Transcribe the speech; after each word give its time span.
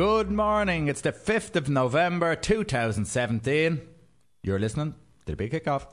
Good 0.00 0.30
morning. 0.30 0.88
It's 0.88 1.02
the 1.02 1.12
5th 1.12 1.56
of 1.56 1.68
November 1.68 2.34
2017. 2.34 3.82
You're 4.42 4.58
listening 4.58 4.92
to 5.26 5.32
the 5.32 5.36
Big 5.36 5.52
Kickoff. 5.52 5.88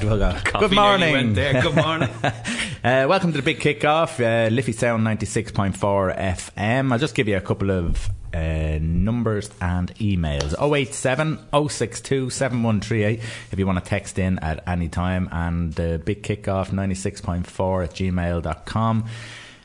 There. 0.00 0.42
Good 0.58 0.72
morning. 0.72 1.34
Good 1.34 1.74
morning. 1.84 2.08
uh, 2.22 3.06
welcome 3.08 3.32
to 3.32 3.38
the 3.38 3.42
big 3.42 3.58
kickoff, 3.60 4.20
uh, 4.20 4.50
Liffey 4.50 4.72
Sound 4.72 5.06
96.4 5.06 6.18
FM. 6.18 6.92
I'll 6.92 6.98
just 6.98 7.14
give 7.14 7.28
you 7.28 7.36
a 7.36 7.40
couple 7.40 7.70
of 7.70 8.10
uh, 8.34 8.78
numbers 8.80 9.50
and 9.60 9.94
emails 9.96 10.54
087 10.60 11.38
062 11.68 12.30
7138 12.30 13.20
if 13.52 13.58
you 13.58 13.66
want 13.66 13.82
to 13.82 13.88
text 13.88 14.18
in 14.18 14.38
at 14.40 14.66
any 14.68 14.88
time, 14.88 15.28
and 15.32 15.72
the 15.74 16.00
big 16.04 16.22
kickoff 16.22 16.68
96.4 16.70 17.84
at 17.84 17.90
gmail.com. 17.94 19.04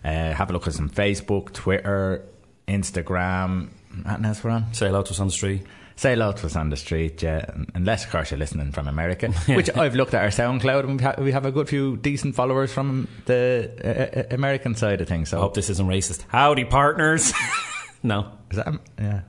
Uh, 0.04 0.10
have 0.34 0.50
a 0.50 0.54
look 0.54 0.68
at 0.68 0.74
some 0.74 0.90
Facebook, 0.90 1.54
Twitter, 1.54 2.26
Instagram. 2.68 3.70
We're 4.44 4.50
on? 4.52 4.74
Say 4.74 4.88
hello 4.88 5.04
to 5.04 5.12
us 5.12 5.20
on 5.20 5.28
the 5.28 5.34
street. 5.34 5.64
Say 6.02 6.14
hello 6.14 6.32
to 6.32 6.48
us 6.48 6.56
on 6.56 6.72
the 6.72 6.78
street, 6.78 7.22
yeah. 7.22 7.46
Unless, 7.76 8.06
of 8.06 8.10
course, 8.10 8.32
you're 8.32 8.40
listening 8.40 8.72
from 8.72 8.88
America, 8.88 9.28
which 9.50 9.70
I've 9.78 9.94
looked 9.94 10.16
at 10.16 10.24
our 10.24 10.30
SoundCloud 10.30 10.80
and 10.80 10.98
we 10.98 11.04
have, 11.04 11.20
we 11.20 11.32
have 11.32 11.46
a 11.46 11.52
good 11.52 11.70
few 11.70 11.96
decent 11.96 12.34
followers 12.34 12.74
from 12.74 13.08
the 13.28 13.70
uh, 13.86 14.20
uh, 14.20 14.24
American 14.34 14.74
side 14.74 15.00
of 15.00 15.08
things. 15.08 15.30
So 15.30 15.38
I 15.38 15.42
hope 15.42 15.54
this 15.54 15.70
isn't 15.70 15.88
racist. 15.88 16.26
Howdy, 16.28 16.66
partners. 16.66 17.32
no. 18.02 18.32
Is 18.50 18.58
that, 18.58 18.80
yeah. 19.00 19.22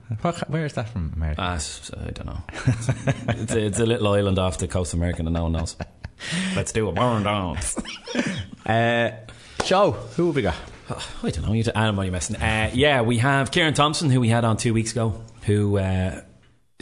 Where 0.47 0.65
is 0.65 0.73
that 0.73 0.89
from 0.89 1.13
America? 1.15 1.43
Uh, 1.43 1.59
I 2.07 2.09
don't 2.09 2.25
know. 2.25 2.41
it's, 3.27 3.51
a, 3.53 3.65
it's, 3.67 3.79
a, 3.79 3.85
little 3.85 4.07
island 4.07 4.39
off 4.39 4.57
the 4.57 4.67
coast 4.67 4.95
of 4.95 4.99
America 4.99 5.21
that 5.21 5.29
no 5.29 5.43
one 5.43 5.51
knows. 5.51 5.75
Let's 6.55 6.71
do 6.71 6.89
a 6.89 6.91
burn 6.91 7.21
dance. 7.21 7.77
uh, 8.65 9.11
show, 9.63 9.91
who 9.91 10.25
have 10.25 10.35
we 10.35 10.41
got? 10.41 10.55
Oh, 10.89 11.09
I 11.21 11.29
don't 11.29 11.45
know. 11.45 11.53
You 11.53 11.65
are 11.75 12.03
you 12.03 12.11
messing? 12.11 12.37
Uh, 12.37 12.71
yeah, 12.73 13.03
we 13.03 13.19
have 13.19 13.51
Ciaran 13.51 13.75
Thompson, 13.75 14.09
who 14.09 14.19
we 14.19 14.29
had 14.29 14.43
on 14.43 14.57
two 14.57 14.73
weeks 14.73 14.91
ago, 14.93 15.21
who 15.43 15.77
uh, 15.77 16.21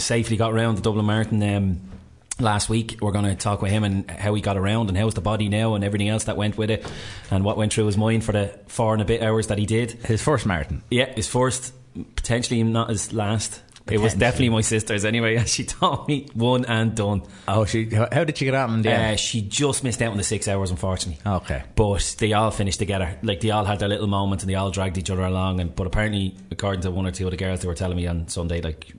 safely 0.02 0.38
got 0.38 0.52
around 0.54 0.76
the 0.76 0.82
Dublin 0.82 1.06
Marathon 1.06 1.44
um, 1.44 1.82
last 2.40 2.70
week. 2.70 2.98
We're 3.02 3.12
going 3.12 3.26
to 3.26 3.36
talk 3.36 3.62
with 3.62 3.72
him 3.72 3.84
and 3.84 4.10
how 4.10 4.34
he 4.34 4.42
got 4.42 4.58
around 4.58 4.90
and 4.90 4.98
how's 4.98 5.14
the 5.14 5.22
body 5.22 5.50
now 5.50 5.76
and 5.76 5.84
everything 5.84 6.10
else 6.10 6.26
that 6.26 6.38
went 6.38 6.58
with 6.58 6.70
it 6.70 6.86
and 7.30 7.44
what 7.44 7.58
went 7.58 7.74
through 7.74 7.86
his 7.86 7.98
mind 7.98 8.24
for 8.24 8.32
the 8.32 8.60
four 8.68 8.94
and 8.94 9.02
a 9.02 9.06
bit 9.06 9.22
hours 9.22 9.48
that 9.48 9.58
he 9.58 9.66
did. 9.66 9.92
His 9.92 10.22
first 10.22 10.46
marathon. 10.46 10.84
Yeah, 10.90 11.14
his 11.14 11.28
first, 11.28 11.74
potentially 12.16 12.64
not 12.64 12.90
his 12.90 13.14
last. 13.14 13.62
It 13.90 14.00
was 14.00 14.14
definitely 14.14 14.50
my 14.50 14.62
sister's 14.62 15.06
anyway. 15.06 15.44
She 15.52 15.66
told 15.66 16.08
me 16.08 16.28
one 16.34 16.66
and 16.66 16.96
done. 16.96 17.24
Oh, 17.48 17.66
she. 17.66 17.90
How 17.90 18.24
did 18.24 18.38
she 18.38 18.46
get 18.46 18.54
out 18.54 18.70
in 18.70 18.84
the 18.84 18.94
uh, 18.94 19.16
She 19.16 19.42
just 19.42 19.84
missed 19.84 20.02
out 20.02 20.12
on 20.12 20.18
the 20.18 20.24
six 20.24 20.48
hours, 20.48 20.72
unfortunately. 20.72 21.20
Okay, 21.26 21.64
but 21.76 22.16
they 22.20 22.32
all 22.32 22.52
finished 22.52 22.80
together. 22.80 23.18
Like 23.22 23.42
they 23.42 23.52
all 23.52 23.66
had 23.66 23.80
their 23.80 23.90
little 23.90 24.08
moments 24.08 24.44
and 24.44 24.50
they 24.50 24.56
all 24.56 24.72
dragged 24.72 24.98
each 24.98 25.10
other 25.10 25.24
along. 25.24 25.60
And 25.60 25.76
but 25.76 25.88
apparently, 25.88 26.38
according 26.52 26.82
to 26.82 26.92
one 26.92 27.06
or 27.06 27.12
two 27.12 27.26
of 27.26 27.32
the 27.32 27.38
girls, 27.38 27.62
they 27.62 27.68
were 27.68 27.76
telling 27.76 27.98
me 27.98 28.08
on 28.08 28.28
Sunday, 28.30 28.62
like 28.62 28.94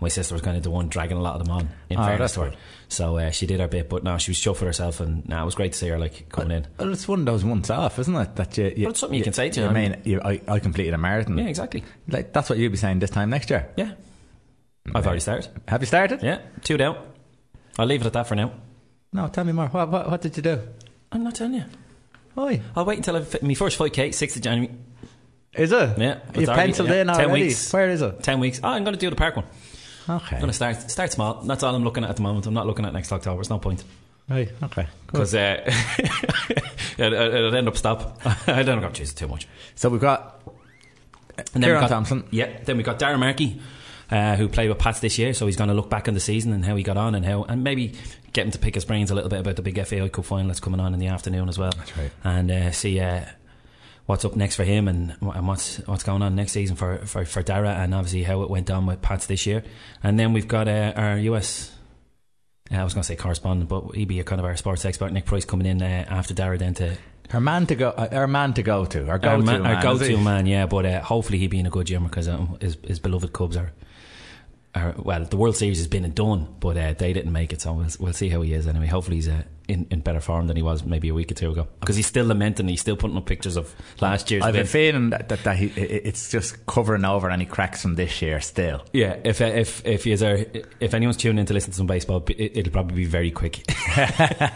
my 0.00 0.08
sister 0.08 0.34
was 0.34 0.42
kind 0.42 0.56
of 0.56 0.62
the 0.62 0.70
one 0.70 0.88
dragging 0.88 1.16
a 1.16 1.20
lot 1.20 1.40
of 1.40 1.44
them 1.44 1.54
on. 1.54 1.68
In 1.88 1.98
oh, 1.98 2.04
fairness 2.04 2.34
to 2.34 2.40
her, 2.42 2.52
so 2.88 3.18
uh, 3.18 3.30
she 3.30 3.46
did 3.46 3.60
her 3.60 3.68
bit. 3.68 3.88
But 3.88 4.02
now 4.02 4.16
she 4.16 4.30
was 4.30 4.38
chuffed 4.38 4.60
with 4.60 4.62
herself, 4.62 5.00
and 5.00 5.28
now 5.28 5.36
nah, 5.36 5.42
it 5.42 5.44
was 5.46 5.54
great 5.54 5.72
to 5.72 5.78
see 5.78 5.88
her 5.88 5.98
like 5.98 6.28
coming 6.28 6.56
in. 6.58 6.66
Well, 6.78 6.92
it's 6.92 7.06
one 7.06 7.20
of 7.20 7.26
those 7.26 7.44
once 7.44 7.70
off, 7.70 7.98
isn't 7.98 8.14
it? 8.14 8.36
That 8.36 8.56
you, 8.58 8.64
you 8.64 8.82
well, 8.84 8.90
it's 8.90 9.00
something 9.00 9.14
you, 9.14 9.20
you 9.20 9.24
can 9.24 9.32
say 9.32 9.50
to 9.50 9.60
you. 9.60 9.66
I 9.66 9.72
mean, 9.72 10.00
you, 10.04 10.20
I, 10.22 10.40
I 10.48 10.58
completed 10.58 10.94
a 10.94 10.98
marathon. 10.98 11.38
Yeah, 11.38 11.46
exactly. 11.46 11.84
Like 12.08 12.32
that's 12.32 12.48
what 12.48 12.58
you'll 12.58 12.70
be 12.70 12.76
saying 12.76 12.98
this 12.98 13.10
time 13.10 13.30
next 13.30 13.50
year. 13.50 13.68
Yeah, 13.76 13.92
I've 14.94 15.06
already 15.06 15.20
started. 15.20 15.48
Have 15.68 15.82
you 15.82 15.86
started? 15.86 16.22
Yeah, 16.22 16.40
two 16.62 16.76
down. 16.76 16.96
I'll 17.78 17.86
leave 17.86 18.00
it 18.00 18.06
at 18.06 18.12
that 18.14 18.26
for 18.26 18.34
now. 18.34 18.52
No, 19.12 19.28
tell 19.28 19.44
me 19.44 19.52
more. 19.52 19.68
What, 19.68 19.88
what, 19.90 20.10
what 20.10 20.20
did 20.20 20.36
you 20.36 20.42
do? 20.42 20.60
I'm 21.10 21.24
not 21.24 21.34
telling 21.34 21.54
you. 21.54 21.64
Why? 22.34 22.60
I'll 22.76 22.84
wait 22.84 22.98
until 22.98 23.16
I 23.16 23.22
fit 23.22 23.42
my 23.42 23.54
first 23.54 23.78
5k, 23.78 24.10
6th 24.10 24.36
of 24.36 24.42
January. 24.42 24.74
Is 25.54 25.72
it? 25.72 25.98
Yeah. 25.98 26.20
You 26.34 26.46
penciled 26.46 26.90
in 26.90 27.10
already? 27.10 27.24
10 27.24 27.32
weeks. 27.32 27.72
Where 27.72 27.88
is 27.88 28.02
it? 28.02 28.22
10 28.22 28.38
weeks. 28.38 28.60
Oh, 28.62 28.68
I'm 28.68 28.84
going 28.84 28.94
to 28.94 29.00
do 29.00 29.10
the 29.10 29.16
park 29.16 29.36
one. 29.36 29.46
Okay. 30.16 30.36
I'm 30.36 30.40
going 30.40 30.50
to 30.50 30.52
start 30.52 30.90
start 30.90 31.12
small. 31.12 31.34
That's 31.42 31.62
all 31.62 31.74
I'm 31.74 31.84
looking 31.84 32.04
at 32.04 32.10
at 32.10 32.16
the 32.16 32.22
moment. 32.22 32.46
I'm 32.46 32.54
not 32.54 32.66
looking 32.66 32.84
at 32.84 32.92
next 32.92 33.12
October. 33.12 33.40
It's 33.40 33.50
no 33.50 33.58
point. 33.58 33.84
Right. 34.28 34.50
Okay. 34.62 34.86
Because 35.06 35.34
uh, 35.34 35.62
it, 36.98 37.10
will 37.10 37.54
end 37.54 37.68
up 37.68 37.76
stop. 37.76 38.20
I 38.46 38.62
don't 38.62 38.80
know. 38.80 38.90
Jesus, 38.90 39.14
too 39.14 39.28
much. 39.28 39.46
So 39.74 39.88
we've 39.88 40.00
got 40.00 40.40
and 41.36 41.62
then 41.62 41.62
Ciaran 41.62 41.76
we 41.76 41.80
got, 41.82 41.88
Thompson. 41.88 42.24
Yeah. 42.30 42.58
Then 42.64 42.76
we 42.76 42.82
got 42.82 42.98
Darragh 42.98 43.18
Markey. 43.18 43.60
Uh, 44.10 44.34
who 44.34 44.48
played 44.48 44.68
with 44.68 44.76
Pats 44.76 44.98
this 44.98 45.20
year, 45.20 45.32
so 45.32 45.46
he's 45.46 45.54
going 45.54 45.68
to 45.68 45.74
look 45.74 45.88
back 45.88 46.08
on 46.08 46.14
the 46.14 46.20
season 46.20 46.52
and 46.52 46.64
how 46.64 46.74
he 46.74 46.82
got 46.82 46.96
on, 46.96 47.14
and 47.14 47.24
how, 47.24 47.44
and 47.44 47.62
maybe 47.62 47.92
get 48.32 48.44
him 48.44 48.50
to 48.50 48.58
pick 48.58 48.74
his 48.74 48.84
brains 48.84 49.12
a 49.12 49.14
little 49.14 49.30
bit 49.30 49.38
about 49.38 49.54
the 49.54 49.62
big 49.62 49.80
FAI 49.86 50.08
Cup 50.08 50.24
final 50.24 50.48
that's 50.48 50.58
coming 50.58 50.80
on 50.80 50.94
in 50.94 50.98
the 50.98 51.06
afternoon 51.06 51.48
as 51.48 51.60
well. 51.60 51.70
That's 51.76 51.96
right. 51.96 52.10
And 52.24 52.50
uh, 52.50 52.72
see 52.72 52.98
uh, 52.98 53.24
what's 54.10 54.24
up 54.24 54.34
next 54.34 54.56
for 54.56 54.64
him 54.64 54.88
and, 54.88 55.14
and 55.20 55.46
what's 55.46 55.76
what's 55.86 56.02
going 56.02 56.20
on 56.20 56.34
next 56.34 56.50
season 56.50 56.74
for, 56.74 56.98
for, 57.06 57.24
for 57.24 57.44
Darragh 57.44 57.76
and 57.76 57.94
obviously 57.94 58.24
how 58.24 58.42
it 58.42 58.50
went 58.50 58.68
on 58.68 58.84
with 58.84 59.00
Pats 59.00 59.26
this 59.26 59.46
year. 59.46 59.62
And 60.02 60.18
then 60.18 60.32
we've 60.32 60.48
got 60.48 60.66
uh, 60.66 60.92
our 60.96 61.16
US. 61.18 61.72
Uh, 62.72 62.78
I 62.78 62.84
was 62.84 62.92
going 62.92 63.02
to 63.02 63.06
say 63.06 63.14
correspondent, 63.14 63.70
but 63.70 63.94
he'd 63.94 64.08
be 64.08 64.18
a 64.18 64.24
kind 64.24 64.40
of 64.40 64.44
our 64.44 64.56
sports 64.56 64.84
expert, 64.84 65.12
Nick 65.12 65.26
Price, 65.26 65.44
coming 65.44 65.66
in 65.66 65.80
uh, 65.80 66.06
after 66.08 66.34
Darragh 66.34 66.58
then 66.58 66.74
to 66.74 66.98
our 67.32 67.40
man 67.40 67.66
to 67.66 67.76
go, 67.76 67.90
uh, 67.90 68.08
our 68.10 68.26
man 68.26 68.52
to 68.54 68.64
go 68.64 68.84
to, 68.84 69.08
our 69.08 69.18
go 69.20 69.30
our 69.30 69.36
to 69.36 69.42
man, 69.44 69.62
man, 69.62 69.76
our 69.76 69.82
go 69.82 69.96
to 69.96 70.16
man, 70.18 70.46
yeah. 70.46 70.66
But 70.66 70.86
uh, 70.86 71.00
hopefully 71.00 71.38
he'd 71.38 71.50
be 71.50 71.60
in 71.60 71.66
a 71.66 71.70
good 71.70 71.86
gym 71.86 72.02
because 72.02 72.28
um, 72.28 72.58
his, 72.60 72.76
his 72.84 72.98
beloved 72.98 73.32
Cubs 73.32 73.56
are 73.56 73.70
or, 74.74 74.94
well, 74.98 75.24
the 75.24 75.36
World 75.36 75.56
Series 75.56 75.78
has 75.78 75.88
been 75.88 76.04
and 76.04 76.14
done, 76.14 76.46
but 76.60 76.76
uh, 76.76 76.94
they 76.94 77.12
didn't 77.12 77.32
make 77.32 77.52
it. 77.52 77.60
So 77.60 77.72
we'll, 77.72 77.88
we'll 77.98 78.12
see 78.12 78.28
how 78.28 78.40
he 78.42 78.54
is 78.54 78.68
anyway. 78.68 78.86
Hopefully, 78.86 79.16
he's 79.16 79.28
uh, 79.28 79.42
in, 79.66 79.86
in 79.90 80.00
better 80.00 80.20
form 80.20 80.46
than 80.46 80.56
he 80.56 80.62
was 80.62 80.84
maybe 80.84 81.08
a 81.08 81.14
week 81.14 81.32
or 81.32 81.34
two 81.34 81.50
ago 81.50 81.66
because 81.80 81.96
he's 81.96 82.06
still 82.06 82.26
lamenting. 82.26 82.68
He's 82.68 82.80
still 82.80 82.96
putting 82.96 83.16
up 83.16 83.26
pictures 83.26 83.56
of 83.56 83.74
last 84.00 84.30
year's. 84.30 84.44
I've 84.44 84.54
been 84.54 84.66
feeling 84.66 85.10
that, 85.10 85.28
that, 85.28 85.42
that 85.42 85.56
he, 85.56 85.66
it's 85.66 86.30
just 86.30 86.66
covering 86.66 87.04
over 87.04 87.30
any 87.30 87.46
cracks 87.46 87.82
from 87.82 87.96
this 87.96 88.22
year. 88.22 88.40
Still, 88.40 88.84
yeah. 88.92 89.16
If 89.24 89.40
uh, 89.40 89.46
if 89.46 89.84
if 89.84 90.06
you 90.06 90.14
are, 90.24 90.44
if 90.78 90.94
anyone's 90.94 91.16
tuning 91.16 91.38
in 91.38 91.46
to 91.46 91.54
listen 91.54 91.72
to 91.72 91.76
some 91.76 91.86
baseball, 91.86 92.24
it, 92.28 92.56
it'll 92.56 92.72
probably 92.72 92.96
be 92.96 93.06
very 93.06 93.32
quick. 93.32 93.64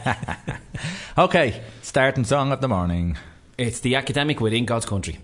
okay, 1.18 1.60
starting 1.82 2.24
song 2.24 2.52
of 2.52 2.60
the 2.60 2.68
morning. 2.68 3.16
It's 3.58 3.80
the 3.80 3.96
academic 3.96 4.40
within 4.40 4.64
God's 4.64 4.86
country. 4.86 5.18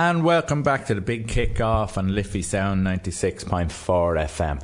And 0.00 0.24
welcome 0.24 0.62
back 0.62 0.86
to 0.86 0.94
the 0.94 1.02
big 1.02 1.28
kick-off 1.28 1.98
on 1.98 2.14
Liffey 2.14 2.40
Sound 2.40 2.86
96.4 2.86 3.68
FM. 3.68 4.62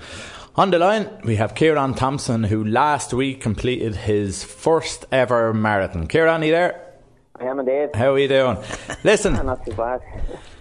On 0.57 0.71
the 0.71 0.79
line, 0.79 1.11
we 1.25 1.37
have 1.37 1.55
Ciaran 1.55 1.93
Thompson, 1.93 2.43
who 2.43 2.65
last 2.65 3.13
week 3.13 3.43
completed 3.43 3.97
his 3.97 4.43
first 4.43 5.05
ever 5.13 5.53
marathon. 5.53 6.07
Kieran, 6.07 6.43
are 6.43 6.47
you 6.47 6.53
there? 6.53 6.95
I 7.39 7.45
am 7.45 7.59
indeed. 7.59 7.91
How 7.95 8.15
are 8.15 8.19
you 8.19 8.29
doing? 8.29 8.57
Listen, 9.05 9.35
not 9.47 9.63
too 9.67 9.75
bad. 9.75 10.01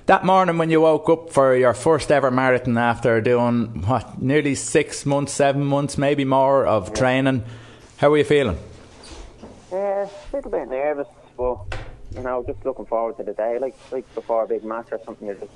that 0.08 0.26
morning 0.26 0.58
when 0.58 0.70
you 0.70 0.82
woke 0.82 1.08
up 1.08 1.30
for 1.30 1.56
your 1.56 1.74
first 1.74 2.12
ever 2.12 2.30
marathon 2.30 2.78
after 2.78 3.22
doing, 3.22 3.82
what, 3.88 4.22
nearly 4.22 4.56
six 4.56 5.06
months, 5.06 5.32
seven 5.32 5.64
months, 5.64 5.98
maybe 5.98 6.26
more 6.26 6.66
of 6.66 6.90
yeah. 6.90 6.96
training, 6.96 7.46
how 7.96 8.10
were 8.10 8.18
you 8.18 8.26
feeling? 8.26 8.58
Yeah, 9.72 10.10
a 10.34 10.36
little 10.36 10.52
bit 10.52 10.68
nervous, 10.68 11.08
but 11.38 11.78
you 12.16 12.24
know, 12.24 12.44
just 12.48 12.64
looking 12.66 12.86
forward 12.86 13.18
to 13.18 13.24
the 13.24 13.34
day. 13.34 13.58
Like 13.60 13.76
like 13.92 14.14
before 14.16 14.44
a 14.44 14.48
big 14.48 14.64
match 14.64 14.88
or 14.92 15.00
something, 15.06 15.28
you're 15.28 15.36
just 15.36 15.52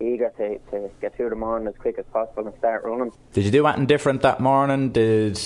eager 0.00 0.32
to, 0.36 0.58
to 0.70 0.90
get 1.00 1.16
through 1.16 1.30
the 1.30 1.36
morning 1.36 1.68
as 1.68 1.74
quick 1.78 1.98
as 1.98 2.04
possible 2.12 2.46
and 2.46 2.56
start 2.58 2.84
running. 2.84 3.12
Did 3.32 3.44
you 3.44 3.50
do 3.50 3.66
anything 3.66 3.86
different 3.86 4.22
that 4.22 4.40
morning? 4.40 4.90
Did 4.90 5.40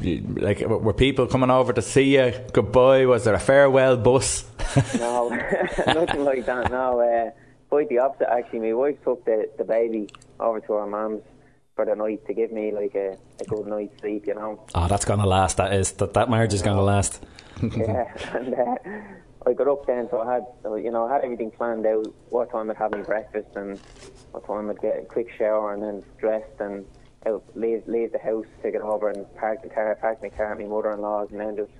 like, 0.00 0.60
were 0.60 0.92
people 0.94 1.26
coming 1.26 1.50
over 1.50 1.72
to 1.72 1.82
see 1.82 2.16
you? 2.16 2.32
Goodbye. 2.52 3.06
Was 3.06 3.24
there 3.24 3.34
a 3.34 3.40
farewell 3.40 3.96
bus? 3.96 4.44
no, 4.98 5.28
nothing 5.86 6.24
like 6.24 6.46
that. 6.46 6.70
No, 6.70 7.00
uh, 7.00 7.30
quite 7.68 7.88
the 7.88 7.98
opposite. 7.98 8.30
Actually, 8.30 8.60
my 8.60 8.72
wife 8.72 9.02
took 9.04 9.24
the 9.24 9.50
the 9.58 9.64
baby 9.64 10.08
over 10.40 10.60
to 10.60 10.72
her 10.74 10.86
mum's 10.86 11.22
for 11.74 11.84
the 11.84 11.94
night 11.94 12.26
to 12.26 12.34
give 12.34 12.52
me 12.52 12.72
like 12.72 12.94
a, 12.94 13.16
a 13.40 13.44
good 13.44 13.66
night's 13.66 14.00
sleep. 14.00 14.26
You 14.26 14.34
know. 14.34 14.64
Oh, 14.74 14.88
that's 14.88 15.04
gonna 15.04 15.26
last. 15.26 15.56
That 15.56 15.72
is 15.72 15.92
that 15.92 16.14
that 16.14 16.30
marriage 16.30 16.54
is 16.54 16.62
gonna 16.62 16.82
last. 16.82 17.24
yeah, 17.62 18.12
and 18.34 18.54
uh, 18.54 18.76
I 19.48 19.54
got 19.54 19.68
up 19.68 19.86
then, 19.86 20.08
so 20.10 20.20
I 20.20 20.34
had 20.34 20.46
you 20.82 20.90
know 20.90 21.06
I 21.06 21.14
had 21.14 21.24
everything 21.24 21.50
planned 21.50 21.86
out. 21.86 22.06
What 22.28 22.50
time 22.52 22.70
I'd 22.70 22.76
have 22.76 22.92
my 22.92 23.02
breakfast 23.02 23.48
and 23.56 23.78
what 24.32 24.46
time 24.46 24.68
I'd 24.68 24.80
get 24.80 24.98
a 24.98 25.04
quick 25.04 25.30
shower 25.36 25.72
and 25.72 25.82
then 25.82 26.04
dressed 26.18 26.60
and 26.60 26.84
out 27.26 27.42
leave 27.54 27.82
leave 27.86 28.12
the 28.12 28.18
house 28.18 28.46
to 28.62 28.70
get 28.70 28.82
over 28.82 29.08
and 29.08 29.26
park 29.36 29.62
the 29.62 29.70
car, 29.70 29.96
park 30.00 30.22
my 30.22 30.28
car 30.28 30.52
at 30.52 30.58
my 30.58 30.66
mother-in-law's, 30.66 31.30
and 31.30 31.40
then 31.40 31.56
just 31.56 31.72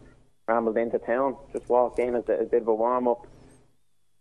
rambled 0.47 0.79
into 0.79 0.99
town. 0.99 1.37
Just 1.53 1.69
walked 1.69 1.99
in 1.99 2.15
as 2.15 2.25
a, 2.29 2.33
a 2.33 2.45
bit 2.45 2.63
of 2.63 2.69
a 2.69 2.75
warm 2.75 3.07
up. 3.07 3.27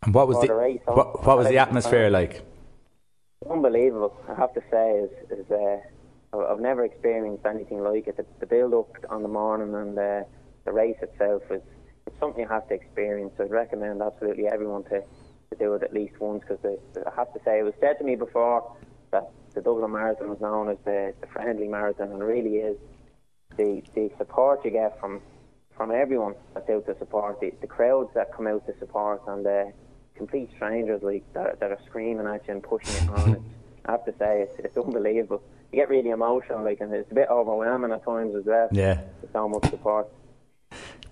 And 0.03 0.13
what 0.13 0.27
was 0.27 0.41
the, 0.41 0.47
the 0.47 0.53
race, 0.53 0.81
what, 0.85 1.25
what 1.25 1.37
was 1.37 1.47
the 1.47 1.57
atmosphere 1.57 2.09
like? 2.09 2.45
Unbelievable, 3.49 4.15
I 4.27 4.35
have 4.35 4.53
to 4.55 4.61
say. 4.69 5.05
Is 5.05 5.39
is 5.39 5.51
uh, 5.51 5.79
I've 6.37 6.59
never 6.59 6.83
experienced 6.83 7.45
anything 7.45 7.81
like 7.81 8.07
it. 8.07 8.17
The, 8.17 8.25
the 8.41 8.45
build 8.45 8.73
up 8.73 8.89
on 9.09 9.21
the 9.23 9.29
morning 9.29 9.73
and 9.73 9.97
uh, 9.97 10.23
the 10.65 10.73
race 10.73 10.97
itself 11.01 11.43
it's 11.49 11.65
something 12.19 12.41
you 12.41 12.47
have 12.47 12.67
to 12.69 12.73
experience. 12.73 13.33
I'd 13.39 13.51
recommend 13.51 14.01
absolutely 14.01 14.47
everyone 14.47 14.83
to, 14.85 15.01
to 15.01 15.57
do 15.57 15.73
it 15.73 15.83
at 15.83 15.93
least 15.93 16.19
once 16.19 16.43
because 16.47 16.59
I 16.65 17.15
have 17.15 17.33
to 17.33 17.39
say 17.43 17.59
it 17.59 17.63
was 17.63 17.73
said 17.79 17.97
to 17.99 18.03
me 18.03 18.15
before 18.15 18.75
that 19.11 19.29
the 19.53 19.61
Dublin 19.61 19.91
Marathon 19.91 20.29
was 20.29 20.39
known 20.41 20.69
as 20.69 20.77
the, 20.85 21.13
the 21.21 21.27
friendly 21.27 21.67
marathon, 21.67 22.11
and 22.11 22.21
it 22.21 22.25
really 22.25 22.57
is. 22.57 22.77
The 23.55 23.81
the 23.95 24.11
support 24.17 24.63
you 24.63 24.71
get 24.71 24.99
from 24.99 25.21
from 25.75 25.91
everyone 25.91 26.35
that's 26.53 26.69
out 26.69 26.85
to 26.87 26.97
support, 26.97 27.39
the, 27.39 27.53
the 27.61 27.67
crowds 27.67 28.09
that 28.15 28.33
come 28.33 28.47
out 28.47 28.65
to 28.65 28.77
support, 28.79 29.21
and 29.27 29.45
the 29.45 29.71
complete 30.15 30.49
strangers 30.55 31.01
like 31.03 31.23
that, 31.33 31.59
that 31.59 31.71
are 31.71 31.79
screaming 31.85 32.25
at 32.25 32.45
you 32.47 32.55
and 32.55 32.63
pushing 32.63 33.07
you 33.07 33.13
on. 33.13 33.31
It's, 33.33 33.41
I 33.85 33.91
have 33.91 34.05
to 34.05 34.13
say, 34.19 34.41
it's, 34.41 34.59
it's 34.59 34.75
unbelievable. 34.75 35.41
You 35.71 35.79
get 35.79 35.89
really 35.89 36.09
emotional, 36.09 36.63
like, 36.63 36.81
and 36.81 36.93
it's 36.93 37.09
a 37.11 37.15
bit 37.15 37.29
overwhelming 37.29 37.91
at 37.91 38.03
times 38.03 38.35
as 38.35 38.43
well. 38.45 38.67
Yeah. 38.71 39.01
so 39.31 39.47
much 39.47 39.69
support. 39.69 40.09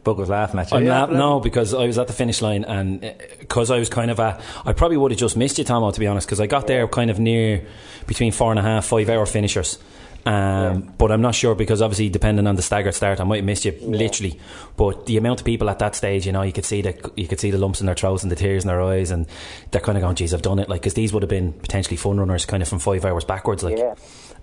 Bug 0.06 0.18
was 0.18 0.30
laughing 0.30 0.60
at 0.62 0.72
you. 0.72 0.78
I'm 0.78 0.86
Yeah. 0.86 1.00
not, 1.00 1.12
no, 1.12 1.40
because 1.42 1.74
I 1.74 1.86
was 1.86 1.98
at 1.98 2.08
the 2.08 2.14
finish 2.14 2.42
line 2.42 2.64
and 2.64 3.02
because 3.40 3.70
I 3.70 3.78
was 3.80 3.90
kind 3.90 4.10
of 4.10 4.20
a, 4.20 4.40
I 4.66 4.72
probably 4.72 4.96
would 4.96 5.12
have 5.12 5.20
just 5.20 5.36
missed 5.36 5.58
you, 5.58 5.66
Tomo, 5.66 5.92
to 5.92 6.00
be 6.00 6.08
honest, 6.08 6.26
because 6.28 6.40
I 6.40 6.48
got 6.48 6.68
there 6.68 6.88
kind 6.88 7.12
of 7.12 7.20
near 7.20 7.66
between 8.08 8.32
four 8.32 8.52
and 8.52 8.60
a 8.60 8.62
half, 8.64 8.86
five 8.86 9.10
hour 9.10 9.26
finishers. 9.26 9.78
Um, 10.28 10.92
But 10.98 11.12
I'm 11.12 11.22
not 11.22 11.36
sure 11.36 11.54
because 11.54 11.84
obviously, 11.84 12.10
depending 12.10 12.48
on 12.48 12.56
the 12.56 12.64
staggered 12.64 12.96
start, 12.96 13.20
I 13.20 13.24
might 13.26 13.36
have 13.38 13.46
missed 13.46 13.64
you 13.66 13.74
literally. 13.82 14.40
But 14.76 15.06
the 15.06 15.18
amount 15.18 15.40
of 15.42 15.46
people 15.46 15.70
at 15.70 15.78
that 15.80 15.94
stage, 15.96 16.26
you 16.26 16.32
know, 16.32 16.42
you 16.42 16.52
could 16.52 16.66
see 16.66 16.82
the 16.82 16.96
you 17.16 17.28
could 17.28 17.40
see 17.40 17.52
the 17.52 17.60
lumps 17.60 17.80
in 17.80 17.86
their 17.86 17.94
throats 17.96 18.24
and 18.24 18.32
the 18.32 18.36
tears 18.36 18.64
in 18.64 18.68
their 18.70 18.82
eyes, 18.82 19.12
and 19.12 19.28
they're 19.70 19.82
kind 19.82 19.98
of 20.00 20.02
going, 20.02 20.16
"Geez, 20.16 20.34
I've 20.34 20.42
done 20.42 20.58
it!" 20.58 20.68
Like, 20.68 20.82
because 20.82 20.96
these 20.96 21.14
would 21.14 21.22
have 21.22 21.30
been 21.30 21.54
potentially 21.54 21.96
fun 21.98 22.20
runners, 22.20 22.44
kind 22.46 22.64
of 22.64 22.70
from 22.70 22.80
five 22.80 23.06
hours 23.06 23.24
backwards, 23.24 23.64
like. 23.64 23.78
Yeah. 23.78 23.94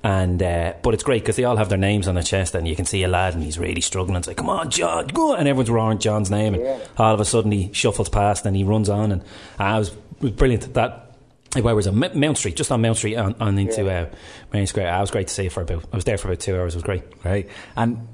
And 0.04 0.42
uh, 0.42 0.74
but 0.82 0.94
it's 0.94 1.04
great 1.04 1.22
because 1.22 1.36
they 1.36 1.44
all 1.44 1.56
have 1.56 1.68
their 1.68 1.78
names 1.78 2.08
on 2.08 2.14
their 2.16 2.24
chest, 2.24 2.56
and 2.56 2.66
you 2.66 2.74
can 2.74 2.84
see 2.84 3.04
a 3.04 3.08
lad 3.08 3.34
and 3.34 3.42
he's 3.44 3.56
really 3.58 3.80
struggling. 3.80 4.16
It's 4.16 4.26
like, 4.26 4.36
come 4.36 4.50
on, 4.50 4.68
John, 4.68 5.06
go! 5.06 5.34
And 5.34 5.46
everyone's 5.46 5.70
roaring 5.70 5.98
John's 5.98 6.28
name, 6.30 6.54
and 6.54 6.62
Yeah. 6.64 6.78
all 6.98 7.14
of 7.14 7.20
a 7.20 7.24
sudden 7.24 7.52
he 7.52 7.70
shuffles 7.72 8.08
past 8.08 8.44
and 8.44 8.56
he 8.56 8.64
runs 8.64 8.88
on, 8.88 9.12
and 9.12 9.22
uh, 9.60 9.64
it, 9.76 9.78
was, 9.78 9.88
it 9.90 9.96
was 10.22 10.30
brilliant. 10.32 10.74
That 10.74 11.14
where 11.60 11.76
was 11.76 11.86
it? 11.86 11.90
M- 11.94 12.18
Mount 12.18 12.36
Street, 12.38 12.56
just 12.56 12.72
on 12.72 12.80
Mount 12.82 12.96
Street, 12.96 13.14
on, 13.14 13.36
on 13.38 13.56
into 13.58 13.82
uh, 13.88 14.06
Merrion 14.52 14.66
Square. 14.66 14.92
I 14.92 15.00
was 15.00 15.10
great 15.12 15.28
to 15.28 15.34
see 15.34 15.48
for 15.48 15.60
about. 15.60 15.84
I 15.92 15.96
was 15.96 16.04
there 16.04 16.18
for 16.18 16.26
about 16.28 16.40
two 16.40 16.56
hours. 16.56 16.74
It 16.74 16.78
was 16.78 16.84
great. 16.84 17.04
Right. 17.24 17.48
And 17.76 18.08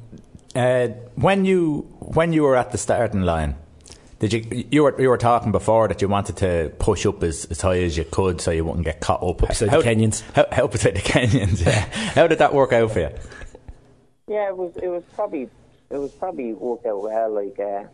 uh, 0.54 0.88
when 1.14 1.46
you 1.46 1.86
when 2.00 2.34
you 2.34 2.42
were 2.42 2.56
at 2.56 2.70
the 2.72 2.78
starting 2.78 3.22
line, 3.22 3.56
did 4.18 4.32
you 4.32 4.66
you 4.70 4.82
were 4.82 5.00
you 5.00 5.08
were 5.08 5.18
talking 5.18 5.52
before 5.52 5.86
that 5.88 6.02
you 6.02 6.08
wanted 6.08 6.36
to 6.38 6.72
push 6.78 7.06
up 7.06 7.22
as, 7.22 7.44
as 7.46 7.60
high 7.60 7.80
as 7.80 7.96
you 7.96 8.04
could 8.04 8.40
so 8.40 8.50
you 8.50 8.64
wouldn't 8.64 8.84
get 8.84 9.00
caught 9.00 9.22
up 9.22 9.38
beside 9.48 9.70
the 9.70 9.76
Kenyans. 9.76 10.22
How, 10.32 10.46
how 10.50 10.66
beside 10.66 10.96
the 10.96 11.00
Kenyans? 11.00 11.64
Yeah. 11.64 11.84
how 12.14 12.26
did 12.26 12.38
that 12.38 12.52
work 12.52 12.72
out 12.72 12.90
for 12.90 13.00
you? 13.00 13.10
Yeah, 14.26 14.48
it 14.48 14.56
was. 14.56 14.76
It 14.76 14.88
was 14.88 15.04
probably. 15.14 15.48
It 15.90 15.96
was 15.96 16.12
probably 16.12 16.52
worked 16.52 16.84
out 16.84 17.02
well, 17.02 17.32
like 17.32 17.58
uh, 17.58 17.84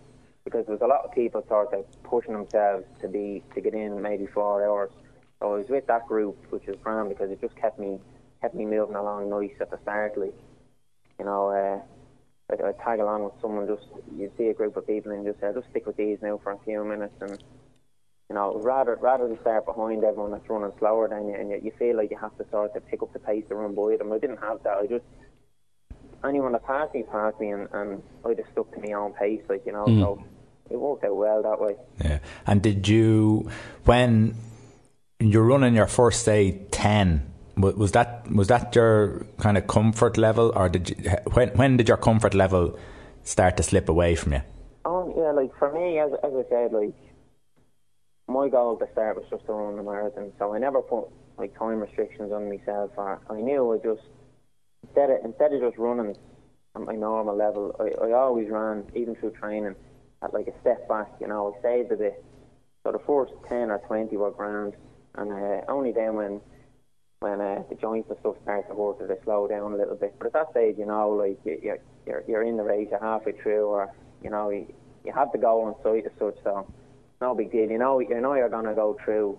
because 0.45 0.67
there 0.67 0.75
was 0.75 0.83
a 0.83 0.87
lot 0.87 1.05
of 1.05 1.13
people 1.13 1.45
sort 1.47 1.73
of 1.73 1.85
pushing 2.03 2.33
themselves 2.33 2.85
to 3.01 3.09
be 3.09 3.43
to 3.55 3.61
get 3.61 3.75
in 3.75 4.03
maybe 4.03 4.27
four 4.27 4.67
hours. 4.67 4.91
So 5.39 5.53
I 5.53 5.57
was 5.59 5.69
with 5.69 5.87
that 5.87 6.07
group, 6.09 6.37
which 6.51 6.67
is 6.67 6.77
grand 6.83 7.09
because 7.09 7.31
it 7.31 7.41
just 7.41 7.55
kept 7.57 7.79
me 7.79 8.01
kept 8.41 8.55
me 8.55 8.65
moving 8.65 8.97
along 8.97 9.31
nice 9.31 9.55
at 9.61 9.71
the 9.71 9.79
start. 9.83 10.19
Like, 10.19 10.35
you 11.19 11.25
know, 11.25 11.49
uh, 11.51 11.81
I'd, 12.53 12.61
I'd 12.61 12.79
tag 12.81 13.01
along 13.01 13.25
with 13.25 13.35
someone. 13.41 13.67
Just 13.67 13.87
you'd 14.17 14.37
see 14.37 14.49
a 14.49 14.55
group 14.55 14.77
of 14.77 14.87
people 14.87 15.13
and 15.13 15.25
just 15.25 15.41
say, 15.41 15.51
just 15.55 15.69
stick 15.71 15.87
with 15.87 15.97
these 15.97 16.19
now 16.23 16.41
for 16.43 16.53
a 16.53 16.59
few 16.65 16.85
minutes, 16.85 17.15
and 17.21 17.43
you 18.29 18.35
know, 18.35 18.61
rather 18.63 18.97
rather 19.01 19.29
than 19.29 19.41
start 19.41 19.67
behind 19.67 20.05
everyone 20.05 20.33
that's 20.33 20.49
running 20.49 20.73
slower 20.79 21.09
than 21.09 21.29
you, 21.29 21.35
and 21.35 21.51
you, 21.51 21.61
you 21.65 21.73
feel 21.79 21.97
like 21.97 22.11
you 22.11 22.19
have 22.19 22.37
to 22.39 22.47
sort 22.51 22.75
of 22.75 22.87
pick 22.89 23.03
up 23.03 23.13
the 23.13 23.19
pace 23.19 23.45
to 23.49 23.55
run 23.55 23.75
by 23.75 23.97
them. 23.97 24.13
I 24.13 24.19
didn't 24.19 24.39
have 24.39 24.63
that. 24.65 24.79
I 24.79 24.87
just 24.87 25.05
anyone 26.25 26.53
that 26.53 26.65
passed 26.65 26.95
me 26.95 27.03
passed 27.03 27.39
me, 27.41 27.51
and, 27.51 27.69
and 27.73 28.03
I 28.25 28.35
just 28.35 28.51
stuck 28.53 28.73
to 28.75 28.81
my 28.81 28.93
own 28.93 29.13
pace, 29.13 29.43
like 29.49 29.65
you 29.67 29.73
know. 29.73 29.85
Hmm. 29.85 30.01
So 30.01 30.25
it 30.71 30.77
worked 30.77 31.05
out 31.05 31.17
well 31.17 31.43
that 31.43 31.61
way. 31.61 31.77
Yeah. 32.03 32.19
And 32.47 32.63
did 32.63 32.89
you 32.89 33.51
when 33.85 34.35
you're 35.21 35.45
running 35.45 35.75
your 35.75 35.87
first 35.87 36.25
say 36.25 36.67
ten? 36.71 37.34
Wa- 37.57 37.73
Was 37.77 37.93
that 37.93 38.31
was 38.31 38.49
that 38.49 38.75
your 38.75 39.27
kind 39.39 39.57
of 39.57 39.67
comfort 39.67 40.17
level, 40.17 40.53
or 40.55 40.69
did 40.69 40.91
you, 40.91 40.97
when 41.33 41.49
when 41.51 41.77
did 41.77 41.89
your 41.89 41.97
comfort 41.97 42.35
level 42.35 42.79
start 43.23 43.57
to 43.57 43.63
slip 43.63 43.89
away 43.89 44.15
from 44.15 44.33
you? 44.35 44.43
Oh 44.85 45.13
yeah, 45.17 45.31
like 45.33 45.57
for 45.59 45.73
me, 45.73 45.99
as 45.99 46.13
as 46.23 46.33
I 46.35 46.49
said, 46.49 46.73
like 46.73 46.95
my 48.29 48.49
goal 48.49 48.77
the 48.77 48.89
start 48.93 49.17
was 49.17 49.27
just 49.31 49.47
to 49.47 49.53
run 49.53 49.77
the 49.77 49.83
marathon, 49.83 50.33
so 50.39 50.55
I 50.55 50.59
never 50.59 50.83
put 50.83 51.09
like 51.39 51.59
time 51.59 51.81
restrictions 51.81 52.33
on 52.33 52.49
myself. 52.49 52.91
Or 52.97 53.21
I 53.31 53.41
knew 53.41 53.73
I 53.73 53.79
just 53.79 54.07
instead 54.83 55.11
of 55.11 55.25
instead 55.25 55.53
of 55.53 55.61
just 55.61 55.79
running 55.79 56.17
at 56.75 56.83
my 56.83 56.95
normal 56.95 57.37
level, 57.37 57.75
I, 57.79 58.07
I 58.07 58.13
always 58.13 58.49
ran 58.51 58.85
even 58.95 59.15
through 59.17 59.33
training 59.33 59.75
at 60.23 60.35
like 60.35 60.49
a 60.49 60.61
step 60.61 60.89
back. 60.89 61.09
You 61.21 61.29
know, 61.29 61.55
I 61.57 61.63
saved 61.63 61.93
a 61.93 61.97
bit. 61.97 62.25
So 62.83 62.93
the 62.93 62.99
first 63.07 63.33
ten 63.49 63.71
or 63.71 63.79
twenty 63.87 64.17
were 64.17 64.31
grand, 64.31 64.75
and 65.15 65.33
uh, 65.33 65.61
only 65.69 65.93
then 65.93 66.15
when 66.17 66.41
when 67.25 67.41
uh, 67.41 67.63
the 67.71 67.75
joints 67.77 68.11
and 68.11 68.19
stuff 68.21 68.37
start 68.43 68.69
to 68.69 68.75
work, 68.75 68.99
did 68.99 69.09
they 69.09 69.17
slow 69.25 69.49
down 69.49 69.73
a 69.73 69.77
little 69.77 69.97
bit. 69.97 70.15
But 70.19 70.27
at 70.27 70.33
that 70.35 70.51
stage, 70.51 70.77
you 70.79 70.85
know, 70.85 71.09
like 71.09 71.41
you, 71.45 71.59
you're 71.63 71.79
you're 72.07 72.23
you're 72.29 72.43
in 72.43 72.59
the 72.59 72.63
race, 72.63 72.89
you're 72.91 73.01
halfway 73.01 73.33
through, 73.33 73.65
or 73.65 73.91
you 74.23 74.29
know, 74.29 74.51
you, 74.51 74.67
you 75.07 75.13
have 75.13 75.33
the 75.33 75.39
goal 75.39 75.69
in 75.69 75.75
sight 75.83 76.05
as 76.05 76.13
such. 76.19 76.37
So 76.45 76.71
no 77.23 77.35
big 77.35 77.51
deal. 77.51 77.71
You 77.71 77.79
know, 77.79 77.99
you 77.99 78.21
know 78.21 78.35
you're 78.35 78.51
gonna 78.51 78.75
go 78.75 78.99
through 79.03 79.39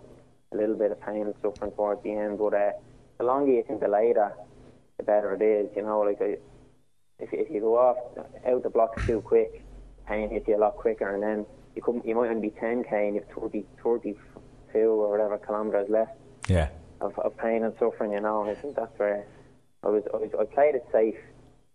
a 0.51 0.57
little 0.57 0.75
bit 0.75 0.91
of 0.91 0.99
pain 1.01 1.27
and 1.27 1.35
suffering 1.43 1.71
towards 1.73 2.01
the 2.01 2.13
end, 2.13 2.39
but 2.39 2.55
uh, 2.55 2.71
the 3.19 3.23
longer 3.23 3.51
you 3.51 3.63
can 3.63 3.77
delay 3.77 4.13
that, 4.13 4.47
the 4.97 5.03
better 5.03 5.35
it 5.35 5.43
is. 5.43 5.69
You 5.75 5.83
know, 5.83 5.99
like 5.99 6.19
I, 6.21 6.37
if 7.19 7.29
if 7.31 7.51
you 7.51 7.61
go 7.61 7.77
off 7.77 7.97
out 8.47 8.63
the 8.63 8.69
blocks 8.71 9.05
too 9.05 9.21
quick, 9.21 9.63
pain 10.07 10.31
hits 10.31 10.47
you 10.47 10.57
a 10.57 10.61
lot 10.65 10.75
quicker, 10.75 11.13
and 11.13 11.21
then 11.21 11.45
you 11.75 11.83
come 11.83 12.01
you 12.03 12.15
might 12.15 12.29
only 12.29 12.49
be 12.49 12.55
10k 12.59 12.91
and 12.93 13.15
you've 13.15 13.27
30, 13.39 13.63
32 13.83 14.79
or 14.79 15.11
whatever 15.11 15.37
kilometres 15.37 15.87
left 15.89 16.17
Yeah. 16.47 16.69
Of, 17.05 17.17
of 17.19 17.37
pain 17.37 17.63
and 17.63 17.73
suffering, 17.79 18.13
you 18.13 18.21
know. 18.21 18.41
And 18.41 18.51
I 18.51 18.55
think 18.61 18.75
that's 18.75 18.97
where 18.97 19.25
I 19.83 19.89
was. 19.89 20.03
I, 20.13 20.17
was, 20.17 20.29
I 20.39 20.45
played 20.53 20.75
it 20.75 20.85
safe, 20.91 21.15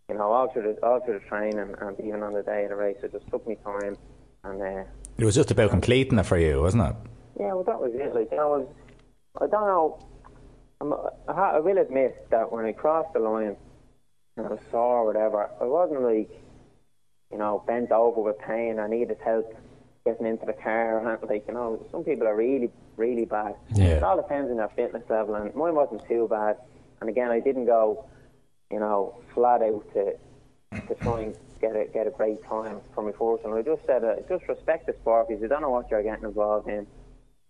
you 0.08 0.16
know, 0.16 0.30
all 0.32 0.52
through 0.52 0.74
the 0.74 0.86
all 0.86 1.00
through 1.00 1.20
the 1.20 1.26
training 1.26 1.74
and 1.80 2.00
even 2.00 2.22
on 2.22 2.32
the 2.34 2.42
day 2.42 2.64
of 2.64 2.70
the 2.70 2.76
race. 2.76 2.96
It 3.02 3.12
just 3.12 3.28
took 3.30 3.46
me 3.46 3.56
time, 3.64 3.96
and 4.44 4.60
uh, 4.62 4.84
It 5.18 5.24
was 5.24 5.34
just 5.34 5.50
about 5.50 5.70
completing 5.70 6.18
it 6.18 6.26
for 6.26 6.38
you, 6.38 6.60
wasn't 6.60 6.84
it? 6.88 6.96
yeah, 7.38 7.52
well, 7.54 7.64
that 7.64 7.80
was 7.80 7.92
it. 7.94 8.14
Like, 8.14 8.30
you 8.30 8.36
know, 8.36 8.52
I, 8.52 8.56
was, 8.58 8.68
I 9.40 9.46
don't 9.46 9.66
know. 9.66 9.98
I'm, 10.82 10.92
I, 10.92 11.32
ha- 11.32 11.56
I 11.56 11.60
will 11.60 11.78
admit 11.78 12.28
that 12.30 12.52
when 12.52 12.66
I 12.66 12.72
crossed 12.72 13.12
the 13.14 13.20
line 13.20 13.56
and 14.36 14.46
I 14.46 14.50
was 14.50 14.60
sore 14.70 14.98
or 14.98 15.06
whatever, 15.06 15.48
I 15.60 15.64
wasn't 15.64 16.02
like, 16.02 16.30
you 17.32 17.38
know, 17.38 17.62
bent 17.66 17.92
over 17.92 18.20
with 18.20 18.38
pain. 18.40 18.78
I 18.78 18.88
needed 18.88 19.16
help 19.24 19.54
getting 20.04 20.26
into 20.26 20.44
the 20.46 20.52
car. 20.52 20.98
And, 20.98 21.28
like, 21.30 21.44
you 21.48 21.54
know, 21.54 21.86
some 21.90 22.04
people 22.04 22.26
are 22.26 22.36
really, 22.36 22.70
really 23.00 23.24
bad. 23.24 23.54
Yeah. 23.74 23.96
It 23.96 24.02
all 24.02 24.16
depends 24.16 24.50
on 24.50 24.58
their 24.58 24.68
fitness 24.68 25.02
level, 25.08 25.34
and 25.34 25.54
mine 25.54 25.74
wasn't 25.74 26.06
too 26.06 26.28
bad. 26.28 26.56
And 27.00 27.08
again, 27.08 27.30
I 27.30 27.40
didn't 27.40 27.66
go, 27.66 28.04
you 28.70 28.78
know, 28.78 29.16
flat 29.34 29.62
out 29.62 29.84
to 29.94 30.14
to 30.86 30.94
try 31.02 31.22
and 31.22 31.34
get 31.60 31.74
a 31.74 31.86
get 31.92 32.06
a 32.06 32.10
great 32.10 32.44
time 32.44 32.78
for 32.94 33.02
my 33.02 33.12
first 33.12 33.44
one. 33.44 33.58
I 33.58 33.62
just 33.62 33.84
said, 33.86 34.04
uh, 34.04 34.16
just 34.28 34.46
respect 34.48 34.86
the 34.86 34.94
sport 35.00 35.28
because 35.28 35.42
you 35.42 35.48
don't 35.48 35.62
know 35.62 35.70
what 35.70 35.90
you're 35.90 36.02
getting 36.02 36.24
involved 36.24 36.68
in. 36.68 36.86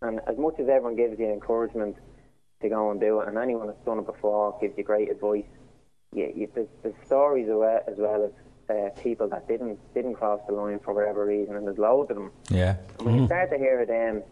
And 0.03 0.21
as 0.27 0.39
much 0.39 0.55
as 0.59 0.69
everyone 0.69 0.97
gives 0.97 1.19
you 1.19 1.31
encouragement 1.31 1.97
to 2.63 2.69
go 2.69 2.91
and 2.91 3.01
do 3.01 3.21
it, 3.21 3.29
and 3.29 3.37
anyone 3.37 3.67
that's 3.67 3.85
done 3.85 3.99
it 3.99 4.07
before 4.07 4.57
gives 4.61 4.79
you 4.79 4.85
great 4.85 5.11
advice, 5.11 5.45
you, 6.15 6.33
you, 6.35 6.49
there's, 6.55 6.69
there's 6.83 6.95
stories 7.05 7.49
as 7.49 7.55
well 7.55 7.83
as, 7.87 7.99
well 7.99 8.25
as 8.25 8.33
uh, 8.75 8.89
people 9.03 9.29
that 9.29 9.47
didn't 9.49 9.79
didn't 9.95 10.15
cross 10.15 10.41
the 10.49 10.55
line 10.55 10.79
for 10.79 10.95
whatever 10.95 11.27
reason, 11.27 11.57
and 11.57 11.67
there's 11.67 11.79
loads 11.79 12.11
of 12.11 12.17
them. 12.17 12.31
Yeah. 12.49 12.77
And 12.99 13.07
when 13.07 13.17
you 13.17 13.27
start 13.27 13.51
to 13.51 13.59
hear 13.59 13.81
of 13.83 13.89
them, 13.89 14.23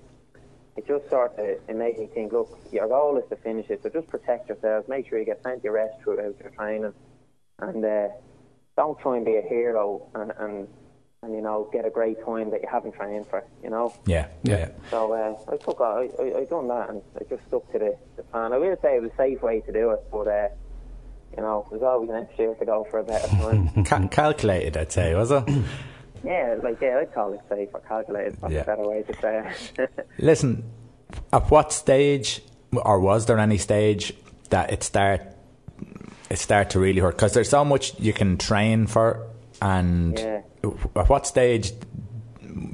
it 0.78 0.86
just 0.86 1.10
sort 1.10 1.32
of 1.38 1.44
it 1.44 1.76
makes 1.76 1.98
me 1.98 2.06
think, 2.06 2.32
look, 2.32 2.56
your 2.70 2.86
goal 2.86 3.18
is 3.18 3.28
to 3.30 3.36
finish 3.36 3.68
it, 3.68 3.82
so 3.82 3.88
just 3.88 4.06
protect 4.06 4.48
yourselves, 4.48 4.88
make 4.88 5.08
sure 5.08 5.18
you 5.18 5.24
get 5.24 5.42
plenty 5.42 5.66
of 5.66 5.74
rest 5.74 5.94
throughout 6.02 6.36
your 6.40 6.50
training, 6.50 6.94
and 7.58 7.84
uh, 7.84 8.08
don't 8.76 8.98
try 9.00 9.16
and 9.16 9.26
be 9.26 9.36
a 9.36 9.42
hero 9.42 10.08
and 10.14 10.32
and 10.38 10.68
and 11.24 11.34
you 11.34 11.40
know 11.40 11.68
get 11.72 11.84
a 11.84 11.90
great 11.90 12.24
time 12.24 12.50
that 12.50 12.62
you 12.62 12.68
haven't 12.70 12.92
trained 12.92 13.26
for. 13.26 13.44
You 13.62 13.70
know. 13.70 13.92
Yeah, 14.06 14.28
yeah. 14.44 14.68
So 14.90 15.12
uh, 15.12 15.52
I 15.52 15.56
took 15.56 15.80
I, 15.80 16.08
I 16.20 16.38
I 16.38 16.44
done 16.44 16.68
that 16.68 16.90
and 16.90 17.02
I 17.16 17.24
just 17.28 17.44
stuck 17.48 17.70
to 17.72 17.78
the, 17.80 17.96
the 18.16 18.22
plan. 18.22 18.52
I 18.52 18.58
will 18.58 18.76
say 18.80 18.96
it 18.96 19.02
was 19.02 19.10
a 19.12 19.16
safe 19.16 19.42
way 19.42 19.60
to 19.62 19.72
do 19.72 19.90
it, 19.90 20.04
but 20.12 20.28
uh, 20.28 20.48
you 21.36 21.42
know 21.42 21.66
there's 21.70 21.82
always 21.82 22.08
next 22.08 22.38
year 22.38 22.54
to 22.54 22.64
go 22.64 22.86
for 22.88 23.00
a 23.00 23.04
better 23.04 23.26
time. 23.26 23.84
Ca- 23.84 24.06
calculated, 24.06 24.76
I'd 24.76 24.92
say, 24.92 25.12
was 25.16 25.32
it? 25.32 25.44
yeah, 26.24 26.56
like 26.62 26.80
yeah, 26.80 26.98
I'd 27.00 27.12
call 27.14 27.32
it 27.32 27.40
safe 27.48 27.68
or 27.72 27.80
calculated. 27.80 28.36
That's 28.40 28.52
Yeah. 28.52 28.60
a 28.60 28.64
better 28.64 28.82
way 28.88 29.02
to 29.02 29.14
say 29.20 29.54
it. 29.78 30.06
Listen, 30.18 30.64
at 31.32 31.50
what 31.50 31.72
stage, 31.72 32.42
or 32.72 33.00
was 33.00 33.26
there 33.26 33.38
any 33.38 33.58
stage 33.58 34.12
that 34.50 34.72
it 34.72 34.82
start 34.82 35.22
it 36.30 36.38
start 36.38 36.70
to 36.70 36.80
really 36.80 37.00
hurt? 37.00 37.16
Because 37.16 37.32
there's 37.34 37.48
so 37.48 37.64
much 37.64 37.98
you 37.98 38.12
can 38.12 38.36
train 38.36 38.86
for, 38.86 39.26
and 39.62 40.18
Yeah. 40.18 40.40
at 40.96 41.08
what 41.08 41.26
stage 41.26 41.72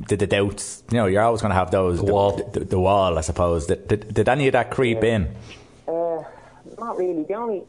did 0.09 0.19
the 0.19 0.27
doubts? 0.27 0.83
You 0.91 0.97
know, 0.99 1.07
you're 1.07 1.23
always 1.23 1.41
going 1.41 1.51
to 1.51 1.57
have 1.57 1.71
those. 1.71 1.99
The 1.99 2.13
wall. 2.13 2.33
the, 2.53 2.61
the 2.61 2.79
wall, 2.79 3.17
I 3.19 3.21
suppose. 3.21 3.67
Did, 3.67 3.87
did, 3.89 4.15
did 4.15 4.29
any 4.29 4.47
of 4.49 4.53
that 4.53 4.71
creep 4.71 5.05
in? 5.05 5.29
Uh, 5.87 6.23
not 6.79 6.97
really. 6.97 7.23
The 7.25 7.35
only 7.35 7.63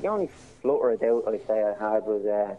the 0.00 0.06
only 0.08 0.28
flutter 0.60 0.90
of 0.90 1.00
doubt 1.00 1.24
I'd 1.28 1.46
say 1.46 1.62
I 1.62 1.92
had 1.92 2.02
was 2.04 2.24
uh, 2.26 2.56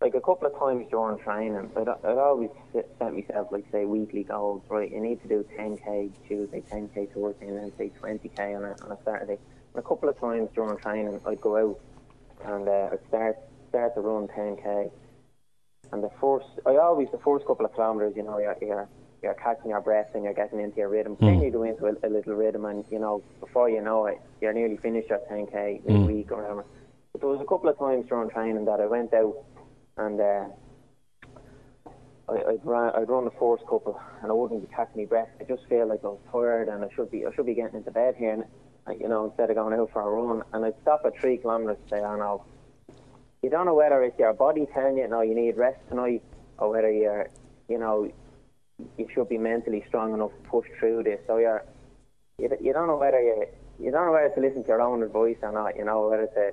like 0.00 0.14
a 0.14 0.20
couple 0.20 0.46
of 0.46 0.58
times 0.58 0.86
during 0.90 1.18
training. 1.18 1.70
I'd, 1.76 1.88
I'd 1.88 2.18
always 2.18 2.50
set 2.72 2.98
myself 3.00 3.48
like 3.52 3.64
say 3.70 3.84
weekly 3.84 4.24
goals. 4.24 4.62
Right, 4.68 4.90
you 4.90 5.00
need 5.00 5.20
to 5.22 5.28
do 5.28 5.46
10k 5.58 6.12
Tuesday, 6.26 6.62
10k 6.70 7.12
Thursday, 7.12 7.48
and 7.48 7.58
then 7.58 7.72
say 7.76 7.92
20k 8.00 8.56
on 8.56 8.64
a, 8.64 8.74
on 8.84 8.92
a 8.92 8.98
Saturday. 9.04 9.38
And 9.74 9.84
a 9.84 9.86
couple 9.86 10.08
of 10.08 10.18
times 10.18 10.48
during 10.54 10.78
training, 10.78 11.20
I'd 11.26 11.40
go 11.40 11.56
out 11.56 11.80
and 12.44 12.68
uh, 12.68 12.90
I'd 12.92 13.06
start 13.08 13.36
start 13.68 13.94
to 13.94 14.00
run 14.00 14.28
10k. 14.28 14.90
And 15.92 16.02
the 16.02 16.10
first, 16.20 16.46
I 16.66 16.76
always 16.76 17.08
the 17.12 17.18
first 17.18 17.46
couple 17.46 17.66
of 17.66 17.74
kilometres, 17.74 18.14
you 18.16 18.22
know, 18.22 18.38
you're, 18.38 18.56
you're 18.62 18.88
you're 19.22 19.34
catching 19.34 19.70
your 19.70 19.82
breath 19.82 20.14
and 20.14 20.24
you're 20.24 20.32
getting 20.32 20.60
into 20.60 20.78
your 20.78 20.88
rhythm. 20.88 21.16
Then 21.20 21.42
you 21.42 21.50
go 21.50 21.64
into 21.64 21.84
a, 21.86 22.08
a 22.08 22.08
little 22.08 22.34
rhythm, 22.34 22.64
and 22.64 22.86
you 22.90 22.98
know, 22.98 23.22
before 23.40 23.68
you 23.68 23.82
know 23.82 24.06
it, 24.06 24.18
you're 24.40 24.54
nearly 24.54 24.78
finished 24.78 25.10
your 25.10 25.20
10k 25.30 25.84
in 25.84 25.96
a 25.96 26.00
week 26.06 26.32
or 26.32 26.40
whatever. 26.40 26.64
But 27.12 27.20
there 27.20 27.30
was 27.30 27.40
a 27.40 27.44
couple 27.44 27.68
of 27.68 27.78
times 27.78 28.06
during 28.08 28.30
training 28.30 28.64
that 28.64 28.80
I 28.80 28.86
went 28.86 29.12
out 29.12 29.36
and 30.00 30.20
uh, 30.20 30.44
I, 32.28 32.52
I'd, 32.52 32.64
run, 32.64 32.92
I'd 32.94 33.08
run 33.08 33.24
the 33.24 33.30
first 33.32 33.64
couple, 33.64 34.00
and 34.22 34.30
I 34.30 34.34
wouldn't 34.34 34.68
be 34.68 34.74
catching 34.74 35.02
my 35.02 35.04
breath. 35.04 35.28
I 35.40 35.44
just 35.44 35.66
feel 35.68 35.86
like 35.86 36.00
I 36.04 36.08
was 36.08 36.20
tired, 36.32 36.68
and 36.68 36.84
I 36.84 36.88
should 36.94 37.10
be 37.10 37.26
I 37.26 37.34
should 37.34 37.46
be 37.46 37.54
getting 37.54 37.76
into 37.76 37.90
bed 37.90 38.14
here, 38.16 38.32
and 38.32 39.00
you 39.00 39.08
know, 39.08 39.26
instead 39.26 39.50
of 39.50 39.56
going 39.56 39.78
out 39.78 39.90
for 39.92 40.02
a 40.02 40.10
run. 40.10 40.42
And 40.52 40.64
I'd 40.64 40.80
stop 40.82 41.02
at 41.04 41.18
three 41.20 41.36
kilometres 41.36 41.78
say, 41.88 42.00
"Oh 42.00 42.16
no." 42.16 42.44
You 43.42 43.48
don't 43.48 43.64
know 43.64 43.74
whether 43.74 44.02
it's 44.02 44.18
your 44.18 44.34
body 44.34 44.66
telling 44.74 44.98
you, 44.98 45.08
no, 45.08 45.22
you 45.22 45.34
need 45.34 45.56
rest 45.56 45.78
tonight, 45.88 46.22
or 46.58 46.70
whether 46.70 46.90
you're, 46.90 47.30
you 47.68 47.78
know, 47.78 48.12
you 48.98 49.08
should 49.14 49.30
be 49.30 49.38
mentally 49.38 49.82
strong 49.88 50.12
enough 50.12 50.30
to 50.30 50.48
push 50.50 50.66
through 50.78 51.04
this. 51.04 51.20
So 51.26 51.38
you're, 51.38 51.64
you, 52.36 52.50
you 52.60 52.74
don't 52.74 52.86
know 52.86 52.98
whether 52.98 53.18
you, 53.18 53.46
you 53.78 53.90
don't 53.90 54.04
know 54.04 54.12
whether 54.12 54.28
to 54.34 54.40
listen 54.42 54.62
to 54.64 54.68
your 54.68 54.82
own 54.82 55.02
advice 55.02 55.38
or 55.40 55.52
not. 55.52 55.74
You 55.76 55.86
know 55.86 56.08
whether 56.08 56.26
to 56.26 56.52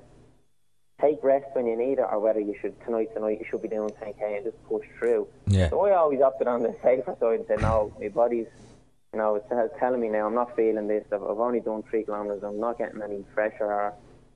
take 1.02 1.24
rest 1.24 1.46
when 1.54 1.68
you 1.68 1.78
need 1.78 2.00
it, 2.00 2.06
or 2.10 2.20
whether 2.20 2.40
you 2.40 2.56
should 2.62 2.74
tonight 2.84 3.10
tonight 3.14 3.38
you 3.40 3.46
should 3.50 3.62
be 3.62 3.68
doing 3.68 3.92
10k 4.02 4.38
and 4.38 4.46
just 4.46 4.64
push 4.66 4.86
through. 4.98 5.28
Yeah. 5.48 5.70
So 5.70 5.86
I 5.86 5.94
always 5.96 6.22
opted 6.22 6.48
on 6.48 6.64
the 6.64 6.76
safer 6.84 7.16
side 7.20 7.40
and 7.40 7.46
said, 7.48 7.62
no, 7.62 7.94
my 8.00 8.08
body's, 8.08 8.48
you 9.14 9.20
know, 9.20 9.36
it's 9.36 9.46
telling 9.80 10.02
me 10.02 10.10
now 10.10 10.26
I'm 10.26 10.36
not 10.36 10.56
feeling 10.56 10.88
this. 10.88 11.06
I've, 11.12 11.22
I've 11.24 11.40
only 11.40 11.60
done 11.60 11.84
three 11.90 12.04
kilometres. 12.04 12.44
I'm 12.44 12.60
not 12.60 12.78
getting 12.78 13.02
any 13.02 13.20
pressure. 13.36 13.66
Or 13.66 13.94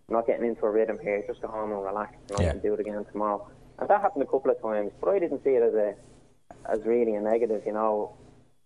I'm 0.09 0.13
not 0.15 0.27
getting 0.27 0.45
into 0.45 0.65
a 0.65 0.71
rhythm 0.71 0.99
here. 1.01 1.23
Just 1.27 1.41
go 1.41 1.47
home 1.47 1.71
and 1.71 1.83
relax, 1.83 2.15
and 2.29 2.37
I 2.37 2.43
Yeah. 2.43 2.51
can 2.51 2.59
do 2.59 2.73
it 2.73 2.79
again 2.79 3.05
tomorrow. 3.11 3.47
And 3.79 3.89
that 3.89 4.01
happened 4.01 4.23
a 4.23 4.27
couple 4.27 4.51
of 4.51 4.61
times, 4.61 4.91
but 5.01 5.09
I 5.09 5.19
didn't 5.19 5.43
see 5.43 5.51
it 5.51 5.63
as 5.63 5.73
a 5.73 5.95
as 6.69 6.79
really 6.85 7.15
a 7.15 7.21
negative. 7.21 7.63
You 7.65 7.73
know, 7.73 8.13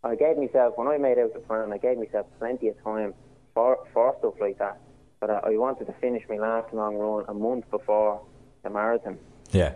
I 0.04 0.16
gave 0.16 0.38
myself 0.38 0.74
when 0.78 0.88
I 0.90 0.98
made 0.98 1.18
out 1.18 1.34
the 1.34 1.40
plan. 1.40 1.72
I 1.72 1.78
gave 1.78 1.98
myself 1.98 2.28
plenty 2.40 2.68
of 2.68 2.84
time 2.84 3.14
for 3.54 3.80
for 3.94 4.16
stuff 4.20 4.34
like 4.42 4.58
that. 4.60 4.80
But 5.26 5.44
I, 5.44 5.54
I 5.54 5.58
wanted 5.58 5.86
to 5.88 5.94
finish 5.94 6.24
my 6.30 6.36
last 6.36 6.72
long 6.72 6.98
run 6.98 7.26
a 7.28 7.34
month 7.34 7.70
before 7.72 8.22
the 8.64 8.70
marathon 8.70 9.18
Yeah. 9.52 9.74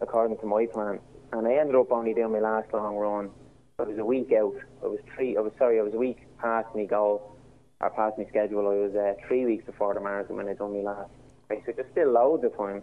according 0.00 0.38
to 0.38 0.46
my 0.46 0.64
plan. 0.64 0.98
And 1.32 1.46
I 1.46 1.56
ended 1.56 1.74
up 1.74 1.92
only 1.92 2.14
doing 2.14 2.32
my 2.32 2.38
last 2.38 2.72
long 2.72 2.96
run. 2.96 3.30
I 3.78 3.82
was 3.82 3.98
a 3.98 4.04
week 4.04 4.32
out. 4.32 4.54
I 4.82 4.86
was 4.86 4.98
three. 5.14 5.36
I 5.36 5.40
was 5.40 5.52
sorry. 5.58 5.78
I 5.78 5.82
was 5.82 5.92
a 5.92 5.98
week 5.98 6.26
past 6.40 6.68
my 6.74 6.84
goal 6.84 7.36
or 7.82 7.90
past 7.90 8.16
my 8.16 8.24
schedule. 8.30 8.60
I 8.60 8.76
was 8.86 8.94
uh, 8.94 9.12
three 9.26 9.44
weeks 9.44 9.66
before 9.66 9.92
the 9.92 10.00
marathon 10.00 10.36
when 10.38 10.48
I 10.48 10.54
done 10.54 10.72
my 10.72 10.90
last 10.90 11.10
race. 11.50 11.62
So 11.66 11.72
there's 11.76 11.90
still 11.92 12.10
loads 12.10 12.44
of 12.44 12.56
time, 12.56 12.82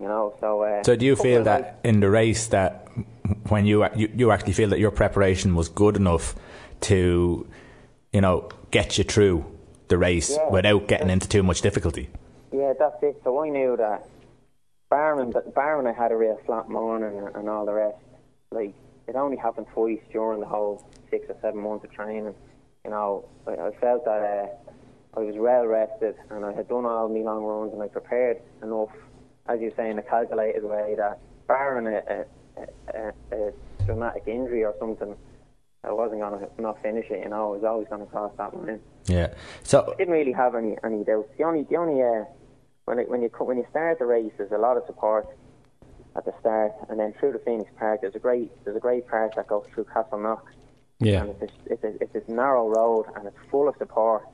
you 0.00 0.08
know. 0.08 0.34
So. 0.40 0.62
Uh, 0.62 0.82
So 0.82 0.96
do 0.96 1.06
you 1.06 1.14
feel 1.14 1.44
that 1.44 1.78
in 1.84 2.00
the 2.00 2.10
race 2.10 2.48
that 2.48 2.88
when 3.48 3.64
you, 3.64 3.86
you 3.94 4.10
you 4.16 4.32
actually 4.32 4.54
feel 4.54 4.70
that 4.70 4.80
your 4.80 4.90
preparation 4.90 5.54
was 5.54 5.68
good 5.68 5.96
enough 5.96 6.34
to, 6.90 7.46
you 8.12 8.20
know, 8.20 8.48
get 8.72 8.98
you 8.98 9.04
through 9.04 9.44
the 9.92 9.98
race 9.98 10.30
Yeah. 10.36 10.48
without 10.48 10.88
getting 10.88 11.10
into 11.10 11.28
too 11.28 11.42
much 11.42 11.60
difficulty? 11.60 12.08
Yeah, 12.50 12.72
that's 12.78 13.02
it. 13.02 13.20
So 13.24 13.44
I 13.44 13.50
knew 13.50 13.76
that, 13.76 14.08
barring 14.88 15.32
barring 15.54 15.86
I 15.86 15.92
had 15.92 16.12
a 16.12 16.16
real 16.16 16.38
flat 16.46 16.68
morning 16.68 17.18
and, 17.18 17.28
and 17.36 17.48
all 17.48 17.66
the 17.66 17.74
rest, 17.74 17.98
like 18.50 18.74
it 19.06 19.16
only 19.16 19.36
happened 19.36 19.66
twice 19.74 20.00
during 20.10 20.40
the 20.40 20.46
whole 20.46 20.86
six 21.10 21.26
or 21.28 21.36
seven 21.42 21.60
months 21.60 21.84
of 21.84 21.92
training. 21.92 22.34
You 22.86 22.90
know, 22.90 23.26
I, 23.46 23.52
I 23.52 23.70
felt 23.80 24.04
that 24.06 24.22
uh, 24.32 25.18
I 25.18 25.20
was 25.20 25.36
well 25.36 25.66
rested 25.66 26.14
and 26.30 26.44
I 26.44 26.52
had 26.54 26.68
done 26.68 26.86
all 26.86 27.08
my 27.08 27.20
long 27.20 27.44
runs 27.44 27.72
and 27.74 27.82
I 27.82 27.88
prepared 27.88 28.38
enough, 28.62 28.88
as 29.46 29.60
you 29.60 29.72
say, 29.76 29.90
in 29.90 29.98
a 29.98 30.02
calculated 30.02 30.64
way 30.64 30.94
that 30.96 31.18
barring 31.46 31.86
a, 31.86 32.24
a, 32.56 32.64
a, 32.94 33.12
a 33.36 33.52
dramatic 33.84 34.24
injury 34.26 34.64
or 34.64 34.74
something, 34.78 35.14
I 35.84 35.92
wasn't 35.92 36.20
going 36.20 36.38
to 36.40 36.62
not 36.62 36.80
finish 36.82 37.10
it. 37.10 37.24
You 37.24 37.30
know, 37.30 37.48
I 37.52 37.56
was 37.56 37.64
always 37.64 37.88
going 37.88 38.02
to 38.02 38.06
cross 38.06 38.32
that 38.38 38.56
line 38.56 38.80
Yeah. 39.06 39.34
So 39.64 39.92
I 39.92 39.96
didn't 39.96 40.14
really 40.14 40.32
have 40.32 40.54
any 40.54 40.76
any 40.84 41.02
doubts. 41.04 41.28
The 41.36 41.44
only 41.44 41.64
the 41.64 41.76
only 41.76 42.02
uh, 42.02 42.24
when 42.84 42.98
it, 43.00 43.08
when 43.08 43.22
you 43.22 43.28
when 43.38 43.56
you 43.58 43.66
start 43.70 43.98
the 43.98 44.06
race, 44.06 44.32
there's 44.38 44.52
a 44.52 44.58
lot 44.58 44.76
of 44.76 44.84
support 44.86 45.26
at 46.14 46.24
the 46.24 46.32
start, 46.40 46.72
and 46.88 47.00
then 47.00 47.14
through 47.18 47.32
the 47.32 47.38
Phoenix 47.40 47.70
Park, 47.78 48.02
there's 48.02 48.14
a 48.14 48.18
great 48.18 48.50
there's 48.64 48.76
a 48.76 48.80
great 48.80 49.08
part 49.08 49.34
that 49.34 49.48
goes 49.48 49.64
through 49.72 49.84
Castleknock, 49.84 50.42
Yeah. 51.00 51.22
and 51.22 51.30
it's 51.30 51.40
this, 51.40 51.50
it's, 51.66 51.84
a, 51.84 52.02
it's 52.02 52.12
this 52.12 52.28
narrow 52.28 52.68
road, 52.68 53.06
and 53.16 53.26
it's 53.26 53.36
full 53.50 53.66
of 53.68 53.74
support. 53.78 54.24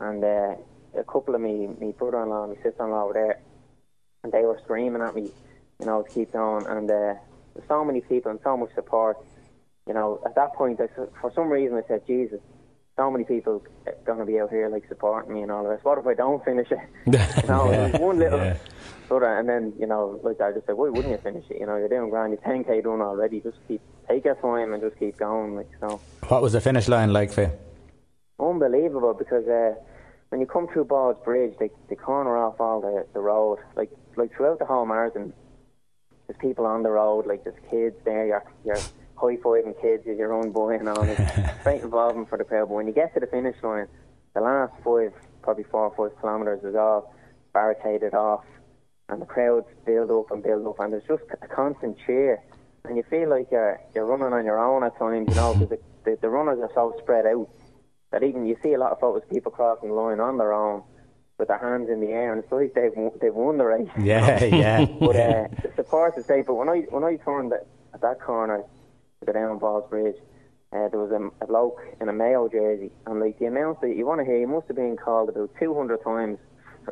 And 0.00 0.22
uh, 0.22 0.54
a 0.96 1.04
couple 1.04 1.34
of 1.34 1.40
me 1.40 1.66
me 1.80 1.92
brother-in-law, 1.92 2.44
and 2.44 2.56
my 2.56 2.62
sister-in-law 2.62 3.06
were 3.06 3.14
there, 3.14 3.40
and 4.22 4.32
they 4.32 4.42
were 4.42 4.60
screaming 4.62 5.02
at 5.02 5.14
me, 5.16 5.30
you 5.80 5.86
know, 5.86 6.02
to 6.02 6.10
keep 6.10 6.32
going. 6.32 6.66
And 6.66 6.88
uh, 6.90 7.14
there's 7.54 7.68
so 7.68 7.84
many 7.84 8.00
people 8.02 8.30
and 8.30 8.38
so 8.44 8.56
much 8.56 8.74
support. 8.74 9.16
You 9.86 9.94
know, 9.94 10.20
at 10.24 10.34
that 10.34 10.54
point, 10.54 10.80
I, 10.80 10.86
for 11.20 11.32
some 11.34 11.48
reason, 11.50 11.76
I 11.76 11.86
said, 11.86 12.06
Jesus, 12.06 12.40
so 12.96 13.10
many 13.10 13.24
people 13.24 13.62
are 13.86 13.94
going 14.06 14.18
to 14.18 14.24
be 14.24 14.40
out 14.40 14.50
here 14.50 14.68
like 14.68 14.84
supporting 14.88 15.34
me 15.34 15.42
and 15.42 15.50
all 15.50 15.62
the 15.62 15.70
rest. 15.70 15.84
What 15.84 15.98
if 15.98 16.06
I 16.06 16.14
don't 16.14 16.44
finish 16.44 16.68
it? 16.70 16.78
you 17.06 17.48
know, 17.48 17.66
was 17.66 17.92
one 18.00 18.18
little 18.18 18.38
Yeah. 18.38 18.56
sort 19.08 19.24
of, 19.24 19.30
and 19.30 19.48
then 19.48 19.72
you 19.78 19.86
know, 19.86 20.18
like 20.22 20.40
I 20.40 20.52
just 20.52 20.66
said, 20.66 20.76
why 20.76 20.88
wouldn't 20.88 21.12
you 21.12 21.18
finish 21.22 21.44
it? 21.50 21.58
You 21.60 21.66
know, 21.66 21.76
you're 21.76 21.88
doing 21.88 22.08
grand, 22.10 22.32
you're 22.32 22.40
10k 22.54 22.82
done 22.84 23.00
already. 23.02 23.40
Just 23.40 23.58
keep 23.68 23.80
take 24.08 24.24
your 24.24 24.36
time 24.36 24.72
and 24.72 24.82
just 24.82 24.98
keep 24.98 25.16
going. 25.18 25.56
Like 25.56 25.68
so, 25.80 26.00
what 26.28 26.40
was 26.40 26.52
the 26.54 26.60
finish 26.60 26.88
line 26.88 27.12
like 27.12 27.30
for 27.32 27.42
you? 27.42 27.50
unbelievable 28.40 29.14
because 29.14 29.46
uh, 29.46 29.74
when 30.30 30.40
you 30.40 30.46
come 30.46 30.66
through 30.72 30.84
Ballsbridge, 30.86 31.58
they 31.58 31.70
they 31.88 31.94
corner 31.94 32.36
off 32.36 32.60
all 32.60 32.80
the 32.80 33.06
the 33.12 33.20
road. 33.20 33.58
Like 33.76 33.90
like 34.16 34.34
throughout 34.34 34.58
the 34.58 34.64
whole 34.66 34.86
marathon, 34.86 35.32
there's 36.26 36.38
people 36.40 36.66
on 36.66 36.82
the 36.82 36.90
road. 36.90 37.26
Like 37.26 37.44
there's 37.44 37.58
kids 37.70 37.96
there. 38.04 38.26
You're 38.26 38.44
you're 38.64 38.80
high 39.16 39.36
fiving 39.36 39.80
kids. 39.80 40.04
You're 40.06 40.14
your 40.14 40.32
own 40.32 40.50
boy 40.50 40.76
and 40.76 40.88
all. 40.88 41.02
It's 41.02 41.20
great 41.62 41.82
involvement 41.82 42.28
for 42.28 42.38
the 42.38 42.44
crowd. 42.44 42.68
But 42.68 42.74
when 42.74 42.86
you 42.86 42.92
get 42.92 43.14
to 43.14 43.20
the 43.20 43.26
finish 43.26 43.56
line, 43.62 43.88
the 44.34 44.40
last 44.40 44.72
five, 44.84 45.12
probably 45.42 45.64
four 45.64 45.92
or 45.92 45.94
five 46.10 46.20
kilometres 46.20 46.64
is 46.64 46.74
all 46.74 47.14
barricaded 47.52 48.14
off, 48.14 48.44
and 49.08 49.20
the 49.22 49.26
crowds 49.26 49.66
build 49.86 50.10
up 50.10 50.30
and 50.30 50.42
build 50.42 50.66
up, 50.66 50.80
and 50.80 50.92
there's 50.92 51.04
just 51.06 51.22
a 51.40 51.46
constant 51.48 51.96
cheer. 52.06 52.42
And 52.84 52.96
you 52.96 53.04
feel 53.08 53.30
like 53.30 53.48
you're 53.50 53.80
you're 53.94 54.04
running 54.04 54.32
on 54.32 54.44
your 54.44 54.58
own 54.58 54.84
at 54.84 54.98
times, 54.98 55.28
you 55.28 55.34
know, 55.34 55.54
because 55.58 55.70
the, 56.04 56.10
the 56.10 56.18
the 56.22 56.28
runners 56.28 56.58
are 56.60 56.70
so 56.74 56.94
spread 57.00 57.26
out 57.26 57.48
that 58.10 58.22
even 58.22 58.46
you 58.46 58.56
see 58.62 58.74
a 58.74 58.78
lot 58.78 58.92
of 58.92 59.00
photos 59.00 59.22
of 59.22 59.30
people 59.30 59.50
crossing 59.50 59.88
the 59.88 59.94
line 59.94 60.20
on 60.20 60.38
their 60.38 60.52
own 60.52 60.82
with 61.38 61.48
their 61.48 61.58
hands 61.58 61.88
in 61.90 62.00
the 62.00 62.08
air, 62.08 62.32
and 62.32 62.42
it's 62.42 62.52
like 62.52 62.74
they've 62.74 62.94
won- 62.94 63.18
they've 63.20 63.34
won 63.34 63.58
the 63.58 63.64
race. 63.64 63.88
Yeah, 63.98 64.44
yeah. 64.44 64.84
But 64.84 65.16
uh, 65.16 65.48
the 65.62 65.72
support 65.76 66.16
is 66.18 66.26
great. 66.26 66.46
But 66.46 66.54
when 66.54 66.68
I 66.68 66.80
when 66.90 67.04
I 67.04 67.16
turned 67.16 67.52
at, 67.52 67.66
at 67.92 68.00
that 68.02 68.20
corner 68.20 68.64
to 69.24 69.32
go 69.32 69.38
down 69.38 69.58
Ballsbridge, 69.58 70.18
uh, 70.72 70.88
there 70.88 71.00
was 71.00 71.12
a, 71.12 71.44
a 71.44 71.46
bloke 71.46 71.80
in 72.00 72.08
a 72.08 72.12
Mayo 72.12 72.48
jersey, 72.48 72.90
and 73.06 73.20
like 73.20 73.38
the 73.38 73.46
amount 73.46 73.80
that 73.80 73.96
you 73.96 74.06
want 74.06 74.20
to 74.20 74.24
hear, 74.24 74.40
he 74.40 74.46
must 74.46 74.66
have 74.66 74.76
been 74.76 74.96
called 74.96 75.28
about 75.28 75.50
200 75.60 76.02
times 76.02 76.38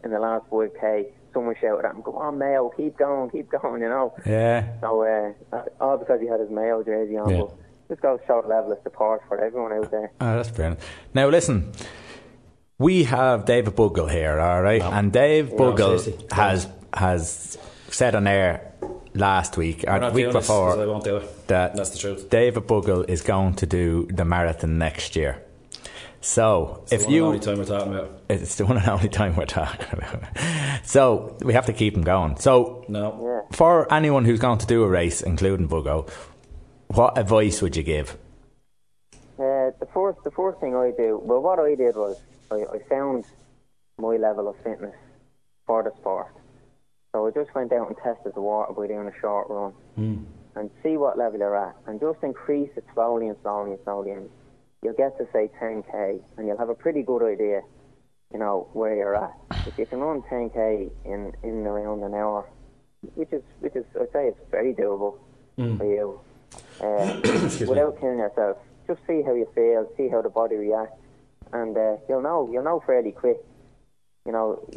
in 0.04 0.10
the 0.10 0.18
last 0.18 0.48
5k. 0.50 1.06
Someone 1.34 1.54
shouted 1.60 1.86
at 1.86 1.94
him, 1.94 2.02
"Go 2.02 2.16
on, 2.16 2.38
Mayo, 2.38 2.70
keep 2.76 2.96
going, 2.96 3.30
keep 3.30 3.50
going," 3.50 3.82
you 3.82 3.88
know. 3.88 4.14
yeah. 4.26 4.78
So 4.80 5.02
uh, 5.02 5.62
all 5.80 5.96
because 5.98 6.20
he 6.20 6.28
had 6.28 6.40
his 6.40 6.50
Mayo 6.50 6.82
jersey 6.82 7.16
on. 7.16 7.30
Yeah. 7.30 7.40
But 7.40 7.56
just 7.88 8.02
goes 8.02 8.20
to 8.20 8.26
show 8.26 8.42
the 8.42 8.48
level 8.48 8.72
of 8.72 8.78
support 8.82 9.22
for 9.28 9.42
everyone 9.42 9.72
out 9.72 9.90
there. 9.90 10.12
Oh, 10.20 10.36
that's 10.36 10.50
brilliant. 10.50 10.80
Now, 11.12 11.28
listen, 11.28 11.72
we 12.78 13.04
have 13.04 13.44
David 13.44 13.74
Bugle 13.76 14.08
here, 14.08 14.38
all 14.40 14.62
right? 14.62 14.82
And 14.82 15.12
Dave 15.12 15.50
Bugle 15.56 15.98
seriously. 15.98 16.26
has 16.32 16.68
has 16.94 17.58
said 17.88 18.14
on 18.14 18.26
air 18.26 18.71
last 19.14 19.56
week 19.56 19.84
or 19.86 19.98
We're 20.00 20.10
week 20.10 20.24
doing 20.24 20.32
this 20.34 20.46
'cause 20.46 20.50
I 20.50 20.76
before 20.76 20.86
won't 20.92 21.04
do 21.04 21.16
it. 21.18 21.46
that 21.48 21.76
That's 21.76 21.90
the 21.90 21.98
truth. 21.98 22.30
David 22.30 22.66
Bugle 22.66 23.02
is 23.04 23.22
going 23.22 23.54
to 23.54 23.66
do 23.66 24.06
the 24.06 24.24
marathon 24.24 24.78
next 24.78 25.16
year. 25.16 25.42
So 26.20 26.80
It's 26.84 26.92
if 26.92 27.00
the 27.00 27.04
one 27.06 27.12
and 27.12 27.14
you 27.16 27.26
only 27.26 27.38
time 27.40 27.58
we're 27.58 27.64
talking 27.64 27.94
about. 27.94 28.10
it's 28.28 28.54
the 28.56 28.64
one 28.66 28.76
and 28.76 28.88
only 28.88 29.08
time 29.08 29.34
we're 29.36 29.44
talking 29.46 29.86
about. 29.92 30.22
So 30.84 31.36
we 31.42 31.52
have 31.52 31.66
to 31.66 31.72
keep 31.72 31.96
him 31.96 32.02
going. 32.02 32.36
So 32.36 32.84
No. 32.88 33.44
For 33.52 33.92
anyone 33.92 34.24
who's 34.24 34.38
going 34.40 34.58
to 34.58 34.66
do 34.66 34.84
a 34.84 34.88
race, 34.88 35.20
including 35.20 35.68
Bugo, 35.68 36.08
what 36.88 37.18
advice 37.18 37.60
would 37.60 37.76
you 37.76 37.82
give? 37.82 38.16
Uh, 39.38 39.72
the 39.80 39.88
first, 39.92 40.22
the 40.24 40.30
first 40.30 40.60
thing 40.60 40.76
I 40.76 40.92
do, 40.96 41.20
well, 41.24 41.40
what 41.42 41.58
I 41.58 41.74
did 41.74 41.96
was 41.96 42.20
I, 42.52 42.64
I 42.76 42.78
found 42.88 43.24
my 43.98 44.16
level 44.16 44.46
of 44.48 44.56
fitness 44.62 44.94
for 45.66 45.82
the 45.82 45.90
sport. 46.00 46.28
So 47.12 47.26
I 47.26 47.30
just 47.30 47.54
went 47.54 47.72
out 47.72 47.88
and 47.88 47.96
tested 47.98 48.32
the 48.34 48.40
water 48.40 48.72
by 48.72 48.86
doing 48.86 49.06
a 49.06 49.20
short 49.20 49.48
run 49.50 49.72
and 50.56 50.70
see 50.82 50.96
what 50.96 51.18
level 51.18 51.38
you're 51.38 51.56
at, 51.56 51.76
and 51.86 52.00
just 52.00 52.18
increase 52.22 52.70
it 52.76 52.84
slowly 52.94 53.28
and 53.28 53.36
slowly 53.42 53.72
and 53.72 53.80
slowly, 53.84 54.10
and 54.12 54.28
you'll 54.82 54.94
get 54.94 55.16
to 55.18 55.26
say 55.32 55.50
10k, 55.60 56.20
and 56.36 56.46
you'll 56.46 56.58
have 56.58 56.68
a 56.70 56.74
pretty 56.74 57.02
good 57.02 57.22
idea, 57.22 57.60
you 58.32 58.38
know, 58.38 58.66
where 58.72 58.96
you're 58.96 59.16
at. 59.16 59.32
If 59.66 59.78
you 59.78 59.86
can 59.86 60.00
run 60.00 60.22
10k 60.22 60.90
in 61.04 61.32
in 61.42 61.66
around 61.66 62.02
an 62.02 62.14
hour, 62.14 62.46
which 63.14 63.32
is 63.32 63.42
which 63.60 63.76
is 63.76 63.84
I'd 64.00 64.10
say 64.12 64.26
it's 64.28 64.40
very 64.50 64.72
doable 64.74 65.18
for 65.78 65.84
you, 65.84 66.20
uh, 66.80 67.20
without 67.68 68.00
killing 68.00 68.18
yourself. 68.18 68.56
Just 68.88 69.00
see 69.06 69.22
how 69.22 69.34
you 69.34 69.46
feel, 69.54 69.88
see 69.96 70.08
how 70.08 70.20
the 70.22 70.30
body 70.30 70.56
reacts, 70.56 70.98
and 71.52 71.76
uh, 71.76 71.96
you'll 72.08 72.22
know 72.22 72.48
you'll 72.50 72.64
know 72.64 72.82
fairly 72.86 73.12
quick. 73.12 73.38
You 74.26 74.32
know, 74.32 74.68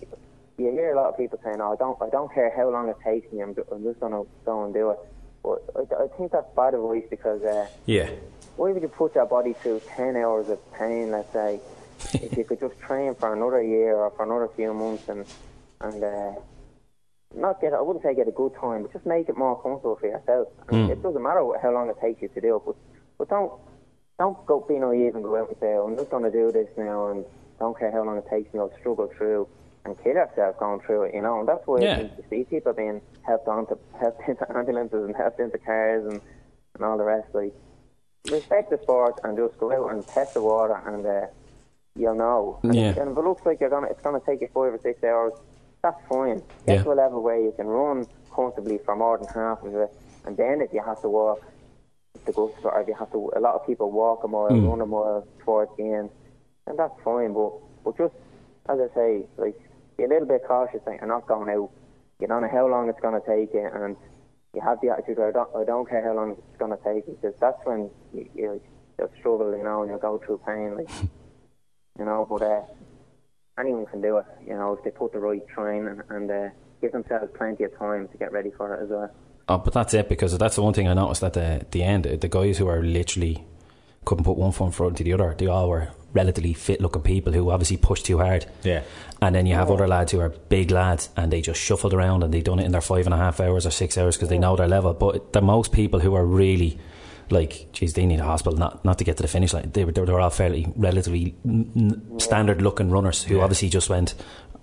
you 0.58 0.72
hear 0.72 0.94
a 0.94 0.96
lot 0.96 1.10
of 1.10 1.18
people 1.18 1.40
saying, 1.44 1.58
"Oh, 1.62 1.74
I 1.74 1.76
don't, 1.76 1.98
I 2.02 2.10
don't 2.10 2.34
care 2.34 2.52
how 2.56 2.70
long 2.70 2.90
it 2.90 2.96
takes 3.04 3.32
me. 3.32 3.42
I'm, 3.42 3.56
I'm 3.72 3.84
just 3.84 4.00
gonna 4.00 4.24
go 4.46 4.64
and 4.66 4.74
do 4.74 4.92
it." 4.92 5.00
But 5.44 5.64
I, 5.76 6.04
I 6.04 6.08
think 6.18 6.32
that's 6.32 6.48
bad 6.56 6.74
advice 6.74 7.04
because 7.10 7.42
uh, 7.44 7.68
Yeah. 7.86 8.10
why 8.56 8.72
would 8.72 8.82
you 8.82 8.88
put 8.88 9.16
your 9.16 9.26
body 9.26 9.56
through 9.62 9.82
ten 9.96 10.16
hours 10.16 10.48
of 10.50 10.60
pain? 10.74 11.12
Let's 11.12 11.32
say, 11.34 11.60
if 12.14 12.38
you 12.38 12.44
could 12.46 12.60
just 12.60 12.80
train 12.80 13.16
for 13.16 13.34
another 13.34 13.62
year 13.62 13.96
or 13.96 14.12
for 14.12 14.24
another 14.24 14.50
few 14.56 14.74
months 14.74 15.04
and 15.08 15.26
and 15.82 16.04
uh, 16.04 16.32
not 17.36 17.60
get, 17.60 17.74
I 17.74 17.82
wouldn't 17.82 18.04
say 18.04 18.16
get 18.16 18.30
a 18.30 18.32
good 18.32 18.54
time, 18.60 18.84
but 18.84 18.94
just 18.94 19.06
make 19.06 19.28
it 19.28 19.38
more 19.38 19.62
comfortable 19.62 19.98
for 20.00 20.08
yourself. 20.08 20.48
And 20.70 20.90
It 20.90 21.04
doesn't 21.04 21.22
matter 21.22 21.46
how 21.62 21.72
long 21.74 21.90
it 21.90 21.98
takes 22.02 22.22
you 22.22 22.30
to 22.30 22.42
do 22.42 22.56
it, 22.56 22.62
but 22.66 22.76
but 23.18 23.30
don't 23.30 23.52
don't 24.18 24.46
go 24.46 24.62
be 24.68 24.80
naive 24.80 25.16
and 25.16 25.24
go 25.24 25.36
out 25.36 25.50
and 25.50 25.58
say, 25.60 25.74
oh, 25.76 25.88
I'm 25.88 25.98
just 25.98 26.10
going 26.10 26.24
to 26.24 26.32
do 26.32 26.50
this 26.54 26.70
now 26.78 27.10
and 27.10 27.26
don't 27.60 27.78
care 27.78 27.92
how 27.92 28.04
long 28.06 28.18
it 28.18 28.26
takes 28.30 28.54
me. 28.54 28.62
I'll 28.62 28.72
struggle 28.80 29.12
through 29.18 29.50
and 29.86 29.96
kill 30.04 30.18
ourselves 30.18 30.58
going 30.60 30.80
through 30.82 31.04
it, 31.04 31.14
you 31.14 31.22
know. 31.22 31.40
And 31.40 31.48
that's 31.48 31.66
why 31.66 31.82
Yeah. 31.82 31.94
I 31.94 31.96
think 31.98 32.12
you 32.18 32.24
see 32.30 32.44
people 32.44 32.74
being 32.74 33.02
helped 33.22 33.48
onto 33.48 33.78
helped 34.00 34.22
into 34.28 34.46
ambulances 34.58 35.06
and 35.06 35.16
helped 35.16 35.40
into 35.40 35.58
cars 35.60 36.06
and 36.06 36.20
and 36.76 36.84
all 36.84 36.98
the 36.98 37.04
rest. 37.06 37.28
Like 37.34 37.54
respect 38.30 38.72
the 38.72 38.80
sport 38.82 39.20
and 39.24 39.38
just 39.38 39.58
go 39.60 39.72
out 39.72 39.94
and 39.94 40.06
test 40.08 40.34
the 40.34 40.42
water 40.42 40.76
and 40.88 41.06
uh, 41.06 41.28
you'll 41.96 42.16
know. 42.16 42.60
And, 42.64 42.76
Yeah. 42.76 42.90
if, 42.92 42.98
and 42.98 43.12
if 43.12 43.18
it 43.18 43.22
looks 43.24 43.46
like 43.46 43.60
you're 43.62 43.70
gonna, 43.70 43.88
it's 43.88 44.02
gonna 44.02 44.20
take 44.26 44.42
you 44.42 44.48
five 44.48 44.74
or 44.74 44.80
six 44.82 45.04
hours. 45.04 45.34
That's 45.84 46.02
fine. 46.10 46.42
Get 46.66 46.78
Yeah. 46.78 46.84
to 46.84 46.92
a 46.94 46.98
level 47.04 47.22
where 47.22 47.38
you 47.40 47.54
can 47.56 47.68
run 47.68 48.08
comfortably 48.36 48.80
for 48.80 48.96
more 48.96 49.18
than 49.20 49.28
half 49.28 49.64
of 49.64 49.74
it, 49.76 49.94
and 50.26 50.36
then 50.36 50.60
if 50.62 50.74
you 50.74 50.82
have 50.82 51.00
to 51.02 51.10
walk 51.10 51.40
the 52.26 52.32
guts, 52.34 52.58
or 52.64 52.82
if 52.82 52.88
you 52.88 52.96
have 52.96 53.12
to, 53.12 53.32
a 53.36 53.40
lot 53.40 53.54
of 53.56 53.66
people 53.68 53.92
walk 53.92 54.24
a 54.24 54.28
mile, 54.28 54.50
Hmm. 54.50 54.66
run 54.68 54.82
a 54.82 54.86
mile 54.86 55.26
towards 55.40 55.72
the 55.78 55.84
end, 55.94 56.10
and 56.66 56.78
that's 56.80 57.00
fine. 57.04 57.34
But 57.34 57.52
but 57.84 57.96
just 57.98 58.16
as 58.68 58.80
I 58.80 58.88
say, 58.96 59.28
like 59.38 59.60
be 59.98 60.04
a 60.04 60.08
little 60.08 60.28
bit 60.28 60.42
cautious 60.48 60.82
that 60.86 60.96
you're 61.00 61.08
not 61.08 61.28
going 61.28 61.50
out. 61.50 61.70
You 62.20 62.28
don't 62.28 62.42
know 62.42 62.50
how 62.52 62.68
long 62.68 62.90
it's 62.90 63.00
going 63.02 63.20
to 63.20 63.28
take 63.28 63.54
you, 63.54 63.70
and 63.74 63.96
you 64.54 64.62
have 64.62 64.80
the 64.82 64.90
attitude. 64.90 65.20
I 65.20 65.32
don't, 65.32 65.50
I 65.56 65.64
don't 65.66 65.90
care 65.90 66.04
how 66.04 66.14
long 66.14 66.32
it's 66.32 66.58
going 66.58 66.72
to 66.72 66.84
take 66.84 67.08
you, 67.08 67.18
because 67.22 67.38
that's 67.40 67.60
when 67.66 67.90
you, 68.14 68.30
you 68.34 68.62
you'll 68.98 69.12
struggle, 69.20 69.56
you 69.58 69.64
know, 69.64 69.82
and 69.82 69.90
you'll 69.92 70.00
go 70.00 70.22
through 70.26 70.40
pain, 70.46 70.76
like 70.78 70.90
you 72.00 72.06
know. 72.06 72.26
But 72.30 72.42
uh, 72.42 72.62
anyone 73.60 73.86
can 73.86 74.02
do 74.02 74.18
it, 74.18 74.26
you 74.48 74.54
know, 74.54 74.74
if 74.74 74.84
they 74.84 74.92
put 74.92 75.12
the 75.12 75.20
right 75.20 75.46
train 75.48 75.88
and, 75.88 76.02
and 76.10 76.32
uh, 76.32 76.50
give 76.82 76.94
themselves 76.94 77.32
plenty 77.38 77.64
of 77.66 77.78
time 77.78 78.08
to 78.08 78.18
get 78.18 78.32
ready 78.32 78.52
for 78.56 78.74
it 78.76 78.84
as 78.84 78.90
well. 78.90 79.12
Oh, 79.48 79.58
but 79.58 79.74
that's 79.74 79.94
it 79.94 80.10
because 80.10 80.38
that's 80.38 80.56
the 80.56 80.64
one 80.64 80.74
thing 80.74 80.88
I 80.88 80.94
noticed 80.94 81.24
at 81.24 81.34
the 81.34 81.66
the 81.72 81.84
end. 81.84 82.06
The 82.06 82.30
guys 82.30 82.58
who 82.58 82.68
are 82.68 82.82
literally 82.82 83.46
couldn't 84.06 84.24
put 84.24 84.38
one 84.38 84.52
foot 84.52 84.66
in 84.66 84.72
front 84.72 85.00
of 85.00 85.04
the 85.04 85.14
other, 85.14 85.36
they 85.38 85.48
all 85.48 85.70
were 85.70 85.90
relatively 86.14 86.54
fit 86.54 86.80
looking 86.80 87.02
people 87.02 87.34
who 87.34 87.50
obviously 87.50 87.76
pushed 87.76 88.06
too 88.06 88.20
hard. 88.20 88.46
Yeah. 88.64 88.84
And 89.22 89.34
then 89.34 89.46
you 89.46 89.56
have 89.56 89.72
other 89.72 89.88
lads 89.88 90.12
who 90.12 90.20
are 90.20 90.30
big 90.30 90.72
lads 90.72 91.10
and 91.16 91.32
they 91.32 91.42
just 91.42 91.60
shuffled 91.60 91.94
around 91.94 92.24
and 92.24 92.34
they 92.34 92.42
done 92.42 92.60
it 92.60 92.66
in 92.66 92.72
their 92.72 92.82
five 92.82 93.06
and 93.08 93.14
a 93.14 93.18
half 93.18 93.40
hours 93.40 93.66
or 93.66 93.72
six 93.72 93.98
hours 93.98 94.16
because 94.18 94.30
they 94.30 94.38
know 94.38 94.56
their 94.56 94.68
level. 94.68 94.94
But 94.94 95.34
the 95.34 95.42
most 95.42 95.72
people 95.72 96.00
who 96.00 96.14
are 96.16 96.26
really 96.26 96.78
like, 97.30 97.72
geez, 97.72 97.94
they 97.94 98.06
need 98.06 98.20
a 98.20 98.24
hospital 98.24 98.60
not 98.60 98.84
not 98.86 98.98
to 99.00 99.04
get 99.04 99.18
to 99.18 99.24
the 99.24 99.30
finish 99.30 99.54
line. 99.54 99.72
They 99.74 99.86
were 99.86 99.92
they 99.92 100.02
were 100.02 100.20
all 100.20 100.30
fairly 100.30 100.72
relatively 100.76 101.34
n- 101.46 101.72
n- 101.76 102.20
standard 102.20 102.62
looking 102.62 102.90
runners 102.92 103.24
who 103.24 103.40
obviously 103.42 103.70
just 103.70 103.90
went 103.90 104.14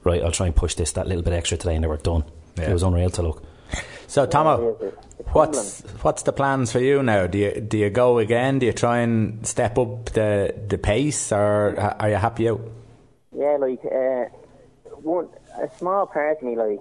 right. 0.05 0.23
I'll 0.23 0.31
try 0.31 0.47
and 0.47 0.55
push 0.55 0.75
this 0.75 0.93
that 0.93 1.09
little 1.09 1.23
bit 1.23 1.33
extra 1.33 1.59
today, 1.59 1.75
and 1.75 1.83
they 1.83 1.89
were 1.89 1.97
done. 1.97 2.25
Yeah. 2.57 2.71
It 2.71 2.73
was 2.73 2.83
unreal 2.83 3.11
to 3.11 3.23
look. 3.23 3.43
So 4.07 4.27
Tomo, 4.27 4.77
it 4.81 4.85
is. 4.85 4.93
It's 5.19 5.29
what's 5.33 5.81
what's 6.03 6.23
the 6.25 6.33
plans 6.33 6.71
for 6.71 6.79
you 6.79 7.03
now? 7.03 7.27
Do 7.27 7.39
you 7.39 7.61
do 7.61 7.79
you 7.79 7.91
go 7.91 8.19
again? 8.19 8.59
Do 8.59 8.67
you 8.67 8.73
try 8.73 8.99
and 8.99 9.45
step 9.47 9.79
up 9.79 10.11
the 10.11 10.55
the 10.69 10.79
pace, 10.79 11.33
or 11.33 11.81
are 11.99 12.11
you 12.11 12.17
happy 12.17 12.49
out? 12.49 12.61
Yeah, 13.35 13.57
like 13.59 13.81
uh, 13.85 14.25
one 15.03 15.29
a 15.61 15.69
small 15.79 16.07
part 16.07 16.39
of 16.39 16.43
me, 16.43 16.57
like 16.57 16.81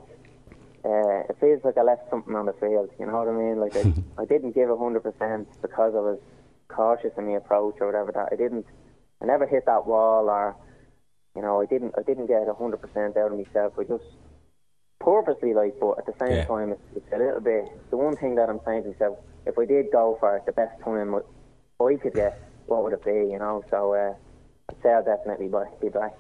uh, 0.83 1.29
it 1.29 1.37
feels 1.39 1.61
like 1.63 1.77
I 1.77 1.83
left 1.83 2.09
something 2.09 2.35
on 2.35 2.45
the 2.45 2.53
field. 2.53 2.89
You 2.99 3.05
know 3.05 3.17
what 3.19 3.27
I 3.27 3.31
mean? 3.31 3.59
Like 3.59 3.75
I, 3.75 3.85
I 4.21 4.25
didn't 4.25 4.55
give 4.55 4.69
a 4.69 4.77
hundred 4.77 5.01
percent 5.03 5.47
because 5.61 5.93
I 5.95 5.99
was 5.99 6.19
cautious 6.69 7.11
in 7.17 7.27
my 7.27 7.33
approach 7.37 7.75
or 7.81 7.87
whatever. 7.87 8.11
That 8.11 8.29
I 8.31 8.35
didn't, 8.35 8.65
I 9.21 9.25
never 9.25 9.45
hit 9.45 9.65
that 9.65 9.85
wall, 9.85 10.29
or 10.29 10.55
you 11.35 11.41
know, 11.41 11.61
I 11.61 11.65
didn't, 11.65 11.93
I 11.97 12.03
didn't 12.03 12.27
get 12.27 12.47
a 12.47 12.53
hundred 12.53 12.81
percent 12.81 13.17
out 13.17 13.31
of 13.31 13.37
myself. 13.37 13.73
I 13.79 13.83
just 13.83 14.03
purposely, 14.99 15.53
like, 15.53 15.73
but 15.79 15.97
at 15.97 16.05
the 16.05 16.13
same 16.19 16.37
Yeah. 16.37 16.45
time, 16.45 16.71
it's, 16.71 16.81
it's 16.95 17.13
a 17.13 17.17
little 17.17 17.41
bit. 17.41 17.65
The 17.89 17.97
one 17.97 18.15
thing 18.17 18.35
that 18.35 18.49
I'm 18.49 18.59
saying 18.65 18.83
to 18.83 18.89
myself, 18.89 19.17
if 19.45 19.57
I 19.57 19.65
did 19.65 19.91
go 19.91 20.17
for 20.19 20.37
it, 20.37 20.45
the 20.45 20.51
best 20.51 20.79
time 20.83 21.15
I 21.15 21.95
could 21.97 22.13
get, 22.13 22.37
what 22.67 22.83
would 22.83 22.93
it 22.93 23.03
be? 23.03 23.31
You 23.31 23.39
know, 23.39 23.63
so 23.71 23.93
uh, 23.93 24.13
I'd 24.69 24.81
say 24.83 24.89
I'll 24.89 25.03
definitely 25.03 25.49
be 25.81 25.89
back. 25.89 26.13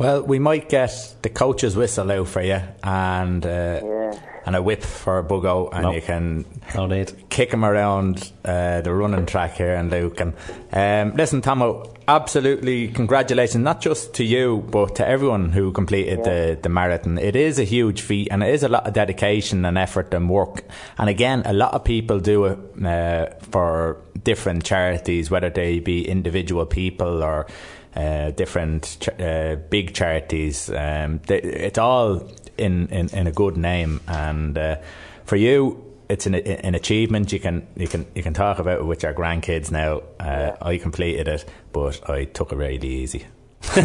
Well, 0.00 0.22
we 0.22 0.38
might 0.38 0.70
get 0.70 1.14
the 1.20 1.28
coach's 1.28 1.76
whistle 1.76 2.10
out 2.10 2.26
for 2.26 2.40
you 2.40 2.58
and 2.82 3.44
uh, 3.44 3.80
Yeah. 3.84 4.12
and 4.46 4.56
a 4.56 4.62
whip 4.62 4.82
for 4.82 5.22
Buggo, 5.22 5.68
and 5.74 5.82
No. 5.82 5.92
you 5.92 6.00
can 6.00 6.46
No 6.74 6.86
need. 6.86 7.12
kick 7.28 7.52
him 7.52 7.66
around 7.66 8.32
uh, 8.42 8.80
the 8.80 8.94
running 8.94 9.26
track 9.26 9.56
here 9.58 9.74
in 9.74 9.90
Lucan. 9.90 10.32
Um, 10.72 11.12
listen, 11.16 11.42
Tomo, 11.42 11.92
absolutely 12.08 12.88
congratulations, 12.88 13.62
not 13.62 13.82
just 13.82 14.14
to 14.14 14.24
you, 14.24 14.64
but 14.70 14.96
to 14.96 15.06
everyone 15.06 15.52
who 15.52 15.70
completed 15.70 16.24
the, 16.24 16.58
the 16.62 16.70
marathon. 16.70 17.18
It 17.18 17.36
is 17.36 17.58
a 17.58 17.64
huge 17.64 18.00
feat 18.00 18.28
and 18.30 18.42
it 18.42 18.54
is 18.54 18.62
a 18.62 18.70
lot 18.70 18.86
of 18.86 18.94
dedication 18.94 19.66
and 19.66 19.76
effort 19.76 20.14
and 20.14 20.30
work. 20.30 20.64
And 20.96 21.10
again, 21.10 21.42
a 21.44 21.52
lot 21.52 21.74
of 21.74 21.84
people 21.84 22.20
do 22.20 22.46
it 22.46 22.58
uh, 22.82 23.26
for 23.50 23.98
different 24.24 24.64
charities, 24.64 25.30
whether 25.30 25.50
they 25.50 25.78
be 25.78 26.08
individual 26.08 26.64
people 26.64 27.22
or 27.22 27.46
uh, 27.94 28.30
different 28.30 28.96
ch- 29.00 29.08
uh, 29.20 29.56
big 29.68 29.94
charities. 29.94 30.70
Um, 30.70 31.20
they, 31.26 31.40
it's 31.40 31.78
all 31.78 32.28
in, 32.56 32.88
in, 32.88 33.08
in 33.10 33.26
a 33.26 33.32
good 33.32 33.56
name. 33.56 34.00
And 34.06 34.56
uh, 34.56 34.76
for 35.24 35.36
you, 35.36 35.84
it's 36.08 36.26
an, 36.26 36.34
an 36.34 36.74
achievement. 36.74 37.32
You 37.32 37.38
can 37.40 37.66
you 37.76 37.86
can 37.86 38.04
you 38.14 38.22
can 38.22 38.34
talk 38.34 38.58
about 38.58 38.80
it 38.80 38.84
with 38.84 39.02
your 39.02 39.14
grandkids 39.14 39.70
now. 39.70 40.02
Uh, 40.18 40.56
I 40.60 40.76
completed 40.78 41.28
it, 41.28 41.44
but 41.72 42.08
I 42.10 42.24
took 42.24 42.52
it 42.52 42.56
really 42.56 42.88
easy. 42.88 43.26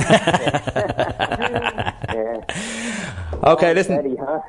Yeah. 2.16 2.42
Okay, 3.44 3.74
listen, 3.74 4.00
Steady, 4.00 4.16
huh? 4.20 4.40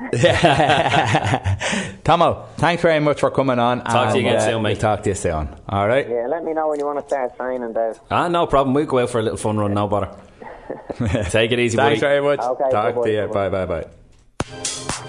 Tomo. 2.04 2.46
Thanks 2.56 2.82
very 2.82 3.00
much 3.00 3.20
for 3.20 3.30
coming 3.30 3.58
on. 3.58 3.82
Talk 3.84 4.12
to 4.12 4.18
you 4.20 4.26
again 4.26 4.36
uh, 4.36 4.40
soon, 4.40 4.62
mate. 4.62 4.72
we'll 4.72 4.80
Talk 4.80 5.02
to 5.02 5.10
you 5.10 5.14
soon. 5.14 5.48
All 5.68 5.86
right. 5.88 6.08
Yeah, 6.08 6.26
let 6.28 6.44
me 6.44 6.52
know 6.52 6.68
when 6.68 6.78
you 6.78 6.86
want 6.86 7.00
to 7.00 7.06
start 7.06 7.36
training, 7.36 7.72
Dave. 7.72 7.98
Ah, 8.10 8.28
no 8.28 8.46
problem. 8.46 8.74
We'll 8.74 8.86
go 8.86 8.98
out 9.00 9.10
for 9.10 9.18
a 9.18 9.22
little 9.22 9.38
fun 9.38 9.58
run. 9.58 9.74
No 9.74 9.86
bother. 9.88 10.10
Take 11.30 11.52
it 11.52 11.58
easy, 11.58 11.76
Thanks 11.76 12.00
buddy. 12.00 12.20
very 12.20 12.20
much. 12.22 12.40
Okay, 12.40 12.70
Talk 12.70 12.94
bye-bye, 12.96 13.06
to 13.06 13.12
you. 13.12 13.26
Bye 13.28 13.48
bye-bye. 13.48 13.66
bye 13.66 13.82
bye. 13.82 15.05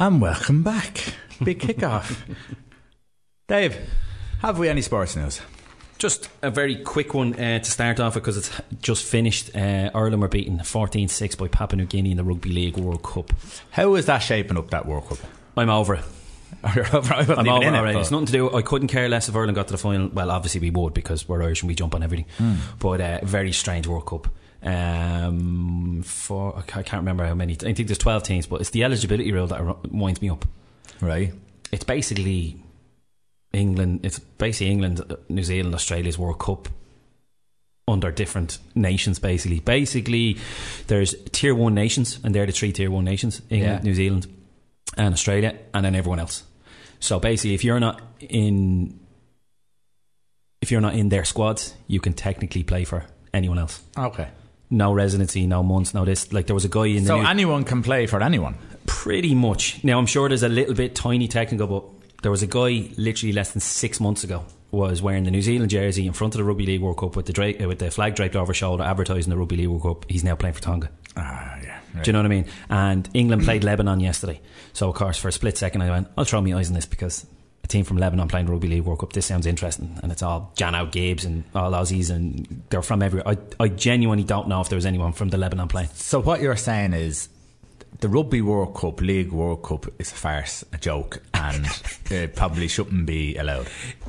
And 0.00 0.18
welcome 0.18 0.62
back. 0.62 1.12
Big 1.44 1.60
kickoff. 1.60 2.16
Dave, 3.48 3.76
have 4.40 4.58
we 4.58 4.70
any 4.70 4.80
sports 4.80 5.14
news? 5.14 5.42
Just 5.98 6.30
a 6.40 6.50
very 6.50 6.76
quick 6.76 7.12
one 7.12 7.34
uh, 7.34 7.58
to 7.58 7.70
start 7.70 8.00
off 8.00 8.14
with 8.14 8.24
because 8.24 8.38
it's 8.38 8.50
just 8.80 9.04
finished. 9.04 9.54
Uh, 9.54 9.90
Ireland 9.94 10.22
were 10.22 10.28
beaten 10.28 10.58
14 10.58 11.08
6 11.08 11.34
by 11.34 11.48
Papua 11.48 11.76
New 11.76 11.84
Guinea 11.84 12.12
in 12.12 12.16
the 12.16 12.24
Rugby 12.24 12.48
League 12.48 12.78
World 12.78 13.02
Cup. 13.02 13.30
How 13.72 13.94
is 13.94 14.06
that 14.06 14.20
shaping 14.20 14.56
up 14.56 14.70
that 14.70 14.86
World 14.86 15.06
Cup? 15.06 15.18
I'm 15.54 15.68
over 15.68 15.96
it. 15.96 16.04
over, 16.64 17.12
I'm 17.12 17.30
over 17.46 17.86
it 17.86 17.94
it, 17.94 17.98
It's 17.98 18.10
nothing 18.10 18.24
to 18.24 18.32
do. 18.32 18.56
I 18.56 18.62
couldn't 18.62 18.88
care 18.88 19.10
less 19.10 19.28
if 19.28 19.36
Ireland 19.36 19.54
got 19.54 19.66
to 19.66 19.72
the 19.72 19.78
final. 19.78 20.08
Well, 20.08 20.30
obviously 20.30 20.62
we 20.62 20.70
would 20.70 20.94
because 20.94 21.28
we're 21.28 21.42
Irish 21.42 21.60
and 21.60 21.68
we 21.68 21.74
jump 21.74 21.94
on 21.94 22.02
everything. 22.02 22.24
Hmm. 22.38 22.54
But 22.78 23.02
uh, 23.02 23.18
very 23.22 23.52
strange 23.52 23.86
World 23.86 24.06
Cup. 24.06 24.28
Um, 24.62 26.02
for 26.04 26.56
I 26.56 26.62
can't 26.62 26.92
remember 26.92 27.24
how 27.26 27.34
many. 27.34 27.54
I 27.54 27.72
think 27.72 27.86
there's 27.88 27.98
12 27.98 28.22
teams, 28.22 28.46
but 28.46 28.60
it's 28.60 28.70
the 28.70 28.84
eligibility 28.84 29.32
rule 29.32 29.46
that 29.46 29.92
winds 29.92 30.20
me 30.20 30.30
up. 30.30 30.44
right. 31.00 31.32
It's 31.72 31.84
basically 31.84 32.62
England. 33.52 34.00
It's 34.02 34.18
basically 34.18 34.72
England, 34.72 35.00
uh, 35.08 35.16
New 35.28 35.44
Zealand, 35.44 35.74
Australia's 35.74 36.18
World 36.18 36.38
Cup 36.40 36.68
under 37.86 38.10
different 38.10 38.58
nations. 38.74 39.18
Basically, 39.18 39.60
basically, 39.60 40.36
there's 40.88 41.14
tier 41.32 41.54
one 41.54 41.74
nations, 41.74 42.18
and 42.24 42.34
they're 42.34 42.46
the 42.46 42.52
three 42.52 42.72
tier 42.72 42.90
one 42.90 43.04
nations: 43.04 43.40
England, 43.50 43.80
Yeah. 43.84 43.88
New 43.88 43.94
Zealand, 43.94 44.26
and 44.96 45.14
Australia, 45.14 45.56
and 45.72 45.84
then 45.84 45.94
everyone 45.94 46.18
else. 46.18 46.42
So 46.98 47.18
basically, 47.20 47.54
if 47.54 47.64
you're 47.64 47.80
not 47.80 48.02
in, 48.20 48.98
if 50.60 50.70
you're 50.70 50.80
not 50.82 50.94
in 50.94 51.08
their 51.08 51.24
squads, 51.24 51.74
you 51.86 52.00
can 52.00 52.12
technically 52.12 52.62
play 52.64 52.84
for 52.84 53.04
anyone 53.32 53.58
else. 53.58 53.80
Okay. 53.96 54.28
No 54.70 54.92
residency, 54.92 55.46
no 55.46 55.62
months, 55.62 55.94
no 55.94 56.04
this. 56.04 56.32
Like 56.32 56.46
there 56.46 56.54
was 56.54 56.64
a 56.64 56.68
guy 56.68 56.84
in 56.86 57.02
the 57.04 57.08
So 57.08 57.20
new- 57.20 57.26
anyone 57.26 57.64
can 57.64 57.82
play 57.82 58.06
for 58.06 58.22
anyone. 58.22 58.54
Pretty 58.86 59.34
much. 59.34 59.82
Now 59.84 59.98
I'm 59.98 60.06
sure 60.06 60.28
there's 60.28 60.42
a 60.42 60.48
little 60.48 60.74
bit 60.74 60.94
tiny 60.94 61.26
technical, 61.28 61.66
but 61.66 61.84
there 62.22 62.30
was 62.30 62.42
a 62.42 62.46
guy 62.46 62.88
literally 62.96 63.32
less 63.32 63.52
than 63.52 63.60
six 63.60 63.98
months 64.00 64.24
ago 64.24 64.44
was 64.70 65.02
wearing 65.02 65.24
the 65.24 65.30
New 65.32 65.42
Zealand 65.42 65.70
jersey 65.70 66.06
in 66.06 66.12
front 66.12 66.34
of 66.34 66.38
the 66.38 66.44
Rugby 66.44 66.64
League 66.66 66.80
World 66.80 66.98
Cup 66.98 67.16
with 67.16 67.26
the 67.26 67.32
dra- 67.32 67.54
uh, 67.60 67.66
with 67.66 67.80
the 67.80 67.90
flag 67.90 68.14
draped 68.14 68.36
over 68.36 68.52
his 68.52 68.56
shoulder, 68.58 68.84
advertising 68.84 69.30
the 69.30 69.36
Rugby 69.36 69.56
League 69.56 69.66
World 69.68 69.82
Cup. 69.82 70.04
He's 70.08 70.22
now 70.22 70.36
playing 70.36 70.54
for 70.54 70.62
Tonga. 70.62 70.90
Ah, 71.16 71.56
yeah. 71.62 71.78
Right. 71.92 72.04
Do 72.04 72.08
you 72.08 72.12
know 72.12 72.20
what 72.20 72.26
I 72.26 72.28
mean? 72.28 72.44
And 72.68 73.08
England 73.14 73.42
played 73.42 73.64
Lebanon 73.64 73.98
yesterday, 73.98 74.40
so 74.72 74.88
of 74.88 74.94
course 74.94 75.18
for 75.18 75.26
a 75.26 75.32
split 75.32 75.58
second 75.58 75.82
I 75.82 75.90
went, 75.90 76.06
I'll 76.16 76.24
throw 76.24 76.40
my 76.40 76.54
eyes 76.56 76.68
on 76.68 76.74
this 76.74 76.86
because 76.86 77.26
team 77.70 77.84
from 77.84 77.96
Lebanon 77.96 78.28
playing 78.28 78.46
Rugby 78.46 78.68
League 78.68 78.82
World 78.82 79.00
Cup. 79.00 79.12
This 79.12 79.26
sounds 79.26 79.46
interesting, 79.46 79.98
and 80.02 80.12
it's 80.12 80.22
all 80.22 80.52
Jan 80.56 80.74
Out 80.74 80.92
Gibbs 80.92 81.24
and 81.24 81.44
all 81.54 81.70
Aussies, 81.72 82.10
and 82.10 82.62
they're 82.70 82.82
from 82.82 83.02
everywhere. 83.02 83.28
I 83.28 83.64
I 83.64 83.68
genuinely 83.68 84.24
don't 84.24 84.48
know 84.48 84.60
if 84.60 84.68
there 84.68 84.76
was 84.76 84.86
anyone 84.86 85.12
from 85.12 85.30
the 85.30 85.38
Lebanon 85.38 85.68
playing. 85.68 85.88
So 85.94 86.20
what 86.20 86.40
you're 86.40 86.56
saying 86.56 86.92
is 86.92 87.28
the 88.00 88.08
Rugby 88.08 88.40
World 88.40 88.74
Cup, 88.74 89.00
League 89.00 89.32
World 89.32 89.62
Cup 89.62 89.86
is 89.98 90.10
a 90.12 90.14
farce, 90.14 90.64
a 90.72 90.78
joke, 90.78 91.20
and 91.34 91.66
it 92.10 92.34
probably 92.36 92.68
shouldn't 92.68 93.04
be 93.06 93.36
allowed. 93.36 93.68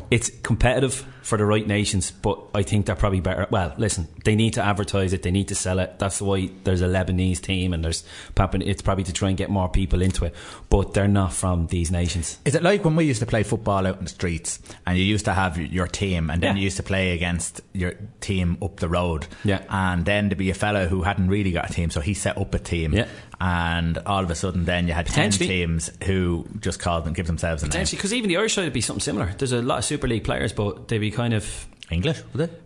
it's 0.09 0.29
competitive 0.43 1.05
for 1.23 1.37
the 1.37 1.45
right 1.45 1.67
nations, 1.67 2.09
but 2.11 2.39
I 2.55 2.63
think 2.63 2.85
they're 2.87 2.95
probably 2.95 3.19
better. 3.19 3.47
Well, 3.51 3.73
listen, 3.77 4.07
they 4.25 4.35
need 4.35 4.53
to 4.53 4.63
advertise 4.63 5.13
it, 5.13 5.21
they 5.23 5.29
need 5.31 5.49
to 5.49 5.55
sell 5.55 5.79
it. 5.79 5.99
That's 5.99 6.19
why 6.21 6.49
there's 6.63 6.81
a 6.81 6.87
Lebanese 6.87 7.39
team, 7.41 7.73
and 7.73 7.83
there's 7.85 8.03
Papua- 8.35 8.63
it's 8.65 8.81
probably 8.81 9.03
to 9.05 9.13
try 9.13 9.29
and 9.29 9.37
get 9.37 9.49
more 9.49 9.69
people 9.69 10.01
into 10.01 10.25
it. 10.25 10.33
But 10.69 10.93
they're 10.93 11.07
not 11.07 11.31
from 11.33 11.67
these 11.67 11.91
nations. 11.91 12.39
Is 12.45 12.55
it 12.55 12.63
like 12.63 12.83
when 12.83 12.95
we 12.95 13.05
used 13.05 13.19
to 13.19 13.25
play 13.25 13.43
football 13.43 13.85
out 13.85 13.97
in 13.99 14.03
the 14.05 14.09
streets 14.09 14.59
and 14.87 14.97
you 14.97 15.03
used 15.03 15.25
to 15.25 15.33
have 15.33 15.57
your 15.57 15.87
team 15.87 16.29
and 16.29 16.41
then 16.41 16.55
Yeah. 16.55 16.59
you 16.59 16.63
used 16.65 16.77
to 16.77 16.83
play 16.83 17.11
against 17.11 17.61
your 17.73 17.93
team 18.19 18.57
up 18.61 18.77
the 18.77 18.89
road? 18.89 19.27
Yeah. 19.43 19.61
And 19.69 20.05
then 20.05 20.29
there'd 20.29 20.37
be 20.37 20.49
a 20.49 20.53
fellow 20.55 20.87
who 20.87 21.03
hadn't 21.03 21.27
really 21.29 21.51
got 21.51 21.69
a 21.69 21.73
team, 21.73 21.91
so 21.91 22.01
he 22.01 22.13
set 22.13 22.37
up 22.37 22.53
a 22.55 22.59
team. 22.59 22.93
Yeah. 22.93 23.07
And 23.43 23.97
all 24.05 24.23
of 24.23 24.29
a 24.29 24.35
sudden, 24.35 24.65
then 24.65 24.87
you 24.87 24.93
had 24.93 25.07
10 25.07 25.31
teams 25.31 25.89
who 26.03 26.45
just 26.59 26.79
called 26.79 27.07
and 27.07 27.15
give 27.15 27.25
themselves 27.25 27.63
a. 27.63 27.65
Potentially, 27.65 27.97
because 27.97 28.13
even 28.13 28.27
the 28.27 28.37
Irish 28.37 28.53
side 28.53 28.65
would 28.65 28.73
be 28.73 28.81
something 28.81 29.01
similar. 29.01 29.33
There's 29.35 29.51
a 29.51 29.63
lot 29.63 29.79
of 29.79 29.85
Super 29.85 30.07
League 30.07 30.23
players, 30.23 30.53
but 30.53 30.87
they'd 30.87 30.99
be 30.99 31.09
kind 31.09 31.33
of. 31.33 31.67
English, 31.89 32.21
would 32.33 32.49
it? 32.49 32.61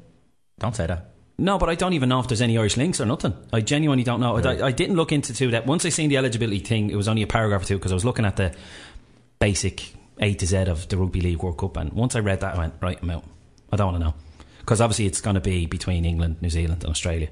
Don't 0.60 0.76
say 0.76 0.86
that. 0.88 1.12
No, 1.38 1.58
but 1.58 1.70
I 1.70 1.76
don't 1.76 1.94
even 1.94 2.10
know 2.10 2.20
if 2.20 2.28
there's 2.28 2.42
any 2.42 2.58
Irish 2.58 2.76
links 2.76 3.00
or 3.00 3.06
nothing. 3.06 3.34
I 3.54 3.62
genuinely 3.62 4.04
don't 4.04 4.20
know. 4.20 4.36
I, 4.36 4.66
I 4.66 4.72
didn't 4.74 4.98
look 4.98 5.14
into 5.14 5.34
two 5.34 5.52
that. 5.52 5.66
Once 5.66 5.86
I 5.86 5.90
seen 5.90 6.10
the 6.10 6.18
eligibility 6.18 6.60
thing, 6.60 6.90
it 6.90 6.96
was 6.98 7.08
only 7.08 7.22
a 7.22 7.28
paragraph 7.28 7.62
or 7.62 7.66
two 7.66 7.78
because 7.78 7.94
I 7.94 7.96
was 7.96 8.04
looking 8.04 8.26
at 8.26 8.36
the 8.36 8.54
basic 9.40 9.94
A 10.20 10.34
to 10.34 10.46
Z 10.46 10.58
of 10.58 10.90
the 10.90 10.98
Rugby 10.98 11.22
League 11.22 11.42
World 11.42 11.58
Cup, 11.58 11.78
and 11.78 11.94
once 11.94 12.18
I 12.18 12.20
read 12.20 12.42
that, 12.42 12.56
I 12.56 12.58
went 12.58 12.74
right. 12.82 13.00
I'm 13.02 13.10
out. 13.12 13.24
I 13.72 13.78
don't 13.78 13.94
want 13.94 14.00
to 14.00 14.04
know 14.08 14.14
because 14.60 14.82
obviously 14.82 15.06
it's 15.06 15.22
going 15.22 15.36
to 15.36 15.42
be 15.42 15.68
between 15.68 16.04
England, 16.04 16.42
New 16.42 16.50
Zealand, 16.50 16.84
and 16.84 16.92
Australia. 16.92 17.30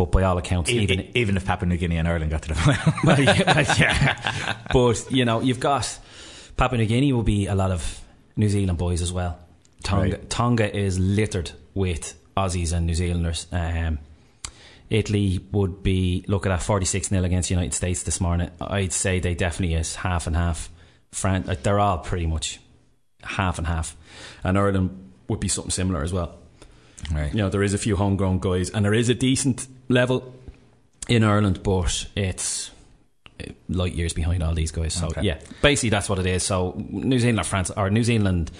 But 0.00 0.12
by 0.12 0.22
all 0.22 0.38
accounts, 0.38 0.70
Even, 0.70 1.00
even 1.00 1.10
even 1.14 1.36
if 1.36 1.44
Papua 1.44 1.68
New 1.68 1.76
Guinea 1.76 1.98
and 1.98 2.08
Ireland 2.08 2.30
got 2.30 2.40
to 2.44 2.48
the 2.48 2.54
final. 2.54 2.94
well, 3.04 3.20
yeah, 3.20 3.74
yeah. 3.78 4.56
But 4.72 5.12
you 5.12 5.26
know, 5.26 5.42
you've 5.42 5.60
got 5.60 5.98
Papua 6.56 6.78
New 6.78 6.86
Guinea 6.86 7.12
will 7.12 7.22
be 7.22 7.48
a 7.48 7.54
lot 7.54 7.70
of 7.70 8.00
New 8.34 8.48
Zealand 8.48 8.78
boys 8.78 9.02
as 9.02 9.12
well. 9.12 9.38
Tonga, 9.82 10.16
Right. 10.16 10.30
Tonga 10.30 10.74
is 10.74 10.98
littered 10.98 11.50
with 11.74 12.18
Aussies 12.34 12.72
and 12.72 12.86
New 12.86 12.94
Zealanders. 12.94 13.46
Um, 13.52 13.98
Italy 14.88 15.44
would 15.52 15.82
be 15.82 16.24
look 16.28 16.46
at 16.46 16.48
that 16.48 16.62
forty 16.62 16.86
six 16.86 17.08
0 17.08 17.22
against 17.22 17.50
the 17.50 17.54
United 17.54 17.74
States 17.74 18.02
this 18.02 18.22
morning. 18.22 18.50
I'd 18.58 18.94
say 18.94 19.20
they 19.20 19.34
definitely 19.34 19.74
is 19.74 19.96
half 19.96 20.26
and 20.26 20.34
half. 20.34 20.70
France, 21.12 21.46
like, 21.46 21.62
they're 21.62 21.78
all 21.78 21.98
pretty 21.98 22.24
much 22.26 22.58
half 23.22 23.58
and 23.58 23.66
half, 23.66 23.94
and 24.44 24.56
Ireland 24.56 25.12
would 25.28 25.40
be 25.40 25.48
something 25.48 25.70
similar 25.70 26.02
as 26.02 26.10
well 26.14 26.38
right. 27.14 27.32
you 27.32 27.38
know 27.38 27.48
there 27.48 27.62
is 27.62 27.72
a 27.74 27.78
few 27.78 27.96
homegrown 27.96 28.38
guys 28.38 28.70
and 28.70 28.84
there 28.84 28.94
is 28.94 29.08
a 29.08 29.14
decent 29.14 29.66
level 29.90 30.22
in 31.08 31.22
Ireland 31.24 31.62
but 31.62 32.06
it's 32.16 32.70
uh, 33.40 33.44
light 33.68 33.94
years 33.94 34.12
behind 34.14 34.42
all 34.42 34.54
these 34.54 34.70
guys 34.72 34.94
so 34.94 35.06
Okay. 35.08 35.22
yeah 35.22 35.38
basically 35.62 35.90
that's 35.90 36.08
what 36.08 36.18
it 36.18 36.26
is 36.26 36.42
so 36.42 36.74
New 36.90 37.18
Zealand 37.18 37.40
or 37.40 37.44
France 37.44 37.70
or 37.76 37.90
New 37.90 38.04
Zealand 38.04 38.50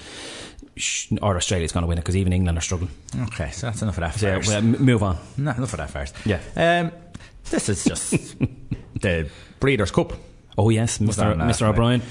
or 1.23 1.37
Australia's 1.37 1.73
going 1.73 1.83
to 1.83 1.89
win 1.89 1.99
it 1.99 2.03
because 2.03 2.17
even 2.17 2.33
England 2.33 2.59
are 2.59 2.63
struggling 2.63 2.91
Okay, 3.29 3.51
so 3.53 3.67
that's 3.69 3.83
enough 3.83 3.97
of 3.99 4.03
that 4.03 4.15
so 4.19 4.27
yeah, 4.27 4.37
first. 4.37 4.49
well, 4.49 4.63
move 4.63 5.03
on 5.03 5.17
no, 5.37 5.51
enough 5.53 5.73
of 5.73 5.79
that 5.79 5.91
first. 5.91 6.15
Yeah. 6.25 6.41
Um, 6.57 6.93
this 7.51 7.69
is 7.69 7.85
just 7.85 8.11
the 9.01 9.29
Breeders' 9.61 9.91
Cup. 9.91 10.13
oh 10.59 10.71
yes 10.71 10.99
Mr. 10.99 11.37
Mr. 11.37 11.69
O'Brien 11.69 12.03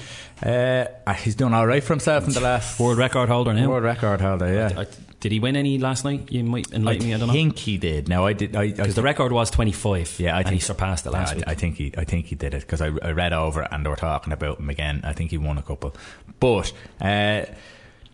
Uh, 0.42 1.12
he's 1.14 1.34
doing 1.34 1.52
all 1.54 1.66
right 1.66 1.82
for 1.84 1.92
himself 1.92 2.26
in 2.26 2.32
the 2.32 2.40
last 2.40 2.78
world 2.80 2.96
record 2.98 3.28
holder 3.28 3.52
now 3.52 3.68
world 3.68 3.84
record 3.84 4.20
holder. 4.20 4.52
Yeah, 4.52 4.80
I, 4.80 4.86
did 5.20 5.32
he 5.32 5.38
win 5.40 5.54
any 5.54 5.78
last 5.78 6.04
night 6.04 6.30
you 6.32 6.42
might 6.42 6.72
enlighten 6.72 7.06
me 7.06 7.14
I 7.14 7.18
don't 7.18 7.28
know 7.28 7.32
I 7.32 7.36
think 7.36 7.58
he 7.58 7.76
did. 7.78 8.08
No, 8.08 8.26
I 8.26 8.32
did. 8.32 8.56
I, 8.56 8.62
I 8.62 8.70
because 8.72 8.94
the 8.94 9.02
record 9.02 9.32
was 9.32 9.50
25 9.50 10.18
yeah, 10.18 10.34
I 10.34 10.38
and 10.38 10.48
think 10.48 10.60
he 10.60 10.64
surpassed 10.66 11.06
it 11.06 11.12
yeah, 11.12 11.18
last 11.18 11.32
I, 11.32 11.36
week 11.36 11.44
I 11.46 11.54
think 11.54 11.76
he. 11.76 11.92
I 11.96 12.04
think 12.04 12.26
he 12.26 12.34
did 12.34 12.54
it 12.54 12.62
because 12.62 12.80
I, 12.80 12.90
I 13.02 13.12
read 13.12 13.32
over 13.32 13.62
it 13.62 13.68
and 13.70 13.84
they 13.84 13.90
were 13.90 13.96
talking 13.96 14.32
about 14.32 14.58
him 14.58 14.70
again. 14.70 15.02
I 15.04 15.12
think 15.12 15.30
he 15.30 15.38
won 15.38 15.58
a 15.58 15.62
couple, 15.62 15.94
but 16.40 16.72
uh, 17.00 17.44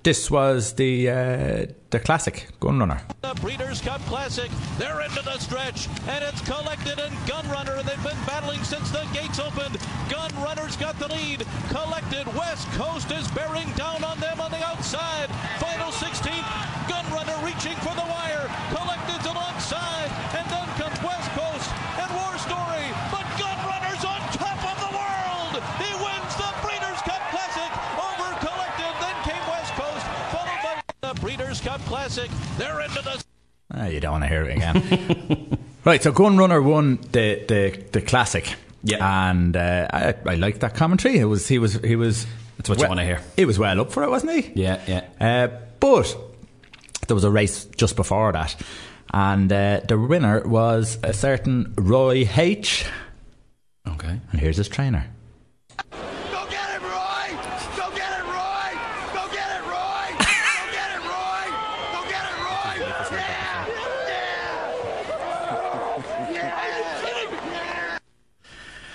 this 0.07 0.31
was 0.31 0.73
the 0.75 1.11
uh, 1.11 1.67
the 1.91 1.99
classic 1.99 2.47
gun 2.61 2.79
runner. 2.79 3.03
The 3.23 3.35
Breeders' 3.43 3.81
Cup 3.81 4.01
Classic. 4.03 4.53
They're 4.79 5.01
into 5.01 5.21
the 5.23 5.37
stretch, 5.39 5.89
and 6.07 6.23
it's 6.23 6.41
collected 6.43 7.01
and 7.01 7.13
Gun 7.27 7.43
Runner. 7.51 7.83
They've 7.83 8.05
been 8.05 8.23
battling 8.25 8.63
since 8.63 8.93
the 8.93 9.03
gates 9.13 9.41
opened. 9.41 9.79
Gun 10.09 10.31
Runner's 10.39 10.77
got 10.77 10.97
the 11.01 11.09
lead. 11.09 11.45
Collected. 11.71 12.27
West 12.39 12.71
Coast 12.79 13.11
is 13.11 13.27
bearing 13.33 13.67
down 13.73 14.05
on 14.05 14.21
them 14.21 14.41
on 14.41 14.53
the 14.53 14.63
outside. 14.65 15.27
Final 15.59 15.91
16th. 15.91 16.47
Gun 16.87 17.07
Runner 17.11 17.35
reaching 17.43 17.75
for 17.83 17.95
the 17.99 18.07
wire. 18.07 18.47
Collected's 18.71 19.27
alongside, 19.27 20.11
and 20.39 20.47
then 20.47 20.67
comes 20.79 21.03
West 21.03 21.31
Coast 21.35 21.67
and 21.99 22.09
War 22.15 22.39
Story. 22.39 22.87
But 23.11 23.27
Gun 23.43 23.59
Runner's 23.67 24.05
on 24.07 24.23
top 24.39 24.61
of 24.71 24.77
the 24.87 24.93
world. 24.95 25.55
He 25.83 25.91
wins 25.99 26.33
the 26.39 26.51
Breeders' 26.63 27.03
Cup 27.03 27.23
Classic 27.35 27.71
over 27.99 28.29
Collected. 28.39 28.93
Then 29.03 29.17
came 29.27 29.45
West 29.51 29.73
Coast, 29.75 30.07
followed 30.31 30.61
by 30.63 30.75
the 31.03 31.15
Breeders' 31.21 31.56
Cup 31.67 31.81
Classic. 31.83 32.31
They're 32.59 32.81
into 32.81 33.03
the 33.03 33.25
Ah, 33.75 33.87
you 33.87 33.99
don't 33.99 34.13
want 34.13 34.23
to 34.25 34.29
hear 34.29 34.45
it 34.45 34.57
again. 34.57 35.59
right, 35.85 36.01
so 36.01 36.13
Gun 36.13 36.37
Runner 36.39 36.63
won 36.63 36.97
the 37.13 37.43
the, 37.49 37.85
the 37.93 38.01
classic. 38.01 38.55
Yeah. 38.85 39.29
and 39.31 39.57
uh, 39.57 39.89
I, 39.93 40.15
I 40.27 40.35
liked 40.37 40.61
that 40.61 40.75
commentary. 40.77 41.19
It 41.19 41.25
was 41.25 41.49
he 41.49 41.59
was 41.59 41.75
he 41.83 41.97
was. 41.97 42.25
That's 42.57 42.69
what 42.69 42.81
you 42.81 42.87
wanna 42.89 43.05
hear. 43.05 43.21
He 43.35 43.45
was 43.45 43.59
well 43.59 43.81
up 43.81 43.91
for 43.91 44.05
it, 44.05 44.11
wasn't 44.11 44.33
he? 44.33 44.53
yeah 44.55 44.81
yeah 44.87 45.05
Uh, 45.21 45.49
but 45.81 46.17
there 47.09 47.17
was 47.17 47.25
a 47.25 47.31
race 47.31 47.65
just 47.77 47.97
before 47.97 48.31
that, 48.33 48.55
and 49.13 49.53
uh, 49.53 49.81
the 49.89 49.99
winner 49.99 50.47
was 50.47 50.99
a 51.03 51.13
certain 51.13 51.75
Roy 51.77 52.29
H. 52.37 52.85
okay 53.89 54.21
And 54.31 54.41
here's 54.41 54.57
his 54.57 54.69
trainer. 54.69 55.05
Go 55.91 56.47
get 56.49 56.71
it, 56.77 56.83
Roy! 56.83 57.29
Go 57.77 57.91
get 57.95 58.21
it, 58.21 58.25
Roy! 58.25 58.71
Go 59.13 59.29
get 59.35 59.51
it, 59.59 59.65
Roy! 59.67 60.09
Go 60.17 60.71
get 60.73 60.91
it, 60.97 61.03
Roy! 61.13 61.47
Go 61.93 62.01
get 62.09 62.25
it, 62.31 62.37
Roy! 62.47 62.73
Yeah! 62.81 63.67
Yeah! 64.09 64.37
Yeah! 66.33 67.99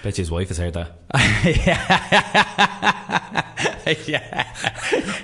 Bet 0.04 0.18
his 0.18 0.30
wife 0.32 0.48
has 0.50 0.58
heard 0.58 0.74
that 0.74 0.92
yeah, 4.08 4.48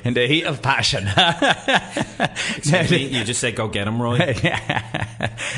in 0.03 0.13
the 0.13 0.27
heat 0.27 0.43
of 0.45 0.61
passion. 0.61 1.05
you 2.99 3.23
just 3.23 3.39
said 3.39 3.55
go 3.55 3.67
get 3.67 3.87
him 3.87 4.01
Roy 4.01 4.17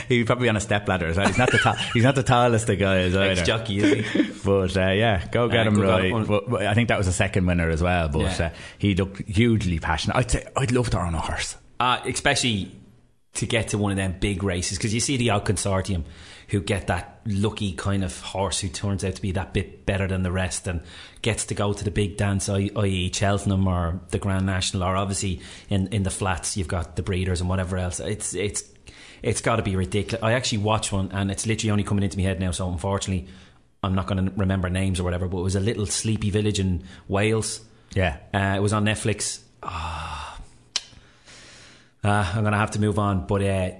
He'd 0.08 0.26
probably 0.26 0.46
be 0.46 0.50
on 0.50 0.58
a 0.58 0.62
step 0.62 0.88
ladder 0.88 1.08
as 1.08 1.18
well. 1.18 1.28
He's 1.28 1.38
not 1.38 1.52
the 1.52 1.58
ta- 1.58 1.90
he's 1.94 2.04
not 2.04 2.16
the 2.16 2.24
tallest 2.24 2.70
of 2.70 2.80
guys 2.80 3.16
either. 3.16 3.32
Ex-jockey, 3.32 3.78
is 3.80 4.06
he? 4.06 4.24
But 4.44 4.76
uh, 4.78 4.92
yeah, 4.92 5.26
go 5.32 5.48
get 5.48 5.68
Uh, 5.68 5.72
him 5.72 5.82
on 5.90 6.06
him. 6.06 6.26
But, 6.26 6.50
but 6.50 6.66
I 6.66 6.74
think 6.74 6.90
that 6.90 6.98
was 6.98 7.08
a 7.08 7.14
second 7.14 7.46
winner 7.46 7.70
as 7.70 7.82
well. 7.82 8.10
But 8.10 8.20
Yeah. 8.40 8.48
uh, 8.48 8.50
he 8.78 8.96
looked 8.96 9.28
hugely 9.28 9.80
passionate. 9.80 10.16
I'd 10.18 10.32
say 10.32 10.48
I'd 10.56 10.72
love 10.72 10.90
to 10.92 11.00
own 11.00 11.16
a 11.16 11.22
horse. 11.22 11.56
uh, 11.80 12.00
especially 12.06 12.72
to 13.36 13.46
get 13.46 13.70
to 13.70 13.78
one 13.78 13.92
of 13.92 13.98
them 13.98 14.16
big 14.20 14.44
races 14.44 14.78
because 14.78 14.94
you 14.94 15.00
see 15.00 15.16
the 15.18 15.30
odd 15.30 15.46
consortium 15.46 16.04
who 16.50 16.60
get 16.60 16.88
that 16.88 17.22
lucky 17.28 17.74
kind 17.74 18.04
of 18.04 18.20
horse 18.22 18.60
who 18.60 18.68
turns 18.68 19.06
out 19.06 19.14
to 19.16 19.22
be 19.22 19.32
that 19.34 19.54
bit 19.54 19.86
better 19.86 20.08
than 20.08 20.24
the 20.24 20.32
rest 20.32 20.66
and 20.68 20.82
gets 21.22 21.46
to 21.46 21.54
go 21.54 21.72
to 21.72 21.84
the 21.84 21.92
big 21.92 22.18
dance, 22.18 22.50
i- 22.50 22.72
i.e. 22.76 23.12
Cheltenham 23.14 23.68
or 23.68 24.02
the 24.10 24.18
Grand 24.18 24.48
National, 24.48 24.84
or 24.84 24.96
obviously 24.98 25.42
in, 25.70 25.88
in 25.90 26.02
the 26.04 26.10
flats 26.10 26.58
you've 26.58 26.68
got 26.68 26.96
the 26.96 27.04
breeders 27.04 27.40
and 27.40 27.50
whatever 27.50 27.78
else. 27.78 28.00
It's 28.00 28.34
it's 28.34 28.64
it's 29.22 29.42
got 29.42 29.58
to 29.58 29.62
be 29.62 29.76
ridiculous. 29.76 30.24
I 30.24 30.32
actually 30.34 30.60
watched 30.60 30.92
one 30.92 31.12
and 31.12 31.30
it's 31.30 31.46
literally 31.46 31.72
only 31.72 31.84
coming 31.84 32.04
into 32.04 32.18
my 32.18 32.24
head 32.24 32.40
now, 32.40 32.50
so 32.52 32.68
unfortunately 32.72 33.28
I'm 33.84 33.94
not 33.94 34.08
going 34.08 34.26
to 34.26 34.32
remember 34.36 34.70
names 34.70 35.00
or 35.00 35.04
whatever. 35.04 35.28
But 35.28 35.38
it 35.38 35.44
was 35.44 35.56
a 35.56 35.60
little 35.60 35.86
sleepy 35.86 36.32
village 36.32 36.60
in 36.60 36.84
Wales. 37.08 37.62
Yeah. 37.94 38.18
Uh, 38.34 38.56
it 38.58 38.62
was 38.62 38.74
on 38.74 38.86
Netflix. 38.86 39.40
Ah, 39.62 40.29
I'm 42.04 42.42
going 42.42 42.52
to 42.54 42.58
have 42.58 42.72
to 42.72 42.80
move 42.82 42.98
on. 43.00 43.28
But 43.28 43.42
uh, 43.42 43.72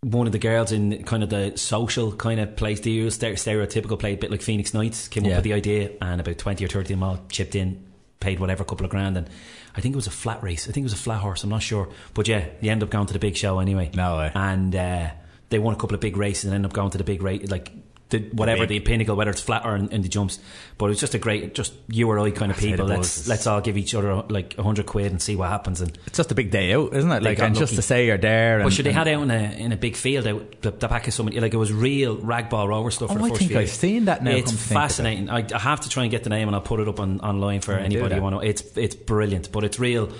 one 0.00 0.26
of 0.26 0.32
the 0.32 0.38
girls 0.38 0.70
in 0.72 1.02
kind 1.04 1.22
of 1.22 1.30
the 1.30 1.56
social 1.56 2.12
kind 2.12 2.38
of 2.40 2.56
place, 2.56 2.80
the 2.80 2.90
usual 2.90 3.10
stereotypical 3.34 3.98
play, 3.98 4.12
a 4.14 4.16
bit 4.16 4.30
like 4.30 4.42
Phoenix 4.42 4.72
Nights, 4.74 5.08
came 5.08 5.24
Yeah. 5.24 5.32
up 5.32 5.36
with 5.38 5.44
the 5.44 5.52
idea, 5.54 5.90
and 6.00 6.20
about 6.20 6.38
20 6.38 6.64
or 6.64 6.68
30 6.68 6.80
of 6.80 6.88
them 6.88 7.02
all 7.02 7.18
chipped 7.30 7.54
in, 7.54 7.84
paid 8.20 8.38
whatever, 8.40 8.64
couple 8.64 8.84
of 8.84 8.90
grand. 8.90 9.16
And 9.16 9.28
I 9.76 9.80
think 9.80 9.94
it 9.94 9.96
was 9.96 10.06
a 10.06 10.10
flat 10.12 10.42
race. 10.42 10.68
I 10.68 10.72
think 10.72 10.82
it 10.84 10.90
was 10.90 10.92
a 10.92 10.96
flat 10.96 11.20
horse. 11.20 11.42
I'm 11.44 11.50
not 11.50 11.62
sure. 11.62 11.88
But 12.14 12.28
yeah, 12.28 12.46
you 12.60 12.70
end 12.70 12.82
up 12.82 12.90
going 12.90 13.06
to 13.06 13.12
the 13.12 13.18
big 13.18 13.36
show 13.36 13.58
anyway. 13.58 13.90
No 13.94 14.18
way. 14.18 14.30
And 14.34 14.74
uh, 14.74 15.10
they 15.50 15.58
won 15.58 15.74
a 15.74 15.76
couple 15.76 15.94
of 15.94 16.00
big 16.00 16.16
races 16.16 16.44
and 16.44 16.54
end 16.54 16.64
up 16.66 16.72
going 16.72 16.90
to 16.90 16.98
the 16.98 17.04
big 17.04 17.22
race, 17.22 17.50
like 17.50 17.72
the, 18.10 18.20
whatever 18.32 18.64
the 18.64 18.80
pinnacle, 18.80 19.16
whether 19.16 19.30
it's 19.30 19.40
flat 19.40 19.66
or 19.66 19.76
in, 19.76 19.88
in 19.88 20.02
the 20.02 20.08
jumps. 20.08 20.38
But 20.78 20.86
it 20.86 20.88
was 20.90 21.00
just 21.00 21.14
a 21.14 21.18
great, 21.18 21.54
just 21.54 21.74
you 21.88 22.08
or 22.08 22.18
I 22.18 22.30
kind 22.30 22.50
of 22.50 22.56
people. 22.58 22.86
Let's 22.86 23.28
let's 23.28 23.46
all 23.46 23.60
give 23.60 23.76
each 23.76 23.94
other 23.94 24.22
like 24.28 24.56
a 24.56 24.62
hundred 24.62 24.86
quid 24.86 25.10
and 25.12 25.20
see 25.20 25.36
what 25.36 25.48
happens. 25.48 25.80
And 25.80 25.98
It's 26.06 26.16
just 26.16 26.30
a 26.32 26.34
big 26.34 26.50
day 26.50 26.72
out, 26.72 26.94
isn't 26.94 27.10
it? 27.10 27.22
Like, 27.22 27.38
and 27.40 27.54
just 27.54 27.74
to 27.74 27.82
say 27.82 28.06
you're 28.06 28.16
there. 28.16 28.58
but 28.58 28.64
and, 28.66 28.72
should 28.72 28.86
they 28.86 28.92
had 28.92 29.08
out 29.08 29.22
in 29.22 29.30
a 29.30 29.52
in 29.58 29.72
a 29.72 29.76
big 29.76 29.96
field 29.96 30.26
out 30.26 30.62
the, 30.62 30.70
the 30.70 30.88
back 30.88 31.06
of 31.08 31.14
somebody 31.14 31.38
like 31.40 31.52
it 31.52 31.58
was 31.58 31.72
real 31.72 32.16
ragball 32.16 32.68
rower 32.68 32.90
stuff. 32.90 33.10
Oh, 33.10 33.14
for 33.14 33.18
the 33.18 33.24
I 33.26 33.28
first 33.28 33.40
think 33.40 33.52
I've 33.56 33.68
seen 33.70 34.04
that 34.06 34.22
now, 34.22 34.30
It's 34.30 34.50
come 34.50 34.56
to 34.56 34.62
think 34.62 34.70
of 34.70 34.70
it. 34.70 34.80
fascinating. 34.80 35.30
I, 35.30 35.46
I 35.54 35.58
have 35.58 35.80
to 35.80 35.88
try 35.88 36.04
and 36.04 36.10
get 36.10 36.24
the 36.24 36.30
name 36.30 36.48
and 36.48 36.54
I'll 36.54 36.62
put 36.62 36.80
it 36.80 36.88
up 36.88 37.00
on 37.00 37.20
online 37.20 37.60
for 37.60 37.74
anybody 37.74 38.14
who 38.14 38.22
want 38.22 38.40
to. 38.40 38.46
It's 38.48 38.62
it's 38.76 38.94
brilliant, 38.94 39.52
but 39.52 39.64
it's 39.64 39.78
real. 39.78 40.10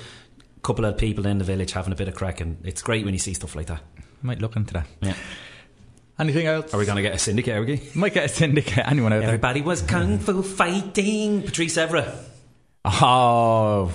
Couple 0.61 0.85
of 0.85 0.98
people 0.98 1.24
in 1.27 1.38
the 1.38 1.44
village 1.44 1.70
having 1.70 1.92
a 1.92 1.96
bit 1.96 2.09
of 2.09 2.14
crack, 2.14 2.40
and 2.40 2.59
it's 2.66 2.83
great 2.83 3.05
when 3.05 3.14
you 3.14 3.20
see 3.20 3.33
stuff 3.33 3.55
like 3.55 3.68
that. 3.68 3.81
Might 4.22 4.40
look 4.40 4.57
into 4.57 4.74
that. 4.74 4.87
Yeah. 5.01 5.14
Anything 6.18 6.46
else? 6.46 6.74
Are 6.74 6.78
we 6.78 6.85
going 6.87 6.96
to 6.96 7.02
get 7.02 7.14
a 7.14 7.18
syndicate? 7.18 7.57
Are 7.57 7.62
we? 7.64 7.81
Might 7.94 8.14
get 8.14 8.24
a 8.24 8.28
syndicate. 8.28 8.87
Anyone 8.87 9.12
out 9.12 9.18
there? 9.20 9.28
Everybody 9.28 9.62
was 9.62 9.83
kung 9.83 10.18
fu 10.18 10.42
fighting. 10.42 11.42
Patrice 11.42 11.76
Evra. 11.76 12.12
Oh, 12.85 13.92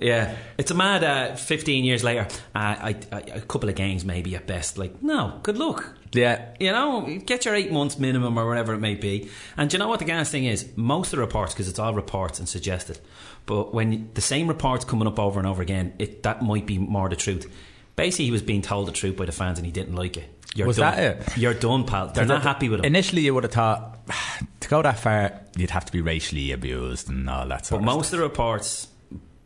Yeah, 0.00 0.36
it's 0.58 0.70
a 0.70 0.74
mad. 0.74 1.02
Uh, 1.04 1.36
Fifteen 1.36 1.84
years 1.84 2.04
later, 2.04 2.26
uh, 2.54 2.58
I, 2.58 2.96
I, 3.12 3.20
a 3.20 3.40
couple 3.40 3.68
of 3.68 3.74
games 3.74 4.04
maybe 4.04 4.36
at 4.36 4.46
best. 4.46 4.76
Like, 4.78 5.02
no, 5.02 5.40
good 5.42 5.56
luck. 5.58 5.94
yeah. 6.12 6.54
You 6.60 6.72
know, 6.72 7.18
get 7.24 7.44
your 7.46 7.54
eight 7.54 7.72
months 7.72 7.98
minimum 7.98 8.38
or 8.38 8.46
whatever 8.46 8.74
it 8.74 8.78
may 8.80 8.94
be. 8.94 9.28
And 9.56 9.68
do 9.70 9.74
you 9.74 9.78
know 9.78 9.88
what 9.88 9.98
the 9.98 10.04
gas 10.04 10.30
thing 10.30 10.44
is? 10.44 10.68
Most 10.76 11.08
of 11.12 11.18
the 11.18 11.24
reports, 11.24 11.52
because 11.54 11.68
it's 11.68 11.78
all 11.78 11.94
reports 11.94 12.38
and 12.38 12.48
suggested, 12.48 12.98
but 13.46 13.72
when 13.74 14.10
the 14.14 14.20
same 14.20 14.48
reports 14.48 14.84
coming 14.84 15.08
up 15.08 15.18
over 15.18 15.40
and 15.40 15.48
over 15.48 15.62
again, 15.62 15.94
it 15.98 16.22
that 16.22 16.42
might 16.42 16.66
be 16.66 16.78
more 16.78 17.08
the 17.08 17.16
truth. 17.16 17.50
Basically, 17.96 18.26
he 18.26 18.30
was 18.30 18.42
being 18.42 18.60
told 18.62 18.86
the 18.88 18.92
truth 18.92 19.16
by 19.16 19.24
the 19.24 19.32
fans, 19.32 19.58
and 19.58 19.64
he 19.64 19.72
didn't 19.72 19.94
like 19.94 20.18
it. 20.18 20.28
You're 20.56 20.66
Was 20.66 20.76
done. 20.78 20.96
that 20.96 21.28
it? 21.28 21.36
You're 21.38 21.54
done, 21.54 21.84
pal. 21.84 22.08
They're 22.08 22.24
not 22.24 22.42
happy 22.42 22.68
with 22.68 22.80
him. 22.80 22.84
Initially, 22.86 23.22
you 23.22 23.34
would 23.34 23.44
have 23.44 23.52
thought 23.52 23.98
to 24.60 24.68
go 24.68 24.82
that 24.82 24.98
far, 24.98 25.40
you'd 25.56 25.70
have 25.70 25.84
to 25.84 25.92
be 25.92 26.00
racially 26.00 26.52
abused 26.52 27.08
and 27.08 27.28
all 27.28 27.46
that 27.48 27.66
sort 27.66 27.82
But 27.82 27.88
of 27.90 27.94
most 27.96 28.08
stuff. 28.08 28.14
of 28.14 28.18
the 28.20 28.24
reports 28.24 28.88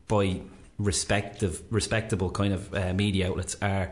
by 0.09 0.41
respective, 0.79 1.63
respectable 1.71 2.31
kind 2.31 2.53
of 2.55 2.75
uh, 2.75 2.93
media 2.95 3.29
outlets 3.29 3.57
are 3.63 3.91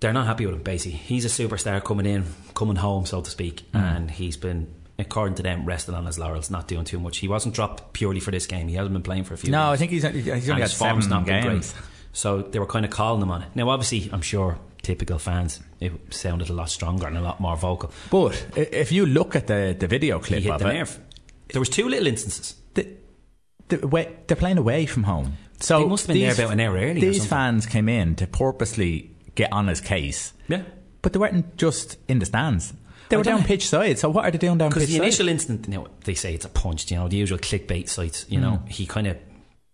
they're 0.00 0.12
not 0.12 0.26
happy 0.26 0.44
with 0.46 0.54
him. 0.54 0.62
Basically, 0.62 0.98
he's 0.98 1.24
a 1.24 1.28
superstar 1.28 1.82
coming 1.82 2.04
in, 2.06 2.24
coming 2.54 2.76
home, 2.76 3.06
so 3.06 3.20
to 3.22 3.30
speak, 3.30 3.60
Hmm. 3.72 3.76
and 3.78 4.10
he's 4.10 4.36
been, 4.36 4.66
according 4.98 5.36
to 5.36 5.42
them, 5.42 5.64
resting 5.64 5.94
on 5.94 6.04
his 6.04 6.18
laurels, 6.18 6.50
not 6.50 6.68
doing 6.68 6.84
too 6.84 6.98
much. 7.00 7.18
He 7.18 7.28
wasn't 7.28 7.54
dropped 7.54 7.92
purely 7.94 8.20
for 8.20 8.30
this 8.30 8.46
game. 8.46 8.68
He 8.68 8.74
hasn't 8.74 8.92
been 8.92 9.02
playing 9.02 9.24
for 9.24 9.34
a 9.34 9.36
few. 9.38 9.50
No, 9.50 9.70
I 9.70 9.76
think 9.76 9.92
he's, 9.92 10.02
he's 10.02 10.28
only 10.28 10.50
and 10.50 10.58
got 10.58 10.70
seven 10.70 11.08
not 11.08 11.24
games. 11.26 11.72
great. 11.72 11.82
So 12.12 12.42
they 12.42 12.58
were 12.58 12.66
kind 12.66 12.84
of 12.84 12.90
calling 12.90 13.22
him 13.22 13.30
on 13.30 13.42
it. 13.42 13.48
Now, 13.54 13.70
obviously, 13.70 14.10
I'm 14.12 14.20
sure 14.22 14.58
typical 14.84 15.18
fans, 15.18 15.60
it 15.80 15.92
sounded 16.10 16.50
a 16.50 16.52
lot 16.52 16.70
stronger 16.70 17.06
and 17.06 17.16
a 17.16 17.20
lot 17.20 17.40
more 17.40 17.56
vocal. 17.56 17.90
But 18.10 18.46
if 18.56 18.92
you 18.92 19.06
look 19.06 19.34
at 19.34 19.46
the, 19.48 19.74
the 19.78 19.86
video 19.86 20.18
clip 20.20 20.38
He 20.40 20.44
hit 20.44 20.52
of 20.52 20.60
the 20.60 20.68
it, 20.70 20.74
nerve. 20.74 21.00
There 21.48 21.60
was 21.60 21.68
two 21.68 21.88
little 21.88 22.06
instances. 22.06 22.54
the, 22.74 22.88
the, 23.68 23.86
way, 23.88 24.14
they're 24.26 24.36
playing 24.36 24.58
away 24.58 24.86
from 24.86 25.04
home. 25.04 25.36
So 25.60 25.80
They 25.80 25.86
must 25.86 26.06
have 26.06 26.14
been 26.14 26.22
there 26.22 26.30
these- 26.34 26.38
about 26.38 26.52
an 26.52 26.60
hour 26.60 26.76
early 26.76 27.00
These 27.00 27.26
fans 27.26 27.66
came 27.66 27.88
in 27.88 28.14
to 28.16 28.26
purposely 28.26 29.10
get 29.34 29.52
on 29.52 29.66
his 29.68 29.80
case, 29.80 30.32
Yeah. 30.48 30.62
but 31.02 31.12
they 31.12 31.18
weren't 31.18 31.56
just 31.56 31.96
in 32.08 32.18
the 32.18 32.26
stands. 32.26 32.72
They 33.08 33.16
were 33.16 33.22
down 33.22 33.40
know. 33.40 33.46
pitch 33.46 33.68
side. 33.68 33.98
So 33.98 34.08
what 34.10 34.24
are 34.24 34.30
they 34.30 34.38
doing 34.38 34.58
down 34.58 34.70
Because 34.70 34.84
pitch 34.84 34.90
the 34.90 34.96
side? 34.96 35.02
initial 35.02 35.28
instant, 35.28 35.66
you 35.68 35.74
know, 35.74 35.88
they 36.04 36.14
say 36.14 36.34
it's 36.34 36.44
a 36.44 36.48
punch, 36.48 36.90
you 36.90 36.96
know, 36.96 37.08
the 37.08 37.16
usual 37.16 37.38
clickbait 37.38 37.88
sites, 37.88 38.26
you 38.28 38.40
know, 38.40 38.62
mm. 38.64 38.68
he 38.68 38.86
kind 38.86 39.06
of 39.06 39.16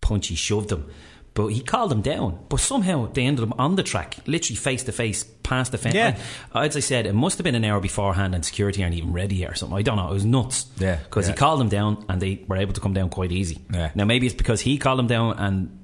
punchy 0.00 0.34
shoved 0.34 0.72
him. 0.72 0.90
But 1.34 1.48
he 1.48 1.60
called 1.62 1.92
him 1.92 2.02
down. 2.02 2.38
But 2.48 2.58
somehow 2.60 3.06
they 3.12 3.24
ended 3.24 3.48
up 3.48 3.58
on 3.58 3.76
the 3.76 3.82
track, 3.84 4.16
literally 4.26 4.56
face 4.56 4.82
to 4.84 4.92
face, 4.92 5.22
past 5.44 5.70
the 5.72 5.78
fence. 5.78 5.94
Yeah. 5.94 6.18
I- 6.52 6.66
As 6.66 6.76
I 6.76 6.80
said, 6.80 7.06
it 7.06 7.12
must 7.14 7.38
have 7.38 7.44
been 7.44 7.54
an 7.54 7.64
hour 7.64 7.80
beforehand 7.80 8.34
and 8.34 8.44
security 8.44 8.82
aren't 8.82 8.96
even 8.96 9.12
ready 9.12 9.46
or 9.46 9.54
something. 9.54 9.78
I 9.78 9.82
don't 9.82 9.96
know. 9.96 10.08
It 10.10 10.14
was 10.14 10.24
nuts. 10.24 10.66
Yeah, 10.78 10.96
Because 10.96 11.26
yeah. 11.28 11.34
he 11.34 11.38
called 11.38 11.60
him 11.60 11.68
down 11.68 12.04
and 12.08 12.20
they 12.20 12.44
were 12.48 12.56
able 12.56 12.72
to 12.72 12.80
come 12.80 12.94
down 12.94 13.10
quite 13.10 13.30
easy. 13.32 13.58
Yeah. 13.72 13.90
Now, 13.94 14.04
maybe 14.06 14.26
it's 14.26 14.34
because 14.34 14.60
he 14.60 14.76
called 14.76 14.98
him 14.98 15.06
down 15.06 15.38
and 15.38 15.78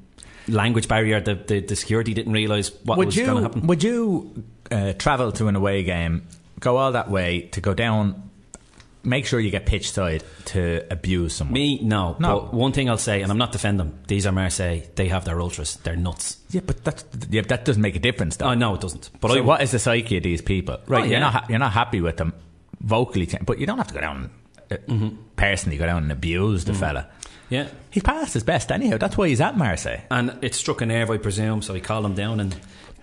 language 0.49 0.89
barrier, 0.89 1.21
the, 1.21 1.35
the, 1.37 1.61
the 1.61 1.77
security 1.77 2.13
didn't 2.13 2.33
realise 2.33 2.71
what 2.85 2.99
would 2.99 3.07
was 3.07 3.17
going 3.17 3.37
to 3.37 3.43
happen. 3.43 3.67
would 3.69 3.83
you 3.85 4.45
uh, 4.71 4.93
travel 4.95 5.31
to 5.33 5.47
an 5.49 5.57
away 5.57 5.83
game, 5.85 6.27
go 6.61 6.77
all 6.77 6.93
that 6.93 7.09
way 7.11 7.43
to 7.53 7.61
go 7.61 7.73
down, 7.75 8.31
make 9.07 9.25
sure 9.25 9.41
you 9.41 9.51
get 9.51 9.65
pitch 9.67 9.91
side 9.91 10.23
to 10.47 10.85
abuse 10.91 11.35
someone? 11.37 11.55
Me, 11.55 11.81
no. 11.83 12.17
No. 12.19 12.41
But 12.41 12.55
one 12.55 12.73
thing 12.73 12.91
I'll 12.91 12.99
say, 12.99 13.23
and 13.23 13.31
I'm 13.33 13.39
not 13.39 13.53
defending 13.53 13.87
them, 13.87 13.99
these 14.09 14.27
are 14.27 14.33
Marseille. 14.33 14.81
They 14.97 15.09
have 15.09 15.25
their 15.25 15.41
ultras. 15.41 15.77
They're 15.77 15.97
nuts. 15.97 16.37
Yeah, 16.51 16.61
but 16.67 16.85
that 16.85 17.05
yeah, 17.31 17.43
that 17.43 17.65
doesn't 17.65 17.81
make 17.83 17.97
a 17.97 18.01
difference. 18.01 18.37
Though. 18.37 18.47
Oh, 18.49 18.55
no, 18.55 18.75
it 18.75 18.81
doesn't. 18.81 19.11
But 19.21 19.31
so 19.31 19.39
I, 19.39 19.41
what 19.41 19.63
is 19.63 19.71
the 19.71 19.79
psyche 19.79 20.17
of 20.19 20.23
these 20.23 20.43
people? 20.43 20.79
Right, 20.87 21.05
Oh, 21.05 21.07
you're 21.07 21.21
not 21.21 21.33
ha- 21.33 21.47
you're 21.49 21.59
not 21.59 21.73
happy 21.73 22.01
with 22.01 22.17
them 22.19 22.35
vocally, 22.81 23.29
but 23.45 23.59
you 23.59 23.67
don't 23.67 23.79
have 23.79 23.89
to 23.89 23.95
go 23.95 24.01
down 24.01 24.31
uh, 24.71 24.77
Mm-hmm. 24.89 25.17
personally 25.37 25.79
go 25.79 25.87
down 25.87 26.03
and 26.03 26.13
abuse 26.13 26.65
the 26.65 26.75
fella. 26.75 27.09
Yeah. 27.49 27.69
He 27.91 28.01
passed 28.01 28.35
his 28.35 28.43
best 28.43 28.73
anyhow. 28.73 28.97
That's 28.99 29.17
why 29.17 29.29
he's 29.29 29.41
at 29.41 29.57
Marseille. 29.57 30.01
And 30.11 30.37
it 30.43 30.55
struck 30.55 30.81
a 30.81 30.87
nerve, 30.87 31.11
I 31.11 31.19
presume, 31.19 31.63
so 31.63 31.73
he 31.75 31.81
called 31.81 32.05
him 32.05 32.15
down 32.15 32.41
and 32.41 32.57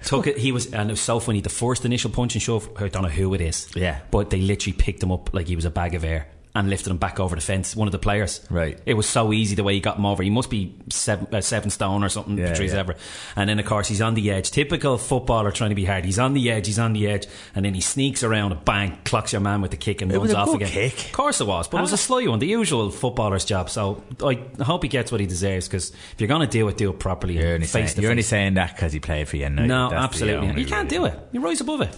took 0.03 0.27
it. 0.27 0.37
He 0.37 0.51
was, 0.51 0.71
and 0.73 0.89
it 0.89 0.93
was 0.93 1.01
so 1.01 1.19
funny. 1.19 1.41
The 1.41 1.49
first 1.49 1.85
initial 1.85 2.11
punch 2.11 2.35
and 2.35 2.41
shove, 2.41 2.69
I 2.77 2.87
don't 2.87 3.03
know 3.03 3.09
who 3.09 3.33
it 3.33 3.41
is. 3.41 3.69
Yeah. 3.75 3.99
But 4.11 4.29
they 4.29 4.41
literally 4.41 4.77
picked 4.77 5.01
him 5.01 5.11
up 5.11 5.33
like 5.33 5.47
he 5.47 5.55
was 5.55 5.65
a 5.65 5.71
bag 5.71 5.95
of 5.95 6.03
air 6.03 6.27
and 6.55 6.69
lifted 6.69 6.91
him 6.91 6.97
back 6.97 7.19
over 7.19 7.35
the 7.35 7.41
fence. 7.41 7.75
One 7.75 7.87
of 7.87 7.91
the 7.91 7.97
players. 7.99 8.39
Right. 8.49 8.79
It 8.85 8.93
was 8.93 9.07
so 9.07 9.33
easy 9.33 9.55
the 9.55 9.63
way 9.63 9.73
he 9.73 9.79
got 9.79 9.97
him 9.97 10.05
over. 10.05 10.21
He 10.21 10.29
must 10.29 10.51
be 10.51 10.75
seven, 10.89 11.27
uh, 11.33 11.41
seven 11.41 11.71
stone 11.71 12.03
or 12.03 12.09
something, 12.09 12.37
Yeah, 12.37 12.49
Patrice 12.49 12.73
yeah. 12.73 12.83
Evra. 12.83 12.95
And 13.35 13.49
then, 13.49 13.57
of 13.57 13.65
course, 13.65 13.87
he's 13.87 14.01
on 14.01 14.13
the 14.13 14.29
edge. 14.29 14.51
Typical 14.51 14.99
footballer 14.99 15.51
trying 15.51 15.71
to 15.71 15.75
be 15.75 15.83
hard. 15.85 16.05
He's 16.05 16.19
on 16.19 16.33
the 16.33 16.51
edge, 16.51 16.67
he's 16.67 16.77
on 16.77 16.93
the 16.93 17.07
edge, 17.07 17.25
and 17.55 17.65
then 17.65 17.73
he 17.73 17.81
sneaks 17.81 18.21
around 18.21 18.51
and 18.51 18.63
bang, 18.63 18.99
clocks 19.03 19.31
your 19.31 19.41
man 19.41 19.61
with 19.61 19.71
the 19.71 19.77
kick 19.77 20.03
and 20.03 20.11
It 20.11 20.17
runs 20.17 20.27
was 20.29 20.33
a 20.33 20.37
off 20.37 20.47
good 20.47 20.55
again. 20.57 20.69
kick. 20.91 21.05
Of 21.05 21.11
course 21.13 21.41
it 21.41 21.47
was, 21.47 21.67
but 21.67 21.79
it 21.79 21.81
was 21.81 21.93
a 21.93 21.97
sly 21.97 22.27
one, 22.27 22.37
the 22.37 22.45
usual 22.45 22.91
footballer's 22.91 23.45
job. 23.45 23.71
So 23.71 24.03
I 24.23 24.39
hope 24.61 24.83
he 24.83 24.89
gets 24.89 25.11
what 25.11 25.21
he 25.21 25.25
deserves 25.25 25.67
because 25.67 25.89
if 25.89 26.15
you're 26.19 26.27
going 26.27 26.41
to 26.41 26.47
do 26.47 26.67
it, 26.67 26.77
do 26.77 26.91
it 26.91 26.99
properly. 26.99 27.39
You're 27.39 27.55
only, 27.55 27.65
saying, 27.65 27.89
you're 27.97 28.11
only 28.11 28.21
saying 28.21 28.53
that 28.55 28.75
because 28.75 28.93
he 28.93 28.99
played 28.99 29.27
for 29.27 29.37
United. 29.37 29.67
No, 29.67 29.89
That's 29.89 30.03
absolutely. 30.03 30.61
You 30.61 30.67
can't 30.67 30.87
do 30.89 31.05
it. 31.05 31.17
You 31.31 31.41
rise 31.41 31.61
above 31.61 31.81
it. 31.81 31.97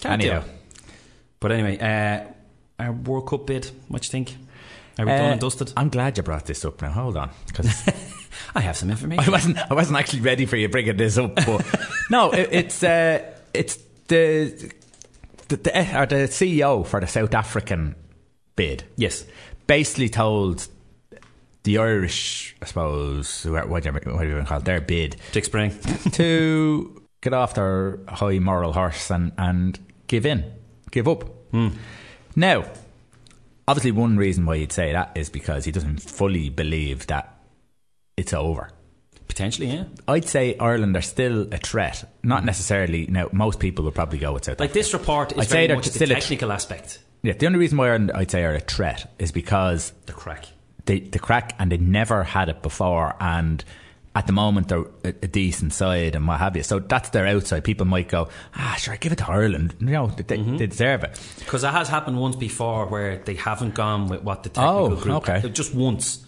Can't 0.00 0.22
Anyhow. 0.22 0.40
do 0.40 0.46
it. 0.46 0.52
But 1.40 1.52
anyway, 1.52 1.78
uh, 1.78 2.32
our 2.80 2.92
World 2.92 3.28
Cup 3.28 3.46
bid, 3.46 3.70
what 3.88 4.02
do 4.02 4.06
you 4.06 4.10
think? 4.10 4.36
Are 4.98 5.06
we 5.06 5.12
Uh, 5.12 5.16
done 5.18 5.32
and 5.32 5.40
dusted? 5.40 5.72
I'm 5.76 5.88
glad 5.88 6.16
you 6.16 6.22
brought 6.22 6.46
this 6.46 6.64
up 6.64 6.82
now. 6.82 6.90
Hold 6.90 7.16
on, 7.16 7.30
because 7.46 7.88
I 8.54 8.60
have 8.60 8.76
some 8.76 8.90
information. 8.90 9.24
I 9.24 9.30
wasn't 9.30 9.58
I 9.70 9.74
wasn't 9.74 9.98
actually 9.98 10.20
ready 10.22 10.46
for 10.46 10.56
you 10.56 10.68
bringing 10.68 10.96
this 10.96 11.16
up. 11.18 11.34
But 11.36 11.64
no, 12.10 12.30
it, 12.32 12.48
it's 12.52 12.82
uh, 12.82 13.22
it's 13.54 13.76
the 14.08 14.72
the, 15.48 15.56
the 15.56 16.00
or 16.00 16.06
the 16.06 16.28
CEO 16.28 16.86
for 16.86 17.00
the 17.00 17.06
South 17.06 17.34
African 17.34 17.94
bid 18.56 18.84
yes. 18.96 19.24
basically 19.66 20.08
told 20.08 20.66
the 21.62 21.78
Irish, 21.78 22.56
I 22.62 22.66
suppose, 22.66 23.42
who 23.42 23.54
are- 23.54 23.66
whatever 23.66 24.00
what 24.04 24.20
do 24.22 24.26
you 24.26 24.32
even 24.34 24.46
call 24.46 24.58
it, 24.58 24.64
their 24.64 24.80
bid 24.80 25.16
Dick 25.32 25.44
Spring. 25.44 25.70
to 26.12 27.02
get 27.20 27.32
off 27.32 27.54
their 27.54 27.98
high 28.08 28.38
moral 28.38 28.72
horse 28.72 29.10
and, 29.10 29.32
and 29.38 29.78
give 30.06 30.24
in, 30.26 30.44
give 30.90 31.06
up. 31.08 31.24
Now, 32.36 32.64
obviously, 33.68 33.92
one 33.92 34.16
reason 34.16 34.46
why 34.46 34.54
you'd 34.56 34.72
say 34.72 34.92
that 34.92 35.12
is 35.16 35.30
because 35.30 35.64
he 35.64 35.72
doesn't 35.72 36.00
fully 36.02 36.48
believe 36.48 37.06
that 37.08 37.34
it's 38.16 38.32
over. 38.32 38.70
Potentially, 39.28 39.68
yeah. 39.68 39.84
I'd 40.08 40.24
say 40.26 40.56
Ireland 40.58 40.96
are 40.96 41.00
still 41.02 41.42
a 41.52 41.56
threat. 41.58 42.04
Not 42.22 42.44
necessarily. 42.44 43.06
Now, 43.06 43.28
most 43.32 43.60
people 43.60 43.84
would 43.84 43.94
probably 43.94 44.18
go 44.18 44.32
with 44.32 44.44
South 44.44 44.58
Like 44.58 44.70
Africa. 44.70 44.78
this 44.80 44.92
report 44.92 45.32
is 45.32 45.38
I'd 45.38 45.44
say 45.48 45.52
very 45.54 45.66
they're 45.68 45.76
much 45.76 45.86
the 45.86 45.92
still 45.92 46.10
a 46.10 46.14
tr- 46.14 46.20
technical 46.20 46.52
aspect. 46.52 46.98
Yeah, 47.22 47.34
the 47.34 47.46
only 47.46 47.58
reason 47.58 47.78
why 47.78 47.86
Ireland, 47.88 48.10
I'd 48.14 48.30
say, 48.30 48.42
are 48.44 48.54
a 48.54 48.60
threat 48.60 49.12
is 49.18 49.30
because 49.30 49.92
The 50.06 50.12
crack. 50.12 50.46
they, 50.86 50.98
the 51.00 51.18
crack 51.20 51.54
and 51.58 51.70
they 51.70 51.76
never 51.76 52.24
had 52.24 52.48
it 52.48 52.60
before 52.62 53.14
and 53.20 53.64
at 54.14 54.26
the 54.26 54.32
moment 54.32 54.68
they're 54.68 54.84
a, 55.04 55.08
a 55.22 55.28
decent 55.28 55.72
side 55.72 56.16
and 56.16 56.26
what 56.26 56.38
have 56.40 56.56
you. 56.56 56.62
So 56.64 56.78
that's 56.80 57.10
their 57.10 57.26
outside. 57.26 57.62
People 57.64 57.86
might 57.86 58.08
go, 58.08 58.28
ah, 58.54 58.74
sure, 58.78 58.96
give 58.96 59.12
it 59.12 59.18
to 59.18 59.30
Ireland. 59.30 59.74
You 59.80 59.86
know, 59.86 60.06
they, 60.08 60.36
Mm-hmm. 60.36 60.56
they 60.56 60.66
deserve 60.66 61.04
it. 61.04 61.20
Because 61.38 61.62
it 61.64 61.70
has 61.70 61.88
happened 61.88 62.18
once 62.18 62.34
before 62.36 62.86
where 62.86 63.18
they 63.18 63.34
haven't 63.34 63.74
gone 63.74 64.08
with 64.08 64.22
what 64.22 64.42
the 64.42 64.48
technical 64.48 64.92
Oh, 64.92 64.96
group 64.96 65.28
okay. 65.28 65.48
just 65.50 65.74
once. 65.74 66.24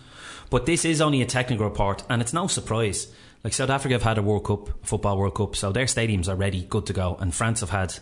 But 0.51 0.66
this 0.66 0.85
is 0.85 1.01
only 1.01 1.23
a 1.23 1.27
technical 1.27 1.66
report, 1.66 2.05
and 2.11 2.21
it's 2.23 2.33
no 2.33 2.47
surprise. 2.47 3.09
Like 3.42 3.55
South 3.55 3.71
Africa 3.71 3.95
have 3.95 4.03
had 4.03 4.18
a 4.18 4.23
World 4.23 4.45
Cup, 4.45 4.68
football 4.87 5.18
World 5.18 5.35
Cup, 5.35 5.57
so 5.57 5.73
their 5.73 5.87
stadiums 5.87 6.29
are 6.29 6.37
ready, 6.37 6.62
good 6.68 6.87
to 6.87 6.92
go. 6.92 7.16
And 7.21 7.35
France 7.35 7.61
have 7.61 7.71
had 7.71 7.95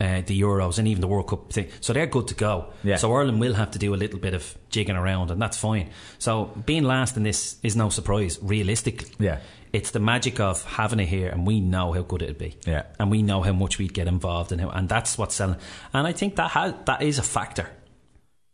uh, 0.00 0.22
the 0.24 0.40
Euros 0.40 0.78
and 0.78 0.88
even 0.88 1.00
the 1.00 1.06
World 1.06 1.28
Cup 1.28 1.52
thing, 1.52 1.68
so 1.80 1.92
they're 1.92 2.06
good 2.06 2.28
to 2.28 2.34
go. 2.34 2.72
Yeah. 2.82 2.96
So 2.96 3.12
Ireland 3.12 3.40
will 3.40 3.54
have 3.54 3.72
to 3.72 3.78
do 3.78 3.94
a 3.94 3.96
little 3.96 4.18
bit 4.18 4.34
of 4.34 4.56
jigging 4.70 4.96
around, 4.96 5.30
and 5.30 5.40
that's 5.40 5.58
fine. 5.58 5.90
So 6.18 6.46
being 6.66 6.84
last 6.84 7.16
in 7.16 7.22
this 7.22 7.56
is 7.62 7.76
no 7.76 7.90
surprise, 7.90 8.38
realistically. 8.40 9.10
Yeah. 9.18 9.40
It's 9.72 9.92
the 9.92 10.00
magic 10.00 10.40
of 10.40 10.64
having 10.64 10.98
it 11.00 11.06
here, 11.06 11.28
and 11.28 11.46
we 11.46 11.60
know 11.60 11.92
how 11.92 12.02
good 12.02 12.22
it'd 12.22 12.38
be. 12.38 12.56
Yeah. 12.66 12.84
And 12.98 13.10
we 13.10 13.22
know 13.22 13.42
how 13.42 13.52
much 13.52 13.78
we'd 13.78 13.94
get 13.94 14.08
involved 14.08 14.50
in 14.52 14.58
it, 14.60 14.68
and 14.72 14.88
that's 14.88 15.16
what's 15.16 15.36
selling. 15.36 15.58
And 15.92 16.06
I 16.06 16.12
think 16.12 16.36
that 16.36 16.50
has, 16.52 16.74
that 16.86 17.02
is 17.02 17.18
a 17.18 17.22
factor. 17.22 17.68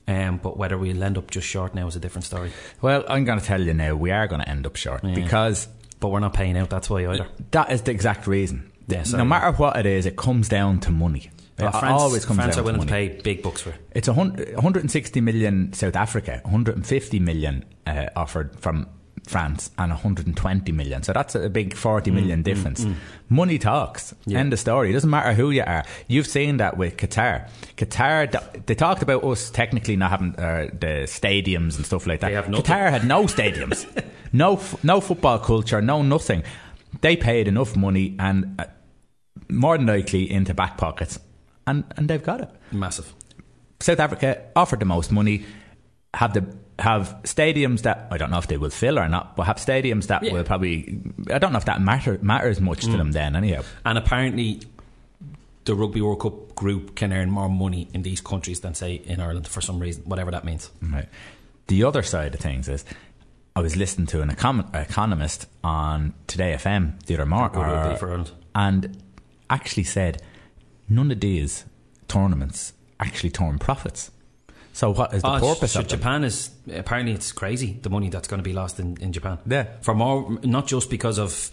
Um, 0.09 0.39
but 0.39 0.57
whether 0.57 0.77
we'll 0.77 1.03
end 1.03 1.17
up 1.19 1.31
just 1.31 1.47
short 1.49 1.75
now 1.75 1.87
is 1.87 1.97
a 1.97 2.01
different 2.01 2.25
story. 2.25 2.53
Well, 2.83 3.05
I'm 3.09 3.25
going 3.25 3.41
to 3.41 3.45
tell 3.45 3.61
you 3.61 3.73
now, 3.75 3.95
we 3.97 4.11
are 4.11 4.27
going 4.27 4.41
to 4.41 4.49
end 4.49 4.67
up 4.67 4.77
short 4.77 5.03
because 5.03 5.67
But 5.99 6.09
we're 6.09 6.21
not 6.21 6.35
paying 6.35 6.57
out. 6.57 6.71
That's 6.71 6.91
why 6.91 7.07
either. 7.07 7.27
that 7.53 7.73
is 7.73 7.83
the 7.83 7.91
exact 7.91 8.27
reason. 8.27 8.71
Yeah, 8.89 9.03
no 9.13 9.25
matter 9.25 9.51
what 9.53 9.77
it 9.77 9.87
is, 9.87 10.07
it 10.07 10.17
comes 10.17 10.49
down 10.49 10.79
to 10.81 10.93
money. 10.93 11.31
It 11.59 11.71
France, 11.73 12.01
always 12.03 12.25
comes 12.27 12.39
France 12.39 12.59
are 12.59 12.63
willing 12.63 12.81
to 12.83 12.87
pay 12.87 13.09
big 13.09 13.43
bucks 13.43 13.63
for 13.63 13.71
it. 13.71 13.77
It's 13.93 14.09
a 14.09 14.13
hun- 14.15 14.37
160 14.55 15.21
million 15.21 15.73
South 15.73 15.97
Africa, 15.97 16.41
150 16.45 17.19
million 17.19 17.65
uh, 17.87 18.07
offered 18.15 18.59
from 18.61 18.87
France, 19.27 19.71
and 19.79 19.91
120 19.91 20.71
million. 20.73 21.03
So 21.03 21.13
that's 21.13 21.35
a 21.35 21.49
big 21.49 21.75
40 21.75 22.11
million 22.13 22.43
difference. 22.43 22.87
Money 23.29 23.59
talks. 23.59 24.13
Mm, 24.13 24.17
Yeah. 24.27 24.39
End 24.39 24.53
of 24.53 24.59
story. 24.61 24.91
It 24.91 24.93
doesn't 24.93 25.11
matter 25.11 25.33
who 25.33 25.51
you 25.51 25.63
are. 25.67 25.83
You've 26.09 26.27
seen 26.29 26.59
that 26.59 26.77
with 26.77 26.97
Qatar. 26.97 27.49
Qatar, 27.77 28.67
they 28.67 28.75
talked 28.75 29.03
about 29.03 29.25
us 29.25 29.51
technically 29.51 29.97
not 29.97 30.11
having 30.11 30.37
uh, 30.37 30.69
the 30.79 31.07
stadiums 31.07 31.77
and 31.77 31.85
stuff 31.87 32.07
like 32.07 32.21
that. 32.21 32.31
Qatar 32.63 32.91
had 32.91 33.05
no 33.07 33.25
stadiums, 33.25 33.87
no 34.33 34.55
f- 34.57 34.85
no 34.85 35.01
football 35.01 35.39
culture, 35.39 35.81
no 35.83 36.03
nothing. 36.03 36.45
They 37.01 37.17
paid 37.17 37.49
enough 37.49 37.75
money 37.77 38.15
and 38.19 38.55
uh, 38.61 38.67
more 39.49 39.77
than 39.77 39.87
likely 39.87 40.31
into 40.31 40.55
back 40.55 40.77
pockets, 40.79 41.19
and 41.67 41.85
and 41.97 42.09
they've 42.09 42.23
got 42.23 42.41
it. 42.41 42.51
Massive. 42.73 43.13
South 43.81 44.01
Africa 44.01 44.43
offered 44.55 44.81
the 44.81 44.87
most 44.87 45.13
money, 45.13 45.45
have 46.15 46.33
the 46.33 46.45
have 46.79 47.17
stadiums 47.23 47.83
that 47.83 48.07
I 48.11 48.19
don't 48.19 48.31
know 48.31 48.39
if 48.39 48.47
they 48.47 48.57
will 48.59 48.71
fill 48.71 48.99
or 48.99 49.09
not, 49.09 49.35
but 49.37 49.45
have 49.45 49.57
stadiums 49.57 50.09
that 50.09 50.23
Yeah. 50.23 50.33
will 50.33 50.45
probably 50.45 51.01
I 51.33 51.39
don't 51.39 51.53
know 51.53 51.59
if 51.59 51.65
that 51.67 51.81
matter 51.81 52.19
matters 52.23 52.61
much 52.61 52.81
to 52.83 52.89
mm. 52.89 52.99
them 52.99 53.13
then 53.13 53.37
anyhow. 53.37 53.63
And 53.85 53.99
apparently, 53.99 54.61
the 55.65 55.75
Rugby 55.75 56.01
World 56.01 56.21
Cup 56.21 56.55
group 56.55 56.95
can 56.95 57.13
earn 57.13 57.31
more 57.31 57.49
money 57.49 57.89
in 57.93 58.03
these 58.03 58.21
countries 58.21 58.61
than, 58.61 58.75
say, 58.75 58.95
in 58.95 59.21
Ireland 59.21 59.49
for 59.49 59.61
some 59.61 59.79
reason, 59.81 60.05
whatever 60.05 60.31
that 60.31 60.45
means. 60.45 60.71
Right. 60.81 61.09
The 61.67 61.83
other 61.85 62.03
side 62.03 62.35
of 62.35 62.41
things 62.41 62.69
is 62.69 62.85
I 63.57 63.61
was 63.61 63.75
listening 63.77 64.07
to 64.09 64.23
an 64.23 64.31
econ- 64.31 64.73
economist 64.75 65.47
on 65.65 66.15
Today 66.29 66.55
FM 66.57 67.05
the 67.07 67.15
other 67.15 67.27
morning 67.27 67.53
good 67.53 67.67
it 67.67 67.73
would 67.73 67.91
be 67.95 67.97
for 67.99 68.11
Ireland. 68.11 68.31
and 68.55 69.03
actually 69.51 69.85
said 69.85 70.23
none 70.89 71.11
of 71.11 71.21
these 71.21 71.65
tournaments 72.09 72.73
actually 73.01 73.31
turn 73.31 73.59
profits. 73.59 74.11
So 74.73 74.93
what 74.93 75.15
is 75.15 75.23
the 75.23 75.29
Oh, 75.37 75.41
purpose 75.41 75.73
so 75.73 75.81
of 75.81 75.89
them? 75.89 75.99
Japan 75.99 76.25
is 76.25 76.51
apparently 76.73 77.13
it's 77.15 77.33
crazy 77.33 77.79
the 77.83 77.89
money 77.91 78.11
that's 78.11 78.29
going 78.29 78.39
to 78.39 78.45
be 78.45 78.53
lost 78.53 78.79
in, 78.79 78.97
in 79.01 79.13
Japan. 79.13 79.39
Yeah. 79.47 79.65
for 79.81 79.95
more 79.95 80.39
not 80.43 80.67
just 80.67 80.91
because 80.91 81.19
of 81.19 81.51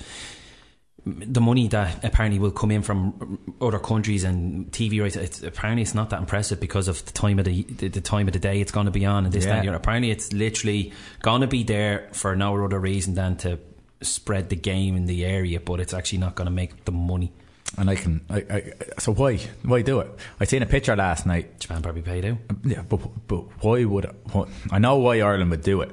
the 1.06 1.42
money 1.42 1.68
that 1.68 2.04
apparently 2.06 2.40
will 2.40 2.52
come 2.52 2.72
in 2.72 2.82
from 2.82 3.38
other 3.60 3.80
countries 3.80 4.24
and 4.24 4.72
TV 4.72 5.02
rights. 5.02 5.18
It's, 5.18 5.44
apparently, 5.44 5.82
it's 5.82 5.94
not 5.94 6.10
that 6.12 6.20
impressive 6.20 6.62
because 6.62 6.88
of 6.88 7.04
the 7.06 7.12
time 7.12 7.40
of 7.40 7.46
the 7.46 7.64
the, 7.64 7.90
the 7.90 8.00
time 8.02 8.28
of 8.28 8.34
the 8.34 8.40
day 8.40 8.62
it's 8.62 8.72
going 8.72 8.86
to 8.86 8.92
be 8.92 9.06
on 9.06 9.26
and 9.26 9.34
this 9.34 9.46
Yeah. 9.46 9.60
other. 9.60 9.74
Apparently, 9.76 10.12
it's 10.12 10.32
literally 10.32 10.94
going 11.22 11.42
to 11.42 11.48
be 11.48 11.64
there 11.64 12.08
for 12.14 12.36
no 12.38 12.64
other 12.64 12.80
reason 12.80 13.16
than 13.16 13.36
to 13.38 13.60
spread 14.02 14.48
the 14.50 14.56
game 14.56 14.96
in 14.96 15.06
the 15.06 15.26
area, 15.26 15.60
but 15.60 15.82
it's 15.82 15.94
actually 15.94 16.20
not 16.20 16.36
going 16.36 16.46
to 16.48 16.52
make 16.52 16.86
the 16.86 16.92
money. 16.94 17.34
And 17.78 17.90
I 17.90 17.96
can, 17.96 18.22
I, 18.30 18.38
I, 18.50 18.64
so 19.00 19.14
why, 19.14 19.38
why 19.64 19.82
do 19.82 20.00
it? 20.00 20.12
I 20.40 20.46
seen 20.46 20.62
a 20.62 20.68
picture 20.68 20.96
last 20.96 21.26
night. 21.26 21.60
Japan 21.60 21.82
probably 21.82 22.04
paid 22.04 22.24
out. 22.26 22.38
Yeah, 22.64 22.84
but 22.84 23.00
but 23.28 23.46
why 23.64 23.84
would 23.86 24.06
what, 24.32 24.48
I 24.72 24.78
know 24.80 24.98
why 24.98 25.22
Ireland 25.22 25.50
would 25.50 25.64
do 25.64 25.82
it? 25.82 25.92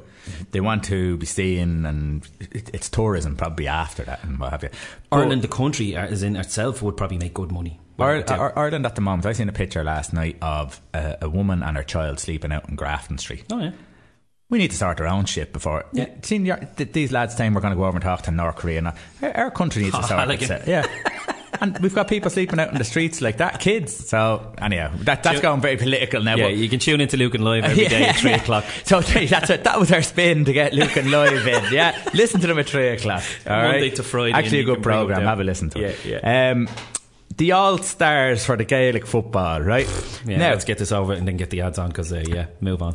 They 0.50 0.60
want 0.60 0.84
to 0.84 1.16
be 1.16 1.24
seen, 1.24 1.86
and 1.86 2.28
it, 2.38 2.70
it's 2.74 2.90
tourism 2.90 3.34
probably 3.36 3.66
after 3.66 4.04
that 4.04 4.22
and 4.24 4.38
what 4.38 4.50
have 4.50 4.62
you. 4.62 4.68
But 5.08 5.16
Ireland, 5.16 5.40
the 5.42 5.48
country, 5.48 5.96
uh, 5.96 6.04
as 6.06 6.22
in 6.22 6.36
itself, 6.36 6.82
would 6.82 6.96
probably 6.98 7.16
make 7.16 7.32
good 7.32 7.50
money. 7.50 7.80
Ar- 7.98 8.22
Well, 8.28 8.40
Ar- 8.40 8.58
Ireland 8.58 8.84
at 8.84 8.94
the 8.94 9.00
moment. 9.00 9.24
I 9.24 9.32
seen 9.32 9.48
a 9.48 9.52
picture 9.52 9.82
last 9.82 10.12
night 10.12 10.36
of 10.42 10.80
a, 10.92 11.16
a 11.22 11.28
woman 11.30 11.62
and 11.62 11.76
her 11.78 11.82
child 11.82 12.18
sleeping 12.20 12.52
out 12.52 12.68
in 12.68 12.76
Grafton 12.76 13.16
Street. 13.18 13.44
oh 13.50 13.58
yeah. 13.60 13.70
We 14.50 14.58
need 14.58 14.70
to 14.72 14.76
start 14.76 15.00
our 15.00 15.06
own 15.06 15.24
shit 15.26 15.52
before. 15.52 15.84
Yeah. 15.92 16.06
Th- 16.22 16.92
these 16.92 17.12
lads 17.12 17.36
saying 17.36 17.54
we're 17.54 17.60
going 17.60 17.72
to 17.72 17.76
go 17.78 17.84
over 17.84 17.96
and 17.96 18.02
talk 18.02 18.22
to 18.22 18.30
North 18.32 18.56
Korea. 18.56 18.78
And, 18.78 18.88
uh, 18.88 18.92
our, 19.22 19.36
our 19.36 19.50
country 19.50 19.82
needs 19.84 19.94
to 19.94 20.02
Oh, 20.02 20.04
start. 20.06 20.20
I 20.20 20.24
like. 20.24 20.40
Yeah. 20.66 20.86
and 21.60 21.78
we've 21.78 21.94
got 21.94 22.08
people 22.08 22.30
sleeping 22.30 22.58
out 22.60 22.70
in 22.70 22.78
the 22.78 22.84
streets 22.84 23.20
like 23.20 23.38
that, 23.38 23.60
kids. 23.60 24.08
So 24.08 24.52
anyhow, 24.58 24.92
that, 25.00 25.22
that's 25.22 25.40
going 25.40 25.60
very 25.60 25.76
political 25.76 26.22
now. 26.22 26.36
Yeah, 26.36 26.44
but- 26.48 26.56
you 26.56 26.68
can 26.68 26.78
tune 26.78 27.00
into 27.00 27.16
Luke 27.16 27.34
and 27.34 27.44
Live 27.44 27.64
every 27.70 27.86
day 27.88 28.04
at 28.08 28.16
three 28.16 28.32
o'clock. 28.32 28.64
So 28.84 29.00
that's 29.00 29.50
it. 29.50 29.64
That 29.64 29.78
was 29.78 29.92
our 29.92 30.02
spin 30.02 30.44
to 30.46 30.52
get 30.52 30.72
Luke 30.74 30.96
and 30.96 31.10
live 31.10 31.46
in. 31.46 31.72
Yeah, 31.72 31.96
listen 32.14 32.40
to 32.40 32.46
them 32.46 32.58
at 32.58 32.68
three 32.68 32.88
o'clock. 32.88 33.22
All 33.46 33.52
right? 33.52 33.72
Monday 33.72 33.90
to 33.90 34.02
Friday, 34.02 34.32
Actually, 34.32 34.60
a 34.60 34.64
good 34.64 34.74
can 34.74 34.82
bring 34.82 34.96
them 34.98 35.06
program. 35.06 35.26
Have 35.26 35.40
a 35.40 35.44
listen 35.44 35.70
to 35.70 35.82
it. 35.84 36.04
Yeah, 36.04 36.50
Um, 36.52 36.68
the 37.36 37.52
All 37.52 37.78
Stars 37.78 38.44
for 38.44 38.56
the 38.56 38.64
Gaelic 38.64 39.06
football, 39.06 39.60
right? 39.60 39.86
Yeah, 40.26 40.36
now, 40.38 40.50
let's 40.50 40.64
get 40.64 40.78
this 40.78 40.92
over 40.92 41.12
and 41.14 41.26
then 41.26 41.36
get 41.36 41.50
the 41.50 41.62
ads 41.62 41.78
on 41.78 41.88
because 41.88 42.12
uh, 42.12 42.22
yeah, 42.26 42.46
move 42.60 42.82
on. 42.82 42.94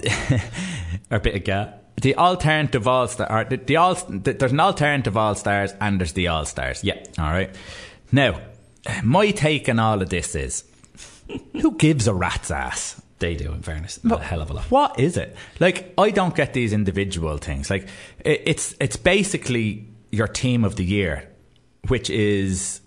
a 1.12 1.20
bit 1.20 1.36
of 1.36 1.44
gat. 1.44 1.84
the 2.02 2.16
alternative 2.18 2.88
All 2.88 3.08
Star. 3.08 3.46
The, 3.46 3.58
the 3.58 3.78
all. 3.78 3.96
The, 3.96 4.34
there's 4.34 4.52
an 4.52 4.60
alternative 4.60 5.16
All 5.18 5.34
Stars 5.36 5.74
and 5.82 6.00
there's 6.00 6.14
the 6.14 6.28
All 6.28 6.46
Stars. 6.46 6.84
Yeah. 6.84 7.02
All 7.18 7.32
right. 7.32 7.50
Now, 8.12 8.42
my 9.04 9.32
take 9.32 9.68
on 9.70 9.80
all 9.80 10.02
of 10.02 10.10
this 10.10 10.36
is, 10.36 10.64
who 11.54 11.76
gives 11.76 12.08
a 12.08 12.14
rat's 12.14 12.52
ass? 12.52 13.02
They 13.20 13.36
do, 13.36 13.52
in 13.54 13.62
fairness, 13.62 13.98
But 14.04 14.20
a 14.22 14.24
hell 14.24 14.42
of 14.42 14.50
a 14.50 14.54
lot. 14.54 14.66
What 14.66 15.00
is 15.00 15.16
it? 15.18 15.36
Like, 15.60 15.94
I 15.98 16.12
don't 16.12 16.36
get 16.36 16.54
these 16.54 16.74
individual 16.74 17.38
things. 17.38 17.70
Like, 17.70 17.88
it's 18.20 18.76
it's 18.80 18.98
basically 18.98 19.88
your 20.12 20.28
team 20.28 20.66
of 20.66 20.76
the 20.76 20.84
year, 20.84 21.30
which 21.88 22.10
is 22.10 22.82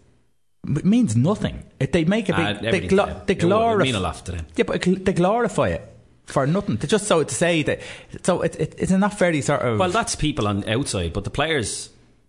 it 0.69 0.85
means 0.85 1.17
nothing. 1.17 1.65
It, 1.81 1.93
they 1.93 2.05
make 2.05 2.29
a 2.29 2.35
big 2.35 2.41
Uh, 2.47 2.61
they, 2.61 2.67
everything 2.69 2.89
glo- 2.91 3.07
to 3.07 3.23
they 3.27 3.33
It 3.33 3.39
glorify 3.39 3.83
mean 3.85 3.95
a 3.95 4.01
lot 4.01 4.17
to 4.27 4.33
them. 4.33 4.47
Yeah, 4.55 4.65
but 4.65 4.87
it- 4.87 5.05
they 5.07 5.15
glorify 5.15 5.69
it 5.69 5.83
for 6.27 6.47
nothing. 6.47 6.77
To 6.79 6.87
just 6.87 7.07
so 7.07 7.25
to 7.25 7.35
say 7.35 7.63
that. 7.63 7.81
So 8.23 8.43
it, 8.43 8.55
it, 8.57 8.75
it's 8.77 8.93
not 8.93 9.19
very 9.19 9.41
sort 9.41 9.63
of. 9.63 9.79
Well, 9.79 9.91
that's 9.91 10.15
people 10.15 10.47
on 10.47 10.69
outside, 10.69 11.15
but 11.15 11.25
the 11.25 11.31
players 11.31 11.89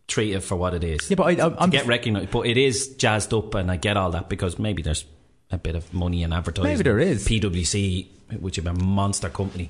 treat 0.09 0.33
it 0.33 0.41
for 0.41 0.55
what 0.55 0.73
it 0.73 0.83
is. 0.83 1.09
yeah, 1.09 1.15
but 1.15 1.39
I, 1.39 1.55
I'm 1.57 1.69
get 1.69 1.85
recognised, 1.85 2.31
but 2.31 2.45
it 2.45 2.57
is 2.57 2.95
jazzed 2.95 3.33
up, 3.33 3.55
and 3.55 3.71
I 3.71 3.77
get 3.77 3.95
all 3.95 4.11
that 4.11 4.27
because 4.27 4.59
maybe 4.59 4.81
there's 4.81 5.05
a 5.51 5.57
bit 5.57 5.75
of 5.75 5.93
money 5.93 6.23
in 6.23 6.33
advertising. 6.33 6.71
Maybe 6.71 6.83
there 6.83 6.99
is. 6.99 7.27
PwC, 7.27 8.07
which 8.39 8.57
is 8.57 8.65
a 8.65 8.73
monster 8.73 9.29
company, 9.29 9.69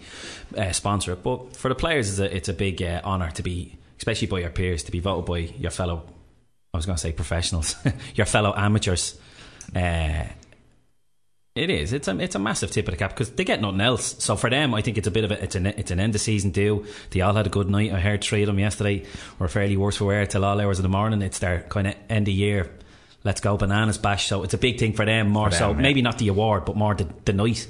uh, 0.58 0.72
sponsor 0.72 1.14
it. 1.14 1.24
But 1.24 1.56
for 1.56 1.70
the 1.70 1.76
players, 1.76 2.10
it's 2.10 2.20
a, 2.20 2.36
it's 2.36 2.50
a 2.50 2.54
big 2.54 2.82
uh, 2.82 3.02
honour 3.04 3.32
to 3.32 3.44
be, 3.44 3.78
especially 3.98 4.28
by 4.28 4.40
your 4.40 4.50
peers, 4.50 4.84
to 4.84 4.92
be 4.92 5.00
voted 5.00 5.26
by 5.26 5.38
your 5.38 5.72
fellow. 5.72 6.04
I 6.74 6.78
was 6.78 6.86
going 6.86 6.96
to 6.96 7.02
say 7.02 7.12
professionals, 7.12 7.76
your 8.16 8.26
fellow 8.26 8.54
amateurs. 8.56 9.20
Uh, 9.76 10.26
it 11.60 11.70
is. 11.70 11.94
It's 11.94 12.08
a 12.08 12.18
it's 12.20 12.36
a 12.36 12.40
massive 12.40 12.72
tip 12.72 12.88
of 12.88 12.94
the 12.94 12.98
cap 12.98 13.12
because 13.12 13.32
they 13.32 13.44
get 13.44 13.62
nothing 13.62 13.82
else. 13.82 14.16
So 14.20 14.36
for 14.36 14.50
them, 14.50 14.74
I 14.74 14.82
think 14.82 14.98
it's 14.98 15.08
a 15.08 15.12
bit 15.12 15.24
of 15.24 15.32
a 15.32 15.44
it's 15.44 15.56
an 15.56 15.68
it's 15.68 15.92
an 15.92 16.00
end 16.00 16.16
of 16.16 16.22
season 16.22 16.52
deal. 16.52 16.86
They 17.12 17.22
all 17.22 17.34
had 17.34 17.46
a 17.46 17.50
good 17.50 17.70
night. 17.70 17.92
I 17.92 18.00
heard 18.00 18.24
three 18.24 18.42
of 18.44 18.48
them 18.48 18.60
yesterday 18.60 19.06
were 19.38 19.48
fairly 19.48 19.78
worse 19.78 19.98
for 19.98 20.06
wear 20.06 20.26
till 20.26 20.46
all 20.46 20.60
hours 20.60 20.80
of 20.80 20.84
the 20.84 20.90
morning. 20.90 21.22
It's 21.22 21.40
their 21.40 21.62
kind 21.62 21.88
of 21.88 21.96
end 22.10 22.28
of 22.28 22.34
year. 22.34 22.72
Let's 23.24 23.42
go 23.42 23.58
bananas 23.58 23.98
bash. 23.98 24.28
So 24.28 24.44
it's 24.44 24.54
a 24.54 24.58
big 24.58 24.80
thing 24.80 24.94
for 24.94 25.06
them. 25.06 25.30
More 25.30 25.52
For 25.52 25.58
so, 25.58 25.70
yeah. 25.72 25.78
maybe 25.78 26.02
not 26.02 26.18
the 26.18 26.30
award, 26.30 26.64
but 26.64 26.78
more 26.78 26.96
the, 26.96 27.08
the 27.26 27.34
night. 27.34 27.68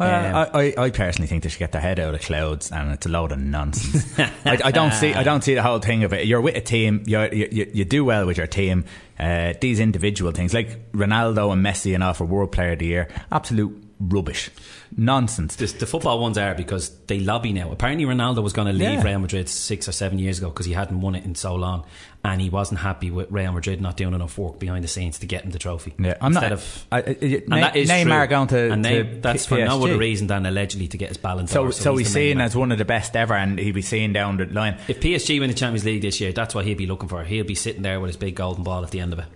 Um, 0.00 0.34
I, 0.36 0.50
I, 0.54 0.74
I 0.84 0.90
personally 0.90 1.26
think 1.26 1.42
they 1.42 1.48
should 1.48 1.58
get 1.58 1.72
their 1.72 1.80
head 1.80 1.98
out 1.98 2.14
of 2.14 2.20
clouds, 2.20 2.70
and 2.70 2.92
it's 2.92 3.06
a 3.06 3.08
load 3.08 3.32
of 3.32 3.38
nonsense. 3.38 4.18
I, 4.44 4.58
I 4.64 4.70
don't 4.70 4.92
see 4.92 5.12
I 5.12 5.24
don't 5.24 5.42
see 5.42 5.54
the 5.54 5.62
whole 5.62 5.80
thing 5.80 6.04
of 6.04 6.12
it. 6.12 6.26
You're 6.26 6.40
with 6.40 6.56
a 6.56 6.60
team, 6.60 7.02
you're, 7.06 7.32
you 7.32 7.48
you 7.50 7.70
you 7.74 7.84
do 7.84 8.04
well 8.04 8.26
with 8.26 8.36
your 8.36 8.46
team. 8.46 8.84
Uh, 9.18 9.54
these 9.60 9.80
individual 9.80 10.30
things, 10.30 10.54
like 10.54 10.92
Ronaldo 10.92 11.52
and 11.52 11.64
Messi, 11.64 11.94
and 11.94 12.16
for 12.16 12.24
World 12.24 12.52
Player 12.52 12.72
of 12.72 12.78
the 12.78 12.86
Year, 12.86 13.08
absolute 13.32 13.87
rubbish, 14.00 14.50
nonsense. 14.96 15.56
The, 15.56 15.66
the 15.66 15.86
football 15.86 16.20
ones 16.20 16.38
are 16.38 16.54
because 16.54 16.90
they 17.06 17.18
lobby 17.20 17.52
now. 17.52 17.70
Apparently, 17.72 18.04
Ronaldo 18.06 18.42
was 18.42 18.52
going 18.52 18.66
to 18.68 18.72
leave 18.72 18.82
Yeah. 18.98 19.02
Real 19.02 19.18
Madrid 19.18 19.48
six 19.48 19.88
or 19.88 19.92
seven 19.92 20.18
years 20.18 20.38
ago 20.38 20.48
because 20.50 20.66
he 20.66 20.72
hadn't 20.72 21.00
won 21.00 21.14
it 21.14 21.24
in 21.24 21.34
so 21.34 21.54
long, 21.56 21.84
and 22.24 22.40
he 22.40 22.48
wasn't 22.48 22.80
happy 22.80 23.10
with 23.10 23.30
Real 23.30 23.52
Madrid 23.52 23.80
not 23.80 23.96
doing 23.96 24.14
enough 24.14 24.38
work 24.38 24.58
behind 24.58 24.84
the 24.84 24.88
scenes 24.88 25.18
to 25.18 25.26
get 25.26 25.44
him 25.44 25.50
the 25.50 25.58
trophy. 25.58 25.94
Yeah, 25.98 26.16
I'm 26.20 26.32
Instead 26.32 26.50
not. 26.50 26.52
of 26.52 26.86
I, 26.92 26.96
I, 26.96 27.00
I, 27.00 27.02
and 27.04 27.48
Ne- 27.48 27.60
that 27.60 27.76
is 27.76 27.90
Neymar 27.90 28.18
true. 28.20 28.26
going 28.28 28.48
to, 28.48 28.72
and 28.72 28.84
to 28.84 29.18
that's 29.20 29.46
P- 29.46 29.56
for 29.56 29.64
no 29.64 29.82
other 29.84 29.98
reason 29.98 30.26
than 30.28 30.46
allegedly 30.46 30.88
to 30.88 30.96
get 30.96 31.08
his 31.08 31.16
balance. 31.18 31.50
So, 31.50 31.64
d'Or. 31.64 31.72
so 31.72 31.96
he's 31.96 32.14
main 32.14 32.32
seen 32.34 32.40
as 32.40 32.54
one 32.56 32.70
of 32.72 32.78
the 32.78 32.84
best 32.84 33.16
ever, 33.16 33.34
and 33.34 33.58
he'll 33.58 33.74
be 33.74 33.82
seen 33.82 34.12
down 34.12 34.36
the 34.36 34.46
line. 34.46 34.78
If 34.88 35.00
PSG 35.00 35.40
win 35.40 35.48
the 35.50 35.54
Champions 35.56 35.84
League 35.84 36.02
this 36.02 36.20
year, 36.20 36.32
that's 36.32 36.54
what 36.54 36.64
he'll 36.64 36.78
be 36.78 36.86
looking 36.86 37.08
for. 37.08 37.24
He'll 37.24 37.44
be 37.44 37.54
sitting 37.56 37.82
there 37.82 38.00
with 38.00 38.10
his 38.10 38.16
big 38.16 38.36
golden 38.36 38.62
ball 38.64 38.84
at 38.84 38.90
the 38.92 39.00
end 39.00 39.12
of 39.12 39.18
it. 39.18 39.26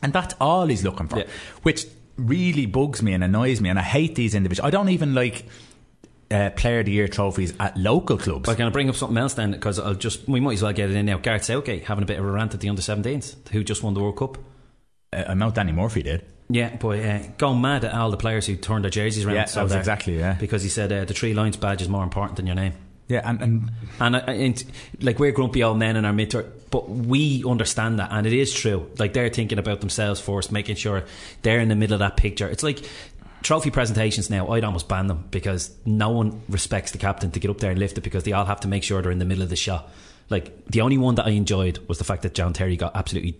And 0.00 0.12
that's 0.12 0.34
all 0.40 0.66
he's 0.66 0.82
looking 0.84 1.06
for, 1.08 1.18
Yeah. 1.18 1.24
which 1.62 1.86
really 2.22 2.66
bugs 2.66 3.02
me 3.02 3.12
and 3.12 3.22
annoys 3.24 3.60
me. 3.60 3.68
And 3.68 3.78
I 3.78 3.82
hate 3.82 4.14
these 4.14 4.34
individuals. 4.34 4.66
I 4.66 4.70
don't 4.70 4.88
even 4.90 5.14
like 5.14 5.44
uh, 6.30 6.50
Player 6.50 6.80
of 6.80 6.86
the 6.86 6.92
Year 6.92 7.08
trophies 7.08 7.52
at 7.60 7.76
local 7.76 8.16
clubs. 8.16 8.46
But 8.46 8.56
can 8.56 8.66
I 8.66 8.70
bring 8.70 8.88
up 8.88 8.96
something 8.96 9.18
else 9.18 9.34
then? 9.34 9.50
Because 9.50 9.78
I'll 9.78 9.94
just 9.94 10.26
we 10.28 10.40
might 10.40 10.54
as 10.54 10.62
well 10.62 10.72
get 10.72 10.90
it 10.90 10.96
in 10.96 11.06
now. 11.06 11.18
Gareth 11.18 11.44
Southgate 11.44 11.84
having 11.84 12.02
a 12.02 12.06
bit 12.06 12.18
of 12.18 12.24
a 12.24 12.30
rant 12.30 12.54
at 12.54 12.60
the 12.60 12.68
under 12.68 12.82
17s, 12.82 13.48
who 13.48 13.62
just 13.62 13.82
won 13.82 13.94
the 13.94 14.00
World 14.00 14.16
Cup. 14.16 14.38
uh, 15.12 15.24
I 15.28 15.34
know 15.34 15.50
Danny 15.50 15.72
Murphy 15.72 16.02
did. 16.02 16.24
Yeah, 16.48 16.76
but 16.76 16.98
uh, 16.98 17.18
going 17.38 17.60
mad 17.60 17.84
at 17.84 17.94
all 17.94 18.10
the 18.10 18.16
players 18.16 18.46
who 18.46 18.56
turned 18.56 18.84
their 18.84 18.90
jerseys 18.90 19.24
around. 19.24 19.36
Yeah, 19.36 19.44
so 19.46 19.60
that 19.60 19.62
was 19.64 19.72
there. 19.72 19.80
exactly, 19.80 20.18
yeah. 20.18 20.34
Because 20.34 20.62
he 20.62 20.68
said 20.68 20.92
uh, 20.92 21.04
the 21.04 21.14
three 21.14 21.32
lines 21.34 21.56
badge 21.56 21.80
is 21.80 21.88
more 21.88 22.02
important 22.02 22.36
than 22.36 22.46
your 22.46 22.56
name. 22.56 22.74
Yeah, 23.12 23.28
and, 23.28 23.42
and 23.42 23.70
And, 24.00 24.16
uh, 24.16 24.20
and 24.26 24.64
like 25.00 25.18
we're 25.18 25.32
grumpy 25.32 25.62
old 25.62 25.78
men 25.78 25.96
in 25.96 26.04
our 26.04 26.12
mid, 26.12 26.34
but 26.70 26.88
we 26.88 27.44
understand 27.46 27.98
that, 27.98 28.08
and 28.10 28.26
it 28.26 28.32
is 28.32 28.52
true. 28.52 28.90
Like 28.98 29.12
they're 29.12 29.28
thinking 29.28 29.58
about 29.58 29.80
themselves 29.80 30.20
first, 30.20 30.50
making 30.50 30.76
sure 30.76 31.04
they're 31.42 31.60
in 31.60 31.68
the 31.68 31.76
middle 31.76 31.94
of 31.94 32.00
that 32.00 32.16
picture. 32.16 32.48
It's 32.48 32.62
like 32.62 32.84
trophy 33.42 33.70
presentations 33.70 34.30
now. 34.30 34.48
I'd 34.48 34.64
almost 34.64 34.88
ban 34.88 35.08
them 35.08 35.28
because 35.30 35.70
no 35.84 36.10
one 36.10 36.40
respects 36.48 36.92
the 36.92 36.98
captain 36.98 37.30
to 37.32 37.40
get 37.40 37.50
up 37.50 37.58
there 37.58 37.70
and 37.70 37.78
lift 37.78 37.98
it 37.98 38.00
because 38.00 38.24
they 38.24 38.32
all 38.32 38.46
have 38.46 38.60
to 38.60 38.68
make 38.68 38.82
sure 38.82 39.02
they're 39.02 39.12
in 39.12 39.18
the 39.18 39.24
middle 39.24 39.42
of 39.42 39.50
the 39.50 39.56
shot. 39.56 39.90
Like 40.30 40.66
the 40.66 40.80
only 40.80 40.96
one 40.96 41.16
that 41.16 41.26
I 41.26 41.30
enjoyed 41.30 41.78
was 41.88 41.98
the 41.98 42.04
fact 42.04 42.22
that 42.22 42.34
John 42.34 42.54
Terry 42.54 42.76
got 42.76 42.96
absolutely 42.96 43.38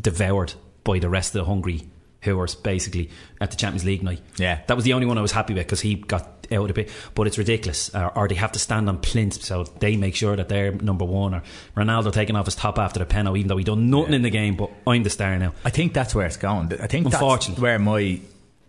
devoured 0.00 0.54
by 0.82 0.98
the 0.98 1.08
rest 1.08 1.34
of 1.34 1.40
the 1.40 1.44
hungry 1.44 1.86
whoers 2.24 2.56
basically 2.56 3.10
at 3.40 3.50
the 3.50 3.56
Champions 3.56 3.84
League 3.84 4.02
night. 4.02 4.20
Yeah. 4.36 4.60
that 4.66 4.74
was 4.74 4.84
the 4.84 4.94
only 4.94 5.06
one 5.06 5.18
I 5.18 5.22
was 5.22 5.32
happy 5.32 5.54
with 5.54 5.66
because 5.66 5.80
he 5.80 5.94
got 5.94 6.37
out 6.52 6.62
of 6.62 6.68
the 6.68 6.74
bit. 6.74 6.90
But 7.14 7.26
it's 7.26 7.38
ridiculous, 7.38 7.94
or, 7.94 8.16
or 8.16 8.28
they 8.28 8.34
have 8.34 8.52
to 8.52 8.58
stand 8.58 8.88
on 8.88 8.98
plinths 8.98 9.44
so 9.44 9.64
they 9.64 9.96
make 9.96 10.14
sure 10.14 10.36
that 10.36 10.48
they're 10.48 10.72
number 10.72 11.04
one. 11.04 11.34
Or 11.34 11.42
Ronaldo 11.76 12.12
taking 12.12 12.36
off 12.36 12.46
his 12.46 12.54
top 12.54 12.78
after 12.78 12.98
the 12.98 13.06
penalty, 13.06 13.40
even 13.40 13.48
though 13.48 13.56
he 13.56 13.64
done 13.64 13.90
nothing 13.90 14.14
in 14.14 14.22
the 14.22 14.30
game. 14.30 14.56
But 14.56 14.70
I'm 14.86 15.02
the 15.02 15.10
star 15.10 15.38
now. 15.38 15.54
I 15.64 15.70
think 15.70 15.94
that's 15.94 16.14
where 16.14 16.26
it's 16.26 16.36
going. 16.36 16.72
I 16.80 16.86
think 16.86 17.04
that's 17.04 17.14
Unfortunately. 17.14 17.62
where 17.62 17.78
my 17.78 18.20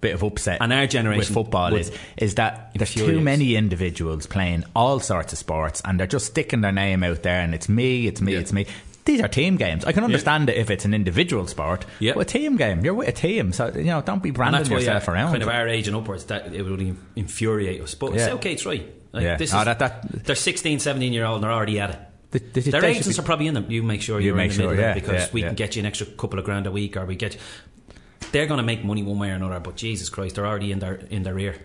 bit 0.02 0.14
of 0.14 0.24
upset 0.24 0.60
And 0.62 0.72
our 0.72 0.88
generation 0.88 1.20
with 1.20 1.46
football 1.46 1.76
is 1.76 1.92
is 2.16 2.36
that 2.36 2.72
there's 2.74 2.94
too 2.94 3.20
many 3.20 3.56
individuals 3.56 4.28
playing 4.28 4.64
all 4.76 5.00
sorts 5.00 5.34
of 5.34 5.40
sports 5.40 5.82
and 5.84 6.00
they're 6.00 6.08
just 6.08 6.28
sticking 6.28 6.62
their 6.62 6.72
name 6.72 7.04
out 7.04 7.24
there 7.24 7.42
and 7.42 7.54
it's 7.54 7.68
me, 7.68 8.08
it's 8.08 8.22
me, 8.22 8.34
it's 8.36 8.54
me. 8.54 8.66
These 9.06 9.22
are 9.22 9.28
team 9.28 9.56
games. 9.58 9.86
I 9.86 9.92
can 9.92 10.04
understand 10.04 10.50
it 10.50 10.58
if 10.58 10.70
it's 10.70 10.86
an 10.86 10.94
individual 10.94 11.48
sport, 11.48 11.86
Yeah. 12.00 12.14
but 12.14 12.22
a 12.22 12.26
team 12.26 12.58
game, 12.58 12.84
you're 12.86 12.94
with 12.94 13.08
a 13.08 13.12
team, 13.12 13.54
so 13.54 13.72
you 13.76 13.86
know 13.86 14.02
don't 14.02 14.22
be 14.22 14.30
And 14.30 14.36
branding 14.36 14.66
yourself 14.72 15.10
uh, 15.10 15.12
around. 15.14 15.32
kind 15.32 15.44
of 15.44 15.50
our 15.50 15.68
age 15.68 15.88
and 15.88 15.96
upwards 15.98 16.26
that 16.26 16.54
it 16.54 16.62
would 16.64 16.80
in- 16.82 16.98
infuriate 17.16 17.82
us. 17.82 17.96
But 17.96 18.14
Yeah. 18.14 18.28
Southgate's 18.28 18.66
right. 18.66 18.86
Like, 19.12 19.24
Yeah. 19.24 19.38
this 19.38 19.54
Oh, 19.54 19.60
is, 19.60 19.66
that- 19.66 19.80
that- 19.80 20.26
they're 20.26 20.36
16, 20.36 20.80
17 20.80 21.12
year 21.14 21.26
old 21.26 21.36
and 21.36 21.44
they're 21.44 21.52
already 21.52 21.80
at 21.80 21.90
it. 21.92 22.00
Th- 22.32 22.54
th- 22.54 22.66
Their 22.68 22.86
agents 22.86 23.08
be- 23.08 23.20
are 23.20 23.24
probably 23.26 23.48
in 23.48 23.56
them. 23.56 23.66
You 23.70 23.82
make 23.82 24.04
sure 24.04 24.20
You 24.20 24.28
you're 24.28 24.36
make 24.36 24.52
in 24.52 24.58
the 24.58 24.64
sure, 24.64 24.70
middle 24.72 24.86
yeah, 24.86 24.94
because 24.94 25.24
yeah, 25.24 25.28
we 25.34 25.42
yeah. 25.42 25.48
can 25.48 25.56
get 25.56 25.76
you 25.76 25.80
an 25.80 25.86
extra 25.88 26.06
couple 26.06 26.38
of 26.38 26.46
grand 26.46 26.68
a 26.68 26.72
week, 26.72 26.96
or 26.96 27.06
we 27.06 27.16
get. 27.16 27.36
They're 28.32 28.46
going 28.46 28.60
to 28.60 28.64
make 28.66 28.84
money 28.86 29.02
one 29.02 29.18
way 29.18 29.32
or 29.32 29.34
another, 29.34 29.60
but 29.60 29.76
Jesus 29.76 30.10
Christ, 30.10 30.36
they're 30.36 30.46
already 30.46 30.72
in 30.72 30.78
their 30.78 31.00
in 31.10 31.24
their 31.24 31.40
ear. 31.40 31.56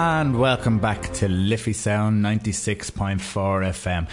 And 0.00 0.38
welcome 0.38 0.78
back 0.78 1.12
to 1.14 1.28
Liffey 1.28 1.72
Sound 1.72 2.24
96.4 2.24 3.18
FM. 3.18 4.06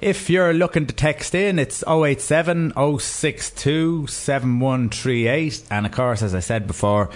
If 0.00 0.30
you're 0.30 0.54
looking 0.54 0.86
to 0.86 0.94
text 0.94 1.34
in, 1.34 1.58
it's 1.58 1.84
087 1.86 2.72
062 2.98 4.06
7138. 4.06 5.62
And 5.70 5.84
of 5.84 5.92
course, 5.92 6.22
as 6.22 6.34
I 6.34 6.40
said 6.40 6.66
before, 6.66 7.10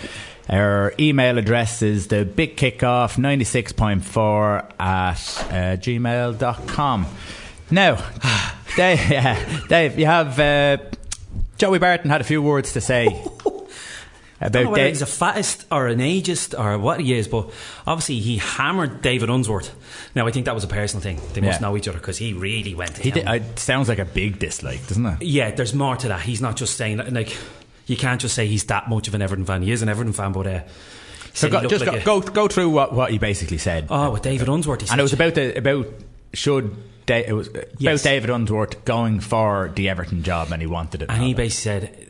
our 0.51 0.93
email 1.01 1.39
address 1.39 1.81
is 1.81 2.09
the 2.09 2.27
big 2.27 2.59
kickoff 2.59 3.17
96.4 3.17 4.65
at 4.79 4.79
uh, 4.79 5.81
gmail.com. 5.81 7.07
Now, 7.71 7.95
Dave, 8.77 9.11
yeah, 9.11 9.61
Dave, 9.69 9.99
you 9.99 10.05
have 10.05 10.39
uh, 10.39 10.77
Joey 11.57 11.79
Barton 11.79 12.11
had 12.11 12.21
a 12.21 12.25
few 12.25 12.43
words 12.43 12.75
to 12.75 12.83
say 12.83 13.07
about 14.41 14.71
whether 14.71 14.87
he's 14.89 15.03
a 15.03 15.07
fattest 15.07 15.67
or 15.71 15.87
an 15.89 15.99
ageist 15.99 16.59
or 16.59 16.79
what 16.79 17.01
he 17.01 17.13
is, 17.15 17.29
but 17.29 17.51
obviously 17.87 18.21
he 18.21 18.39
hammered 18.39 19.03
David 19.03 19.29
Unsworth. 19.31 19.75
Now 20.15 20.27
I 20.27 20.31
think 20.31 20.47
that 20.47 20.55
was 20.55 20.65
a 20.65 20.69
personal 20.69 21.03
thing. 21.03 21.21
They 21.35 21.41
must 21.41 21.61
know 21.61 21.77
each 21.77 21.89
other 21.89 21.99
because 21.99 22.19
he 22.19 22.33
really 22.33 22.75
went. 22.75 22.95
To 22.97 23.03
He 23.03 23.11
did, 23.11 23.29
it 23.29 23.59
sounds 23.59 23.89
like 23.89 23.99
a 23.99 24.05
big 24.05 24.39
dislike, 24.39 24.87
doesn't 24.87 25.05
it? 25.07 25.23
Yeah, 25.23 25.51
there's 25.51 25.75
more 25.75 25.97
to 25.97 26.09
that. 26.09 26.23
He's 26.23 26.41
not 26.41 26.57
just 26.57 26.77
saying 26.77 26.97
like 27.13 27.37
you 27.87 27.97
can't 27.97 28.21
just 28.21 28.35
say 28.35 28.47
he's 28.47 28.65
that 28.65 28.89
much 28.89 29.09
of 29.09 29.15
an 29.15 29.23
Everton 29.23 29.45
fan. 29.45 29.63
He 29.63 29.73
is 29.73 29.83
an 29.83 29.89
Everton 29.89 30.13
fan, 30.13 30.33
but 30.33 30.47
uh, 30.47 30.61
So 31.35 31.49
go, 31.51 31.67
just 31.67 31.85
like 31.85 32.05
go, 32.05 32.19
a- 32.19 32.21
go 32.23 32.33
go 32.33 32.49
through 32.49 32.71
what, 32.71 32.93
what 32.95 33.11
he 33.11 33.19
basically 33.19 33.59
said. 33.59 33.87
Oh, 33.91 34.11
with 34.13 34.23
David 34.23 34.49
Unsworth, 34.49 34.81
he 34.81 34.87
said, 34.87 34.93
and 34.95 35.01
it 35.01 35.03
was 35.03 35.13
about 35.13 35.35
the 35.35 35.57
about 35.59 35.87
should 36.33 36.77
da- 37.07 37.25
it 37.27 37.33
was 37.33 37.49
about 37.49 37.65
Yes. 37.79 38.03
David 38.03 38.31
Unsworth 38.31 38.85
going 38.85 39.21
for 39.21 39.71
the 39.75 39.89
Everton 39.89 40.23
job 40.23 40.53
and 40.53 40.63
he 40.63 40.67
wanted 40.69 41.03
it. 41.03 41.11
and 41.11 41.23
he 41.23 41.35
basically 41.35 41.89
said, 41.89 42.10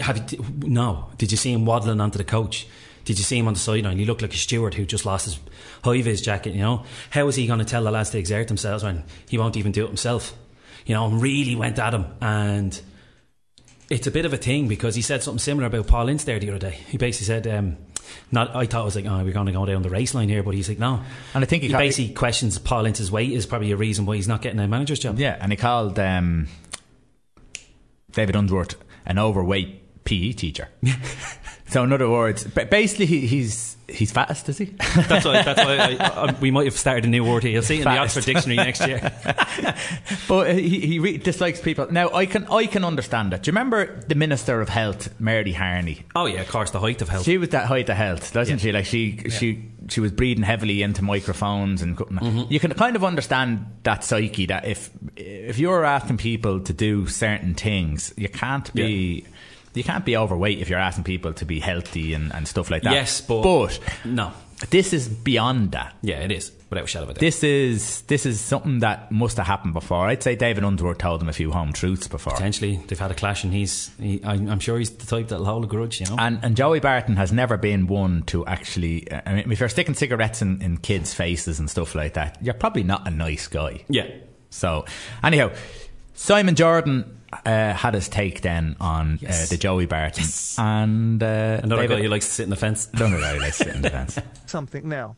"Have 0.00 0.32
you, 0.32 0.38
no? 0.62 1.08
Did 1.18 1.30
you 1.30 1.36
see 1.36 1.52
him 1.52 1.64
waddling 1.64 2.00
onto 2.00 2.18
the 2.18 2.24
coach? 2.24 2.66
Did 3.04 3.18
you 3.18 3.24
see 3.24 3.38
him 3.38 3.46
on 3.46 3.54
the 3.54 3.60
sideline? 3.60 3.98
He 3.98 4.04
looked 4.04 4.22
like 4.22 4.34
a 4.34 4.36
steward 4.36 4.74
who 4.74 4.84
just 4.84 5.06
lost 5.06 5.26
his 5.26 5.38
high 5.84 6.02
vis 6.02 6.20
jacket. 6.20 6.54
You 6.54 6.60
know, 6.62 6.84
how 7.10 7.28
is 7.28 7.36
he 7.36 7.46
going 7.46 7.60
to 7.60 7.64
tell 7.64 7.84
the 7.84 7.90
lads 7.90 8.10
to 8.10 8.18
exert 8.18 8.48
themselves 8.48 8.82
when 8.82 9.04
he 9.28 9.38
won't 9.38 9.56
even 9.56 9.72
do 9.72 9.84
it 9.84 9.88
himself? 9.88 10.34
You 10.86 10.94
know, 10.94 11.06
and 11.06 11.22
really 11.22 11.54
went 11.56 11.78
at 11.78 11.94
him 11.94 12.06
and." 12.20 12.80
It's 13.88 14.08
a 14.08 14.10
bit 14.10 14.24
of 14.24 14.32
a 14.32 14.36
thing 14.36 14.66
because 14.66 14.96
he 14.96 15.02
said 15.02 15.22
something 15.22 15.38
similar 15.38 15.68
about 15.68 15.86
Paul 15.86 16.08
Ince 16.08 16.24
there 16.24 16.40
the 16.40 16.50
other 16.50 16.58
day. 16.58 16.80
He 16.88 16.98
basically 16.98 17.26
said, 17.26 17.46
um, 17.46 17.76
"Not." 18.32 18.56
I 18.56 18.66
thought 18.66 18.82
it 18.82 18.84
was 18.84 18.96
like, 18.96 19.06
"Oh, 19.06 19.22
we're 19.22 19.32
going 19.32 19.46
to 19.46 19.52
go 19.52 19.64
down 19.64 19.82
the 19.82 19.90
race 19.90 20.12
line 20.12 20.28
here," 20.28 20.42
but 20.42 20.54
he's 20.54 20.68
like, 20.68 20.80
"No." 20.80 21.02
And 21.34 21.44
I 21.44 21.46
think 21.46 21.62
he 21.62 21.68
he 21.68 21.72
ca- 21.72 21.78
basically 21.78 22.12
questions 22.12 22.58
Paul 22.58 22.86
Ince's 22.86 23.12
weight 23.12 23.30
is 23.30 23.46
probably 23.46 23.70
a 23.70 23.76
reason 23.76 24.04
why 24.04 24.16
he's 24.16 24.26
not 24.26 24.42
getting 24.42 24.58
a 24.58 24.66
manager's 24.66 24.98
job. 24.98 25.20
yeah, 25.20 25.38
and 25.40 25.52
he 25.52 25.56
called 25.56 25.96
um, 26.00 26.48
David 28.10 28.34
Unsworth 28.34 28.74
an 29.06 29.18
overweight 29.18 30.04
PE 30.04 30.32
teacher. 30.32 30.68
so 31.68 31.84
in 31.84 31.92
other 31.92 32.10
words, 32.10 32.44
basically 32.44 33.06
he, 33.06 33.26
he's 33.26 33.75
he's 33.88 34.10
fattest, 34.12 34.48
is 34.48 34.58
he? 34.58 34.64
That's 34.66 35.24
why. 35.24 35.42
That's 35.42 35.64
why 35.64 35.76
I, 36.00 36.26
I, 36.28 36.32
we 36.40 36.50
might 36.50 36.64
have 36.66 36.76
started 36.76 37.04
a 37.04 37.08
new 37.08 37.24
word 37.24 37.42
here. 37.42 37.52
You'll 37.52 37.62
see 37.62 37.76
it 37.76 37.86
in 37.86 37.92
the 37.92 37.98
Oxford 37.98 38.24
Dictionary 38.24 38.56
next 38.56 38.86
year. 38.86 39.12
but 40.28 40.54
he, 40.58 40.80
he 40.80 40.98
re- 40.98 41.18
dislikes 41.18 41.60
people. 41.60 41.90
Now 41.90 42.10
I 42.12 42.26
can 42.26 42.46
I 42.46 42.66
can 42.66 42.84
understand 42.84 43.32
it. 43.32 43.42
Do 43.42 43.48
you 43.48 43.52
remember 43.52 44.00
the 44.08 44.14
Minister 44.14 44.60
of 44.60 44.68
Health, 44.68 45.18
Mary 45.20 45.52
Harney? 45.52 46.02
Oh 46.14 46.26
yeah, 46.26 46.40
of 46.40 46.48
course, 46.48 46.70
the 46.70 46.80
height 46.80 47.02
of 47.02 47.08
health. 47.08 47.24
She 47.24 47.38
was 47.38 47.50
that 47.50 47.66
height 47.66 47.88
of 47.88 47.96
health, 47.96 48.32
doesn't 48.32 48.58
Yeah. 48.58 48.62
she? 48.62 48.72
Like 48.72 48.86
she, 48.86 49.18
she, 49.30 49.64
she 49.88 50.00
was 50.00 50.12
breathing 50.12 50.42
heavily 50.44 50.82
into 50.82 51.02
microphones, 51.02 51.82
and 51.82 51.96
Mm-hmm. 51.96 52.52
you 52.52 52.60
can 52.60 52.72
kind 52.74 52.94
of 52.96 53.04
understand 53.04 53.66
that 53.84 54.04
psyche. 54.04 54.46
That 54.46 54.66
if 54.66 54.90
if 55.16 55.58
you're 55.58 55.84
asking 55.84 56.18
people 56.18 56.60
to 56.60 56.72
do 56.72 57.06
certain 57.06 57.54
things, 57.54 58.12
you 58.16 58.28
can't 58.28 58.72
be 58.74 59.24
you 59.76 59.84
can't 59.84 60.04
be 60.04 60.16
overweight 60.16 60.58
if 60.60 60.68
you're 60.68 60.78
asking 60.78 61.04
people 61.04 61.32
to 61.34 61.44
be 61.44 61.60
healthy 61.60 62.14
and, 62.14 62.32
and 62.34 62.48
stuff 62.48 62.70
like 62.70 62.82
that. 62.82 62.92
Yes, 62.92 63.20
but- 63.20 63.42
but 63.42 63.78
No. 64.04 64.32
this 64.70 64.92
is 64.92 65.08
beyond 65.08 65.72
that. 65.72 65.94
Yeah, 66.02 66.20
it 66.20 66.32
is 66.32 66.50
without 66.70 66.84
a 66.84 66.86
shadow 66.88 67.04
of 67.04 67.10
a 67.10 67.14
doubt. 67.14 67.20
This 67.20 67.44
is 67.44 68.00
this 68.02 68.26
is 68.26 68.40
something 68.40 68.80
that 68.80 69.12
must 69.12 69.36
have 69.36 69.46
happened 69.46 69.72
before. 69.74 70.06
I'd 70.08 70.22
say 70.22 70.34
David 70.34 70.64
Unsworth 70.64 70.98
told 70.98 71.22
him 71.22 71.28
a 71.28 71.32
few 71.32 71.52
home 71.52 71.72
truths 71.72 72.08
before. 72.08 72.32
Potentially, 72.32 72.80
they've 72.88 72.98
had 72.98 73.10
a 73.10 73.14
clash, 73.14 73.44
and 73.44 73.52
he's. 73.52 73.90
He, 74.00 74.20
I'm, 74.24 74.48
I'm 74.48 74.58
sure 74.58 74.78
he's 74.78 74.90
the 74.90 75.06
type 75.06 75.28
that'll 75.28 75.44
hold 75.44 75.62
a 75.64 75.66
grudge. 75.68 76.00
You 76.00 76.06
know. 76.06 76.16
And, 76.18 76.40
and 76.42 76.56
Joey 76.56 76.80
Barton 76.80 77.16
has 77.16 77.32
never 77.32 77.56
been 77.56 77.86
one 77.86 78.22
to 78.24 78.44
actually. 78.46 79.06
I 79.12 79.34
mean, 79.34 79.52
if 79.52 79.60
you're 79.60 79.68
sticking 79.68 79.94
cigarettes 79.94 80.42
in, 80.42 80.60
in 80.62 80.78
kids' 80.78 81.12
faces 81.14 81.60
and 81.60 81.70
stuff 81.70 81.94
like 81.94 82.14
that, 82.14 82.38
you're 82.42 82.54
probably 82.54 82.82
not 82.82 83.06
a 83.06 83.10
nice 83.10 83.46
guy. 83.46 83.84
yeah. 83.88 84.08
So, 84.48 84.86
anyhow, 85.22 85.50
Simon 86.14 86.54
Jordan 86.54 87.15
uh, 87.44 87.72
had 87.74 87.94
his 87.94 88.08
take 88.08 88.40
then 88.42 88.76
on 88.80 89.18
Yes. 89.20 89.44
uh, 89.44 89.54
the 89.54 89.56
Joey 89.58 89.86
Barton. 89.86 90.24
And 90.58 91.22
uh, 91.22 91.60
Another 91.62 91.82
David, 91.82 91.96
guy 91.98 92.02
who 92.02 92.08
likes 92.08 92.26
to 92.26 92.32
sit 92.32 92.44
in 92.44 92.50
the 92.50 92.56
fence. 92.56 92.88
Another 92.92 93.18
guy 93.20 93.34
who 93.34 93.40
likes 93.40 93.58
to 93.58 93.64
sit 93.64 93.74
in 93.74 93.82
the 93.82 93.90
fence. 93.90 94.18
something 94.46 94.88
now. 94.88 95.16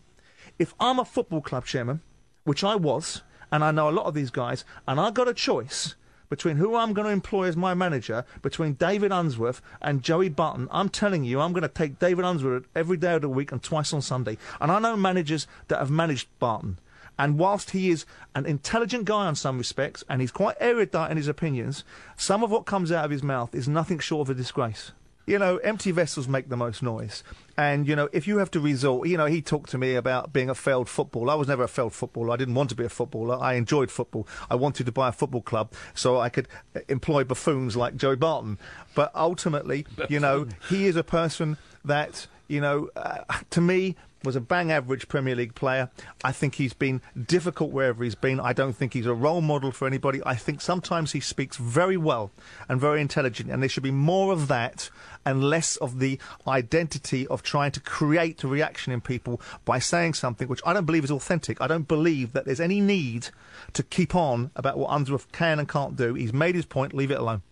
If 0.58 0.74
I'm 0.80 0.98
a 0.98 1.04
football 1.04 1.40
club 1.40 1.64
chairman, 1.66 2.00
which 2.44 2.64
I 2.64 2.74
was, 2.74 3.22
and 3.52 3.62
I 3.64 3.70
know 3.70 3.88
a 3.88 3.92
lot 3.92 4.06
of 4.06 4.14
these 4.14 4.30
guys, 4.30 4.64
and 4.86 4.98
I've 5.00 5.14
got 5.14 5.28
a 5.28 5.34
choice 5.34 5.94
between 6.28 6.56
who 6.56 6.74
I'm 6.76 6.92
going 6.92 7.06
to 7.06 7.12
employ 7.12 7.44
as 7.48 7.56
my 7.56 7.72
manager, 7.74 8.24
between 8.42 8.74
David 8.74 9.12
Unsworth 9.12 9.62
and 9.80 10.02
Joey 10.02 10.28
Barton, 10.28 10.68
I'm 10.70 10.90
telling 10.90 11.24
you, 11.24 11.40
I'm 11.40 11.52
going 11.52 11.62
to 11.62 11.68
take 11.68 11.98
David 11.98 12.24
Unsworth 12.24 12.66
every 12.74 12.96
day 12.98 13.14
of 13.14 13.22
the 13.22 13.28
week 13.30 13.50
and 13.52 13.62
twice 13.62 13.92
on 13.94 14.02
Sunday. 14.02 14.36
And 14.60 14.70
I 14.70 14.78
know 14.78 14.94
managers 14.96 15.46
that 15.68 15.78
have 15.78 15.90
managed 15.90 16.28
Barton. 16.38 16.78
And 17.18 17.38
whilst 17.38 17.70
he 17.70 17.90
is 17.90 18.06
an 18.34 18.46
intelligent 18.46 19.04
guy 19.04 19.26
on 19.26 19.34
some 19.34 19.58
respects, 19.58 20.04
and 20.08 20.20
he's 20.20 20.30
quite 20.30 20.56
erudite 20.60 21.10
in 21.10 21.16
his 21.16 21.28
opinions, 21.28 21.84
some 22.16 22.44
of 22.44 22.50
what 22.50 22.64
comes 22.64 22.92
out 22.92 23.04
of 23.04 23.10
his 23.10 23.22
mouth 23.22 23.54
is 23.54 23.68
nothing 23.68 23.98
short 23.98 24.28
of 24.28 24.30
a 24.30 24.38
disgrace. 24.38 24.92
You 25.26 25.38
know, 25.38 25.58
empty 25.58 25.90
vessels 25.90 26.26
make 26.26 26.48
the 26.48 26.56
most 26.56 26.82
noise. 26.82 27.22
And, 27.58 27.86
you 27.86 27.94
know, 27.94 28.08
if 28.12 28.26
you 28.26 28.38
have 28.38 28.50
to 28.52 28.60
resort, 28.60 29.08
you 29.08 29.18
know, 29.18 29.26
he 29.26 29.42
talked 29.42 29.68
to 29.70 29.78
me 29.78 29.94
about 29.94 30.32
being 30.32 30.48
a 30.48 30.54
failed 30.54 30.88
footballer. 30.88 31.32
I 31.32 31.34
was 31.34 31.48
never 31.48 31.64
a 31.64 31.68
failed 31.68 31.92
footballer. 31.92 32.30
I 32.30 32.36
didn't 32.36 32.54
want 32.54 32.70
to 32.70 32.76
be 32.76 32.84
a 32.84 32.88
footballer. 32.88 33.36
I 33.38 33.54
enjoyed 33.54 33.90
football. 33.90 34.26
I 34.48 34.54
wanted 34.54 34.86
to 34.86 34.92
buy 34.92 35.08
a 35.08 35.12
football 35.12 35.42
club 35.42 35.72
so 35.92 36.18
I 36.18 36.30
could 36.30 36.48
uh, 36.74 36.80
employ 36.88 37.24
buffoons 37.24 37.76
like 37.76 37.96
Joe 37.96 38.16
Barton. 38.16 38.58
But 38.94 39.14
ultimately, 39.14 39.84
you 40.08 40.18
know, 40.18 40.46
he 40.70 40.86
is 40.86 40.96
a 40.96 41.04
person 41.04 41.58
that, 41.84 42.26
you 42.48 42.60
know, 42.60 42.88
uh, 42.96 43.22
to 43.50 43.60
me, 43.60 43.96
was 44.24 44.36
a 44.36 44.40
bang 44.40 44.72
average 44.72 45.08
Premier 45.08 45.36
League 45.36 45.54
player. 45.54 45.90
I 46.24 46.32
think 46.32 46.56
he's 46.56 46.72
been 46.72 47.00
difficult 47.26 47.70
wherever 47.70 48.02
he's 48.02 48.14
been. 48.14 48.40
I 48.40 48.52
don't 48.52 48.72
think 48.72 48.92
he's 48.92 49.06
a 49.06 49.14
role 49.14 49.40
model 49.40 49.70
for 49.70 49.86
anybody. 49.86 50.20
I 50.26 50.34
think 50.34 50.60
sometimes 50.60 51.12
he 51.12 51.20
speaks 51.20 51.56
very 51.56 51.96
well 51.96 52.30
and 52.68 52.80
very 52.80 53.00
intelligent, 53.00 53.50
and 53.50 53.62
there 53.62 53.68
should 53.68 53.82
be 53.82 53.90
more 53.90 54.32
of 54.32 54.48
that 54.48 54.90
and 55.24 55.44
less 55.44 55.76
of 55.76 55.98
the 55.98 56.18
identity 56.46 57.26
of 57.28 57.42
trying 57.42 57.70
to 57.72 57.80
create 57.80 58.42
a 58.42 58.48
reaction 58.48 58.92
in 58.92 59.00
people 59.00 59.40
by 59.64 59.78
saying 59.78 60.14
something 60.14 60.48
which 60.48 60.62
I 60.64 60.72
don't 60.72 60.86
believe 60.86 61.04
is 61.04 61.10
authentic. 61.10 61.60
I 61.60 61.66
don't 61.66 61.86
believe 61.86 62.32
that 62.32 62.44
there's 62.44 62.60
any 62.60 62.80
need 62.80 63.28
to 63.74 63.82
keep 63.82 64.14
on 64.14 64.50
about 64.56 64.78
what 64.78 64.88
Unsworth 64.90 65.30
can 65.32 65.58
and 65.58 65.68
can't 65.68 65.96
do. 65.96 66.14
He's 66.14 66.32
made 66.32 66.54
his 66.54 66.64
point, 66.64 66.94
leave 66.94 67.10
it 67.10 67.18
alone. 67.18 67.42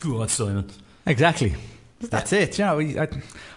God, 0.00 0.30
Simon. 0.30 0.70
Exactly. 1.06 1.54
That's 2.00 2.32
it. 2.32 2.58
You 2.58 2.64
know, 2.64 2.80
I, 2.80 3.08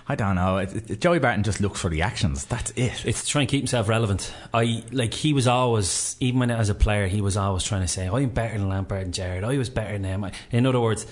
I 0.08 0.16
don't 0.16 0.36
know. 0.36 0.58
It, 0.58 0.90
it, 0.90 1.02
Joey 1.02 1.20
Barton 1.20 1.44
just 1.44 1.60
looks 1.60 1.82
for 1.82 1.90
the 1.90 2.02
actions. 2.02 2.46
That's 2.46 2.72
it. 2.72 3.04
It's 3.04 3.04
trying 3.04 3.14
to 3.14 3.26
try 3.28 3.42
and 3.42 3.50
keep 3.50 3.62
himself 3.62 3.90
relevant. 3.90 4.34
I 4.54 4.84
like 4.92 5.14
he 5.14 5.34
was 5.34 5.48
always, 5.48 6.16
even 6.20 6.40
when 6.40 6.52
as 6.52 6.70
a 6.70 6.76
player, 6.76 7.08
he 7.08 7.22
was 7.22 7.36
always 7.36 7.64
trying 7.64 7.82
to 7.82 7.88
say, 7.88 8.08
"I'm 8.08 8.30
better 8.30 8.58
than 8.58 8.70
Lampard 8.70 9.04
and 9.04 9.14
Gerrard. 9.14 9.44
I 9.44 9.58
was 9.58 9.70
better 9.70 9.94
than 9.94 10.04
him." 10.04 10.32
In 10.52 10.66
other 10.66 10.80
words, 10.80 11.06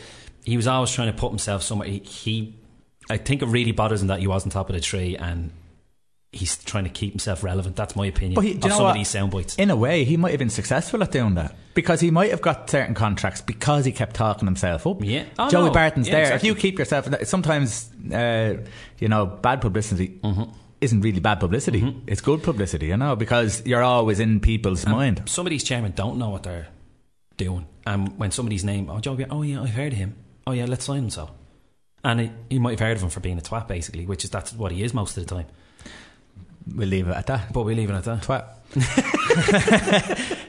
he 0.43 0.55
was 0.55 0.67
always 0.67 0.91
trying 0.91 1.11
to 1.11 1.17
put 1.19 1.29
himself 1.29 1.63
somewhere. 1.63 1.87
He, 1.87 1.99
he 1.99 2.55
I 3.09 3.17
think 3.17 3.41
it 3.41 3.47
really 3.47 3.71
bothers 3.71 4.01
him 4.01 4.07
that 4.07 4.19
he 4.19 4.27
wasn't 4.27 4.53
top 4.53 4.69
of 4.69 4.75
the 4.75 4.81
tree, 4.81 5.17
and 5.17 5.51
he's 6.35 6.57
trying 6.63 6.83
to 6.83 6.89
keep 6.89 7.13
himself 7.13 7.43
relevant. 7.43 7.75
That's 7.75 7.95
my 7.95 8.05
opinion 8.07 8.35
But 8.35 8.43
he, 8.43 8.53
of 8.55 8.61
some 8.63 8.83
what? 8.83 8.89
of 8.89 8.95
these 8.95 9.07
sound 9.09 9.31
bites. 9.31 9.55
In 9.55 9.69
a 9.69 9.75
way, 9.75 10.03
he 10.03 10.17
might 10.17 10.31
have 10.31 10.39
been 10.39 10.49
successful 10.49 11.01
at 11.03 11.11
doing 11.11 11.35
that 11.35 11.55
because 11.73 12.01
he 12.01 12.11
might 12.11 12.31
have 12.31 12.41
got 12.41 12.69
certain 12.69 12.93
contracts 12.95 13.41
because 13.41 13.85
he 13.85 13.91
kept 13.91 14.15
talking 14.15 14.45
himself 14.45 14.85
up. 14.85 15.03
Yeah. 15.03 15.25
Oh, 15.39 15.49
Joey 15.49 15.67
no. 15.67 15.71
Barton's 15.71 16.07
Yeah, 16.07 16.13
there. 16.15 16.21
exactly. 16.23 16.49
If 16.49 16.55
you 16.55 16.61
keep 16.61 16.77
yourself, 16.79 17.07
sometimes 17.23 17.89
uh, 18.13 18.55
you 18.99 19.07
know, 19.07 19.25
bad 19.25 19.61
publicity 19.61 20.19
Mm-hmm. 20.23 20.43
isn't 20.81 21.01
really 21.01 21.19
bad 21.19 21.39
publicity. 21.39 21.95
It's 22.07 22.21
good 22.21 22.43
publicity, 22.43 22.87
you 22.87 22.97
know, 22.97 23.15
because 23.15 23.65
you're 23.65 23.83
always 23.83 24.19
in 24.19 24.39
people's 24.39 24.85
mind. 24.85 25.23
Some 25.27 25.45
of 25.47 25.49
these 25.51 25.63
chairmen 25.63 25.93
don't 25.95 26.17
know 26.17 26.29
what 26.29 26.43
they're 26.43 26.67
doing, 27.37 27.65
and 27.85 28.17
when 28.17 28.31
somebody's 28.31 28.63
name, 28.63 28.89
oh 28.89 28.99
Joe, 28.99 29.17
oh 29.29 29.41
yeah, 29.41 29.61
I've 29.61 29.69
heard 29.69 29.93
of 29.93 29.97
him. 29.97 30.15
Oh 30.47 30.51
yeah, 30.51 30.65
let's 30.65 30.85
sign 30.85 30.99
him 31.05 31.09
so. 31.09 31.29
And 32.03 32.21
it, 32.21 32.31
you 32.51 32.59
might 32.59 32.71
have 32.79 32.87
heard 32.87 32.97
of 32.97 33.03
him 33.03 33.09
for 33.09 33.19
being 33.19 33.37
a 33.39 33.41
twat, 33.41 33.67
basically, 33.67 34.05
which 34.05 34.23
is 34.23 34.29
that's 34.29 34.53
what 34.53 34.71
he 34.71 34.83
is 34.83 34.93
most 34.93 35.17
of 35.17 35.25
the 35.25 35.35
time. 35.35 35.47
We'll 36.73 36.87
leave 36.87 37.07
it 37.07 37.15
at 37.15 37.27
that. 37.27 37.53
But 37.53 37.63
we 37.63 37.75
leave 37.75 37.89
it 37.89 37.93
at 37.93 38.03
that. 38.05 38.23
Twat. 38.23 38.45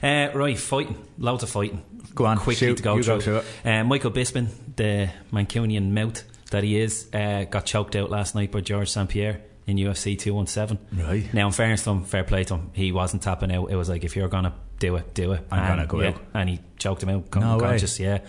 Uh, 0.00 0.30
right, 0.32 0.56
fighting. 0.56 0.96
Loads 1.18 1.42
of 1.42 1.50
fighting. 1.50 1.82
Go 2.14 2.24
on, 2.24 2.36
Quickly 2.38 2.68
shoot. 2.68 2.76
to 2.76 2.82
go 2.84 2.96
You 2.96 3.02
go 3.02 3.18
through. 3.20 3.40
through 3.40 3.70
Uh, 3.72 3.82
Michael 3.82 4.12
Bisping, 4.12 4.46
the 4.76 5.10
Mancunian 5.32 5.90
mouth 5.90 6.22
that 6.52 6.62
he 6.62 6.78
is, 6.78 7.08
uh, 7.12 7.44
got 7.50 7.66
choked 7.66 7.96
out 7.96 8.08
last 8.08 8.36
night 8.36 8.52
by 8.52 8.60
George 8.60 8.88
St. 8.90 9.08
Pierre 9.08 9.40
in 9.66 9.76
UFC 9.76 10.16
217. 10.16 10.78
Right. 11.04 11.34
Now, 11.34 11.46
in 11.48 11.52
fairness 11.52 11.82
to 11.82 11.90
him, 11.90 12.04
fair 12.04 12.22
play 12.22 12.44
to 12.44 12.54
him, 12.54 12.70
he 12.74 12.92
wasn't 12.92 13.22
tapping 13.22 13.50
out. 13.52 13.72
It 13.72 13.76
was 13.76 13.88
like, 13.88 14.04
if 14.04 14.14
you're 14.14 14.28
going 14.28 14.44
to 14.44 14.52
do 14.78 14.94
it, 14.94 15.14
do 15.14 15.32
it. 15.32 15.44
I'm 15.50 15.58
And, 15.58 15.68
gonna 15.68 15.86
go 15.88 16.00
yeah, 16.00 16.08
out. 16.10 16.20
And 16.32 16.48
he 16.48 16.60
choked 16.78 17.02
him 17.02 17.08
out, 17.08 17.34
No 17.34 17.40
way. 17.58 17.64
unconscious, 17.64 17.98
yeah. 17.98 18.20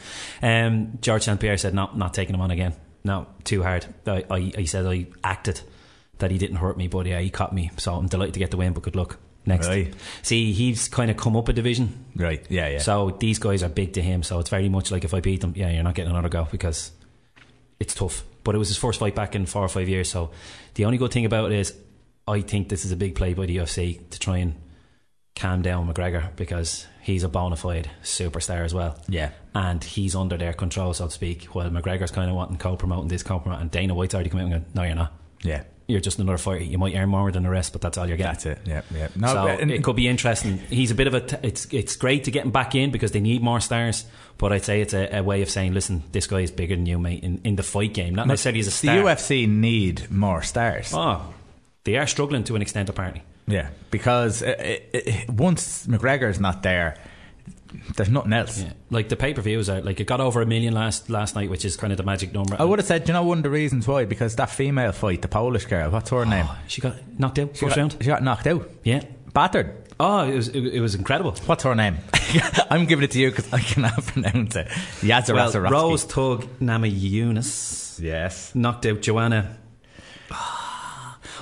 Um, 0.42 0.98
George 1.02 1.22
St. 1.24 1.40
Pierre 1.40 1.58
said, 1.58 1.76
no, 1.76 1.92
not 1.94 2.16
taking 2.16 2.34
him 2.34 2.42
on 2.42 2.50
again. 2.50 2.74
No, 3.04 3.28
too 3.44 3.62
hard. 3.62 3.86
I, 4.08 4.24
I, 4.30 4.40
he 4.40 4.66
said, 4.66 4.88
I 4.88 5.06
acted 5.24 5.62
that 6.20 6.32
he 6.32 6.38
didn't 6.38 6.58
hurt 6.58 6.78
me, 6.78 6.88
but 6.88 7.06
yeah, 7.06 7.20
he 7.20 7.30
caught 7.30 7.54
me. 7.54 7.72
So 7.78 7.96
I'm 7.96 8.08
delighted 8.08 8.34
to 8.36 8.40
get 8.40 8.52
the 8.52 8.58
win, 8.58 8.74
but 8.74 8.84
good 8.84 8.96
luck. 8.96 9.18
Next. 9.46 9.68
Right. 9.68 9.94
See, 10.22 10.52
he's 10.52 10.88
kind 10.88 11.10
of 11.10 11.18
come 11.18 11.36
up 11.36 11.48
a 11.50 11.54
division. 11.54 12.06
Right. 12.16 12.46
Yeah. 12.50 12.68
Yeah. 12.68 12.80
So 12.80 13.12
these 13.20 13.40
guys 13.40 13.64
are 13.64 13.70
big 13.70 13.94
to 13.94 14.02
him. 14.02 14.22
So 14.22 14.40
it's 14.40 14.50
very 14.50 14.70
much 14.70 14.92
like 14.92 15.04
if 15.04 15.14
I 15.14 15.22
beat 15.22 15.42
them, 15.42 15.54
yeah, 15.56 15.72
you're 15.72 15.84
not 15.84 15.96
getting 15.96 16.12
another 16.12 16.30
go 16.30 16.48
because 16.52 16.92
it's 17.80 17.96
tough. 17.96 18.24
But 18.44 18.56
it 18.56 18.58
was 18.58 18.68
his 18.68 18.78
first 18.78 19.00
fight 19.00 19.16
back 19.16 19.36
in 19.36 19.46
four 19.46 19.64
or 19.64 19.70
five 19.70 19.90
years. 19.90 20.10
So 20.10 20.32
the 20.76 20.86
only 20.86 20.98
good 20.98 21.12
thing 21.12 21.26
about 21.26 21.52
it 21.52 21.58
is 21.60 21.74
I 22.28 22.42
think 22.42 22.70
this 22.70 22.86
is 22.86 22.92
a 22.92 22.96
big 22.98 23.16
play 23.16 23.34
by 23.34 23.46
the 23.48 23.58
UFC 23.58 24.08
to 24.10 24.20
try 24.20 24.38
and 24.38 24.56
calm 25.36 25.62
down 25.62 25.92
McGregor 25.92 26.36
because 26.36 26.86
he's 27.02 27.24
a 27.24 27.30
bona 27.30 27.56
fide 27.56 27.90
superstar 28.04 28.66
as 28.66 28.74
well. 28.74 29.00
yeah. 29.08 29.32
And 29.56 29.84
he's 29.84 30.16
under 30.16 30.38
their 30.38 30.54
control, 30.54 30.94
so 30.94 31.06
to 31.08 31.12
speak. 31.12 31.46
While 31.46 31.70
McGregor's 31.70 32.12
kind 32.12 32.30
of 32.30 32.36
wanting 32.36 32.58
co 32.58 32.76
promoting 32.76 33.08
this, 33.08 33.24
co 33.24 33.40
promoting. 33.40 33.64
And 33.64 33.72
Dana 33.72 33.96
White's 33.96 34.14
already 34.14 34.30
come 34.30 34.42
out 34.42 34.44
and 34.44 34.52
going, 34.52 34.66
no, 34.76 34.84
you're 34.84 34.96
not. 34.96 35.14
Yeah. 35.42 35.64
You're 35.90 36.00
just 36.00 36.20
another 36.20 36.38
fighter. 36.38 36.64
You 36.64 36.78
might 36.78 36.96
earn 36.96 37.10
more 37.10 37.32
than 37.32 37.44
the 37.44 37.50
rest, 37.50 37.74
but 37.74 37.82
that's 37.82 37.98
all 37.98 38.08
you're 38.08 38.16
getting. 38.16 38.32
That's 38.34 38.46
it. 38.46 38.60
Yeah. 38.66 38.82
Yeah. 38.94 39.08
No. 39.16 39.28
so 39.28 39.48
and- 39.48 39.72
it 39.72 39.84
could 39.84 39.96
be 39.96 40.08
interesting. 40.08 40.60
He's 40.70 40.92
a 40.92 40.96
bit 40.96 41.08
of 41.08 41.14
a. 41.16 41.22
T- 41.22 41.38
it's 41.42 41.66
it's 41.74 41.96
great 41.96 42.26
to 42.26 42.32
get 42.32 42.46
him 42.46 42.52
back 42.52 42.76
in 42.76 42.92
because 42.92 43.12
they 43.12 43.20
need 43.20 43.42
more 43.42 43.60
stars. 43.60 44.06
But 44.38 44.54
I'd 44.54 44.64
say 44.64 44.82
it's 44.82 44.94
a, 44.94 45.18
a 45.18 45.24
way 45.24 45.42
of 45.42 45.50
saying, 45.50 45.74
listen, 45.74 46.04
this 46.12 46.28
guy 46.28 46.40
is 46.42 46.52
bigger 46.52 46.76
than 46.76 46.86
you, 46.86 46.98
mate, 47.00 47.24
in, 47.24 47.42
in 47.44 47.56
the 47.56 47.64
fight 47.64 47.94
game. 47.94 48.16
Not 48.16 48.28
necessarily 48.28 48.60
as 48.62 48.68
a 48.68 48.70
the 48.70 48.76
star. 48.76 48.96
UFC 48.96 49.50
need 49.50 50.10
more 50.12 50.42
stars. 50.44 50.92
Oh, 50.94 51.34
they 51.84 51.98
are 51.98 52.08
struggling 52.08 52.44
to 52.46 52.56
an 52.56 52.62
extent, 52.62 52.88
apparently. 52.88 53.24
Yeah, 53.48 53.70
because 53.90 54.44
uh, 54.44 54.56
it, 54.60 54.90
it, 54.94 55.30
once 55.30 55.88
McGregor's 55.88 56.40
not 56.40 56.62
there, 56.62 56.98
there's 57.96 58.10
nothing 58.10 58.34
else. 58.34 58.62
Yeah. 58.62 58.74
Like 58.90 59.10
the 59.10 59.16
pay 59.16 59.34
per 59.34 59.42
views 59.42 59.70
out. 59.70 59.86
like 59.86 60.00
it 60.00 60.06
got 60.08 60.20
over 60.22 60.42
a 60.42 60.46
million 60.46 60.74
last 60.74 61.10
last 61.10 61.36
night, 61.36 61.50
which 61.50 61.66
is 61.66 61.78
kind 61.78 61.94
of 61.94 61.98
the 61.98 62.04
magic 62.04 62.34
number. 62.34 62.56
I 62.60 62.64
would 62.64 62.80
have 62.80 62.88
said, 62.88 63.08
you 63.08 63.14
know, 63.14 63.24
one 63.24 63.38
of 63.40 63.44
the 63.44 63.50
reasons 63.50 63.88
why 63.88 64.06
because 64.06 64.36
that 64.38 64.50
female 64.50 64.92
fight, 64.92 65.22
the 65.22 65.28
Polish 65.28 65.66
girl, 65.66 65.92
what's 65.92 66.10
her 66.10 66.26
name? 66.26 66.48
She 66.68 66.82
got 66.82 66.96
knocked 67.20 67.40
out 67.40 67.56
She 67.56 67.66
first 67.66 67.76
got, 67.76 67.82
round. 67.82 67.98
she 68.00 68.08
got 68.08 68.24
knocked 68.24 68.48
out, 68.48 68.70
Yeah. 68.84 69.04
battered. 69.34 69.76
Oh, 70.00 70.20
it 70.24 70.36
was 70.36 70.48
it, 70.48 70.66
it 70.66 70.80
was 70.82 70.96
incredible. 70.96 71.32
What's 71.46 71.64
her 71.64 71.76
name? 71.76 71.98
I'm 72.72 72.86
giving 72.86 73.04
it 73.04 73.12
to 73.12 73.20
you 73.20 73.30
because 73.32 73.52
I 73.54 73.60
cannot 73.60 74.02
pronounce 74.08 74.56
it. 74.56 74.68
Yazza 75.02 75.34
Well. 75.36 75.72
Rose 75.72 76.06
Tug 76.06 76.48
Namajunas 76.60 78.00
Yes. 78.00 78.56
knocked 78.56 78.86
out 78.86 79.02
Joanna. 79.02 79.58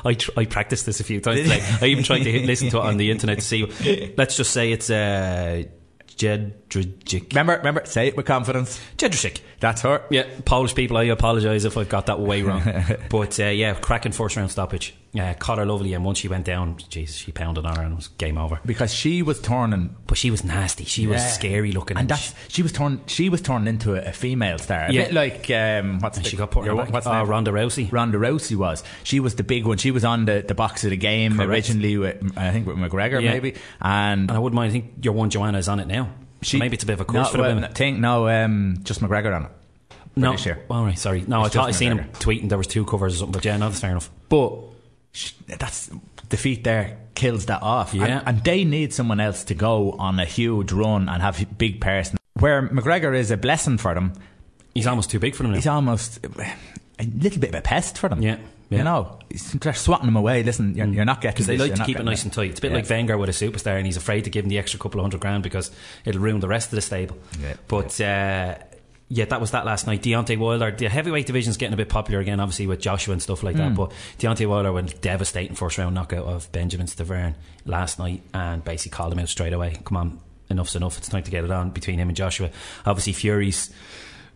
I 0.06 0.14
tr- 0.14 0.32
I 0.38 0.46
practiced 0.46 0.86
this 0.86 1.00
a 1.00 1.04
few 1.04 1.20
times. 1.22 1.42
today. 1.42 1.62
I 1.82 1.86
even 1.88 2.04
tried 2.04 2.24
to 2.24 2.32
hit, 2.32 2.46
listen 2.48 2.70
to 2.70 2.78
it 2.78 2.84
on 2.84 2.98
the 2.98 3.12
internet 3.12 3.40
to 3.40 3.44
see. 3.44 4.14
Let's 4.18 4.38
just 4.38 4.52
say 4.52 4.72
it's 4.72 4.90
uh, 4.90 5.64
Jedrzejczyk. 6.18 7.30
Remember, 7.30 7.58
remember, 7.58 7.82
say 7.86 8.08
it 8.08 8.18
with 8.18 8.26
confidence. 8.26 8.80
Jedrzejczyk. 8.98 9.42
That's 9.60 9.82
her. 9.82 10.02
Yeah, 10.10 10.24
Polish 10.46 10.76
people. 10.76 10.98
I 10.98 11.04
apologise 11.04 11.66
if 11.66 11.78
I've 11.78 11.90
got 11.90 12.08
that 12.08 12.20
way 12.20 12.42
wrong. 12.42 12.64
but 13.10 13.40
uh, 13.40 13.46
yeah, 13.46 13.74
cracking 13.76 14.12
first 14.12 14.36
round 14.36 14.52
stoppage. 14.52 14.94
Uh, 15.20 15.34
caught 15.34 15.58
her 15.58 15.66
lovely, 15.66 15.94
and 15.94 16.04
once 16.06 16.18
she 16.20 16.28
went 16.28 16.46
down, 16.46 16.76
jeez, 16.76 17.18
she 17.18 17.32
pounded 17.32 17.66
on 17.66 17.76
her, 17.76 17.82
and 17.84 17.94
it 17.94 17.96
was 17.96 18.08
game 18.10 18.38
over. 18.38 18.60
Because 18.66 18.94
she 18.94 19.22
was 19.24 19.40
turning. 19.42 19.96
But 20.08 20.18
she 20.18 20.32
was 20.32 20.44
nasty. 20.44 20.86
She 20.86 21.08
was 21.08 21.22
scary 21.34 21.72
looking, 21.72 21.98
And 21.98 22.08
that's, 22.10 22.34
she 22.48 22.62
was 22.64 22.72
turned. 22.72 23.02
She 23.08 23.30
was 23.30 23.42
turned 23.42 23.68
into 23.68 23.96
a, 23.96 24.10
a 24.10 24.12
female 24.14 24.58
star. 24.60 24.86
A 24.86 24.92
Yeah. 24.92 25.06
bit 25.06 25.14
like 25.14 25.52
um, 25.52 26.00
what's 26.00 26.18
the, 26.20 26.24
she 26.24 26.38
got 26.38 26.52
put 26.52 26.66
your- 26.66 26.76
back. 26.76 26.92
what's 26.92 27.08
Oh, 27.08 27.14
name? 27.14 27.28
Ronda 27.28 27.52
Rousey. 27.52 27.92
Ronda 27.92 28.18
Rousey 28.18 28.56
was. 28.56 28.84
She 29.04 29.20
was 29.20 29.36
the 29.36 29.44
big 29.44 29.66
one. 29.66 29.78
She 29.78 29.92
was 29.92 30.06
on 30.06 30.26
the, 30.26 30.44
the 30.48 30.56
box 30.56 30.84
of 30.84 30.90
the 30.92 30.98
game 30.98 31.36
Correct. 31.38 31.50
originally 31.50 31.98
with 31.98 32.38
I 32.38 32.52
think 32.52 32.68
with 32.68 32.78
McGregor 32.78 33.22
Yeah. 33.22 33.32
maybe. 33.32 33.56
And 33.82 34.30
and 34.30 34.32
I 34.32 34.40
wouldn't 34.40 34.56
mind. 34.56 34.70
I 34.70 34.74
think 34.74 34.94
your 35.06 35.14
one 35.14 35.30
Joanna 35.30 35.58
is 35.58 35.68
on 35.68 35.80
it 35.80 35.88
now. 35.88 36.10
she 36.42 36.58
Maybe 36.60 36.76
it's 36.76 36.84
a 36.84 36.88
bit 36.88 36.94
of 36.94 37.02
a 37.02 37.06
curse 37.06 37.30
for 37.32 37.38
the 37.38 37.44
well, 37.44 37.56
women. 37.56 37.72
Think 37.74 38.00
no, 38.00 38.28
um, 38.28 38.80
just 38.84 39.02
McGregor 39.02 39.36
on 39.36 39.46
it. 39.46 39.52
No, 40.16 40.32
this 40.32 40.46
year. 40.48 40.64
all 40.70 40.84
right, 40.84 40.98
sorry. 40.98 41.24
No, 41.28 41.46
It's 41.46 41.56
I 41.56 41.60
thought 41.60 41.68
I 41.70 41.72
seen 41.72 41.92
him 41.92 42.10
tweeting 42.14 42.50
there 42.50 42.58
was 42.58 42.66
two 42.68 42.86
covers 42.86 43.14
or 43.14 43.18
something. 43.18 43.34
But 43.34 43.46
yeah, 43.46 43.58
no, 43.58 43.70
that's 43.70 43.80
fair 43.82 43.92
enough. 43.92 44.10
But 44.30 44.52
that's 45.48 45.90
defeat 46.30 46.64
there 46.64 46.98
kills 47.16 47.46
that 47.48 47.62
off. 47.62 47.94
And- 47.94 48.02
Yeah. 48.02 48.22
And, 48.26 48.44
they 48.44 48.64
need 48.64 48.94
someone 48.94 49.20
else 49.20 49.44
to 49.46 49.56
go 49.56 49.92
on 49.94 50.20
a 50.20 50.26
huge 50.26 50.72
run 50.72 51.10
and 51.10 51.22
have 51.22 51.44
big 51.58 51.80
person. 51.82 52.18
Where 52.40 52.68
McGregor 52.70 53.16
is 53.18 53.32
a 53.32 53.38
blessing 53.38 53.78
for 53.78 53.94
them, 53.94 54.14
He's 54.76 54.86
almost 54.86 55.10
too 55.10 55.20
big 55.20 55.34
for 55.36 55.42
them 55.44 55.54
now. 55.54 55.58
he's 55.58 55.66
almost 55.68 56.20
a 57.00 57.04
little 57.04 57.40
bit 57.40 57.50
of 57.50 57.56
a 57.56 57.62
pest 57.62 57.98
for 57.98 58.10
them. 58.10 58.22
Yeah, 58.22 58.38
yeah. 58.70 58.78
You 58.80 58.84
know, 58.84 59.18
they're 59.56 59.74
swatting 59.74 60.08
him 60.08 60.16
away. 60.16 60.44
Listen, 60.44 60.76
you're, 60.76 60.86
you're 60.88 61.06
not 61.06 61.22
getting 61.22 61.34
because 61.34 61.48
they 61.48 61.58
like 61.58 61.74
to 61.74 61.84
keep 61.86 62.00
it 62.00 62.04
nice 62.04 62.20
that. 62.22 62.26
and 62.26 62.34
tight. 62.34 62.50
It's 62.52 62.60
a 62.60 62.62
bit 62.62 62.72
Yeah. 62.72 62.78
like 62.78 62.90
Wenger 62.90 63.18
with 63.18 63.30
a 63.30 63.32
superstar, 63.32 63.78
and 63.78 63.86
he's 63.88 63.98
afraid 63.98 64.26
to 64.26 64.30
give 64.30 64.46
him 64.46 64.50
the 64.50 64.60
extra 64.60 64.80
couple 64.80 65.00
of 65.00 65.04
hundred 65.06 65.22
grand 65.22 65.42
because 65.42 65.72
it'll 66.06 66.22
ruin 66.22 66.40
the 66.42 66.48
rest 66.48 66.68
of 66.68 66.76
the 66.76 66.82
stable. 66.82 67.18
Yeah. 67.42 67.54
But 67.68 68.00
uh, 68.00 68.56
yeah, 69.10 69.26
that 69.26 69.40
was 69.40 69.52
that 69.52 69.66
last 69.66 69.88
night. 69.88 70.02
Deontay 70.02 70.38
Wilder, 70.38 70.72
the 70.72 70.90
heavyweight 70.90 71.26
division's 71.26 71.58
getting 71.58 71.74
a 71.74 71.78
bit 71.78 71.90
popular 71.90 72.20
again, 72.20 72.40
obviously 72.40 72.68
with 72.68 72.80
Joshua 72.82 73.14
and 73.14 73.22
stuff 73.22 73.42
like 73.44 73.56
Hmm. 73.56 73.62
that. 73.62 73.76
But 73.76 73.92
Deontay 74.20 74.48
Wilder 74.48 74.74
went 74.74 75.02
devastating 75.02 75.56
first 75.56 75.78
round 75.78 75.96
knockout 75.96 76.26
of 76.26 76.52
Benjamin 76.52 76.88
Stiverne 76.88 77.36
last 77.66 78.00
night, 78.00 78.22
and 78.34 78.64
basically 78.64 78.96
called 78.96 79.14
him 79.14 79.20
out 79.20 79.30
straight 79.30 79.54
away. 79.54 79.78
Come 79.86 79.98
on, 79.98 80.20
enough's 80.50 80.76
enough. 80.76 80.98
It's 80.98 81.10
time 81.10 81.24
to 81.24 81.32
get 81.32 81.44
it 81.46 81.52
on 81.52 81.70
between 81.72 82.00
him 82.00 82.10
and 82.10 82.18
Joshua. 82.18 82.50
Obviously, 82.86 83.14
Fury's. 83.14 83.70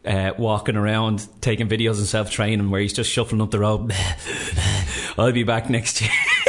Uh, 0.03 0.32
walking 0.39 0.76
around 0.78 1.28
taking 1.41 1.69
videos 1.69 1.99
and 1.99 2.07
self 2.07 2.32
training 2.32 2.72
where 2.72 2.82
he's 2.82 2.91
just 2.91 3.07
shuffling 3.11 3.39
up 3.39 3.51
the 3.51 3.59
road. 3.59 3.93
I'll 5.17 5.32
be 5.32 5.43
back 5.43 5.69
next 5.69 6.01
year. 6.01 6.09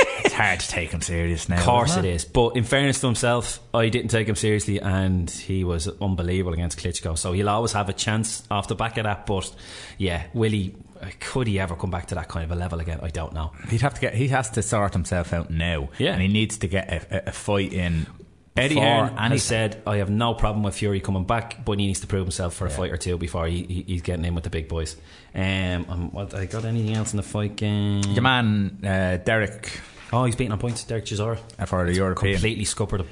Hard 0.43 0.61
to 0.61 0.69
take 0.69 0.91
him 0.91 1.01
serious 1.01 1.49
now. 1.49 1.59
Of 1.59 1.65
course 1.65 1.97
it 1.97 2.05
is. 2.05 2.25
But 2.25 2.57
in 2.57 2.65
fairness 2.65 3.01
to 3.01 3.07
himself, 3.07 3.61
I 3.73 3.89
didn't 3.89 4.09
take 4.09 4.29
him 4.29 4.35
seriously 4.35 4.81
and 4.81 5.31
he 5.31 5.63
was 5.63 5.89
unbelievable 6.01 6.53
against 6.53 6.79
Klitschko. 6.79 7.17
So 7.17 7.33
he'll 7.33 7.49
always 7.49 7.73
have 7.73 7.89
a 7.89 7.93
chance 7.93 8.43
off 8.51 8.67
the 8.67 8.75
back 8.75 8.97
of 8.99 9.05
that. 9.05 9.27
But 9.27 9.55
yeah, 9.99 10.25
will 10.35 10.51
he, 10.51 10.75
could 11.21 11.47
he 11.47 11.61
ever 11.61 11.77
come 11.77 11.91
back 11.91 12.07
to 12.07 12.17
that 12.17 12.29
kind 12.29 12.45
of 12.45 12.51
a 12.51 12.57
level 12.57 12.81
again? 12.81 12.99
I 13.03 13.09
don't 13.09 13.33
know. 13.35 13.53
He'd 13.69 13.83
have 13.83 13.95
to 13.95 14.01
get. 14.01 14.15
He 14.15 14.29
has 14.29 14.51
to 14.51 14.63
sort 14.63 14.95
himself 14.95 15.33
out 15.33 15.51
now. 15.51 15.91
Yeah. 15.99 16.13
and 16.13 16.23
he 16.23 16.29
needs 16.29 16.59
to 16.59 16.67
get 16.67 16.93
a, 16.93 17.29
a, 17.29 17.33
fight 17.33 17.73
in. 17.73 18.07
Eddie 18.57 18.81
Hearn 18.81 19.11
anything. 19.11 19.31
has 19.31 19.43
said, 19.45 19.83
I 19.87 19.97
have 19.97 20.11
no 20.11 20.35
problem 20.35 20.63
with 20.63 20.75
Fury 20.75 21.01
coming 21.01 21.25
back, 21.25 21.65
but 21.65 21.79
he 21.79 21.87
needs 21.87 22.01
to 22.01 22.07
prove 22.07 22.27
himself 22.27 22.55
for 22.55 22.67
a 22.67 22.71
fight 22.71 22.91
or 22.91 22.99
two 22.99 23.17
before 23.17 23.47
he, 23.47 23.63
he, 23.63 23.83
he's 23.87 24.03
getting 24.03 24.27
in 24.27 24.35
with 24.35 24.45
the 24.45 24.51
big 24.51 24.69
boys. 24.69 24.95
Um, 25.35 25.87
um, 25.89 26.13
what, 26.13 26.35
I 26.35 26.45
got 26.45 26.67
anything 26.67 26.95
else 26.95 27.15
in 27.15 27.17
the 27.17 27.23
fight 27.23 27.57
game? 27.57 28.03
Your 28.03 28.23
man 28.23 28.79
uh, 28.85 29.17
Derek 29.25 29.81
Oh, 30.13 30.25
he's 30.25 30.37
beating 30.37 30.53
on 30.53 30.59
points. 30.59 30.85
Derek 30.85 31.05
Chisora. 31.07 31.39
for 31.67 31.87
the 31.87 31.95
European. 31.95 32.35
Completely 32.35 32.65
scuppered 32.65 33.01
him. 33.01 33.09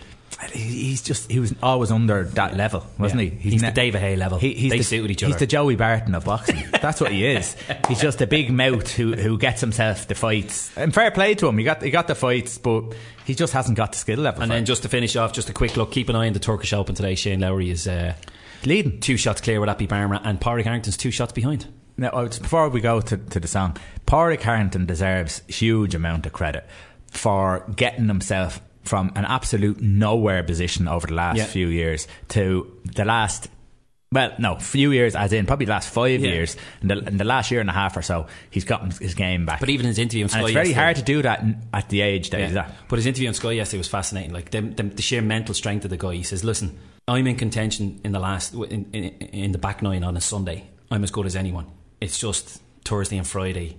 He- 0.52 0.60
He's 0.90 1.02
just 1.02 1.30
he 1.30 1.38
was 1.40 1.54
always 1.62 1.90
under 1.90 2.24
that 2.24 2.56
level, 2.56 2.86
wasn't 2.98 3.22
Yeah. 3.22 3.30
he? 3.30 3.50
He's 3.50 3.60
the 3.62 3.70
David 3.72 4.00
Haye 4.00 4.16
level. 4.16 4.38
He, 4.38 4.54
he's 4.54 4.70
They 4.70 4.78
the, 4.78 4.84
suited 4.84 5.10
each 5.10 5.20
He's 5.22 5.36
the 5.36 5.46
Joey 5.46 5.76
Barton 5.76 6.14
of 6.14 6.24
boxing. 6.24 6.62
That's 6.80 7.00
what 7.00 7.10
he 7.12 7.26
is. 7.26 7.56
He's 7.88 8.00
just 8.00 8.20
a 8.22 8.26
big 8.26 8.50
mouth 8.50 8.90
who 8.92 9.14
who 9.14 9.36
gets 9.38 9.60
himself 9.60 10.06
the 10.08 10.14
fights. 10.14 10.70
And 10.76 10.94
fair 10.94 11.10
play 11.10 11.34
to 11.34 11.48
him. 11.48 11.58
He 11.58 11.64
got 11.64 11.82
he 11.82 11.90
got 11.90 12.06
the 12.06 12.14
fights, 12.14 12.58
but 12.58 12.84
he 13.24 13.34
just 13.34 13.52
hasn't 13.52 13.76
got 13.76 13.92
the 13.92 13.98
skill 13.98 14.20
level. 14.20 14.42
And 14.42 14.50
then 14.50 14.64
just 14.64 14.82
to 14.84 14.88
finish 14.88 15.14
off, 15.16 15.32
just 15.32 15.50
a 15.50 15.52
quick 15.52 15.76
look. 15.76 15.90
Keep 15.92 16.08
an 16.08 16.16
eye 16.16 16.28
on 16.28 16.32
the 16.32 16.38
Turkish 16.38 16.72
Open 16.72 16.94
today. 16.94 17.16
Shane 17.16 17.40
Lowry 17.40 17.68
is 17.70 17.86
uh, 17.88 18.14
leading. 18.64 19.00
two 19.00 19.16
shots 19.16 19.40
clear 19.40 19.60
with 19.60 19.68
Appy 19.68 19.86
Barma, 19.88 20.20
and 20.24 20.40
Pádraig 20.40 20.64
Harrington's 20.64 20.96
two 20.96 21.10
shots 21.10 21.32
behind. 21.32 21.66
Now, 21.98 22.10
oh, 22.14 22.28
before 22.28 22.70
we 22.70 22.80
go 22.80 23.02
to, 23.02 23.16
to 23.18 23.40
the 23.40 23.48
song, 23.48 23.76
Pádraig 24.06 24.40
Harrington 24.40 24.86
deserves 24.86 25.42
huge 25.48 25.94
amount 25.94 26.24
of 26.24 26.32
credit 26.32 26.64
for 27.10 27.64
getting 27.76 28.08
himself 28.08 28.60
from 28.82 29.12
an 29.14 29.24
absolute 29.24 29.80
nowhere 29.80 30.42
position 30.42 30.88
over 30.88 31.06
the 31.06 31.14
last 31.14 31.36
Yeah. 31.36 31.44
few 31.44 31.68
years 31.68 32.08
to 32.28 32.70
the 32.96 33.04
last. 33.04 33.48
Well, 34.12 34.32
no, 34.40 34.56
few 34.56 34.90
years 34.90 35.14
as 35.14 35.32
in 35.32 35.46
probably 35.46 35.66
the 35.66 35.72
last 35.72 35.88
five 35.88 36.20
Yeah. 36.20 36.30
years. 36.32 36.56
In 36.82 36.88
the, 36.88 36.98
in 36.98 37.16
the 37.16 37.24
last 37.24 37.50
year 37.52 37.60
and 37.60 37.70
a 37.70 37.72
half 37.72 37.96
or 37.96 38.02
so, 38.02 38.26
he's 38.50 38.64
gotten 38.64 38.90
his 38.90 39.14
game 39.14 39.46
back. 39.46 39.60
But 39.60 39.68
even 39.70 39.86
his 39.86 39.98
interview 40.00 40.24
on 40.24 40.30
Sky 40.30 40.38
and 40.38 40.46
it's 40.48 40.54
very 40.54 40.66
yesterday- 40.68 40.82
hard 40.84 40.96
to 40.96 41.02
do 41.02 41.22
that 41.22 41.44
at 41.72 41.88
the 41.90 42.00
age 42.00 42.30
that 42.30 42.40
he's 42.48 42.56
at. 42.56 42.74
But 42.88 42.96
his 42.96 43.06
interview 43.06 43.28
on 43.28 43.34
Sky 43.34 43.52
yesterday 43.52 43.78
was 43.78 43.86
fascinating. 43.88 44.32
Like 44.32 44.50
the, 44.50 44.62
the, 44.62 44.82
the 44.82 45.02
sheer 45.02 45.22
mental 45.22 45.54
strength 45.54 45.84
of 45.84 45.90
the 45.90 45.96
guy. 45.96 46.14
He 46.14 46.24
says, 46.24 46.42
"Listen, 46.42 46.76
I'm 47.06 47.26
in 47.28 47.36
contention 47.36 48.00
in 48.02 48.10
the 48.10 48.18
last 48.18 48.52
in, 48.54 48.86
in, 48.92 49.04
in 49.04 49.52
the 49.52 49.58
back 49.58 49.80
nine 49.82 50.02
on 50.02 50.16
a 50.16 50.20
Sunday. 50.20 50.64
I'm 50.90 51.04
as 51.04 51.12
good 51.12 51.26
as 51.26 51.36
anyone. 51.36 51.66
It's 52.00 52.18
just 52.18 52.60
Thursday 52.84 53.16
and 53.18 53.26
Friday." 53.26 53.76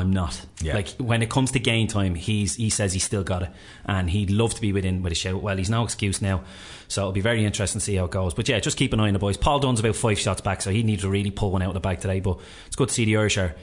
I'm 0.00 0.12
not. 0.12 0.44
Yeah. 0.60 0.74
Like 0.74 0.88
when 0.98 1.22
it 1.22 1.30
comes 1.30 1.52
to 1.52 1.60
game 1.60 1.86
time, 1.86 2.14
he's 2.14 2.56
he 2.56 2.70
says 2.70 2.92
he's 2.92 3.04
still 3.04 3.22
got 3.22 3.42
it, 3.42 3.50
and 3.84 4.10
he'd 4.10 4.30
love 4.30 4.54
to 4.54 4.60
be 4.60 4.72
within 4.72 5.02
with 5.02 5.12
a 5.12 5.14
shout. 5.14 5.42
Well, 5.42 5.56
he's 5.56 5.70
no 5.70 5.84
excuse 5.84 6.20
now, 6.20 6.42
so 6.88 7.02
it'll 7.02 7.12
be 7.12 7.20
very 7.20 7.44
interesting 7.44 7.78
to 7.78 7.84
see 7.84 7.94
how 7.96 8.06
it 8.06 8.10
goes. 8.10 8.34
But 8.34 8.48
yeah, 8.48 8.58
just 8.60 8.76
keep 8.76 8.92
an 8.92 9.00
eye 9.00 9.08
on 9.08 9.12
the 9.12 9.18
boys. 9.18 9.36
Paul 9.36 9.60
Dunne's 9.60 9.80
about 9.80 9.96
five 9.96 10.18
shots 10.18 10.40
back, 10.40 10.62
so 10.62 10.70
he 10.70 10.82
needs 10.82 11.02
to 11.02 11.08
really 11.08 11.30
pull 11.30 11.52
one 11.52 11.62
out 11.62 11.68
of 11.68 11.74
the 11.74 11.80
bag 11.80 12.00
today. 12.00 12.20
But 12.20 12.38
it's 12.66 12.76
good 12.76 12.88
to 12.88 12.94
see 12.94 13.04
the 13.04 13.16
Irish 13.16 13.38
are 13.38 13.54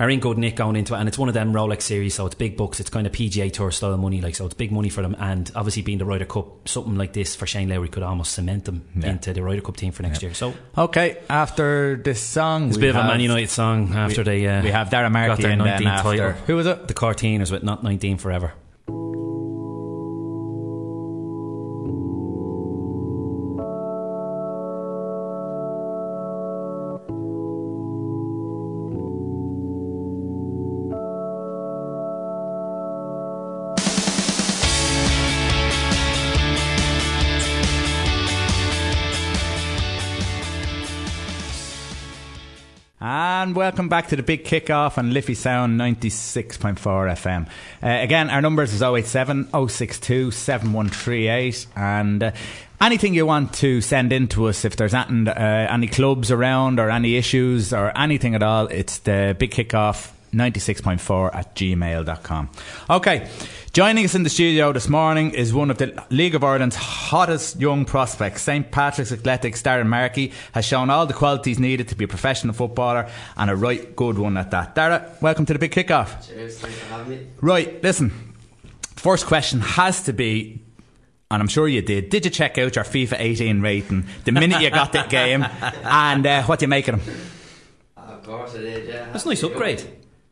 are 0.00 0.10
in 0.10 0.18
good 0.18 0.38
nick 0.38 0.56
going 0.56 0.74
into 0.74 0.94
it, 0.94 0.98
and 0.98 1.06
it's 1.08 1.18
one 1.18 1.28
of 1.28 1.34
them 1.34 1.52
Rolex 1.52 1.82
series, 1.82 2.14
so 2.14 2.26
it's 2.26 2.34
big 2.34 2.56
bucks. 2.56 2.80
It's 2.80 2.90
kind 2.90 3.06
of 3.06 3.12
PGA 3.12 3.52
Tour 3.52 3.70
style 3.70 3.96
money, 3.98 4.20
like 4.20 4.34
so 4.34 4.46
it's 4.46 4.54
big 4.54 4.72
money 4.72 4.88
for 4.88 5.02
them. 5.02 5.14
And 5.20 5.48
obviously, 5.54 5.82
being 5.82 5.98
the 5.98 6.04
Ryder 6.06 6.24
Cup, 6.24 6.66
something 6.68 6.96
like 6.96 7.12
this 7.12 7.36
for 7.36 7.46
Shane 7.46 7.68
Lowry 7.68 7.88
could 7.88 8.02
almost 8.02 8.32
cement 8.32 8.64
them 8.64 8.82
Yeah. 8.96 9.10
into 9.10 9.32
the 9.32 9.42
Ryder 9.42 9.60
Cup 9.60 9.76
team 9.76 9.92
for 9.92 10.02
next 10.02 10.22
year. 10.22 10.34
So 10.34 10.54
Okay, 10.76 11.18
after 11.28 11.96
this 12.02 12.20
song, 12.20 12.68
it's 12.68 12.76
a 12.78 12.80
bit 12.80 12.90
of 12.90 12.96
a 12.96 13.06
Man 13.06 13.20
United 13.20 13.50
song 13.50 13.94
after 13.94 14.22
we- 14.22 14.24
they 14.24 14.46
uh, 14.48 14.62
we 14.62 14.70
have 14.70 14.88
Darragh 14.90 15.12
Markey 15.12 15.28
got 15.28 15.38
their 15.42 15.50
and 15.52 15.60
then 15.60 15.82
19th 15.82 16.02
title. 16.02 16.30
who 16.46 16.56
was 16.56 16.66
it? 16.66 16.88
The 16.88 16.94
Courteeners 16.94 17.52
with 17.52 17.62
not 17.62 17.84
19 17.84 18.16
forever. 18.16 18.54
And 43.50 43.56
welcome 43.56 43.88
back 43.88 44.06
to 44.10 44.14
the 44.14 44.22
big 44.22 44.44
kickoff 44.44 44.96
on 44.96 45.12
Liffey 45.12 45.34
Sound 45.34 45.76
96.4 45.80 46.76
FM. 46.78 47.48
Uh, 47.82 48.00
again, 48.00 48.30
our 48.30 48.40
numbers 48.40 48.72
is 48.72 48.80
087 48.80 49.48
062 49.68 50.30
7138. 50.30 51.66
And 51.74 52.22
uh, 52.22 52.30
anything 52.80 53.12
you 53.12 53.26
want 53.26 53.52
to 53.54 53.80
send 53.80 54.12
in 54.12 54.28
to 54.28 54.46
us, 54.46 54.64
if 54.64 54.76
there's 54.76 54.94
anything, 54.94 55.26
uh, 55.26 55.66
any 55.68 55.88
clubs 55.88 56.30
around 56.30 56.78
or 56.78 56.90
any 56.90 57.16
issues 57.16 57.72
or 57.72 57.90
anything 57.98 58.36
at 58.36 58.42
all, 58.44 58.68
it's 58.68 58.98
the 58.98 59.34
big 59.36 59.50
kickoff 59.50 60.12
96.4 60.32 61.34
at 61.34 61.54
gmail.com. 61.54 62.50
Okay, 62.88 63.28
joining 63.72 64.04
us 64.04 64.14
in 64.14 64.22
the 64.22 64.30
studio 64.30 64.72
this 64.72 64.88
morning 64.88 65.32
is 65.32 65.52
one 65.52 65.70
of 65.70 65.78
the 65.78 66.02
League 66.10 66.34
of 66.34 66.44
Ireland's 66.44 66.76
hottest 66.76 67.60
young 67.60 67.84
prospects. 67.84 68.42
St. 68.42 68.70
Patrick's 68.70 69.12
Athletics 69.12 69.62
Darragh 69.62 69.86
Markey 69.86 70.32
has 70.52 70.64
shown 70.64 70.90
all 70.90 71.06
the 71.06 71.14
qualities 71.14 71.58
needed 71.58 71.88
to 71.88 71.94
be 71.94 72.04
a 72.04 72.08
professional 72.08 72.54
footballer 72.54 73.08
and 73.36 73.50
a 73.50 73.56
right 73.56 73.94
good 73.96 74.18
one 74.18 74.36
at 74.36 74.50
that. 74.52 74.74
Darragh, 74.74 75.20
welcome 75.20 75.46
to 75.46 75.52
the 75.52 75.58
big 75.58 75.72
kickoff. 75.72 76.28
Cheers, 76.28 76.58
thanks 76.58 76.78
for 76.78 76.86
having 76.86 77.08
me. 77.10 77.26
Right, 77.40 77.82
listen, 77.82 78.10
first 78.96 79.26
question 79.26 79.60
has 79.60 80.02
to 80.04 80.12
be. 80.12 80.62
And 81.32 81.40
I'm 81.40 81.46
sure 81.48 81.68
you 81.68 81.80
did. 81.80 82.08
Did 82.10 82.24
you 82.24 82.30
check 82.32 82.58
out 82.58 82.74
your 82.74 82.84
FIFA 82.84 83.14
18 83.20 83.60
rating 83.60 84.04
the 84.24 84.32
minute 84.32 84.60
you 84.62 84.68
got 84.70 84.90
that 84.94 85.08
game? 85.10 85.46
And 85.84 86.26
uh, 86.26 86.42
what 86.42 86.58
do 86.58 86.64
you 86.64 86.68
make 86.68 86.88
of 86.88 87.04
them? 87.04 87.16
Of 87.96 88.24
course 88.24 88.56
I 88.56 88.58
did, 88.58 88.88
yeah. 88.88 89.12
That's 89.12 89.24
a 89.24 89.28
nice 89.28 89.44
upgrade. 89.44 89.80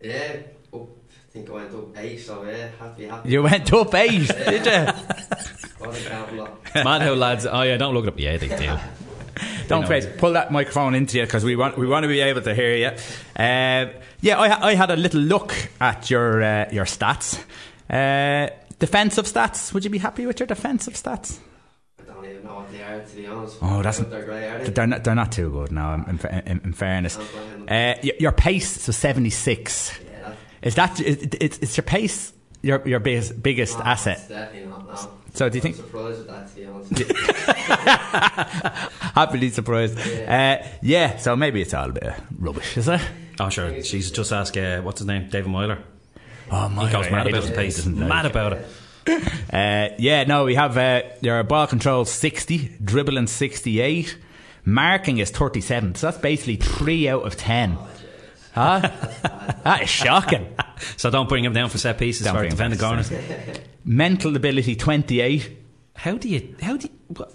Yeah, 0.00 0.36
up, 0.72 0.82
I 0.82 1.32
think 1.32 1.50
I 1.50 1.52
went 1.52 1.74
up 1.74 1.98
eight, 1.98 2.18
so 2.18 2.44
yeah, 2.44 2.68
have 2.78 2.94
to 2.96 3.02
be 3.02 3.08
happy. 3.08 3.28
You 3.28 3.42
went 3.42 3.72
up 3.72 3.94
eight, 3.94 4.28
did 4.28 4.66
you? 4.66 4.86
What 5.78 5.96
a 5.96 6.08
count. 6.08 6.74
Mad 6.74 7.02
how 7.02 7.14
lads. 7.14 7.46
Oh 7.46 7.62
yeah, 7.62 7.76
don't 7.76 7.94
look 7.94 8.04
it 8.04 8.08
up. 8.08 8.18
Yeah, 8.18 8.36
they 8.36 8.48
do. 8.48 8.76
Don't 9.68 9.82
know. 9.82 9.88
wait. 9.88 10.18
Pull 10.18 10.32
that 10.32 10.50
microphone 10.50 10.94
into 10.94 11.18
you 11.18 11.24
because 11.24 11.44
we 11.44 11.54
want 11.54 11.78
we 11.78 11.86
want 11.86 12.02
to 12.02 12.08
be 12.08 12.20
able 12.20 12.42
to 12.42 12.54
hear 12.54 12.74
you. 12.74 12.86
Uh, 13.36 13.92
yeah, 14.20 14.38
I, 14.38 14.70
I 14.70 14.74
had 14.74 14.90
a 14.90 14.96
little 14.96 15.20
look 15.20 15.54
at 15.80 16.10
your 16.10 16.42
uh, 16.42 16.68
your 16.72 16.84
stats. 16.86 17.38
Uh, 17.88 18.48
defensive 18.80 19.26
stats. 19.26 19.72
Would 19.72 19.84
you 19.84 19.90
be 19.90 19.98
happy 19.98 20.26
with 20.26 20.40
your 20.40 20.48
defensive 20.48 20.94
stats? 20.94 21.38
I 22.88 22.92
don't 22.98 23.08
even 23.10 23.22
know 23.24 23.40
what 23.40 23.50
they 23.56 23.56
are, 23.56 23.56
to 23.56 23.56
be 23.56 23.56
honest. 23.58 23.58
Oh, 23.62 23.82
that's 23.82 23.98
They're 23.98 24.24
great, 24.24 24.64
they? 24.64 24.70
they're 24.70 24.86
not, 24.86 25.04
they're 25.04 25.14
not 25.14 25.32
too 25.32 25.50
good 25.50 25.72
now. 25.72 25.94
In, 25.94 26.18
in, 26.46 26.60
in 26.64 26.72
fairness, 26.72 27.18
uh, 27.68 27.94
your 28.02 28.32
pace 28.32 28.80
so 28.82 28.92
seventy 28.92 29.30
six. 29.30 29.98
Yeah, 30.10 30.32
Is 30.62 30.74
that 30.76 31.00
is, 31.00 31.28
it's, 31.40 31.58
is 31.58 31.76
your 31.76 31.84
pace 31.84 32.32
your 32.62 32.86
your 32.88 33.00
biggest 33.00 33.42
biggest 33.42 33.78
no, 33.78 33.84
asset? 33.84 34.24
Definitely 34.28 34.70
not, 34.70 34.86
no. 34.88 35.10
So 35.34 35.48
do 35.48 35.58
you 35.58 35.60
I'm 35.60 35.62
think- 35.62 35.76
surprised 35.76 36.18
with 36.18 36.26
that, 36.28 36.48
to 36.48 36.54
be 36.56 36.66
honest. 36.66 36.92
Happily 39.14 39.50
surprised. 39.50 39.98
Uh, 39.98 40.58
yeah, 40.82 41.16
so 41.18 41.36
maybe 41.36 41.60
it's 41.62 41.74
all 41.74 41.90
a 41.90 41.92
bit 41.92 42.02
of 42.04 42.14
rubbish, 42.38 42.76
is 42.76 42.88
it? 42.88 43.00
Oh 43.40 43.48
sure. 43.50 43.82
She's 43.82 44.10
just 44.10 44.32
ask. 44.32 44.56
Uh, 44.56 44.80
what's 44.82 44.98
his 45.00 45.06
name? 45.06 45.28
David 45.30 45.50
Moyler. 45.50 45.78
Oh 46.50 46.68
my 46.70 46.86
He 46.86 46.92
goes 46.92 47.04
God, 47.06 47.12
mad 47.12 47.26
about 47.28 47.42
his 47.44 47.50
pace. 47.52 47.76
he 47.76 47.82
doesn't 47.82 48.00
like 48.00 48.08
Mad 48.08 48.26
about 48.26 48.52
it. 48.54 48.66
Uh, 49.50 49.88
yeah, 49.98 50.24
no, 50.24 50.44
we 50.44 50.54
have 50.54 50.76
uh, 50.76 51.00
your 51.22 51.42
ball 51.42 51.66
control 51.66 52.04
60, 52.04 52.76
dribbling 52.84 53.26
68, 53.26 54.18
Marking 54.66 55.16
is 55.16 55.30
37, 55.30 55.94
so 55.94 56.08
that's 56.08 56.18
basically 56.18 56.56
3 56.56 57.08
out 57.08 57.22
of 57.26 57.34
10. 57.34 57.78
Huh? 58.52 58.80
that 59.64 59.82
is 59.82 59.88
shocking. 59.88 60.54
So 60.98 61.10
don't 61.10 61.28
bring 61.28 61.44
him 61.44 61.54
down 61.54 61.70
for 61.70 61.78
set 61.78 61.96
pieces 61.96 62.26
Don't 62.26 62.36
for 62.36 62.46
defending 62.46 62.78
corners. 62.78 63.10
Mental 63.84 64.36
ability 64.36 64.76
28. 64.76 65.56
How 65.94 66.18
do 66.18 66.28
you? 66.28 66.54
How 66.60 66.76
do? 66.76 66.88
You, 66.88 67.26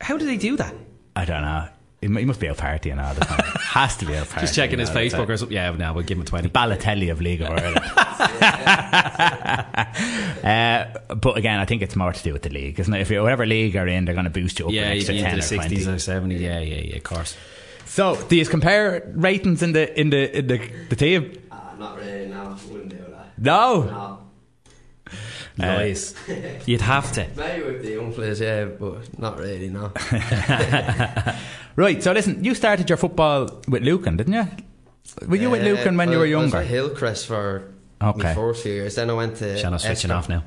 how 0.00 0.18
do 0.18 0.26
they 0.26 0.36
do 0.36 0.56
that? 0.56 0.74
I 1.14 1.24
don't 1.24 1.42
know. 1.42 1.68
He 2.02 2.08
must 2.08 2.40
be 2.40 2.48
out 2.48 2.56
partying 2.58 3.00
all 3.00 3.14
the 3.14 3.20
time. 3.24 3.40
Has 3.60 3.96
to 3.98 4.04
be 4.06 4.16
out 4.16 4.26
partying. 4.26 4.40
Just 4.40 4.54
checking 4.56 4.80
his 4.80 4.90
Facebook 4.90 5.28
or 5.28 5.36
something. 5.36 5.54
Yeah, 5.54 5.70
now 5.70 5.94
we'll 5.94 6.02
give 6.04 6.18
him 6.18 6.22
a 6.22 6.26
twenty. 6.26 6.48
Balotelli 6.48 7.10
of 7.12 7.20
League 7.20 7.40
of 7.42 7.48
Ireland. 7.50 7.78
uh, 10.44 11.14
but 11.14 11.36
again, 11.36 11.60
I 11.60 11.64
think 11.64 11.82
it's 11.82 11.94
more 11.96 12.12
to 12.12 12.22
do 12.22 12.32
with 12.32 12.42
the 12.42 12.50
league, 12.50 12.78
isn't 12.80 12.92
it? 12.92 13.00
If 13.00 13.10
you're 13.10 13.22
whatever 13.22 13.46
league 13.46 13.74
you're 13.74 13.86
in, 13.86 14.04
they're 14.04 14.14
going 14.14 14.24
to 14.24 14.30
boost 14.30 14.58
you 14.58 14.66
up 14.66 14.72
Yeah, 14.72 14.88
an 14.90 14.96
you'd 14.96 15.08
extra 15.08 15.14
be 15.14 15.18
into 15.20 15.30
10 15.30 15.38
the 15.38 15.38
or 15.38 15.46
sixties 15.46 15.84
20. 15.84 15.96
or 15.96 15.98
seventies. 16.00 16.40
Yeah, 16.40 16.58
yeah, 16.60 16.80
yeah. 16.82 16.96
Of 16.96 17.02
course. 17.04 17.36
So, 17.86 18.16
do 18.28 18.36
you 18.36 18.46
compare 18.46 19.10
ratings 19.14 19.62
in 19.62 19.72
the 19.72 19.98
in 20.00 20.10
the 20.10 20.38
in 20.38 20.46
the, 20.48 20.58
the 20.88 20.96
team? 20.96 21.32
Ah, 21.50 21.74
not 21.78 21.96
really, 21.98 22.26
no. 22.26 22.56
Wouldn't 22.70 22.88
do 22.90 22.96
that. 22.96 23.38
No. 23.38 24.18
No. 25.58 25.66
Lies. 25.66 26.14
You'd 26.66 26.80
have 26.80 27.12
to. 27.12 27.26
Maybe 27.36 27.62
with 27.64 27.82
the 27.82 27.90
young 27.92 28.12
players, 28.14 28.40
yeah, 28.40 28.64
but 28.64 29.18
not 29.18 29.38
really, 29.38 29.68
no. 29.68 29.92
Right. 31.76 32.02
So, 32.02 32.12
listen, 32.12 32.44
you 32.44 32.54
started 32.54 32.88
your 32.88 32.96
football 32.98 33.48
with 33.68 33.82
Lucan, 33.82 34.16
didn't 34.16 34.34
you? 34.34 34.46
Were 35.26 35.36
you 35.36 35.50
with 35.50 35.62
Uh, 35.62 35.66
Lucan 35.66 35.96
when 35.96 36.10
you 36.10 36.18
were 36.18 36.24
I 36.26 36.34
was 36.34 36.52
younger? 36.52 36.56
at 36.58 36.66
Hillcrest 36.66 37.26
for 37.26 37.62
Okay. 38.02 38.34
few 38.54 38.72
years. 38.72 38.94
Then 38.96 39.10
I 39.10 39.14
went 39.14 39.36
to. 39.36 39.56
Shannon 39.58 39.78
switching 39.78 40.10
off 40.10 40.28
now. 40.28 40.42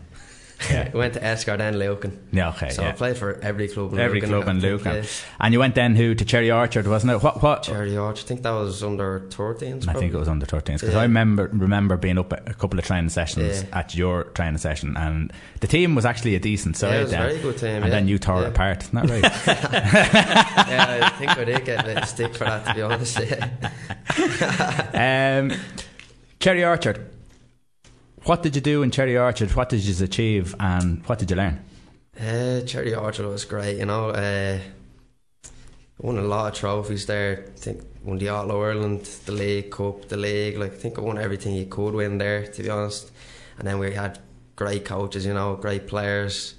I 0.69 0.89
went 0.93 1.13
to 1.15 1.23
Esker, 1.23 1.51
and 1.51 1.77
Lucan. 1.77 2.17
Yeah, 2.31 2.49
okay, 2.49 2.69
So 2.69 2.81
yeah. 2.81 2.89
I 2.89 2.91
played 2.93 3.17
for 3.17 3.39
every 3.41 3.67
club 3.67 3.93
in 3.93 3.99
Every 3.99 4.21
Lucan, 4.21 4.41
club 4.41 4.47
in 4.49 4.61
Lucan, 4.61 5.05
and 5.39 5.53
you 5.53 5.59
went 5.59 5.75
then 5.75 5.95
who 5.95 6.15
to 6.15 6.25
Cherry 6.25 6.49
Orchard, 6.51 6.87
wasn't 6.87 7.11
it? 7.11 7.21
What? 7.23 7.41
What? 7.43 7.63
Cherry 7.63 7.95
Orchard. 7.97 8.23
I 8.23 8.27
think 8.27 8.41
that 8.43 8.51
was 8.51 8.81
under 8.83 9.19
13s. 9.29 9.87
I 9.87 9.93
think 9.93 10.13
it 10.13 10.17
was 10.17 10.27
under 10.27 10.45
13s 10.45 10.79
because 10.79 10.93
Yeah. 10.93 10.99
I 10.99 11.03
remember 11.03 11.49
remember 11.53 11.97
being 11.97 12.17
up 12.17 12.31
at 12.33 12.49
a 12.49 12.53
couple 12.53 12.79
of 12.79 12.85
training 12.85 13.09
sessions 13.09 13.63
Yeah. 13.63 13.79
at 13.79 13.95
your 13.95 14.25
training 14.25 14.57
session, 14.57 14.95
and 14.97 15.31
the 15.59 15.67
team 15.67 15.93
was 15.95 16.05
actually 16.05 16.35
a 16.35 16.39
decent 16.39 16.77
side. 16.77 16.91
Yeah, 16.91 16.99
it 16.99 17.03
was 17.03 17.09
a 17.11 17.15
then. 17.15 17.29
very 17.29 17.41
good 17.41 17.57
team, 17.57 17.69
and 17.75 17.85
yeah. 17.85 17.89
then 17.91 18.07
you 18.07 18.17
tore 18.17 18.43
it 18.43 18.47
apart. 18.47 18.83
Isn't 18.83 18.95
that 18.95 19.09
right? 19.09 19.23
yeah, 20.67 20.99
I 21.03 21.09
think 21.17 21.37
I 21.37 21.43
did 21.43 21.65
get 21.65 21.81
a 21.83 21.83
bit 21.95 22.05
stick 22.05 22.33
for 22.35 22.45
that, 22.45 22.65
to 22.67 22.73
be 22.73 22.81
honest. 22.81 23.19
Um, 24.93 25.51
Cherry 26.39 26.63
Orchard. 26.63 27.09
What 28.25 28.41
did 28.41 28.55
you 28.55 28.61
do 28.61 28.81
in 28.81 28.89
Cherry 28.91 29.17
Orchard? 29.17 29.51
What 29.55 29.69
did 29.69 29.81
you 29.81 30.03
achieve, 30.03 30.55
and 30.59 31.05
what 31.05 31.19
did 31.19 31.29
you 31.29 31.35
learn? 31.37 31.59
Uh, 32.19 32.61
Cherry 32.61 32.95
Orchard 32.95 33.27
was 33.27 33.45
great, 33.45 33.77
you 33.77 33.85
know. 33.85 34.09
Uh, 34.09 34.59
won 35.99 36.17
a 36.17 36.21
lot 36.23 36.53
of 36.53 36.59
trophies 36.59 37.05
there. 37.05 37.45
I 37.47 37.59
think 37.59 37.83
won 38.03 38.17
the 38.17 38.29
All 38.29 38.51
Ireland, 38.51 39.05
the 39.25 39.31
League 39.31 39.69
Cup, 39.69 40.07
the 40.07 40.17
league. 40.17 40.57
Like 40.57 40.73
I 40.73 40.75
think 40.75 40.97
I 40.97 41.01
won 41.01 41.19
everything 41.19 41.53
you 41.53 41.67
could 41.67 41.93
win 41.93 42.17
there, 42.17 42.47
to 42.47 42.63
be 42.63 42.69
honest. 42.69 43.11
And 43.59 43.67
then 43.67 43.77
we 43.77 43.93
had 43.93 44.17
great 44.55 44.85
coaches, 44.85 45.25
you 45.25 45.33
know, 45.33 45.55
great 45.55 45.85
players, 45.87 46.55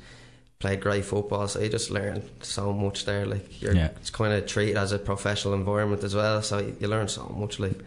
played 0.61 0.81
great 0.81 1.05
football. 1.05 1.49
So 1.49 1.61
you 1.61 1.69
just 1.69 1.91
learn 1.91 2.23
so 2.43 2.73
much 2.73 3.07
there. 3.07 3.27
Like 3.27 3.61
you're, 3.61 3.75
Yeah. 3.75 3.89
it's 3.97 4.11
kind 4.11 4.33
of 4.33 4.47
treated 4.47 4.77
as 4.77 4.93
a 4.93 4.99
professional 5.01 5.55
environment 5.55 6.05
as 6.05 6.15
well. 6.15 6.43
So 6.43 6.59
you, 6.59 6.77
you 6.81 6.87
learn 6.89 7.09
so 7.09 7.27
much. 7.37 7.59
Like, 7.59 7.79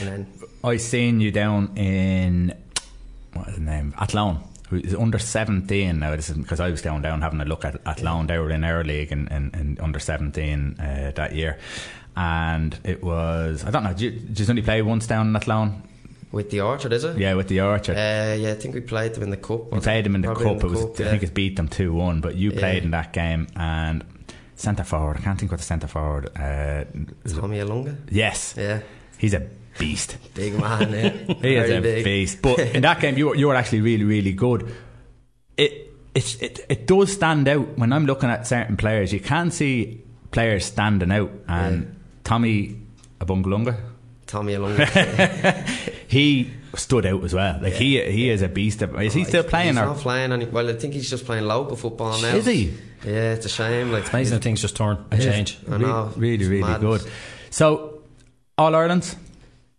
and 0.00 0.08
then 0.08 0.26
I 0.64 0.78
seen 0.78 1.20
you 1.20 1.30
down 1.30 1.76
in 1.76 2.54
what 3.38 3.48
is 3.48 3.54
the 3.54 3.60
name? 3.60 3.94
Athlone. 3.98 4.40
Who 4.70 4.76
is 4.76 4.94
under 4.94 5.18
seventeen 5.18 5.98
now? 6.00 6.14
This 6.14 6.28
is 6.28 6.36
because 6.36 6.60
I 6.60 6.70
was 6.70 6.82
down 6.82 7.00
down 7.02 7.22
having 7.22 7.40
a 7.40 7.44
look 7.46 7.64
at 7.64 7.80
Athlone. 7.86 8.26
They 8.26 8.38
were 8.38 8.50
in 8.50 8.64
our 8.64 8.84
league 8.84 9.10
in, 9.12 9.26
in, 9.28 9.50
in 9.54 9.78
under 9.80 9.98
seventeen 9.98 10.76
uh, 10.78 11.12
that 11.14 11.34
year, 11.34 11.58
and 12.16 12.78
it 12.84 13.02
was 13.02 13.64
I 13.64 13.70
don't 13.70 13.82
know. 13.84 13.90
Did 13.94 14.00
you, 14.00 14.10
did 14.10 14.40
you 14.40 14.46
only 14.50 14.62
play 14.62 14.82
once 14.82 15.06
down 15.06 15.28
in 15.28 15.36
Athlone? 15.36 15.82
with 16.30 16.50
the 16.50 16.60
Orchard, 16.60 16.92
is 16.92 17.04
it? 17.04 17.16
Yeah, 17.16 17.32
with 17.34 17.48
the 17.48 17.62
Orchard. 17.62 17.96
Uh, 17.96 18.34
yeah, 18.38 18.50
I 18.50 18.54
think 18.54 18.74
we 18.74 18.82
played 18.82 19.14
them 19.14 19.22
in 19.22 19.30
the 19.30 19.38
cup. 19.38 19.72
we 19.72 19.80
played 19.80 20.04
them 20.04 20.14
in 20.14 20.20
the 20.20 20.34
cup. 20.34 20.62
it 20.62 20.64
was 20.64 20.84
I 21.00 21.04
yeah. 21.04 21.10
think 21.10 21.22
it 21.22 21.32
beat 21.32 21.56
them 21.56 21.68
two 21.68 21.94
one, 21.94 22.20
but 22.20 22.34
you 22.34 22.50
Yeah. 22.50 22.58
played 22.58 22.84
in 22.84 22.90
that 22.90 23.14
game 23.14 23.46
and 23.56 24.04
centre 24.54 24.84
forward. 24.84 25.16
I 25.16 25.20
can't 25.20 25.38
think 25.38 25.50
what 25.50 25.58
the 25.60 25.64
centre 25.64 25.86
forward. 25.86 26.26
Uh, 26.36 26.84
Tommy 27.26 27.58
Alunga. 27.60 27.96
yes, 28.10 28.54
Yeah, 28.58 28.80
he's 29.16 29.32
a 29.32 29.48
beast. 29.78 30.16
big 30.34 30.58
man. 30.58 30.92
Yeah, 30.92 31.34
He 31.40 31.54
is 31.56 31.68
Very 31.68 31.76
a 31.76 31.80
big. 31.80 32.04
beast. 32.04 32.42
But 32.42 32.58
in 32.58 32.82
that 32.82 33.00
game, 33.00 33.16
you 33.16 33.28
were, 33.28 33.34
you 33.36 33.46
were 33.48 33.54
actually 33.54 33.80
really, 33.80 34.04
really 34.04 34.32
good. 34.32 34.72
It, 35.56 35.92
it 36.14 36.42
it 36.42 36.60
it 36.68 36.86
does 36.86 37.12
stand 37.12 37.48
out 37.48 37.76
when 37.78 37.92
I'm 37.92 38.06
looking 38.06 38.30
at 38.30 38.46
certain 38.46 38.76
players. 38.76 39.12
You 39.12 39.20
can 39.20 39.50
see 39.50 40.02
players 40.30 40.64
standing 40.64 41.12
out, 41.12 41.30
and 41.48 41.82
Yeah. 41.82 41.88
Tommy 42.24 42.76
Abungalunga, 43.20 43.76
Tommy 44.26 44.54
Alunga. 44.54 44.86
he 46.08 46.50
stood 46.74 47.06
out 47.06 47.24
as 47.24 47.34
well. 47.34 47.58
Like 47.62 47.74
he 47.74 48.00
he 48.10 48.30
is 48.30 48.42
a 48.42 48.48
beast. 48.48 48.82
Is 48.82 49.14
he 49.14 49.24
still 49.24 49.42
playing? 49.44 49.74
He's 49.74 49.78
Or 49.78 49.86
not 49.86 49.96
playing 49.98 50.32
any. 50.32 50.46
Well, 50.46 50.68
I 50.68 50.74
think 50.74 50.94
he's 50.94 51.08
just 51.10 51.24
playing 51.24 51.44
local 51.44 51.76
football 51.76 52.20
now. 52.20 52.34
is 52.36 52.46
he? 52.46 52.72
Yeah, 53.04 53.34
it's 53.34 53.46
a 53.46 53.48
shame. 53.48 53.92
Like, 53.92 54.02
it's 54.02 54.10
Amazing 54.10 54.38
how 54.38 54.42
things 54.42 54.60
just 54.60 54.74
turn 54.76 55.04
and 55.10 55.22
change. 55.22 55.58
I 55.70 55.76
know. 55.78 56.12
Really, 56.16 56.34
It's 56.34 56.46
really 56.46 56.78
good. 56.80 57.02
So 57.50 58.00
All 58.58 58.74
Ireland, 58.74 59.14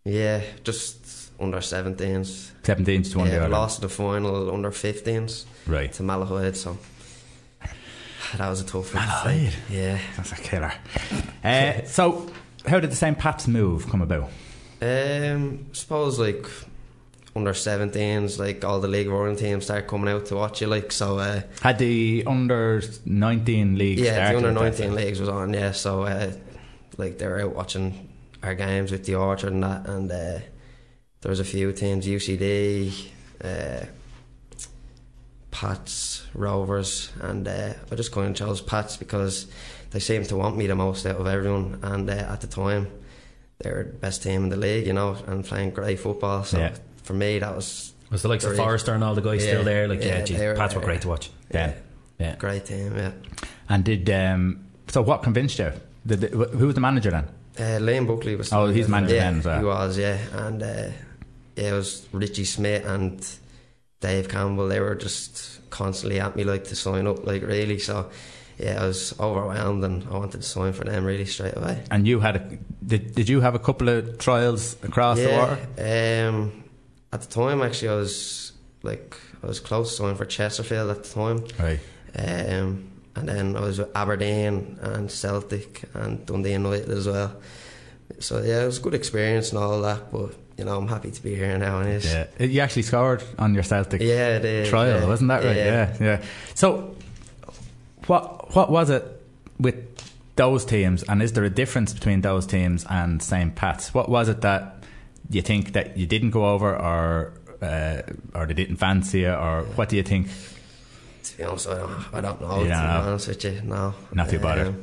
Yeah, 0.09 0.41
just 0.63 1.31
under 1.39 1.57
17s. 1.59 2.51
17s 2.63 3.11
to 3.11 3.17
one 3.19 3.27
yeah, 3.29 3.47
lost 3.47 3.81
the 3.81 3.89
final 3.89 4.51
under 4.53 4.71
15s 4.71 5.45
Right. 5.67 5.91
to 5.93 6.03
Malahide. 6.03 6.55
So 6.55 6.77
that 8.37 8.49
was 8.49 8.61
a 8.61 8.65
tough 8.65 8.93
one. 8.93 9.03
Malahide? 9.03 9.53
Yeah. 9.69 9.99
That's 10.17 10.31
a 10.31 10.35
killer. 10.35 10.73
Uh, 11.43 11.83
so, 11.85 12.29
how 12.65 12.79
did 12.79 12.91
the 12.91 12.95
St. 12.95 13.17
Pat's 13.17 13.47
move 13.47 13.89
come 13.89 14.01
about? 14.01 14.29
Um, 14.81 15.67
suppose 15.71 16.19
like 16.19 16.45
under 17.35 17.51
17s, 17.51 18.39
like 18.39 18.63
all 18.65 18.79
the 18.79 18.87
League 18.87 19.07
of 19.07 19.13
Ireland 19.13 19.37
teams 19.39 19.65
start 19.65 19.87
coming 19.87 20.09
out 20.13 20.25
to 20.27 20.35
watch 20.35 20.61
you. 20.61 20.67
Like 20.67 20.91
so. 20.91 21.19
Uh, 21.19 21.41
Had 21.61 21.79
the 21.79 22.23
under 22.27 22.81
19 23.05 23.77
league 23.77 23.99
yeah, 23.99 24.31
the 24.31 24.37
under 24.37 24.51
19 24.51 24.95
leagues 24.95 25.19
was 25.19 25.29
on. 25.29 25.53
Yeah, 25.53 25.71
so 25.71 26.03
uh, 26.03 26.31
like 26.97 27.17
they 27.17 27.27
were 27.27 27.41
out 27.41 27.55
watching 27.55 28.08
our 28.43 28.55
games 28.55 28.91
with 28.91 29.05
the 29.05 29.15
Orchard 29.15 29.53
and 29.53 29.63
that, 29.63 29.87
and 29.87 30.11
uh, 30.11 30.39
there 31.21 31.29
was 31.29 31.39
a 31.39 31.43
few 31.45 31.71
teams, 31.73 32.05
UCD, 32.07 33.07
uh, 33.43 33.85
Pats, 35.51 36.25
Rovers, 36.33 37.11
and 37.21 37.47
uh, 37.47 37.73
I 37.91 37.95
just 37.95 38.11
kind 38.11 38.27
of 38.29 38.35
chose 38.35 38.61
Pats 38.61 38.97
because 38.97 39.47
they 39.91 39.99
seemed 39.99 40.25
to 40.29 40.35
want 40.37 40.55
me 40.55 40.67
the 40.67 40.75
most 40.75 41.05
out 41.05 41.15
of 41.17 41.27
everyone, 41.27 41.79
and 41.81 42.09
uh, 42.09 42.13
at 42.13 42.41
the 42.41 42.47
time 42.47 42.87
they 43.59 43.71
were 43.71 43.83
the 43.83 43.97
best 43.97 44.23
team 44.23 44.43
in 44.43 44.49
the 44.49 44.55
league, 44.57 44.87
you 44.87 44.93
know, 44.93 45.17
and 45.27 45.43
playing 45.43 45.71
great 45.71 45.99
football. 45.99 46.43
So 46.43 46.59
Yeah. 46.59 46.75
for 47.03 47.13
me, 47.13 47.39
that 47.39 47.55
was 47.55 47.93
Was 48.11 48.21
the 48.21 48.27
likes 48.29 48.43
of 48.45 48.51
Very- 48.51 48.63
Forrester 48.63 48.93
and 48.93 49.03
all 49.03 49.15
the 49.15 49.21
guys 49.21 49.43
Yeah, 49.43 49.51
still 49.51 49.63
there? 49.63 49.87
Like, 49.87 49.99
yeah, 50.01 50.19
yeah, 50.19 50.25
geez, 50.25 50.39
were 50.39 50.55
Pats 50.55 50.75
were 50.75 50.81
great 50.81 51.01
to 51.01 51.07
watch. 51.09 51.29
Yeah. 51.51 51.73
a 52.19 52.35
great 52.37 52.65
team. 52.65 52.95
Yeah. 52.95 53.11
And 53.67 53.83
did 53.83 54.09
um, 54.09 54.65
so? 54.87 55.01
What 55.01 55.23
convinced 55.23 55.59
you? 55.59 55.71
The, 56.05 56.27
who 56.27 56.67
was 56.67 56.75
the 56.75 56.81
manager 56.81 57.11
then? 57.11 57.27
Uh, 57.59 57.79
Liam 57.79 58.07
Buckley 58.07 58.35
was. 58.35 58.53
Oh, 58.53 58.67
he's 58.67 58.87
manager 58.87 59.15
yeah, 59.15 59.31
then 59.31 59.39
as 59.39 59.45
well. 59.45 59.59
He 59.59 59.65
was, 59.65 59.97
yeah, 59.97 60.17
and 60.33 60.63
uh, 60.63 60.87
yeah, 61.55 61.69
it 61.69 61.73
was 61.73 62.07
Richie 62.13 62.45
Smith 62.45 62.85
and 62.85 63.27
Dave 63.99 64.29
Campbell. 64.29 64.67
They 64.67 64.79
were 64.79 64.95
just 64.95 65.69
constantly 65.69 66.19
at 66.19 66.35
me 66.35 66.45
like 66.45 66.63
to 66.65 66.75
sign 66.75 67.05
up, 67.05 67.25
like 67.25 67.41
really. 67.41 67.79
So 67.79 68.09
yeah, 68.57 68.81
I 68.81 68.87
was 68.87 69.17
overwhelmed 69.19 69.83
and 69.83 70.03
I 70.09 70.17
wanted 70.17 70.41
to 70.41 70.47
sign 70.47 70.73
for 70.73 70.83
them 70.83 71.05
really 71.05 71.25
straight 71.25 71.55
away. 71.55 71.83
And 71.91 72.07
you 72.07 72.19
had 72.19 72.35
a 72.35 72.57
did, 72.85 73.15
did 73.15 73.29
you 73.29 73.41
have 73.41 73.55
a 73.55 73.59
couple 73.59 73.89
of 73.89 74.17
trials 74.17 74.75
across 74.83 75.17
the 75.17 75.29
water? 75.29 75.59
yeah, 75.77 76.29
um, 76.29 76.63
at 77.11 77.21
the 77.21 77.27
time 77.27 77.61
actually, 77.61 77.89
I 77.89 77.95
was 77.95 78.53
like 78.83 79.17
I 79.43 79.47
was 79.47 79.59
close 79.59 79.91
to 79.91 79.95
signing 79.95 80.15
for 80.15 80.25
Chesterfield 80.25 80.89
at 80.89 81.03
the 81.03 81.09
time. 81.09 81.45
Right. 81.57 81.79
Um, 82.15 82.88
and 83.19 83.29
then 83.29 83.55
I 83.55 83.61
was 83.61 83.79
with 83.79 83.95
Aberdeen 83.95 84.77
and 84.81 85.11
Celtic 85.11 85.83
and 85.93 86.25
Dundee 86.25 86.53
United 86.53 86.89
as 86.89 87.07
well. 87.07 87.35
So 88.19 88.41
yeah, 88.41 88.63
it 88.63 88.65
was 88.65 88.79
a 88.79 88.81
good 88.81 88.93
experience 88.93 89.49
and 89.49 89.59
all 89.59 89.81
that. 89.81 90.11
But 90.11 90.35
you 90.57 90.65
know, 90.65 90.77
I'm 90.77 90.87
happy 90.87 91.11
to 91.11 91.23
be 91.23 91.35
here 91.35 91.57
now. 91.57 91.79
And 91.79 91.89
it's, 91.89 92.05
Yeah. 92.05 92.27
You 92.39 92.61
actually 92.61 92.81
scored 92.83 93.23
on 93.37 93.53
your 93.53 93.63
Celtic 93.63 94.01
yeah, 94.01 94.37
it 94.37 94.45
is, 94.45 94.69
trial, 94.69 95.01
yeah. 95.01 95.07
wasn't 95.07 95.29
that 95.29 95.43
right? 95.43 95.55
Yeah. 95.55 95.95
Yeah, 95.99 96.03
yeah. 96.05 96.23
So, 96.55 96.95
what 98.07 98.55
what 98.55 98.69
was 98.69 98.89
it 98.89 99.03
with 99.59 99.75
those 100.35 100.65
teams, 100.65 101.03
and 101.03 101.21
is 101.21 101.33
there 101.33 101.43
a 101.43 101.49
difference 101.49 101.93
between 101.93 102.21
those 102.21 102.45
teams 102.47 102.85
and 102.89 103.21
St. 103.21 103.55
Pat's? 103.55 103.93
What 103.93 104.09
was 104.09 104.29
it 104.29 104.41
that 104.41 104.83
you 105.29 105.41
think 105.41 105.73
that 105.73 105.97
you 105.97 106.07
didn't 106.07 106.31
go 106.31 106.45
over, 106.45 106.75
or 106.75 107.33
uh, 107.61 108.01
or 108.33 108.45
they 108.45 108.53
didn't 108.53 108.77
fancy 108.77 109.19
you, 109.19 109.31
or 109.31 109.63
what 109.75 109.89
do 109.89 109.95
you 109.97 110.03
think? 110.03 110.27
To 111.23 111.37
be 111.37 111.43
honest, 111.43 111.67
I 111.67 111.77
don't, 111.77 112.05
I 112.13 112.21
don't 112.21 112.41
know. 112.41 112.57
You 112.59 112.63
to 112.65 112.69
don't 112.69 112.81
be 112.81 112.87
know? 112.87 112.99
honest 113.09 113.27
with 113.27 113.43
you, 113.43 113.61
no. 113.63 113.93
Not 114.13 114.29
too 114.29 114.39
bothered. 114.39 114.75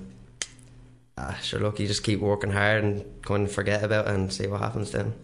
ah, 1.18 1.36
sure, 1.42 1.60
look, 1.60 1.80
you 1.80 1.86
just 1.86 2.02
keep 2.02 2.20
working 2.20 2.50
hard 2.50 2.84
and 2.84 3.04
kind 3.22 3.46
of 3.46 3.52
forget 3.52 3.82
about 3.82 4.06
it 4.06 4.14
and 4.14 4.32
see 4.32 4.46
what 4.46 4.60
happens 4.60 4.90
then. 4.92 5.14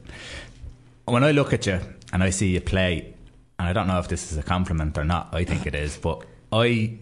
When 1.04 1.24
I 1.24 1.32
look 1.32 1.52
at 1.52 1.66
you 1.66 1.80
and 2.12 2.22
I 2.22 2.30
see 2.30 2.48
you 2.48 2.60
play, 2.60 3.14
and 3.58 3.68
I 3.68 3.72
don't 3.72 3.86
know 3.86 3.98
if 3.98 4.08
this 4.08 4.32
is 4.32 4.38
a 4.38 4.42
compliment 4.42 4.96
or 4.98 5.04
not, 5.04 5.28
I 5.32 5.44
think 5.44 5.66
it 5.66 5.74
is, 5.74 5.96
but 5.96 6.24
I 6.52 6.98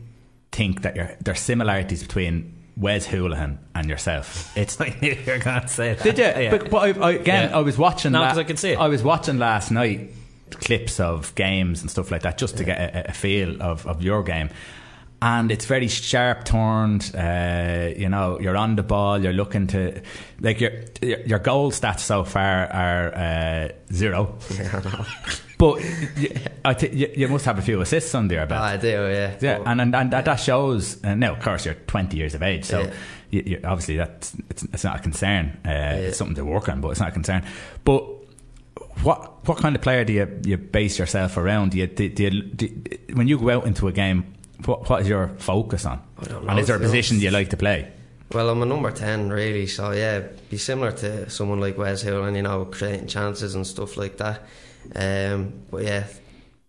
think 0.52 0.82
that 0.82 0.96
you're, 0.96 1.12
there's 1.20 1.40
similarities 1.40 2.02
between 2.02 2.54
Wes 2.76 3.06
Hoolahan 3.06 3.58
and 3.74 3.88
yourself. 3.88 4.56
It's 4.56 4.80
I 4.80 4.96
knew 5.00 5.12
you 5.26 5.32
were 5.32 5.38
going 5.38 5.60
to 5.62 5.68
say 5.68 5.94
that. 5.94 6.02
did 6.02 6.18
you? 6.18 6.24
Yeah. 6.24 6.50
But, 6.50 6.70
but 6.70 6.98
I, 6.98 7.06
I, 7.06 7.10
again, 7.12 7.50
Yeah. 7.50 7.56
I 7.58 7.60
was 7.60 7.76
watching. 7.78 8.12
No, 8.12 8.20
'cause 8.20 8.38
I 8.38 8.44
can 8.44 8.56
see 8.56 8.70
it. 8.70 8.78
I 8.78 8.88
was 8.88 9.02
watching 9.02 9.38
last 9.38 9.70
night 9.70 10.12
clips 10.58 11.00
of 11.00 11.34
games 11.34 11.80
and 11.82 11.90
stuff 11.90 12.10
like 12.10 12.22
that, 12.22 12.38
just 12.38 12.56
to 12.58 12.64
get 12.64 12.78
a, 12.78 13.10
a 13.10 13.12
feel 13.12 13.62
of, 13.62 13.86
of 13.86 14.02
your 14.02 14.22
game. 14.22 14.50
And 15.22 15.52
it's 15.52 15.66
very 15.66 15.88
sharp 15.88 16.44
turned. 16.44 17.14
Uh, 17.14 17.90
you 17.94 18.08
know, 18.08 18.40
you're 18.40 18.56
on 18.56 18.76
the 18.76 18.82
ball. 18.82 19.22
You're 19.22 19.34
looking 19.34 19.66
to 19.66 20.00
like 20.40 20.60
your 20.62 20.72
your, 21.02 21.38
goal 21.38 21.72
stats 21.72 22.00
so 22.00 22.24
far 22.24 22.66
are 22.72 23.14
uh, 23.14 23.68
zero. 23.92 24.38
But 25.58 25.84
you, 26.16 26.30
I 26.64 26.72
th- 26.72 26.94
you, 26.94 27.12
you 27.14 27.28
must 27.28 27.44
have 27.44 27.58
a 27.58 27.62
few 27.62 27.82
assists 27.82 28.14
under 28.14 28.34
your 28.34 28.46
belt. 28.46 28.62
I 28.62 28.78
do, 28.78 28.88
yeah. 28.88 29.36
Yeah, 29.42 29.58
But- 29.58 29.66
and, 29.68 29.80
and 29.82 29.94
and 29.94 30.10
that 30.12 30.24
that 30.24 30.36
shows. 30.40 30.98
And 31.02 31.20
now, 31.20 31.32
of 31.34 31.40
course, 31.42 31.66
you're 31.66 31.74
20 31.74 32.16
years 32.16 32.34
of 32.34 32.42
age, 32.42 32.64
so 32.64 32.80
Yeah. 32.80 32.92
you, 33.28 33.42
you, 33.44 33.60
obviously 33.62 33.98
that's 33.98 34.34
it's, 34.48 34.62
it's 34.62 34.84
not 34.84 34.96
a 35.00 35.02
concern. 35.02 35.58
Uh, 35.66 35.96
It's 36.08 36.16
something 36.16 36.36
to 36.36 36.46
work 36.46 36.70
on, 36.70 36.80
but 36.80 36.88
it's 36.92 37.00
not 37.00 37.10
a 37.10 37.12
concern. 37.12 37.44
But 37.84 38.04
what 39.02 39.46
what 39.46 39.58
kind 39.58 39.74
of 39.74 39.82
player 39.82 40.04
do 40.04 40.12
you, 40.12 40.40
you 40.44 40.56
base 40.56 40.98
yourself 40.98 41.36
around? 41.36 41.72
Do 41.72 41.78
you, 41.78 41.86
do, 41.86 42.08
do 42.08 42.22
you, 42.24 42.42
do, 42.42 42.68
when 43.14 43.28
you 43.28 43.38
go 43.38 43.50
out 43.50 43.66
into 43.66 43.88
a 43.88 43.92
game, 43.92 44.34
what 44.64 44.88
what 44.88 45.02
is 45.02 45.08
your 45.08 45.28
focus 45.38 45.84
on? 45.86 46.02
And 46.48 46.58
is 46.58 46.66
there 46.66 46.76
a 46.76 46.80
position 46.80 47.20
you 47.20 47.30
like 47.30 47.50
to 47.50 47.56
play? 47.56 47.92
Well, 48.32 48.48
I'm 48.48 48.62
a 48.62 48.66
number 48.66 48.92
10, 48.92 49.30
really, 49.30 49.66
so 49.66 49.90
yeah, 49.90 50.20
be 50.50 50.56
similar 50.56 50.92
to 50.92 51.28
someone 51.28 51.58
like 51.58 51.76
Wes 51.76 52.04
Hoolahan, 52.04 52.36
you 52.36 52.42
know, 52.42 52.64
creating 52.64 53.08
chances 53.08 53.56
and 53.56 53.66
stuff 53.66 53.96
like 53.96 54.18
that. 54.18 54.42
Um, 54.94 55.64
but 55.68 55.82
yeah, 55.82 56.06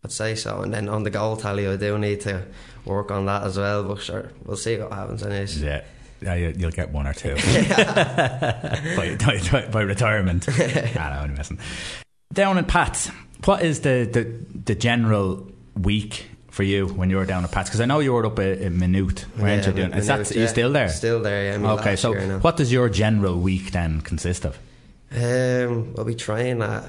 I'd 0.03 0.11
say 0.11 0.33
so. 0.33 0.61
And 0.61 0.73
then 0.73 0.89
on 0.89 1.03
the 1.03 1.11
goal 1.11 1.37
tally, 1.37 1.67
I 1.67 1.75
do 1.75 1.99
need 1.99 2.21
to 2.21 2.47
work 2.83 3.11
on 3.11 3.27
that 3.27 3.43
as 3.43 3.59
well, 3.59 3.83
but 3.83 4.01
sure, 4.01 4.31
we'll 4.43 4.57
see 4.57 4.77
what 4.77 4.91
happens, 4.91 5.21
anyways. 5.21 5.61
Yeah. 5.61 5.83
Yeah, 6.19 6.35
you, 6.35 6.53
you'll 6.55 6.71
get 6.71 6.91
one 6.91 7.07
or 7.07 7.13
two 7.13 7.33
by, 7.35 9.17
by, 9.51 9.67
by 9.71 9.81
retirement. 9.81 10.45
ah, 10.49 10.53
no, 10.53 10.99
I'm 10.99 11.33
messing. 11.35 11.57
Down 12.33 12.57
at 12.57 12.67
Pats, 12.67 13.09
what 13.45 13.61
is 13.63 13.81
the, 13.81 14.09
the, 14.11 14.23
the 14.65 14.75
general 14.75 15.51
week 15.75 16.27
for 16.49 16.63
you 16.63 16.87
when 16.87 17.09
you 17.09 17.17
were 17.17 17.25
down 17.25 17.43
at 17.43 17.51
Pats? 17.51 17.69
Because 17.69 17.81
I 17.81 17.85
know 17.85 17.99
you 17.99 18.13
were 18.13 18.25
up 18.25 18.39
a, 18.39 18.67
a 18.67 18.69
minute, 18.69 19.25
weren't 19.37 19.63
Yeah, 19.63 19.69
you? 19.69 19.75
Doing? 19.75 19.93
Is 19.93 20.07
that, 20.07 20.31
are 20.31 20.39
you 20.39 20.47
still 20.47 20.71
there? 20.71 20.89
Still 20.89 21.21
there, 21.21 21.59
yeah. 21.59 21.71
Okay, 21.73 21.95
so 21.95 22.13
what 22.39 22.57
does 22.57 22.71
your 22.71 22.89
general 22.89 23.37
week 23.37 23.71
then 23.71 24.01
consist 24.01 24.45
of? 24.45 24.57
Um, 25.11 25.93
I'll 25.97 26.05
be 26.05 26.15
train 26.15 26.61
at 26.61 26.85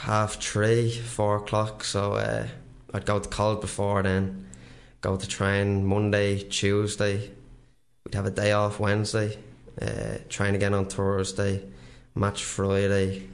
half 0.00 0.42
three, 0.42 0.90
four 0.90 1.36
o'clock. 1.36 1.84
So 1.84 2.14
uh, 2.14 2.46
I'd 2.92 3.06
go 3.06 3.18
to 3.20 3.28
college 3.28 3.60
before 3.60 4.02
then. 4.02 4.46
Go 5.00 5.16
to 5.16 5.28
train 5.28 5.84
Monday, 5.84 6.42
Tuesday. 6.42 7.30
We'd 8.04 8.14
have 8.14 8.26
a 8.26 8.30
day 8.30 8.52
off 8.52 8.80
Wednesday. 8.80 9.38
Uh, 9.80 10.18
train 10.28 10.54
again 10.54 10.74
on 10.74 10.86
Thursday. 10.86 11.62
Match 12.16 12.44
Friday, 12.44 13.28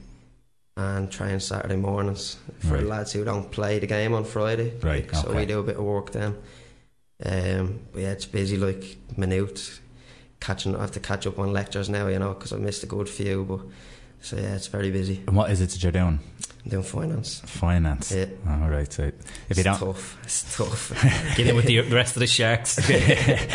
and 0.81 1.11
train 1.11 1.39
Saturday 1.39 1.75
mornings 1.75 2.37
for 2.59 2.75
Right. 2.75 2.85
lads 2.85 3.13
who 3.13 3.23
don't 3.23 3.51
play 3.51 3.79
the 3.79 3.87
game 3.87 4.13
on 4.13 4.23
Friday. 4.25 4.73
Right, 4.81 5.11
Like, 5.11 5.23
So 5.23 5.33
we 5.33 5.45
do 5.45 5.59
a 5.59 5.63
bit 5.63 5.77
of 5.77 5.83
work 5.83 6.11
then. 6.11 6.35
Um, 7.23 7.79
but 7.91 8.01
yeah, 8.01 8.11
it's 8.11 8.25
busy 8.25 8.57
like 8.57 8.97
minute 9.15 9.79
catching. 10.39 10.75
I 10.75 10.81
have 10.81 10.91
to 10.93 10.99
catch 10.99 11.27
up 11.27 11.37
on 11.39 11.53
lectures 11.53 11.87
now, 11.89 12.07
you 12.07 12.17
know, 12.19 12.33
because 12.33 12.51
I 12.53 12.57
missed 12.57 12.83
a 12.83 12.87
good 12.87 13.07
few. 13.07 13.43
But 13.43 13.59
so 14.21 14.37
yeah, 14.37 14.55
it's 14.55 14.67
very 14.67 14.91
busy. 14.91 15.21
And 15.27 15.35
what 15.35 15.51
is 15.51 15.61
it 15.61 15.69
that 15.69 15.83
you're 15.83 15.91
doing? 15.91 16.19
I'm 16.63 16.69
doing 16.69 16.83
finance. 16.83 17.41
Finance. 17.45 18.11
Yeah. 18.11 18.25
All 18.47 18.69
right. 18.69 18.91
So 18.91 19.03
if 19.03 19.13
It's 19.49 19.57
you 19.57 19.63
don't 19.63 19.79
tough. 19.79 20.17
It's 20.23 20.55
tough. 20.57 20.91
Get 21.35 21.47
in 21.47 21.55
with 21.55 21.65
the, 21.65 21.81
the 21.81 21.95
rest 21.95 22.15
of 22.15 22.19
the 22.19 22.27
sharks. 22.27 22.79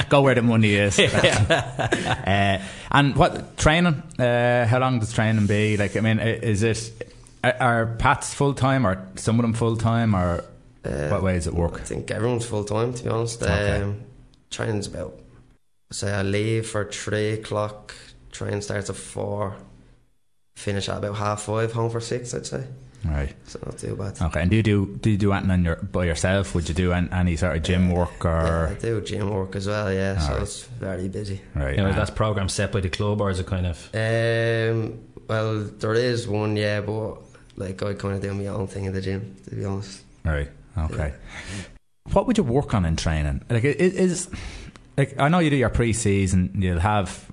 go 0.08 0.22
where 0.22 0.34
the 0.34 0.42
money 0.42 0.74
is. 0.74 0.98
uh, 1.00 2.62
and 2.90 3.16
what 3.16 3.56
training? 3.56 4.02
Uh, 4.18 4.66
how 4.66 4.78
long 4.80 4.98
does 4.98 5.12
training 5.12 5.46
be? 5.46 5.76
Like, 5.76 5.96
I 5.96 6.00
mean, 6.00 6.18
is 6.18 6.62
it 6.64 6.92
are- 7.50 7.56
are 7.82 7.86
Pats 7.98 8.34
full 8.34 8.54
time 8.54 8.86
or 8.86 9.06
some 9.16 9.38
of 9.38 9.42
them 9.42 9.52
full 9.54 9.76
time 9.76 10.14
or 10.14 10.44
Uh, 10.84 11.08
what 11.08 11.22
way 11.22 11.34
does 11.34 11.46
it 11.46 11.54
work? 11.54 11.80
I 11.80 11.84
think 11.84 12.10
everyone's 12.10 12.46
full 12.46 12.64
time. 12.64 12.92
To 12.94 13.02
be 13.04 13.10
honest, 13.10 13.42
Okay. 13.42 13.82
um, 13.82 14.02
training's 14.50 14.86
about. 14.86 15.18
Say 15.90 16.12
I 16.12 16.22
leave 16.22 16.66
for 16.68 16.84
three 16.84 17.32
o'clock. 17.32 17.94
Train 18.32 18.60
starts 18.62 18.90
at 18.90 18.96
four. 18.96 19.54
Finish 20.56 20.88
at 20.88 20.98
about 20.98 21.16
half 21.16 21.42
five. 21.42 21.72
Home 21.72 21.90
for 21.90 22.00
six, 22.00 22.32
I'd 22.34 22.46
say. 22.46 22.64
Right. 23.04 23.34
So 23.46 23.58
not 23.64 23.78
too 23.78 23.94
bad. 23.94 24.20
Okay. 24.20 24.40
And 24.40 24.50
do 24.50 24.56
you 24.56 24.62
do 24.62 24.86
do 25.00 25.10
you 25.10 25.16
do 25.18 25.32
anything 25.32 25.50
on 25.50 25.64
your 25.64 25.76
by 25.76 26.04
yourself? 26.06 26.54
Would 26.54 26.68
you 26.68 26.74
do 26.74 26.92
an, 26.92 27.08
any 27.12 27.36
sort 27.36 27.56
of 27.56 27.62
gym 27.62 27.90
work 27.90 28.24
or? 28.24 28.30
Yeah, 28.30 28.68
I 28.68 28.72
or 28.72 28.74
do 28.74 29.00
gym 29.02 29.30
work 29.30 29.54
as 29.54 29.66
well. 29.68 29.92
Yeah, 29.92 30.18
so 30.18 30.26
Alright. 30.28 30.42
it's 30.42 30.62
very 30.80 31.08
busy. 31.08 31.40
right? 31.54 31.76
You 31.76 31.82
know, 31.84 31.90
uh, 31.90 31.94
that's 31.94 32.10
program 32.10 32.48
set 32.48 32.72
by 32.72 32.80
the 32.80 32.88
club, 32.88 33.20
or 33.20 33.30
is 33.30 33.38
it 33.38 33.46
kind 33.46 33.66
of? 33.66 33.76
Um, 33.94 34.98
well, 35.28 35.64
there 35.78 35.94
is 35.94 36.26
one, 36.26 36.56
yeah, 36.56 36.80
but 36.80 37.18
like 37.56 37.82
I 37.82 37.94
kind 37.94 38.14
of 38.16 38.22
do 38.22 38.32
my 38.34 38.46
own 38.46 38.66
thing 38.66 38.84
in 38.84 38.92
the 38.92 39.00
gym. 39.00 39.36
To 39.48 39.54
be 39.54 39.64
honest. 39.64 40.02
Right. 40.24 40.50
Okay. 40.76 41.14
What 42.12 42.26
would 42.26 42.38
you 42.38 42.44
work 42.44 42.74
on 42.74 42.84
in 42.84 42.96
training? 42.96 43.42
Like, 43.50 43.64
it 43.64 43.80
it 43.80 43.94
is 43.94 44.28
like 44.96 45.18
I 45.18 45.28
know 45.28 45.38
you 45.40 45.50
do 45.50 45.56
your 45.56 45.70
pre-season. 45.70 46.52
You'll 46.58 46.80
have 46.80 47.24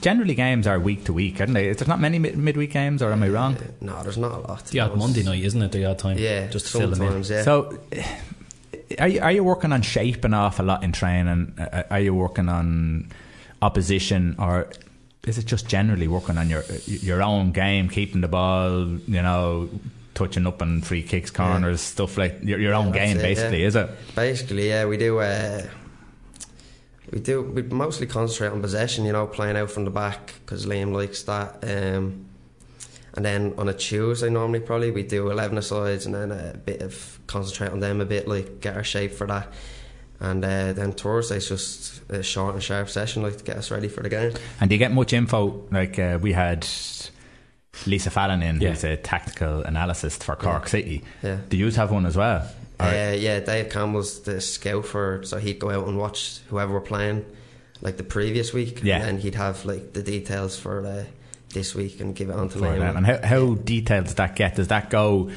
generally 0.00 0.34
games 0.34 0.66
are 0.66 0.78
week 0.80 1.04
to 1.04 1.12
week, 1.12 1.40
aren't 1.40 1.54
they? 1.54 1.72
There's 1.72 1.86
not 1.88 2.00
many 2.00 2.18
mid- 2.18 2.36
midweek 2.36 2.72
games, 2.72 3.02
or 3.02 3.12
am 3.12 3.22
I 3.22 3.28
wrong? 3.28 3.56
Uh, 3.56 3.60
no, 3.80 4.02
there's 4.02 4.18
not 4.18 4.32
a 4.32 4.38
lot. 4.40 4.66
to 4.66 4.72
The 4.72 4.80
odd. 4.80 4.96
Monday 4.96 5.22
night, 5.22 5.44
isn't 5.44 5.62
it? 5.62 5.72
The 5.72 5.84
odd 5.84 5.98
time. 5.98 6.18
Yeah, 6.18 6.46
Just 6.48 6.66
to 6.72 6.78
fill 6.78 6.90
them 6.90 7.02
in. 7.02 7.22
Yeah. 7.22 7.42
So, 7.42 7.78
are 8.98 9.08
you 9.08 9.20
are 9.20 9.32
you 9.32 9.44
working 9.44 9.72
on 9.72 9.82
shaping 9.82 10.34
off 10.34 10.58
a 10.58 10.62
lot 10.62 10.82
in 10.82 10.92
training? 10.92 11.54
Uh, 11.58 11.82
Are 11.90 12.00
you 12.00 12.14
working 12.14 12.48
on 12.48 13.10
opposition, 13.60 14.34
or 14.38 14.68
is 15.26 15.38
it 15.38 15.46
just 15.46 15.68
generally 15.68 16.08
working 16.08 16.38
on 16.38 16.50
your 16.50 16.64
your 16.86 17.22
own 17.22 17.52
game, 17.52 17.88
keeping 17.88 18.20
the 18.20 18.28
ball, 18.28 18.86
you 18.86 19.22
know, 19.22 19.68
touching 20.14 20.46
up 20.46 20.60
on 20.62 20.80
free 20.80 21.02
kicks, 21.02 21.30
corners, 21.30 21.80
stuff 21.80 22.18
like 22.18 22.40
your, 22.42 22.58
your 22.58 22.74
own 22.74 22.92
game, 22.92 23.18
it, 23.18 23.22
basically, 23.22 23.60
yeah. 23.60 23.66
is 23.66 23.76
it? 23.76 23.90
Basically, 24.14 24.68
yeah, 24.68 24.84
we 24.84 24.96
do. 24.96 25.20
Uh, 25.20 25.62
we 27.12 27.20
do. 27.20 27.42
We 27.42 27.62
mostly 27.62 28.06
concentrate 28.06 28.48
on 28.48 28.60
possession. 28.60 29.04
You 29.04 29.12
know, 29.12 29.26
playing 29.26 29.56
out 29.56 29.70
from 29.70 29.84
the 29.84 29.90
back 29.90 30.34
because 30.40 30.66
Liam 30.66 30.92
likes 30.92 31.22
that. 31.24 31.58
Um, 31.62 32.26
and 33.14 33.24
then 33.24 33.54
on 33.58 33.68
a 33.68 33.74
Tuesday, 33.74 34.30
normally 34.30 34.60
probably 34.60 34.90
we 34.90 35.02
do 35.02 35.30
eleven 35.30 35.58
asides 35.58 36.06
and 36.06 36.14
then 36.14 36.32
a 36.32 36.56
bit 36.56 36.80
of 36.82 37.20
concentrate 37.26 37.70
on 37.70 37.80
them 37.80 38.00
a 38.00 38.06
bit, 38.06 38.26
like 38.26 38.60
get 38.60 38.74
our 38.74 38.84
shape 38.84 39.12
for 39.12 39.26
that. 39.26 39.52
And 40.22 40.44
uh, 40.44 40.72
then 40.72 40.92
Thursday's 40.92 41.48
just 41.48 42.00
a 42.08 42.22
short 42.22 42.54
and 42.54 42.62
sharp 42.62 42.88
session, 42.88 43.22
like 43.24 43.38
to 43.38 43.44
get 43.44 43.56
us 43.56 43.72
ready 43.72 43.88
for 43.88 44.02
the 44.04 44.08
game. 44.08 44.32
And 44.60 44.70
do 44.70 44.74
you 44.76 44.78
get 44.78 44.92
much 44.92 45.12
info? 45.12 45.64
Like 45.72 45.98
uh, 45.98 46.18
we 46.22 46.32
had 46.32 46.64
Lisa 47.86 48.10
Fallon 48.10 48.40
in, 48.42 48.60
Yeah. 48.60 48.70
who's 48.70 48.84
a 48.84 48.96
tactical 48.96 49.66
analyst 49.66 50.22
for 50.22 50.36
Cork 50.36 50.68
City. 50.68 51.02
Yeah. 51.22 51.38
Do 51.48 51.56
you 51.56 51.68
have 51.72 51.90
one 51.90 52.06
as 52.06 52.16
well? 52.16 52.48
Or- 52.78 52.86
Uh, 52.86 53.12
yeah, 53.18 53.40
Dave 53.40 53.70
Campbell's 53.70 54.20
the 54.20 54.40
scout 54.40 54.86
for, 54.86 55.22
so 55.24 55.38
he'd 55.38 55.58
go 55.58 55.70
out 55.70 55.88
and 55.88 55.98
watch 55.98 56.38
whoever 56.50 56.72
we're 56.74 56.80
playing, 56.80 57.24
like 57.80 57.96
the 57.96 58.04
previous 58.04 58.52
week. 58.52 58.80
Yeah. 58.84 58.96
And 58.98 59.04
then 59.04 59.18
he'd 59.18 59.34
have 59.34 59.64
like 59.64 59.92
the 59.92 60.02
details 60.04 60.56
for 60.56 60.86
uh, 60.86 61.04
this 61.52 61.74
week 61.74 62.00
and 62.00 62.14
give 62.14 62.30
it 62.30 62.36
on 62.36 62.48
to 62.50 62.58
me. 62.58 62.68
And 62.68 63.04
how, 63.06 63.18
how 63.26 63.54
detailed 63.54 64.04
does 64.04 64.14
that 64.14 64.36
get? 64.36 64.54
Does 64.54 64.68
that 64.68 64.88
go 64.88 65.30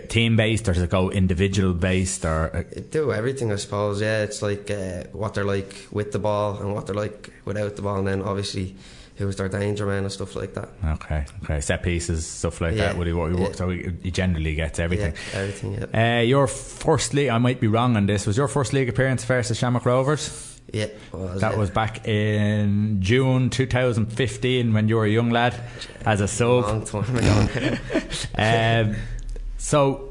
team 0.00 0.36
based 0.36 0.68
or 0.68 0.72
does 0.74 0.82
it 0.82 0.90
go 0.90 1.10
individual 1.10 1.72
based? 1.74 2.24
Or 2.24 2.50
uh, 2.54 2.58
It 2.70 2.90
do 2.90 3.12
everything, 3.12 3.52
I 3.52 3.56
suppose. 3.56 4.00
Yeah, 4.00 4.22
it's 4.22 4.42
like 4.42 4.70
uh, 4.70 5.04
what 5.12 5.34
they're 5.34 5.44
like 5.44 5.86
with 5.90 6.12
the 6.12 6.18
ball 6.18 6.56
and 6.58 6.74
what 6.74 6.86
they're 6.86 6.94
like 6.94 7.30
without 7.44 7.76
the 7.76 7.82
ball, 7.82 7.98
and 7.98 8.06
then 8.08 8.22
obviously 8.22 8.76
who's 9.16 9.36
their 9.36 9.48
danger 9.48 9.86
man 9.86 10.02
and 10.02 10.10
stuff 10.10 10.34
like 10.34 10.54
that. 10.54 10.68
okay, 10.84 11.24
okay, 11.44 11.60
set 11.60 11.84
pieces, 11.84 12.26
stuff 12.26 12.60
like 12.60 12.74
Yeah. 12.74 12.86
that. 12.88 12.98
Would 12.98 13.06
he, 13.06 13.12
what 13.12 13.30
he 13.30 13.36
work? 13.36 13.50
Yeah. 13.50 13.54
So 13.56 13.68
he, 13.70 14.10
generally 14.10 14.56
gets 14.56 14.80
everything. 14.80 15.14
Yeah, 15.32 15.38
everything. 15.38 15.74
Yeah. 15.92 16.18
Uh, 16.18 16.22
your 16.22 16.48
first 16.48 17.14
league, 17.14 17.28
I 17.28 17.38
might 17.38 17.60
be 17.60 17.68
wrong 17.68 17.96
on 17.96 18.06
this. 18.06 18.26
Was 18.26 18.36
your 18.36 18.48
first 18.48 18.72
league 18.72 18.88
appearance 18.88 19.24
versus 19.24 19.56
Shamrock 19.56 19.86
Rovers? 19.86 20.50
yeah. 20.72 20.86
Was, 21.12 21.40
That 21.42 21.52
yeah. 21.52 21.58
was 21.58 21.70
back 21.70 22.08
in 22.08 22.96
June 23.00 23.50
2015 23.50 24.72
when 24.72 24.88
you 24.88 24.96
were 24.96 25.04
a 25.04 25.08
young 25.10 25.30
lad 25.30 25.54
as 26.04 26.20
a 26.20 26.24
a 26.24 26.28
sub. 26.28 26.64
long 26.64 26.84
time 26.84 27.16
ago. 27.16 27.76
um, 28.36 28.96
so, 29.64 30.10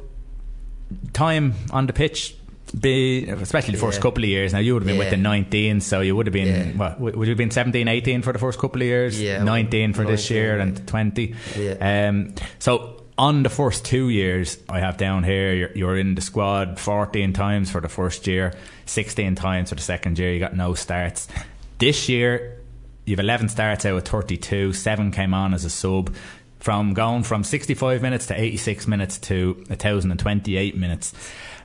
time 1.14 1.54
on 1.72 1.86
the 1.88 1.94
pitch, 1.94 2.36
be 2.80 3.28
especially 3.30 3.74
the 3.76 3.80
first 3.80 3.98
Yeah. 4.00 4.02
couple 4.02 4.24
of 4.24 4.30
years. 4.30 4.52
Now 4.52 4.60
you 4.60 4.74
would 4.74 4.82
have 4.82 4.88
been 4.88 4.98
with 4.98 5.12
the 5.12 5.18
19, 5.18 5.80
so 5.80 6.02
you 6.02 6.16
would 6.16 6.26
have 6.26 6.34
been 6.34 6.48
Yeah. 6.48 6.90
what? 6.98 7.00
Would 7.00 7.28
you 7.28 7.32
have 7.32 7.38
been 7.38 7.52
17, 7.52 7.88
18 7.88 8.24
for 8.24 8.34
the 8.34 8.40
first 8.40 8.58
couple 8.60 8.82
of 8.82 8.88
years? 8.88 9.22
Yeah, 9.22 9.44
19 9.44 9.94
for 9.94 10.06
this 10.06 10.30
year 10.32 10.58
yeah. 10.58 10.64
and 10.64 10.88
20. 10.88 11.36
Yeah. 11.60 12.08
Um, 12.10 12.34
so. 12.60 13.00
On 13.16 13.44
the 13.44 13.50
first 13.50 13.86
two 13.86 14.10
years, 14.10 14.58
I 14.68 14.80
have 14.80 14.98
down 14.98 15.24
here, 15.24 15.54
you're, 15.54 15.70
you're 15.76 15.98
in 16.00 16.16
the 16.16 16.22
squad 16.22 16.80
14 16.80 17.32
times 17.32 17.70
for 17.70 17.80
the 17.80 17.88
first 17.88 18.26
year, 18.26 18.54
16 18.88 19.36
times 19.36 19.70
for 19.70 19.76
the 19.76 19.84
second 19.84 20.18
year. 20.18 20.34
You 20.34 20.40
got 20.40 20.56
no 20.56 20.74
starts. 20.74 21.28
This 21.78 22.10
year, 22.10 22.58
you've 23.06 23.20
11 23.20 23.50
starts 23.50 23.86
out 23.86 23.94
of 23.96 24.04
32, 24.04 24.74
seven 24.74 25.12
came 25.12 25.36
on 25.36 25.54
as 25.54 25.64
a 25.64 25.70
sub. 25.70 26.10
From 26.64 26.94
going 26.94 27.24
from 27.24 27.44
65 27.44 28.02
minutes 28.02 28.28
to 28.28 28.40
86 28.40 28.88
minutes 28.88 29.18
to 29.18 29.54
1,028 29.68 30.78
minutes. 30.78 31.14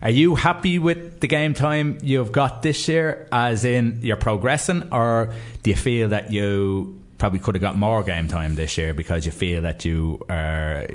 Are 0.03 0.11
you 0.11 0.35
happy 0.35 0.81
with 0.81 1.21
the 1.21 1.29
game 1.29 1.55
time 1.55 1.99
you've 2.03 2.33
got 2.33 2.63
this 2.63 2.89
year, 2.89 3.29
as 3.31 3.65
in 3.65 4.01
you're 4.03 4.17
progressing, 4.17 4.93
or 4.93 5.33
do 5.63 5.71
you 5.71 5.77
feel 5.77 6.09
that 6.09 6.33
you 6.33 7.01
probably 7.17 7.39
could 7.39 7.55
have 7.55 7.63
got 7.63 7.79
more 7.79 8.03
game 8.03 8.27
time 8.27 8.57
this 8.57 8.77
year 8.77 8.93
because 8.93 9.25
you 9.25 9.31
feel 9.31 9.63
that 9.63 9.85
you 9.85 10.21
are 10.29 10.89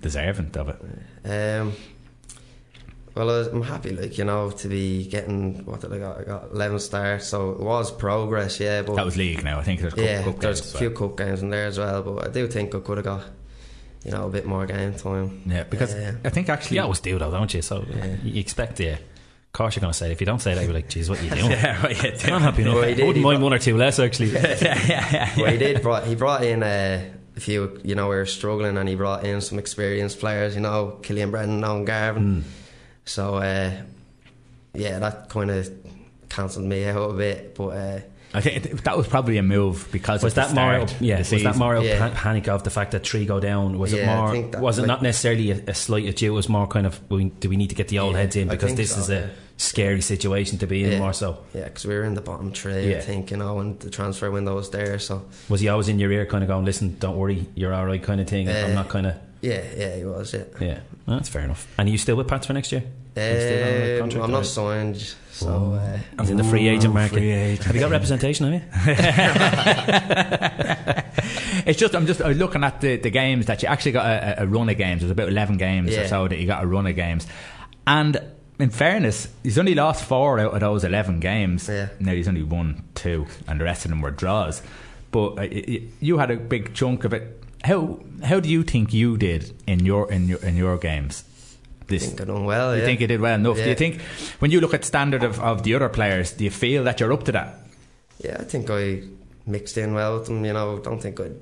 deserving 0.00 0.56
of 0.56 0.68
it? 0.68 0.78
Um, 1.28 1.72
well, 3.14 3.30
I 3.30 3.38
was- 3.38 3.46
I'm 3.48 3.62
happy, 3.62 3.90
like 3.90 4.16
you 4.18 4.24
know, 4.24 4.50
to 4.50 4.68
be 4.68 5.06
getting 5.06 5.64
what 5.64 5.80
did 5.80 5.92
I 5.92 5.98
got? 5.98 6.20
I 6.20 6.24
got 6.24 6.44
11 6.52 6.78
starts, 6.78 7.26
so 7.28 7.50
it 7.50 7.60
was 7.60 7.90
progress, 7.90 8.58
yeah. 8.60 8.82
But 8.82 8.96
That 8.96 9.04
was 9.04 9.16
league 9.16 9.44
now. 9.44 9.58
I 9.58 9.62
think 9.62 9.80
there's 9.80 9.94
cup, 9.94 10.04
yeah, 10.04 10.22
cup 10.22 10.38
there's 10.40 10.60
games 10.60 10.72
a 10.72 10.74
as 10.74 10.78
few 10.80 10.90
well. 10.90 11.08
cup 11.08 11.18
games 11.18 11.42
in 11.42 11.50
there 11.50 11.66
as 11.66 11.78
well. 11.78 12.02
But 12.02 12.28
I 12.28 12.30
do 12.30 12.46
think 12.48 12.74
I 12.74 12.78
could 12.80 12.98
have 12.98 13.04
got, 13.04 13.24
you 14.04 14.10
know, 14.12 14.26
a 14.26 14.30
bit 14.30 14.46
more 14.46 14.64
game 14.66 14.94
time. 14.94 15.42
Yeah, 15.46 15.64
because 15.64 15.94
Yeah. 15.94 16.12
I 16.24 16.30
think 16.30 16.48
actually 16.48 16.76
You 16.78 16.82
always 16.84 17.00
do 17.00 17.18
though, 17.18 17.30
don't 17.30 17.52
you? 17.52 17.62
So 17.62 17.84
you 18.24 18.40
expect 18.40 18.80
yeah. 18.80 18.94
Of 18.94 19.52
course, 19.58 19.76
you're 19.76 19.82
going 19.82 19.92
to 19.92 19.98
say 19.98 20.06
it. 20.08 20.12
If 20.12 20.20
you 20.20 20.26
don't 20.26 20.40
say 20.40 20.54
that, 20.54 20.64
you're 20.64 20.72
like, 20.72 20.88
"Geez, 20.88 21.10
what 21.10 21.20
are 21.20 21.24
you 21.24 21.30
doing?" 21.34 21.50
Yeah, 21.50 21.82
right, 21.82 22.02
yeah, 22.26 22.34
I'm 22.34 22.40
happy 22.40 22.62
enough. 22.62 22.76
Well, 22.76 22.84
I 22.84 22.88
wouldn't 22.92 23.16
mind 23.18 23.36
got- 23.36 23.42
one 23.42 23.52
or 23.52 23.58
two 23.58 23.76
less 23.76 23.98
actually. 23.98 24.30
Yeah, 24.30 24.56
yeah, 24.88 25.30
Well, 25.36 25.52
he 25.52 25.58
did. 25.58 25.82
Brought, 25.82 26.06
he 26.06 26.14
brought 26.14 26.42
in 26.42 26.62
uh, 26.62 27.02
a 27.36 27.40
few. 27.40 27.78
You 27.84 27.94
know, 27.94 28.08
we 28.08 28.16
were 28.16 28.24
struggling, 28.24 28.78
and 28.78 28.88
he 28.88 28.94
brought 28.94 29.26
in 29.26 29.42
some 29.42 29.58
experienced 29.58 30.20
players. 30.20 30.54
You 30.54 30.62
know, 30.62 30.98
Killian 31.02 31.30
Brennan, 31.30 31.62
Owen 31.64 31.84
Garvin. 31.84 32.44
So 33.04 33.36
uh, 33.36 33.72
yeah, 34.74 34.98
that 35.00 35.28
kind 35.28 35.50
of 35.50 35.70
cancelled 36.28 36.64
me 36.66 36.84
out 36.86 37.10
a 37.10 37.12
bit. 37.14 37.54
But 37.54 37.68
uh, 37.68 38.00
I 38.34 38.40
think 38.40 38.84
that 38.84 38.96
was 38.96 39.06
probably 39.08 39.36
a 39.38 39.42
move 39.42 39.88
because 39.92 40.22
Was 40.22 40.32
of 40.32 40.36
that 40.36 40.54
more? 40.54 40.86
start 40.86 41.02
Yeah, 41.02 41.14
of 41.14 41.18
was 41.20 41.30
the 41.30 41.36
that 41.42 41.42
season. 41.54 41.58
more 41.58 41.76
Yeah. 41.82 42.08
pa- 42.08 42.14
panic 42.14 42.48
of 42.48 42.62
the 42.64 42.70
fact 42.70 42.92
that 42.92 43.06
three 43.06 43.26
go 43.26 43.40
down? 43.40 43.78
Was 43.78 43.92
it 43.92 43.98
Yeah, 43.98 44.12
I 44.22 44.32
more? 44.34 44.50
that- 44.50 44.60
was 44.62 44.78
it 44.78 44.82
like- 44.82 44.88
not 44.88 45.02
necessarily 45.02 45.50
a, 45.50 45.60
a 45.68 45.74
slight 45.74 46.06
at 46.06 46.22
you? 46.22 46.32
It 46.32 46.34
was 46.36 46.48
more 46.48 46.66
kind 46.66 46.86
of 46.86 46.98
we- 47.10 47.24
do 47.24 47.48
we 47.50 47.56
need 47.56 47.68
to 47.70 47.74
get 47.76 47.88
the 47.88 47.98
old 47.98 48.14
Yeah, 48.14 48.20
heads 48.20 48.36
in 48.36 48.48
because 48.48 48.74
this 48.74 48.92
so, 48.94 49.00
is 49.00 49.10
a 49.10 49.14
yeah. 49.14 49.26
scary 49.58 50.00
situation 50.00 50.56
to 50.58 50.66
be 50.66 50.82
in 50.84 50.92
yeah, 50.92 50.98
more 50.98 51.12
so. 51.12 51.38
yeah, 51.54 51.64
because 51.64 51.84
we 51.84 51.94
were 51.94 52.04
in 52.04 52.14
the 52.14 52.22
bottom 52.22 52.52
three. 52.52 52.92
Yeah. 52.92 52.98
I 52.98 53.00
think 53.00 53.30
you 53.32 53.36
know, 53.36 53.58
and 53.58 53.78
the 53.80 53.90
transfer 53.90 54.30
window 54.30 54.54
was 54.54 54.70
there. 54.70 54.98
So 54.98 55.24
Was 55.50 55.60
he 55.60 55.68
always 55.68 55.88
in 55.88 55.98
your 55.98 56.10
ear, 56.12 56.24
kind 56.24 56.42
of 56.42 56.48
going, 56.48 56.64
"Listen, 56.64 56.96
don't 56.98 57.16
worry, 57.18 57.46
you're 57.54 57.74
all 57.74 57.84
right," 57.84 58.02
kind 58.02 58.20
of 58.20 58.28
thing? 58.28 58.48
I'm 58.48 58.70
Uh, 58.70 58.74
not 58.74 58.88
kind 58.88 59.08
of. 59.08 59.14
Yeah, 59.42 59.62
yeah, 59.76 59.96
he 59.96 60.04
was. 60.04 60.32
Yeah. 60.32 60.44
Yeah, 60.60 60.78
well, 61.06 61.16
that's 61.18 61.28
fair 61.28 61.42
enough. 61.42 61.66
And 61.76 61.88
are 61.88 61.92
you 61.92 61.98
still 61.98 62.16
with 62.16 62.28
Pats 62.28 62.46
for 62.46 62.52
next 62.54 62.72
year? 62.72 62.84
Are 63.16 63.20
you 63.20 63.40
still 63.40 64.02
on 64.04 64.10
a 64.10 64.14
Um, 64.16 64.22
I'm 64.24 64.30
or- 64.30 64.32
not 64.38 64.46
signed, 64.46 65.14
so 65.32 65.74
uh, 65.74 65.98
He's 66.20 66.30
in 66.30 66.36
the 66.38 66.44
free 66.44 66.66
agent 66.68 66.92
Ooh, 66.92 66.94
market. 66.94 67.12
free 67.18 67.30
agent. 67.30 67.64
Have 67.66 67.74
you 67.76 67.82
got 67.82 67.90
representation? 67.90 68.50
Have 68.52 68.62
you? 68.86 69.02
It's 71.64 71.78
just 71.78 71.94
I'm 71.94 72.06
just 72.06 72.18
looking 72.20 72.64
at 72.64 72.80
the, 72.80 72.96
the 72.96 73.10
games 73.10 73.46
that 73.46 73.62
you 73.62 73.68
actually 73.68 73.92
got 73.92 74.06
a, 74.06 74.42
a 74.42 74.46
run 74.46 74.68
of 74.68 74.76
games. 74.76 75.00
There's 75.02 75.12
about 75.12 75.28
eleven 75.28 75.58
games 75.58 75.90
or 75.90 76.00
Yeah. 76.02 76.06
so 76.08 76.26
that 76.26 76.36
you 76.38 76.46
got 76.46 76.64
a 76.64 76.66
run 76.66 76.86
of 76.88 76.96
games, 76.96 77.26
and 77.86 78.20
in 78.58 78.70
fairness, 78.70 79.28
he's 79.44 79.58
only 79.58 79.74
lost 79.74 80.04
four 80.04 80.40
out 80.40 80.54
of 80.54 80.60
those 80.60 80.82
eleven 80.84 81.20
games. 81.20 81.68
Yeah. 81.68 81.88
Now 82.00 82.12
he's 82.14 82.26
only 82.26 82.42
won 82.42 82.82
two, 82.94 83.26
and 83.46 83.60
the 83.60 83.64
rest 83.64 83.84
of 83.84 83.90
them 83.90 84.00
were 84.00 84.10
draws. 84.10 84.60
But 85.12 85.28
uh, 85.32 85.34
y- 85.52 85.64
y- 85.68 85.82
you 86.00 86.18
had 86.18 86.30
a 86.32 86.36
big 86.36 86.74
chunk 86.74 87.04
of 87.04 87.12
it. 87.12 87.38
How 87.64 88.00
how 88.24 88.40
do 88.40 88.48
you 88.48 88.62
think 88.62 88.92
you 88.92 89.16
did 89.16 89.52
in 89.66 89.84
your 89.84 90.10
in 90.10 90.28
your 90.28 90.38
in 90.38 90.56
your 90.56 90.76
games? 90.78 91.24
I 91.82 91.98
think 91.98 92.20
I 92.20 92.24
done 92.24 92.44
well. 92.44 92.74
you 92.74 92.80
yeah. 92.80 92.86
think 92.86 93.00
you 93.00 93.06
did 93.06 93.20
well 93.20 93.34
enough? 93.34 93.56
Do 93.56 93.68
you 93.68 93.74
think 93.74 94.00
when 94.38 94.50
you 94.50 94.60
look 94.60 94.72
at 94.72 94.84
standard 94.84 95.22
of, 95.22 95.38
of 95.40 95.62
the 95.62 95.74
other 95.74 95.88
players, 95.88 96.32
do 96.32 96.44
you 96.44 96.50
feel 96.50 96.84
that 96.84 97.00
you're 97.00 97.12
up 97.12 97.24
to 97.24 97.32
that? 97.32 97.58
Yeah, 98.18 98.38
I 98.40 98.44
think 98.44 98.70
I 98.70 99.02
mixed 99.46 99.76
in 99.76 99.92
well 99.92 100.18
with 100.18 100.26
them. 100.26 100.44
You 100.44 100.54
know, 100.54 100.78
don't 100.78 101.02
think 101.02 101.20
I'd 101.20 101.36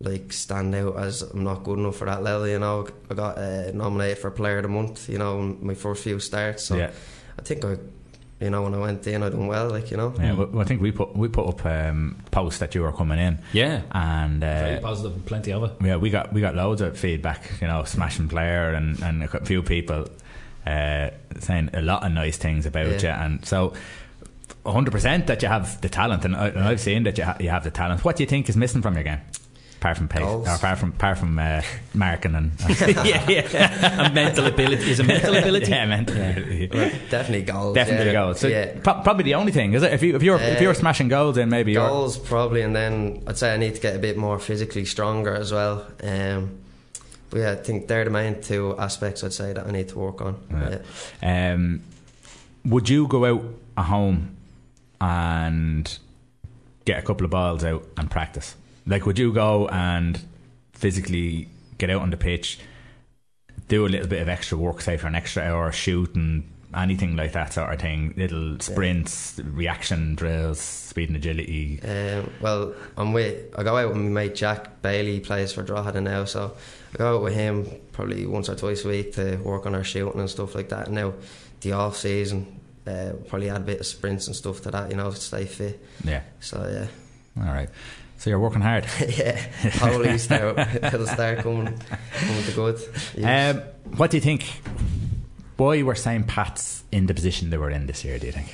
like 0.00 0.32
stand 0.32 0.74
out 0.74 0.96
as 0.96 1.22
I'm 1.22 1.44
not 1.44 1.64
good 1.64 1.78
enough 1.78 1.96
for 1.96 2.04
that 2.04 2.22
level. 2.22 2.46
You 2.46 2.58
know, 2.58 2.86
I 3.10 3.14
got 3.14 3.38
uh, 3.38 3.72
nominated 3.72 4.18
for 4.18 4.30
Player 4.30 4.58
of 4.58 4.64
the 4.64 4.68
Month. 4.68 5.08
You 5.08 5.18
know, 5.18 5.56
my 5.60 5.74
first 5.74 6.04
few 6.04 6.20
starts. 6.20 6.64
So 6.64 6.76
Yeah. 6.76 6.90
I 7.38 7.42
think 7.42 7.64
I, 7.64 7.76
you 8.44 8.50
know, 8.50 8.62
when 8.62 8.74
I 8.74 8.78
went 8.78 9.06
in, 9.06 9.22
I 9.22 9.28
done 9.30 9.46
well. 9.48 9.70
Like 9.70 9.90
you 9.90 9.96
know, 9.96 10.14
Yeah, 10.18 10.34
well, 10.34 10.60
I 10.60 10.64
think 10.64 10.80
we 10.80 10.92
put 10.92 11.16
we 11.16 11.28
put 11.28 11.48
up 11.48 11.64
um, 11.66 12.16
posts 12.30 12.60
that 12.60 12.74
you 12.74 12.82
were 12.82 12.92
coming 12.92 13.18
in. 13.18 13.38
Yeah. 13.52 13.82
and 13.90 14.40
Very 14.40 14.76
uh, 14.76 14.80
positive, 14.80 15.24
plenty 15.26 15.52
of 15.52 15.64
it. 15.64 15.72
yeah, 15.84 15.96
we 15.96 16.10
got 16.10 16.32
we 16.32 16.40
got 16.40 16.54
loads 16.54 16.80
of 16.80 16.96
feedback. 16.98 17.50
You 17.60 17.66
know, 17.66 17.82
smashing 17.84 18.28
player 18.28 18.72
and 18.74 19.02
and 19.02 19.22
a 19.24 19.44
few 19.44 19.62
people 19.62 20.08
uh, 20.66 21.10
saying 21.40 21.70
a 21.74 21.82
lot 21.82 22.04
of 22.04 22.12
nice 22.12 22.36
things 22.36 22.66
about 22.66 23.02
Yeah. 23.02 23.18
you, 23.18 23.24
and 23.24 23.44
so. 23.46 23.72
100% 24.64 25.26
that 25.26 25.42
you 25.42 25.48
have 25.48 25.78
the 25.82 25.88
talent, 25.90 26.24
and, 26.24 26.34
I, 26.34 26.48
and 26.48 26.60
I've 26.60 26.80
seen 26.80 27.02
that 27.02 27.18
you, 27.18 27.24
ha- 27.24 27.36
you 27.38 27.50
have 27.50 27.64
the 27.64 27.70
talent. 27.70 28.02
What 28.04 28.16
do 28.16 28.22
you 28.22 28.26
think 28.26 28.48
is 28.48 28.56
missing 28.56 28.80
from 28.80 28.94
your 28.94 29.02
game? 29.04 29.20
Apart 29.84 29.98
from 29.98 30.08
pace, 30.08 30.22
Goals. 30.22 30.48
or 30.48 30.52
apart 30.52 30.78
from 30.78 30.88
apart 30.92 31.18
from 31.18 31.38
uh, 31.38 31.60
marking 31.92 32.34
and, 32.34 32.52
yeah, 33.04 33.28
yeah. 33.28 34.04
And 34.06 34.14
mental 34.14 34.46
ability 34.46 34.90
is 34.90 34.98
a 34.98 35.04
mental 35.04 35.36
ability. 35.36 35.70
yeah, 35.70 35.84
mental 35.84 36.16
ability. 36.16 36.68
definitely 37.10 37.42
goals. 37.42 37.74
Definitely 37.74 38.06
yeah. 38.06 38.12
goals. 38.12 38.40
So 38.40 38.48
yeah. 38.48 38.80
pro- 38.82 39.02
probably 39.02 39.24
the 39.24 39.34
only 39.34 39.52
thing 39.52 39.74
is 39.74 39.82
it 39.82 39.92
if 39.92 40.02
you 40.02 40.16
if 40.16 40.22
you're 40.22 40.40
if 40.40 40.58
you're 40.62 40.70
Uh, 40.70 40.74
smashing 40.74 41.08
goals, 41.08 41.36
then 41.36 41.50
maybe 41.50 41.74
Goals 41.74 42.16
probably, 42.16 42.62
and 42.62 42.74
then 42.74 43.24
I'd 43.26 43.36
say 43.36 43.52
I 43.52 43.58
need 43.58 43.74
to 43.74 43.80
get 43.82 43.94
a 43.94 43.98
bit 43.98 44.16
more 44.16 44.38
physically 44.38 44.86
stronger 44.86 45.34
as 45.34 45.52
well. 45.52 45.86
Um, 46.02 46.60
but 47.28 47.40
yeah, 47.40 47.50
I 47.52 47.56
think 47.56 47.86
they're 47.86 48.04
the 48.04 48.10
main 48.10 48.40
two 48.40 48.74
aspects 48.78 49.22
I'd 49.22 49.34
say 49.34 49.52
that 49.52 49.66
I 49.66 49.70
need 49.70 49.90
to 49.90 49.98
work 49.98 50.22
on. 50.22 50.80
Yeah. 51.22 51.52
Um, 51.52 51.82
would 52.64 52.88
you 52.88 53.06
go 53.06 53.26
out 53.26 53.44
at 53.76 53.84
home 53.84 54.34
and 54.98 55.98
get 56.86 56.98
a 57.00 57.02
couple 57.02 57.26
of 57.26 57.30
balls 57.30 57.62
out 57.64 57.86
and 57.98 58.10
practice? 58.10 58.56
Like, 58.86 59.06
would 59.06 59.18
you 59.18 59.32
go 59.32 59.68
and 59.68 60.20
physically 60.72 61.48
get 61.78 61.90
out 61.90 62.02
on 62.02 62.10
the 62.10 62.16
pitch, 62.16 62.58
do 63.68 63.86
a 63.86 63.88
little 63.88 64.06
bit 64.06 64.20
of 64.20 64.28
extra 64.28 64.58
work, 64.58 64.80
say 64.80 64.96
for 64.96 65.06
an 65.06 65.14
extra 65.14 65.42
hour, 65.42 65.72
shooting, 65.72 66.50
anything 66.74 67.16
like 67.16 67.32
that 67.32 67.52
sort 67.52 67.72
of 67.72 67.80
thing? 67.80 68.14
Little 68.16 68.60
sprints, 68.60 69.40
reaction 69.42 70.14
drills, 70.14 70.60
speed 70.60 71.08
and 71.08 71.16
agility. 71.16 71.80
Um, 71.82 72.30
well, 72.40 72.74
I'm 72.96 73.12
with. 73.12 73.58
I 73.58 73.62
go 73.62 73.76
out 73.76 73.88
with 73.88 73.96
my 73.96 74.02
mate 74.02 74.34
Jack 74.34 74.82
Bailey. 74.82 75.20
Plays 75.20 75.52
for 75.52 75.62
Drogheda 75.62 76.00
now, 76.00 76.24
so 76.24 76.54
I 76.92 76.98
go 76.98 77.16
out 77.16 77.22
with 77.22 77.34
him 77.34 77.66
probably 77.92 78.26
once 78.26 78.48
or 78.48 78.54
twice 78.54 78.84
a 78.84 78.88
week 78.88 79.14
to 79.14 79.36
work 79.36 79.66
on 79.66 79.74
our 79.74 79.84
shooting 79.84 80.20
and 80.20 80.28
stuff 80.28 80.54
like 80.54 80.68
that. 80.68 80.90
Now, 80.90 81.14
the 81.62 81.72
off 81.72 81.96
season, 81.96 82.60
uh, 82.86 83.12
probably 83.28 83.48
add 83.48 83.62
a 83.62 83.64
bit 83.64 83.80
of 83.80 83.86
sprints 83.86 84.26
and 84.26 84.36
stuff 84.36 84.60
to 84.62 84.70
that, 84.70 84.90
you 84.90 84.96
know, 84.96 85.10
to 85.10 85.16
stay 85.16 85.46
fit. 85.46 85.82
Yeah. 86.04 86.22
So 86.40 86.58
yeah, 86.70 87.42
All 87.42 87.52
right. 87.52 87.70
So 88.18 88.30
you're 88.30 88.38
working 88.40 88.62
hard. 88.62 88.86
yeah. 89.08 89.36
Hopefully, 89.78 90.16
start 90.18 90.58
it'll 90.58 91.06
start 91.18 91.38
coming, 91.38 91.78
coming 92.12 92.44
to 92.44 92.52
good. 92.52 92.80
Yes. 93.16 93.56
Um, 93.56 93.62
what 93.96 94.10
do 94.10 94.16
you 94.16 94.20
think? 94.22 94.60
Why 95.56 95.82
were 95.82 95.94
St. 95.94 96.26
Pat's 96.26 96.82
in 96.90 97.06
the 97.06 97.14
position 97.14 97.50
they 97.50 97.58
were 97.58 97.70
in 97.70 97.86
this 97.86 98.04
year? 98.04 98.18
Do 98.18 98.26
you 98.26 98.32
think? 98.32 98.48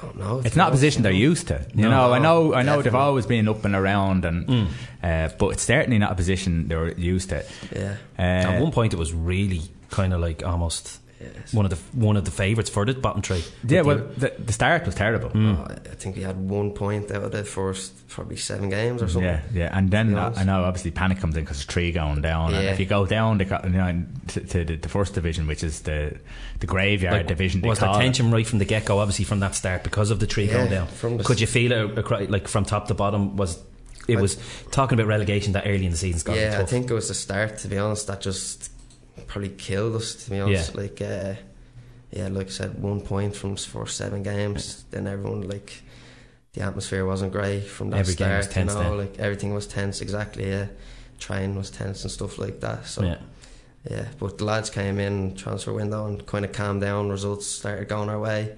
don't 0.00 0.16
know. 0.16 0.40
It's 0.44 0.56
not 0.56 0.68
a 0.68 0.70
position 0.70 1.02
they're 1.02 1.12
used 1.12 1.48
to. 1.48 1.66
You 1.74 1.82
No, 1.82 1.90
know, 1.90 2.12
I 2.12 2.18
know, 2.18 2.54
I 2.54 2.62
know 2.62 2.82
they've 2.82 2.94
always 2.94 3.26
been 3.26 3.48
up 3.48 3.64
and 3.64 3.74
around, 3.74 4.24
and 4.24 4.68
uh, 5.02 5.30
but 5.38 5.48
it's 5.48 5.62
certainly 5.62 5.98
not 5.98 6.12
a 6.12 6.14
position 6.14 6.68
they're 6.68 6.92
used 6.92 7.30
to. 7.30 7.44
Yeah. 7.74 7.96
Uh, 8.18 8.22
At 8.22 8.60
one 8.62 8.72
point, 8.72 8.92
it 8.92 8.98
was 8.98 9.12
really 9.12 9.62
kind 9.90 10.12
of 10.12 10.20
like 10.20 10.44
almost 10.44 11.00
Yes. 11.20 11.52
one 11.52 11.64
of 11.66 11.70
the 11.72 11.98
one 11.98 12.16
of 12.16 12.24
the 12.24 12.30
favourites 12.30 12.70
for 12.70 12.84
the 12.84 12.94
bottom 12.94 13.22
three. 13.22 13.42
yeah, 13.66 13.80
well, 13.82 13.96
the- 13.98 14.28
the, 14.30 14.42
the 14.46 14.52
start 14.52 14.86
was 14.86 14.94
terrible. 14.94 15.30
Hmm. 15.30 15.56
Oh, 15.56 15.66
I 15.68 15.94
think 15.96 16.14
we 16.14 16.22
had 16.22 16.36
one 16.36 16.70
point 16.70 17.10
out 17.10 17.24
of 17.24 17.32
the 17.32 17.42
first 17.42 18.06
probably 18.08 18.36
seven 18.36 18.70
games 18.70 19.02
or 19.02 19.08
something. 19.08 19.24
Yeah, 19.24 19.40
yeah, 19.52 19.76
and 19.76 19.90
then 19.90 20.14
I. 20.16 20.32
I 20.32 20.44
know 20.44 20.62
obviously 20.62 20.92
panic 20.92 21.18
comes 21.18 21.36
in 21.36 21.42
because 21.42 21.56
there's 21.56 21.66
three 21.66 21.90
going 21.90 22.22
down, 22.22 22.54
and 22.54 22.66
if 22.68 22.78
you 22.78 22.86
go 22.86 23.04
down 23.04 23.38
the, 23.38 23.46
co- 23.46 23.60
you 23.64 23.70
know, 23.70 24.04
to, 24.28 24.40
to 24.42 24.64
the, 24.64 24.76
the 24.76 24.88
first 24.88 25.14
division, 25.14 25.48
which 25.48 25.64
is 25.64 25.80
the 25.82 26.16
the 26.60 26.66
graveyard 26.68 27.16
like, 27.16 27.26
division, 27.26 27.62
was 27.62 27.80
the 27.80 27.86
call 27.86 27.96
it. 27.96 28.02
tension 28.02 28.30
right 28.30 28.46
from 28.46 28.60
the 28.60 28.64
get 28.64 28.84
go? 28.84 29.00
Obviously, 29.00 29.24
from 29.24 29.40
that 29.40 29.56
start 29.56 29.82
because 29.82 30.12
of 30.12 30.20
the 30.20 30.26
tree 30.28 30.46
Yeah, 30.46 30.52
going 30.52 30.70
down. 30.70 30.86
from 30.86 31.16
the 31.16 31.24
Could 31.24 31.36
s- 31.38 31.40
you 31.40 31.46
feel 31.48 31.72
it 31.72 31.98
acro- 31.98 32.26
like 32.28 32.46
from 32.46 32.64
top 32.64 32.86
to 32.88 32.94
bottom? 32.94 33.36
Was 33.36 33.58
it 34.06 34.18
I- 34.18 34.20
was 34.20 34.36
talking 34.70 34.96
about 34.96 35.08
relegation 35.08 35.52
that 35.54 35.64
early 35.66 35.84
in 35.84 35.90
the 35.90 35.96
season's 35.98 36.22
got 36.22 36.34
to 36.34 36.40
yeah, 36.40 36.60
I 36.60 36.64
think 36.64 36.88
it 36.90 36.94
was 36.94 37.08
the 37.08 37.14
start. 37.14 37.58
To 37.58 37.68
be 37.68 37.76
honest, 37.76 38.06
that 38.06 38.20
just 38.20 38.70
probably 39.26 39.50
killed 39.50 39.96
us. 39.96 40.14
To 40.24 40.30
be 40.30 40.40
honest, 40.40 40.74
Yeah. 40.74 40.80
like 40.80 41.00
uh, 41.02 41.34
yeah, 42.10 42.28
like 42.28 42.46
I 42.46 42.50
said, 42.50 42.80
one 42.82 43.00
point 43.00 43.36
from 43.36 43.56
for 43.56 43.86
seven 43.86 44.22
games. 44.22 44.84
Then 44.90 45.06
everyone 45.06 45.42
like 45.48 45.82
the 46.54 46.62
atmosphere 46.62 47.04
wasn't 47.04 47.32
great 47.32 47.64
from 47.64 47.90
that 47.90 47.98
Every 48.00 48.14
game 48.14 48.26
start. 48.28 48.36
was 48.38 48.48
tense 48.48 48.72
you 48.74 48.78
know, 48.82 48.88
then. 48.96 48.98
like 48.98 49.18
everything 49.18 49.54
was 49.54 49.66
tense. 49.66 50.00
Exactly. 50.00 50.48
Yeah, 50.48 50.66
train 51.18 51.54
was 51.56 51.70
tense 51.70 52.02
and 52.04 52.10
stuff 52.10 52.38
like 52.38 52.60
that. 52.60 52.86
So 52.86 53.02
yeah. 53.02 53.18
yeah, 53.90 54.08
but 54.18 54.38
the 54.38 54.44
lads 54.44 54.70
came 54.70 54.98
in 54.98 55.34
transfer 55.34 55.72
window 55.72 56.06
and 56.06 56.24
kind 56.26 56.44
of 56.44 56.52
calmed 56.52 56.80
down. 56.80 57.10
Results 57.10 57.46
started 57.46 57.88
going 57.88 58.08
our 58.08 58.18
way. 58.20 58.54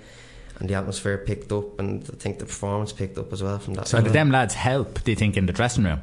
And 0.59 0.69
the 0.69 0.75
atmosphere 0.75 1.17
picked 1.17 1.51
up, 1.53 1.81
and 1.81 2.03
I 2.13 2.17
think 2.17 2.39
the 2.39 2.45
performance 2.45 2.93
picked 2.93 3.17
up 3.17 3.33
as 3.33 3.43
well 3.43 3.59
from 3.59 3.73
that. 3.75 3.89
So 3.89 4.03
did 4.03 4.13
them 4.13 4.31
lads 4.31 4.53
help? 4.53 5.03
Do 5.03 5.11
you 5.11 5.17
think 5.17 5.39
in 5.39 5.47
the 5.47 5.55
dressing 5.55 5.85
room? 5.85 6.01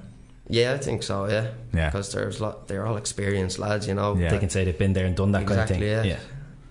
Yeah, 0.49 0.73
I 0.73 0.77
think 0.77 1.03
so. 1.03 1.25
Yeah, 1.27 1.47
Yeah. 1.73 1.89
because 1.89 2.11
there's 2.13 2.39
lot. 2.39 2.67
They're 2.67 2.85
all 2.87 2.97
experienced 2.97 3.59
lads, 3.59 3.85
you 3.87 3.93
know. 3.93 4.15
Yeah. 4.15 4.29
They 4.29 4.39
can 4.39 4.49
say 4.49 4.63
they've 4.65 4.77
been 4.77 4.93
there 4.93 5.05
and 5.05 5.15
done 5.15 5.31
that 5.33 5.45
kind 5.47 5.59
of 5.61 5.67
thing. 5.67 5.81
yeah. 5.81 6.17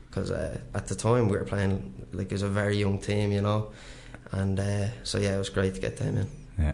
because 0.08 0.30
uh, 0.30 0.58
at 0.74 0.86
the 0.86 0.94
time 0.94 1.28
we 1.28 1.36
were 1.36 1.44
playing 1.44 1.92
like 2.12 2.26
it 2.26 2.32
was 2.32 2.42
a 2.42 2.48
very 2.48 2.78
young 2.78 2.98
team, 2.98 3.32
you 3.32 3.42
know, 3.42 3.70
and 4.32 4.58
uh, 4.58 4.86
so 5.02 5.18
yeah, 5.18 5.34
it 5.34 5.38
was 5.38 5.50
great 5.50 5.74
to 5.74 5.80
get 5.80 5.98
them 5.98 6.16
in. 6.16 6.28
Yeah. 6.58 6.72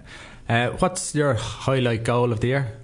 Uh, 0.49 0.77
what's 0.79 1.13
your 1.15 1.35
highlight 1.35 2.05
goal 2.05 2.31
of 2.33 2.39
the 2.39 2.47
year? 2.49 2.79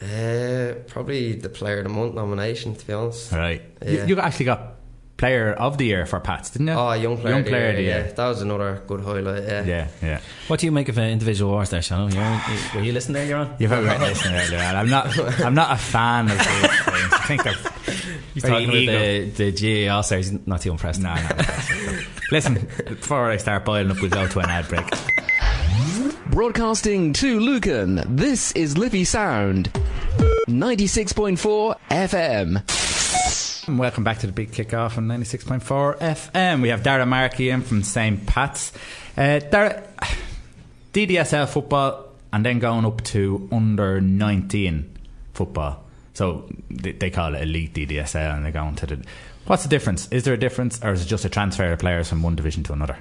Uh, 0.00 0.74
probably 0.86 1.32
the 1.34 1.48
Player 1.48 1.78
of 1.78 1.84
the 1.84 1.90
Month 1.90 2.14
nomination, 2.14 2.74
to 2.76 2.86
be 2.86 2.92
honest. 2.92 3.32
Right. 3.32 3.62
You, 3.84 3.96
Yeah. 3.96 4.04
you 4.06 4.20
actually 4.20 4.44
got 4.46 4.75
Player 5.16 5.52
of 5.54 5.78
the 5.78 5.86
Year 5.86 6.04
for 6.04 6.20
Pats, 6.20 6.50
didn't 6.50 6.66
you? 6.68 6.74
Oh, 6.74 6.92
young 6.92 7.16
player, 7.16 7.30
Young 7.30 7.38
of 7.40 7.44
the 7.46 7.50
player 7.50 7.60
year, 7.62 7.70
of 7.70 7.76
the 7.76 7.82
yeah. 7.82 8.12
That 8.12 8.28
was 8.28 8.42
another 8.42 8.82
good 8.86 9.00
highlight. 9.00 9.44
Yeah. 9.44 9.64
Yeah, 9.64 9.88
yeah. 10.02 10.20
What 10.48 10.60
do 10.60 10.66
you 10.66 10.72
make 10.72 10.90
of 10.90 10.98
uh, 10.98 11.02
individual 11.02 11.52
wars 11.52 11.70
there, 11.70 11.80
Shannon? 11.80 12.12
You're 12.12 12.22
on, 12.22 12.40
were 12.74 12.82
you 12.82 12.92
listening 12.92 13.14
there, 13.14 13.26
you're 13.26 13.38
on? 13.38 13.54
You've 13.58 13.72
ever 13.72 13.98
listened 14.04 14.34
earlier 14.34 14.62
on. 14.62 14.76
I'm 14.76 14.90
not. 14.90 15.40
I'm 15.40 15.54
not 15.54 15.72
a 15.72 15.76
fan 15.78 16.26
of 16.30 16.36
these 16.36 16.46
things. 16.46 17.12
I 17.12 17.24
think 17.26 17.44
they're 17.44 17.54
He's 18.34 18.42
talking 18.42 18.70
ego. 18.70 18.92
about 18.92 19.36
the, 19.36 19.50
the 19.50 19.84
GAL 19.86 20.02
stars. 20.02 20.28
He's 20.30 20.46
not 20.46 20.60
too 20.60 20.70
impressed. 20.70 21.00
No, 21.00 21.14
no. 21.14 22.00
Listen, 22.30 22.54
before 22.86 23.30
I 23.30 23.38
start 23.38 23.64
boiling 23.64 23.90
up, 23.90 24.02
we'll 24.02 24.10
go 24.10 24.26
to 24.28 24.38
an 24.40 24.50
ad 24.50 24.68
break. 24.68 24.84
Broadcasting 26.30 27.14
to 27.14 27.40
Lucan, 27.40 28.02
this 28.16 28.52
is 28.52 28.76
Liffey 28.76 29.04
Sound. 29.04 29.72
96.4 30.48 31.76
FM. 31.90 33.55
And 33.66 33.80
welcome 33.80 34.04
back 34.04 34.20
to 34.20 34.28
the 34.28 34.32
big 34.32 34.52
kickoff 34.52 34.96
on 34.96 35.08
96.4 35.08 35.98
FM. 35.98 36.62
We 36.62 36.68
have 36.68 36.84
Darragh 36.84 37.08
Markey 37.08 37.50
in 37.50 37.62
from 37.62 37.82
St. 37.82 38.24
Pat's. 38.24 38.72
Uh, 39.16 39.40
Darragh, 39.40 39.82
DDSL 40.92 41.48
football 41.48 42.10
and 42.32 42.46
then 42.46 42.60
going 42.60 42.84
up 42.84 43.02
to 43.04 43.48
under 43.50 44.00
19 44.00 44.96
football. 45.34 45.82
So 46.14 46.48
they, 46.70 46.92
they 46.92 47.10
call 47.10 47.34
it 47.34 47.42
elite 47.42 47.74
DDSL 47.74 48.36
and 48.36 48.44
they're 48.44 48.52
going 48.52 48.76
to 48.76 48.86
the. 48.86 49.04
What's 49.46 49.64
the 49.64 49.68
difference? 49.68 50.06
Is 50.12 50.22
there 50.22 50.34
a 50.34 50.38
difference 50.38 50.80
or 50.84 50.92
is 50.92 51.04
it 51.04 51.08
just 51.08 51.24
a 51.24 51.28
transfer 51.28 51.72
of 51.72 51.80
players 51.80 52.08
from 52.08 52.22
one 52.22 52.36
division 52.36 52.62
to 52.64 52.72
another? 52.72 52.96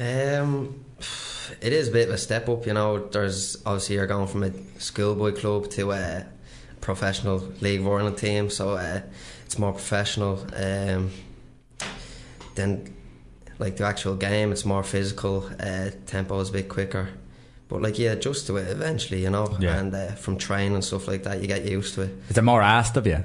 Um, 0.00 0.84
it 1.60 1.72
is 1.72 1.86
a 1.86 1.92
bit 1.92 2.08
of 2.08 2.14
a 2.14 2.18
step 2.18 2.48
up, 2.48 2.66
you 2.66 2.74
know. 2.74 3.06
There's 3.06 3.62
obviously 3.64 3.94
you're 3.94 4.08
going 4.08 4.26
from 4.26 4.42
a 4.42 4.52
schoolboy 4.80 5.36
club 5.36 5.70
to 5.70 5.92
a 5.92 6.26
professional 6.80 7.38
League 7.60 7.80
of 7.80 7.86
Ireland 7.86 8.18
team, 8.18 8.50
so 8.50 8.70
uh, 8.70 9.02
it's 9.54 9.60
more 9.60 9.72
professional. 9.72 10.44
Um, 10.56 11.12
then, 12.56 12.92
like 13.60 13.76
the 13.76 13.84
actual 13.84 14.16
game, 14.16 14.50
it's 14.50 14.64
more 14.64 14.82
physical. 14.82 15.48
Uh, 15.60 15.90
tempo 16.06 16.40
is 16.40 16.48
a 16.48 16.52
bit 16.52 16.68
quicker, 16.68 17.08
but 17.68 17.80
like 17.80 17.96
yeah, 17.96 18.12
adjust 18.12 18.48
to 18.48 18.56
it 18.56 18.68
eventually, 18.68 19.22
you 19.22 19.30
know. 19.30 19.56
Yeah. 19.60 19.78
And 19.78 19.94
uh, 19.94 20.08
from 20.16 20.38
training 20.38 20.74
and 20.74 20.84
stuff 20.84 21.06
like 21.06 21.22
that, 21.22 21.40
you 21.40 21.46
get 21.46 21.64
used 21.64 21.94
to 21.94 22.02
it. 22.02 22.10
Is 22.28 22.34
there 22.34 22.42
more 22.42 22.62
asked 22.62 22.96
of 22.96 23.06
you? 23.06 23.22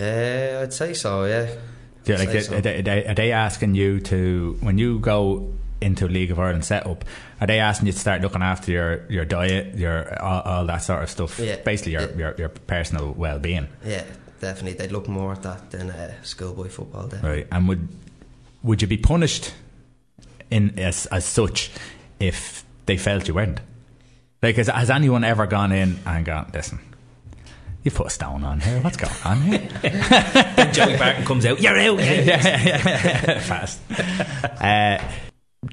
Uh, 0.00 0.62
I'd 0.62 0.72
say 0.72 0.94
so, 0.94 1.26
yeah. 1.26 1.54
Yeah, 2.06 2.16
like 2.16 2.32
they, 2.32 2.40
so. 2.40 2.56
are, 2.56 2.60
they, 2.62 3.04
are 3.06 3.14
they 3.14 3.32
asking 3.32 3.74
you 3.74 4.00
to 4.00 4.56
when 4.62 4.78
you 4.78 4.98
go 4.98 5.52
into 5.82 6.08
League 6.08 6.30
of 6.30 6.38
Ireland 6.38 6.64
setup? 6.64 7.04
Are 7.38 7.46
they 7.46 7.58
asking 7.58 7.88
you 7.88 7.92
to 7.92 7.98
start 7.98 8.22
looking 8.22 8.42
after 8.42 8.72
your, 8.72 9.06
your 9.10 9.26
diet, 9.26 9.74
your 9.76 10.22
all, 10.22 10.40
all 10.40 10.64
that 10.66 10.78
sort 10.78 11.02
of 11.02 11.10
stuff? 11.10 11.38
Yeah. 11.38 11.56
Basically, 11.56 11.92
your, 11.92 12.02
Yeah. 12.02 12.16
your 12.16 12.34
your 12.38 12.48
personal 12.48 13.12
well 13.12 13.38
being, 13.38 13.68
Yeah, 13.84 14.04
definitely. 14.40 14.78
They'd 14.78 14.92
look 14.92 15.08
more 15.08 15.32
at 15.32 15.42
that 15.42 15.70
than 15.70 15.90
uh, 15.90 16.14
schoolboy 16.22 16.68
football. 16.68 17.06
Then. 17.06 17.22
right? 17.22 17.46
And 17.52 17.68
would 17.68 17.88
would 18.62 18.82
you 18.82 18.88
be 18.88 18.96
punished 18.96 19.54
in 20.50 20.78
as 20.78 21.06
as 21.06 21.24
such 21.24 21.70
if 22.18 22.64
they 22.86 22.96
felt 22.96 23.28
you 23.28 23.34
weren't? 23.34 23.60
Like, 24.42 24.56
has, 24.56 24.68
has 24.68 24.90
anyone 24.90 25.22
ever 25.22 25.46
gone 25.46 25.70
in 25.70 25.98
and 26.06 26.24
gone, 26.24 26.50
listen? 26.54 26.78
You 27.82 27.90
put 27.90 28.06
a 28.06 28.10
stone 28.10 28.42
on 28.44 28.60
here. 28.60 28.80
What's 28.80 28.96
going 28.96 29.12
on 29.24 29.42
here? 29.42 29.68
Then 29.82 30.72
Joey 30.74 30.96
Barton 30.98 31.24
comes 31.24 31.46
out. 31.46 31.60
You're 31.60 31.78
out. 31.78 31.98
Yeah, 31.98 33.38
fast. 33.40 33.80
Uh, 34.60 35.02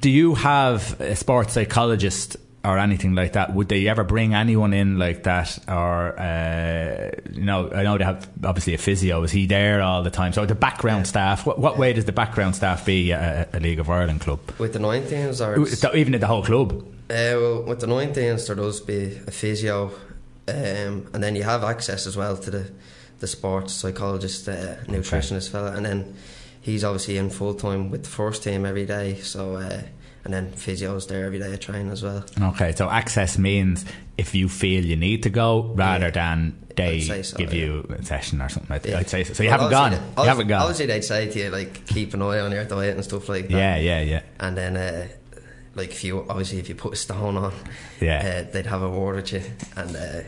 do 0.02 0.10
you 0.10 0.36
have 0.36 1.00
a 1.02 1.16
sports 1.16 1.54
psychologist 1.54 2.38
or 2.68 2.78
anything 2.78 3.16
like 3.16 3.34
that? 3.34 3.54
Would 3.54 3.70
they 3.70 3.88
ever 3.88 4.04
bring 4.04 4.34
anyone 4.34 4.74
in 4.74 5.00
like 5.00 5.24
that? 5.24 5.58
Or 5.68 6.20
uh, 6.20 7.12
you 7.32 7.44
know, 7.44 7.72
I 7.72 7.84
know 7.84 7.98
they 7.98 8.04
have 8.04 8.30
obviously 8.44 8.74
a 8.74 8.78
physio. 8.78 9.24
Is 9.24 9.32
he 9.32 9.46
there 9.46 9.82
all 9.82 10.04
the 10.04 10.12
time? 10.12 10.34
So 10.34 10.46
the 10.46 10.56
background 10.56 11.08
staff. 11.08 11.46
What, 11.46 11.60
what 11.60 11.78
way 11.78 11.94
does 11.94 12.06
the 12.06 12.12
background 12.12 12.56
staff 12.56 12.86
be 12.86 13.14
at 13.14 13.56
a, 13.56 13.60
League 13.60 13.80
of 13.80 13.90
Ireland 13.90 14.22
club? 14.22 14.40
With 14.58 14.74
the 14.74 14.80
19s, 14.80 15.46
or 15.46 15.62
it's- 15.62 15.96
Even 15.96 16.14
at 16.14 16.22
the 16.22 16.28
whole 16.28 16.44
club. 16.44 16.86
Uh, 17.10 17.40
well, 17.40 17.64
with 17.64 17.80
the 17.80 17.88
19s, 17.88 18.48
there 18.48 18.56
does 18.58 18.82
be 18.82 19.18
a 19.26 19.32
physio, 19.32 19.92
um, 20.50 21.08
and 21.14 21.24
then 21.24 21.38
you 21.38 21.44
have 21.44 21.64
access 21.64 22.06
as 22.06 22.18
well 22.18 22.36
to 22.36 22.52
the, 22.52 22.72
the 23.20 23.28
sports 23.28 23.74
psychologist, 23.74 24.48
uh, 24.50 24.76
nutritionist 24.88 25.50
fella, 25.50 25.72
and 25.72 25.86
then 25.86 26.16
he's 26.60 26.84
obviously 26.84 27.18
in 27.18 27.30
full 27.30 27.54
time 27.54 27.90
with 27.92 28.04
the 28.04 28.10
first 28.10 28.44
team 28.44 28.66
every 28.66 28.86
day. 28.86 29.16
So, 29.22 29.56
uh, 29.56 29.84
and 30.28 30.34
then 30.34 30.52
physio's 30.52 31.08
there 31.08 31.24
every 31.26 31.40
day 31.40 31.54
at 31.54 31.62
training 31.62 31.90
as 31.90 32.04
well. 32.04 32.26
Okay, 32.42 32.74
so 32.74 32.90
access 32.90 33.38
means 33.38 33.86
if 34.18 34.36
you 34.36 34.50
feel 34.50 34.84
you 34.84 34.98
need 34.98 35.24
to 35.24 35.30
go, 35.30 35.72
rather 35.76 36.12
than 36.12 36.62
they 36.76 37.00
so, 37.00 37.38
give 37.38 37.54
yeah. 37.54 37.60
you 37.66 37.96
a 37.98 38.04
session 38.04 38.42
or 38.42 38.50
something. 38.50 38.70
Like 38.70 38.82
that. 38.82 38.90
Yeah. 38.92 39.00
I'd 39.00 39.10
say 39.10 39.24
so. 39.24 39.34
So 39.34 39.44
you 39.44 39.50
Well, 39.50 39.70
haven't 39.70 39.72
gone. 39.72 39.94
obviously 39.94 40.24
You 40.24 40.28
haven't 40.28 40.48
gone. 40.50 40.62
Obviously, 40.64 40.86
they'd 40.88 41.04
say 41.04 41.30
to 41.30 41.40
you 41.40 41.50
like 41.50 41.86
keep 41.88 42.14
an 42.14 42.22
eye 42.22 42.40
on 42.42 42.52
your 42.52 42.66
diet 42.66 42.96
and 42.96 43.04
stuff 43.06 43.30
like 43.30 43.48
that. 43.48 43.58
Yeah, 43.58 43.78
yeah, 43.78 44.02
yeah. 44.02 44.22
And 44.42 44.58
then, 44.58 44.76
uh, 44.76 45.08
like 45.76 45.92
if 45.92 46.04
you 46.04 46.26
obviously 46.30 46.60
if 46.60 46.68
you 46.68 46.76
put 46.76 46.92
a 46.92 46.98
stone 46.98 47.38
on, 47.38 47.54
Yeah. 48.02 48.44
uh, 48.46 48.52
they'd 48.52 48.66
have 48.66 48.82
a 48.82 48.90
word 48.90 49.16
with 49.16 49.32
you, 49.32 49.44
and 49.78 49.96
uh, 49.96 50.24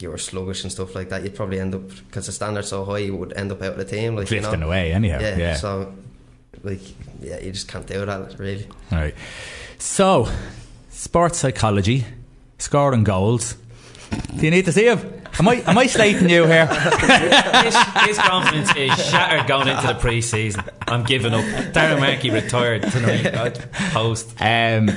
you 0.00 0.10
were 0.10 0.18
sluggish 0.18 0.64
and 0.64 0.72
stuff 0.72 0.94
like 0.96 1.08
that. 1.10 1.22
You'd 1.22 1.36
probably 1.36 1.60
end 1.60 1.72
up 1.76 1.88
because 1.88 2.26
the 2.26 2.32
standard's 2.32 2.68
so 2.68 2.84
high, 2.84 2.98
you 2.98 3.14
would 3.14 3.32
end 3.34 3.52
up 3.52 3.62
out 3.62 3.72
of 3.72 3.78
the 3.78 3.84
team, 3.84 4.16
like 4.16 4.28
you 4.28 4.40
Drifting 4.40 4.60
know? 4.60 4.66
away 4.66 4.92
anyhow, 4.92 5.20
Yeah, 5.20 5.36
yeah. 5.36 5.54
So, 5.54 5.94
like, 6.66 6.80
yeah, 7.20 7.38
you 7.40 7.52
just 7.52 7.68
can't 7.68 7.86
do 7.86 8.04
that 8.04 8.38
really. 8.38 8.66
All 8.92 8.98
right. 8.98 9.14
So, 9.78 10.28
sports 10.90 11.38
psychology, 11.38 12.04
scoring 12.58 13.04
goals. 13.04 13.56
Do 14.36 14.44
you 14.44 14.50
need 14.50 14.64
to 14.66 14.72
see 14.72 14.86
him? 14.86 15.16
Am 15.38 15.48
I 15.48 15.54
am 15.66 15.76
I 15.76 15.86
slating 15.86 16.30
you 16.30 16.46
here? 16.46 16.66
his, 17.64 17.76
his 18.06 18.18
confidence 18.18 18.74
is 18.74 18.92
shattered 19.06 19.46
going 19.46 19.68
into 19.68 19.86
the 19.86 19.94
pre-season. 19.94 20.64
I'm 20.86 21.04
giving 21.04 21.34
up. 21.34 21.44
Darren 21.74 22.00
Markey 22.00 22.30
retired 22.30 22.82
tonight. 22.82 23.26
I'd 23.34 23.72
Post. 23.92 24.34
Um, 24.40 24.90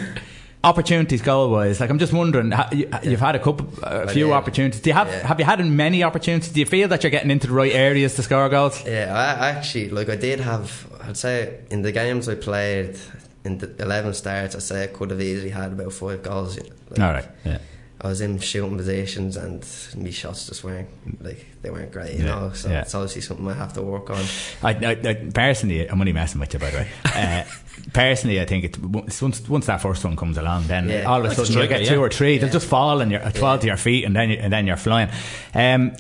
opportunities 0.64 1.22
goal 1.22 1.50
wise, 1.52 1.80
like 1.80 1.90
I'm 1.90 2.00
just 2.00 2.14
wondering, 2.14 2.52
you, 2.72 2.90
you've 3.04 3.20
had 3.20 3.36
a 3.36 3.40
couple, 3.40 3.68
a 3.84 4.08
few 4.10 4.30
yeah. 4.30 4.34
opportunities. 4.36 4.82
Do 4.82 4.90
you 4.90 4.94
have 4.94 5.08
Yeah. 5.08 5.28
have 5.28 5.40
you 5.40 5.46
had 5.46 5.66
many 5.66 6.04
opportunities? 6.04 6.52
Do 6.52 6.60
you 6.60 6.66
feel 6.66 6.88
that 6.90 7.04
you're 7.04 7.12
getting 7.12 7.32
into 7.32 7.48
the 7.48 7.54
right 7.54 7.72
areas 7.74 8.16
to 8.16 8.24
score 8.24 8.50
goals? 8.50 8.84
Yeah, 8.86 9.14
I 9.16 9.50
actually 9.50 9.90
like 9.90 10.10
I 10.10 10.16
did 10.16 10.40
have. 10.40 10.88
I'd 11.02 11.18
say 11.18 11.60
in 11.72 11.82
the 11.82 11.92
games 11.92 12.28
I 12.28 12.36
played, 12.36 12.98
in 13.46 13.58
the 13.60 13.74
eleven 13.82 14.14
starts, 14.14 14.56
I 14.56 14.60
say 14.60 14.84
I 14.84 14.88
could 14.88 15.12
have 15.12 15.22
easily 15.22 15.50
had 15.50 15.72
about 15.72 15.94
five 15.94 16.24
goals. 16.24 16.58
Like, 16.58 17.00
All 17.00 17.14
right. 17.14 17.28
Yeah. 17.46 17.60
I 18.02 18.08
was 18.08 18.22
in 18.22 18.40
shooting 18.40 18.78
positions 18.78 19.36
and 19.36 19.66
my 19.98 20.10
shots 20.10 20.48
just 20.48 20.64
weren't 20.64 20.88
like 21.22 21.46
they 21.62 21.70
weren't 21.70 21.92
great, 21.92 22.14
you 22.14 22.24
Yeah, 22.26 22.36
know. 22.36 22.52
So 22.54 22.70
yeah. 22.70 22.82
it's 22.82 22.96
obviously 22.96 23.22
something 23.22 23.46
I 23.48 23.54
have 23.54 23.74
to 23.74 23.82
work 23.82 24.10
on. 24.10 24.24
I, 24.64 24.70
I, 24.74 24.92
I, 25.04 25.14
personally, 25.34 25.86
I'm 25.90 26.00
only 26.00 26.14
messing 26.14 26.40
with 26.40 26.54
you, 26.54 26.60
by 26.60 26.70
the 26.70 26.78
way. 26.78 26.88
Uh, 27.06 27.44
personally, 27.94 28.40
I 28.42 28.46
think 28.46 28.64
it, 28.66 28.78
once 28.80 29.22
once 29.50 29.66
that 29.66 29.82
first 29.82 30.04
one 30.04 30.16
comes 30.16 30.38
along, 30.38 30.68
then 30.68 30.90
Yeah. 30.90 31.04
all 31.04 31.24
of 31.26 31.32
a 31.32 31.36
sudden 31.36 31.62
you 31.62 31.68
get 31.68 31.86
two 31.86 31.96
yeah. 31.96 32.00
or 32.00 32.10
three. 32.10 32.38
They'll 32.38 32.50
just 32.50 32.68
fall 32.68 33.02
and 33.02 33.12
you're 33.12 33.22
fall 33.32 33.58
to 33.58 33.68
your 33.68 33.78
feet, 33.78 34.06
and 34.06 34.16
then 34.16 34.30
you, 34.30 34.38
and 34.38 34.52
then 34.54 34.68
you're 34.68 34.78
flying. 34.78 35.10
Um, 35.54 35.94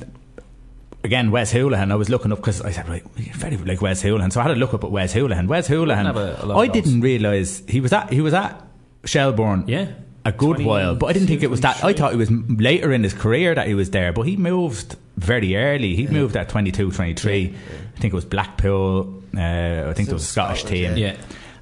again, 1.03 1.31
Wes 1.31 1.53
Hoolahan. 1.53 1.91
I 1.91 1.95
was 1.95 2.09
looking 2.09 2.31
up 2.31 2.39
because 2.39 2.61
I 2.61 2.71
said, 2.71 2.87
right, 2.89 3.03
you're 3.17 3.33
very 3.35 3.57
like 3.57 3.81
Wes 3.81 4.03
Hoolahan. 4.03 4.31
So 4.31 4.39
I 4.39 4.43
had 4.43 4.49
to 4.53 4.59
look 4.59 4.73
up 4.73 4.83
at 4.83 4.91
Wes 4.91 5.13
Hoolahan. 5.13 5.47
Wes 5.47 5.67
Hoolahan. 5.67 6.05
Have 6.05 6.17
a- 6.17 6.39
a 6.41 6.45
lot 6.45 6.55
of 6.55 6.57
I 6.57 6.67
didn't 6.67 7.01
realise 7.01 7.63
he 7.67 7.79
was 7.81 7.93
at 7.93 8.11
he 8.11 8.21
was 8.21 8.33
at 8.33 8.61
Shelbourne. 9.05 9.65
Yeah. 9.67 9.87
A 10.25 10.33
good 10.33 10.59
while, 10.63 10.95
but 10.95 11.07
I 11.07 11.13
didn't 11.13 11.29
think 11.29 11.43
it 11.43 11.49
was 11.49 11.61
that. 11.61 11.81
I 11.83 11.93
thought 11.93 12.13
it 12.13 12.17
was 12.17 12.29
later 12.29 12.91
in 12.91 13.03
his 13.03 13.13
career 13.13 13.55
that 13.55 13.67
he 13.67 13.73
was 13.73 13.91
there, 13.91 14.11
but 14.11 14.23
he 14.23 14.35
moved 14.35 14.97
very 15.15 15.55
early. 15.55 15.95
He 15.95 16.07
moved 16.07 16.35
at 16.35 16.49
22, 16.49 16.91
23. 16.91 17.55
I 17.95 17.99
think 17.99 18.13
it 18.13 18.15
was 18.15 18.25
Blackpool. 18.25 19.23
Uh, 19.35 19.85
I 19.87 19.93
think 19.93 20.09
it 20.09 20.13
was 20.13 20.23
a 20.23 20.27
Scottish 20.27 20.59
Scotland, 20.63 20.95
team. 20.95 20.97
Yeah. 20.97 21.15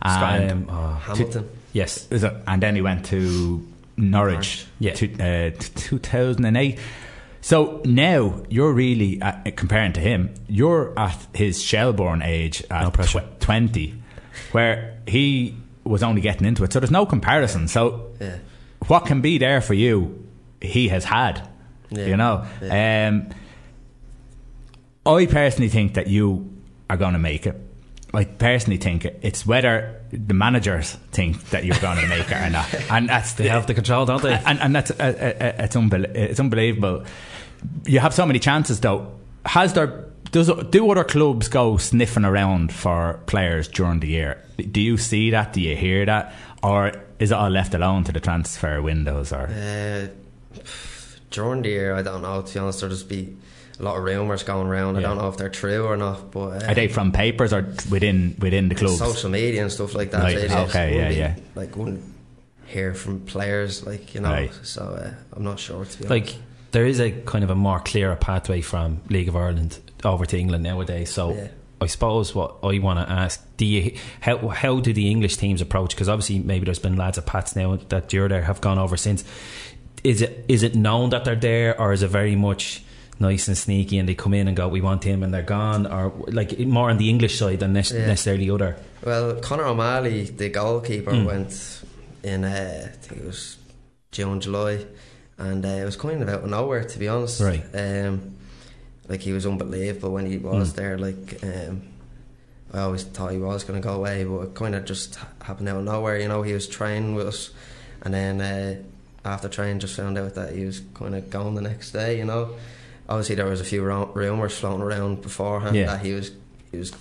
And, 0.07 0.51
um, 0.51 0.67
oh, 0.69 0.93
Hamilton. 1.03 1.49
yes. 1.73 2.07
and 2.11 2.61
then 2.63 2.75
he 2.75 2.81
went 2.81 3.05
to 3.07 3.65
Norwich. 3.97 4.65
Yeah. 4.79 4.93
To, 4.93 5.05
uh, 5.13 5.49
t- 5.51 5.69
2008. 5.75 6.79
So 7.41 7.81
now 7.85 8.43
you're 8.49 8.73
really 8.73 9.21
at, 9.21 9.55
comparing 9.55 9.93
to 9.93 9.99
him. 10.01 10.33
You're 10.47 10.97
at 10.99 11.27
his 11.33 11.61
Shelbourne 11.63 12.21
age 12.21 12.63
at 12.69 12.91
pressure. 12.93 13.21
tw- 13.21 13.39
20, 13.39 13.95
where 14.51 14.97
he 15.07 15.55
was 15.83 16.03
only 16.03 16.21
getting 16.21 16.45
into 16.45 16.63
it. 16.63 16.73
So 16.73 16.79
there's 16.79 16.91
no 16.91 17.05
comparison. 17.05 17.67
So 17.67 18.07
Yeah. 18.19 18.37
what 18.87 19.05
can 19.05 19.21
be 19.21 19.37
there 19.37 19.61
for 19.61 19.73
you, 19.73 20.27
he 20.61 20.89
has 20.89 21.05
had. 21.05 21.47
Yeah. 21.89 22.05
You 22.07 22.17
know. 22.17 22.45
Um, 22.69 23.29
I 25.05 25.25
personally 25.25 25.69
think 25.69 25.93
that 25.93 26.07
you 26.07 26.51
are 26.89 26.97
going 26.97 27.13
to 27.13 27.19
make 27.19 27.47
it. 27.47 27.55
I 28.17 28.25
personally 28.25 28.77
think. 28.77 29.05
It's 29.21 29.45
whether 29.45 30.01
the 30.11 30.33
managers 30.33 30.93
think 31.11 31.51
that 31.51 31.63
you're 31.65 31.79
going 31.79 31.99
to 31.99 32.07
make 32.07 32.29
it 32.31 32.35
or 32.35 32.49
not, 32.49 32.67
and 32.89 33.07
that's 33.09 33.33
They 33.33 33.47
have 33.47 33.67
the 33.67 33.73
control, 33.73 34.05
don't 34.05 34.21
they? 34.23 34.33
and, 34.33 34.59
and 34.59 34.75
that's 34.75 34.91
uh, 34.91 34.95
uh, 35.03 35.63
it's, 35.63 35.75
unbel- 35.75 36.15
it's 36.15 36.39
unbelievable. 36.39 37.05
You 37.85 37.99
have 37.99 38.13
so 38.13 38.25
many 38.25 38.39
chances, 38.39 38.79
though. 38.79 39.11
Has 39.45 39.73
there 39.73 40.05
does 40.31 40.51
do 40.71 40.89
other 40.91 41.03
clubs 41.03 41.47
go 41.47 41.77
sniffing 41.77 42.25
around 42.25 42.73
for 42.73 43.19
players 43.27 43.67
during 43.67 43.99
the 43.99 44.07
year? 44.07 44.43
Do 44.57 44.81
you 44.81 44.97
see 44.97 45.29
that? 45.31 45.53
Do 45.53 45.61
you 45.61 45.75
hear 45.75 46.05
that, 46.05 46.33
or 46.63 46.93
is 47.19 47.31
it 47.31 47.35
all 47.35 47.49
left 47.49 47.73
alone 47.73 48.03
to 48.05 48.11
the 48.11 48.19
transfer 48.19 48.81
windows? 48.81 49.31
Or 49.31 49.47
Uh, 49.47 50.07
during 51.29 51.61
the 51.61 51.69
year, 51.69 51.95
I 51.95 52.01
don't 52.01 52.21
know. 52.21 52.41
To 52.41 52.53
be 52.53 52.59
honest, 52.59 52.79
there'll 52.81 52.95
just 52.95 53.09
be 53.09 53.35
a 53.79 53.83
lot 53.83 53.97
of 53.97 54.03
rumours 54.03 54.43
going 54.43 54.67
around. 54.67 54.97
I 54.97 55.01
don't 55.01 55.17
know 55.17 55.29
if 55.29 55.37
they're 55.37 55.49
true 55.49 55.85
or 55.85 55.97
not. 55.97 56.31
But 56.31 56.63
uh, 56.63 56.67
Are 56.71 56.73
they 56.75 56.87
from 56.87 57.11
papers 57.11 57.53
or 57.53 57.61
within 57.89 58.35
within 58.39 58.69
the 58.69 58.75
club? 58.75 58.97
social 58.97 59.29
media 59.29 59.61
and 59.61 59.71
stuff 59.71 59.93
like 59.95 60.11
that. 60.11 60.23
Right, 60.23 60.35
really. 60.35 60.49
okay, 60.49 60.95
Wouldn't 60.95 60.95
yeah, 60.95 61.09
be, 61.09 61.15
yeah. 61.15 61.35
Like 61.55 61.75
wouldn't 61.75 62.03
hear 62.65 62.93
from 62.93 63.21
players, 63.21 63.85
like 63.85 64.13
you 64.15 64.21
know. 64.21 64.31
Right. 64.31 64.51
So 64.63 64.81
uh, 64.83 65.13
I'm 65.33 65.43
not 65.43 65.59
sure 65.59 65.85
to 65.85 65.97
be 66.01 66.07
Like 66.07 66.23
honest. 66.23 66.37
there 66.71 66.85
is 66.85 66.99
a 66.99 67.11
kind 67.11 67.43
of 67.43 67.49
a 67.49 67.55
more 67.55 67.79
clearer 67.79 68.15
pathway 68.15 68.61
from 68.61 69.01
League 69.09 69.27
of 69.29 69.35
Ireland 69.35 69.79
over 70.03 70.25
to 70.25 70.37
England 70.37 70.63
nowadays. 70.63 71.09
So 71.11 71.33
Yeah. 71.33 71.47
I 71.79 71.85
suppose 71.85 72.33
what 72.33 72.55
I 72.63 72.79
want 72.79 72.97
to 73.07 73.13
ask: 73.13 73.45
Do 73.57 73.65
you 73.65 73.95
how 74.21 74.47
how 74.47 74.79
do 74.79 74.91
the 74.93 75.11
English 75.11 75.37
teams 75.37 75.61
approach? 75.61 75.91
Because 75.91 76.09
obviously 76.09 76.39
maybe 76.39 76.65
there's 76.65 76.79
been 76.79 76.95
lads 76.97 77.19
at 77.19 77.27
Pats 77.27 77.55
now 77.55 77.75
that 77.89 78.11
you're 78.11 78.27
there 78.27 78.41
have 78.41 78.59
gone 78.61 78.79
over 78.79 78.97
since. 78.97 79.23
Is 80.03 80.21
it 80.23 80.43
is 80.47 80.63
it 80.63 80.73
known 80.75 81.11
that 81.11 81.23
they're 81.25 81.35
there, 81.35 81.79
or 81.79 81.93
is 81.93 82.01
it 82.01 82.07
very 82.09 82.35
much? 82.35 82.81
Nice 83.19 83.47
and 83.47 83.57
sneaky, 83.57 83.97
and 83.97 84.07
they 84.07 84.13
come 84.15 84.33
in 84.35 84.47
and 84.47 84.55
go, 84.55 84.67
"We 84.67 84.79
want 84.81 85.03
him," 85.03 85.23
and 85.23 85.33
they're 85.33 85.41
gone, 85.41 85.87
or 85.87 86.13
like 86.27 86.57
more 86.59 86.89
on 86.91 86.97
the 86.97 87.09
English 87.09 87.39
side 87.39 87.59
than 87.59 87.73
nec- 87.73 87.89
Yeah. 87.91 88.05
necessarily 88.05 88.49
other. 88.51 88.75
Well, 89.03 89.35
Conor 89.41 89.65
O'Malley, 89.65 90.25
the 90.25 90.49
goalkeeper, 90.49 91.11
Mm. 91.11 91.25
went 91.25 91.81
in. 92.23 92.43
Uh, 92.43 92.89
I 92.93 92.95
think 92.97 93.21
it 93.21 93.25
was 93.25 93.57
June, 94.11 94.39
July, 94.39 94.85
and 95.39 95.65
uh, 95.65 95.69
it 95.69 95.85
was 95.85 95.95
coming 95.95 96.21
of 96.21 96.29
out 96.29 96.43
of 96.43 96.49
nowhere, 96.49 96.83
to 96.83 96.99
be 96.99 97.07
honest. 97.07 97.41
Right. 97.41 97.63
Um, 97.73 98.35
like 99.09 99.21
he 99.21 99.33
was 99.33 99.45
unbelievable 99.47 100.11
when 100.11 100.25
he 100.27 100.37
was 100.37 100.73
Mm. 100.73 100.75
there. 100.75 100.97
Like 100.99 101.39
um, 101.43 101.81
I 102.73 102.81
always 102.81 103.03
thought 103.03 103.31
he 103.31 103.37
was 103.39 103.63
going 103.63 103.81
to 103.81 103.87
go 103.87 103.95
away, 103.95 104.25
but 104.25 104.41
it 104.41 104.53
kind 104.53 104.75
of 104.75 104.85
just 104.85 105.17
happened 105.41 105.69
out 105.69 105.77
of 105.77 105.85
nowhere. 105.85 106.19
You 106.19 106.27
know, 106.27 106.43
he 106.43 106.53
was 106.53 106.67
training 106.67 107.15
with 107.15 107.27
us, 107.27 107.49
and 108.03 108.13
then 108.13 108.41
uh, 108.41 108.75
after 109.25 109.47
training, 109.49 109.79
just 109.79 109.95
found 109.95 110.19
out 110.19 110.35
that 110.35 110.53
he 110.53 110.65
was 110.65 110.81
kind 110.93 111.15
of 111.15 111.29
gone 111.31 111.55
the 111.55 111.61
next 111.61 111.91
day. 111.93 112.17
You 112.19 112.25
know, 112.25 112.49
obviously 113.09 113.35
there 113.35 113.45
was 113.45 113.61
a 113.61 113.63
few 113.65 113.83
rumours 113.83 114.57
floating 114.57 114.81
around 114.81 115.21
beforehand 115.21 115.75
Yeah. 115.75 115.87
that 115.87 116.05
he 116.05 116.13
was 116.13 116.31
he 116.71 116.77
was 116.77 116.93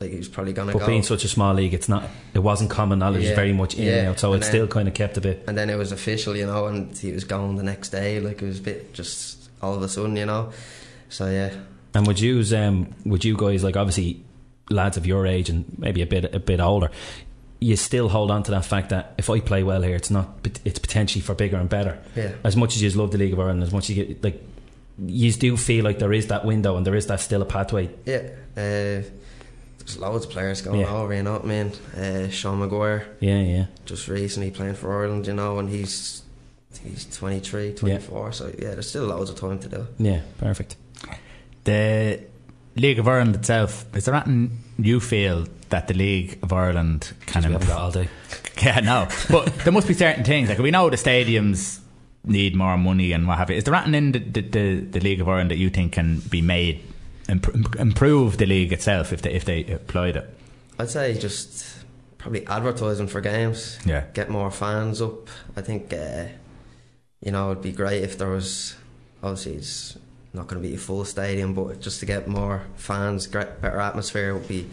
like 0.00 0.10
he 0.10 0.16
was 0.16 0.28
probably 0.28 0.52
going 0.54 0.68
to 0.68 0.72
go. 0.72 0.78
But 0.78 0.86
go. 0.86 0.90
being 0.92 1.02
such 1.02 1.24
a 1.24 1.28
small 1.28 1.52
league, 1.54 1.74
it's 1.74 1.88
not. 1.88 2.08
It 2.32 2.38
wasn't 2.38 2.70
common 2.70 2.98
knowledge. 3.00 3.24
Yeah, 3.24 3.34
very 3.34 3.52
much 3.52 3.74
in 3.74 3.84
yeah, 3.84 3.92
and 3.98 4.08
out, 4.08 4.18
so 4.18 4.32
and 4.32 4.40
it's 4.42 4.46
then- 4.48 4.60
still 4.60 4.66
kind 4.66 4.88
of 4.88 4.94
kept 4.94 5.16
a 5.18 5.20
bit. 5.20 5.44
and 5.46 5.56
then 5.58 5.68
it 5.68 5.76
was 5.76 5.92
official, 5.92 6.34
you 6.36 6.46
know, 6.46 6.66
and 6.66 6.96
he 6.96 7.12
was 7.12 7.24
gone 7.24 7.56
the 7.56 7.62
next 7.62 7.90
day. 7.90 8.18
Like 8.20 8.40
it 8.40 8.46
was 8.46 8.58
a 8.60 8.62
bit 8.62 8.94
just 8.94 9.50
all 9.60 9.74
of 9.74 9.82
a 9.82 9.88
sudden, 9.88 10.16
you 10.16 10.26
know. 10.26 10.52
So 11.10 11.28
yeah, 11.28 11.52
And 11.94 12.06
would 12.06 12.18
you, 12.20 12.42
um, 12.56 12.94
would 13.04 13.24
you 13.24 13.36
guys 13.36 13.62
like 13.64 13.76
obviously 13.76 14.22
lads 14.70 14.96
of 14.96 15.04
your 15.06 15.26
age 15.26 15.50
and 15.50 15.64
maybe 15.78 16.00
a 16.00 16.06
bit 16.06 16.34
a 16.34 16.38
bit 16.40 16.60
older, 16.60 16.90
you 17.58 17.76
still 17.76 18.08
hold 18.08 18.30
on 18.30 18.42
to 18.44 18.50
that 18.52 18.64
fact 18.64 18.88
that 18.88 19.12
if 19.18 19.28
I 19.28 19.40
play 19.40 19.62
well 19.62 19.82
here, 19.82 19.96
it's 19.96 20.10
not 20.10 20.38
it's 20.64 20.78
potentially 20.78 21.20
for 21.20 21.34
bigger 21.34 21.58
and 21.58 21.68
better. 21.68 21.98
Yeah. 22.16 22.32
As 22.42 22.56
much 22.56 22.74
as 22.74 22.82
you 22.82 22.88
love 22.92 23.10
the 23.10 23.18
League 23.18 23.34
of 23.34 23.40
Ireland, 23.40 23.62
as 23.64 23.72
much 23.72 23.90
as 23.90 23.96
you 23.98 24.04
get, 24.06 24.24
like, 24.24 24.42
you 25.06 25.32
do 25.32 25.56
feel 25.56 25.84
like 25.84 25.98
there 25.98 26.12
is 26.12 26.26
that 26.28 26.44
window 26.44 26.76
and 26.76 26.86
there 26.86 26.94
is 26.94 27.06
that 27.06 27.20
still 27.20 27.42
a 27.42 27.46
pathway. 27.46 27.88
yeah. 28.04 28.22
Uh, 28.56 29.02
there's 29.78 29.98
loads 29.98 30.26
of 30.26 30.30
players 30.30 30.60
going 30.60 30.80
Yeah. 30.80 30.92
over, 30.94 31.14
you 31.14 31.22
know 31.22 31.32
what 31.34 31.44
I 31.44 31.46
mean? 31.46 31.72
Uh, 31.96 32.28
Sean 32.28 32.58
Maguire 32.58 33.06
Yeah, 33.20 33.40
yeah. 33.40 33.66
just 33.86 34.08
recently 34.08 34.50
playing 34.50 34.74
for 34.74 34.92
Ireland, 35.02 35.26
you 35.26 35.32
know, 35.34 35.58
and 35.58 35.68
he's 35.70 36.22
he's 36.84 37.04
23, 37.16 37.72
24. 37.74 38.32
So 38.32 38.46
yeah, 38.58 38.70
there's 38.74 38.88
still 38.88 39.04
loads 39.06 39.30
of 39.30 39.36
time 39.36 39.58
to 39.60 39.68
do. 39.68 39.86
Yeah, 39.98 40.20
perfect. 40.38 40.76
The 41.64 42.20
League 42.76 42.98
of 42.98 43.08
Ireland 43.08 43.34
itself, 43.34 43.84
is 43.96 44.04
there 44.04 44.14
anything 44.14 44.58
you 44.78 45.00
feel 45.00 45.46
that 45.70 45.88
the 45.88 45.94
League 45.94 46.38
of 46.42 46.52
Ireland 46.52 47.12
can 47.26 47.42
We 47.44 47.52
haven't 47.52 47.68
got 47.68 47.78
improve? 47.78 47.78
all 47.78 47.90
day. 47.92 48.08
Yeah, 48.62 48.80
no. 48.80 49.08
But 49.30 49.46
there 49.64 49.72
must 49.72 49.88
be 49.88 49.94
certain 49.94 50.22
things. 50.22 50.50
Like 50.50 50.58
we 50.58 50.70
know 50.70 50.90
the 50.90 50.96
stadiums 50.98 51.80
need 52.24 52.54
more 52.54 52.76
money 52.76 53.12
and 53.12 53.26
what 53.26 53.38
have 53.38 53.50
you. 53.50 53.56
Is 53.56 53.64
there 53.64 53.74
anything 53.74 53.94
in 53.94 54.12
the, 54.12 54.18
the, 54.18 54.40
the, 54.40 54.80
the 54.80 55.00
League 55.00 55.20
of 55.20 55.28
Ireland 55.28 55.50
that 55.50 55.58
you 55.58 55.70
think 55.70 55.92
can 55.92 56.20
be 56.20 56.42
made 56.42 56.82
imp- 57.28 57.76
improve 57.76 58.38
the 58.38 58.46
league 58.46 58.72
itself 58.72 59.12
if 59.12 59.22
they 59.22 59.32
if 59.32 59.44
they 59.44 59.64
applied 59.64 60.16
it? 60.16 60.36
I'd 60.78 60.90
say 60.90 61.18
just 61.18 61.84
probably 62.18 62.46
advertising 62.46 63.06
for 63.06 63.20
games. 63.20 63.78
Yeah. 63.84 64.04
Get 64.12 64.30
more 64.30 64.50
fans 64.50 65.00
up. 65.00 65.28
I 65.56 65.62
think 65.62 65.92
uh, 65.92 66.26
you 67.20 67.32
know 67.32 67.52
it'd 67.52 67.62
be 67.62 67.72
great 67.72 68.02
if 68.02 68.18
there 68.18 68.30
was. 68.30 68.76
Obviously, 69.22 69.54
it's 69.54 69.98
not 70.32 70.46
going 70.46 70.62
to 70.62 70.66
be 70.66 70.74
a 70.74 70.78
full 70.78 71.04
stadium, 71.04 71.52
but 71.54 71.80
just 71.80 72.00
to 72.00 72.06
get 72.06 72.26
more 72.26 72.62
fans, 72.76 73.26
great, 73.26 73.60
better 73.60 73.80
atmosphere 73.80 74.32
would 74.34 74.48
be. 74.48 74.68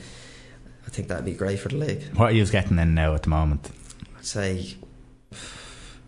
I 0.86 0.90
think 0.90 1.10
that'd 1.10 1.26
be 1.26 1.34
great 1.34 1.60
for 1.60 1.68
the 1.68 1.76
league. 1.76 2.04
What 2.16 2.32
are 2.32 2.36
you 2.36 2.46
getting 2.46 2.80
in 2.80 2.96
now 2.96 3.14
at 3.14 3.24
the 3.24 3.30
moment? 3.30 3.70
I'd 4.18 4.26
say, 4.26 4.76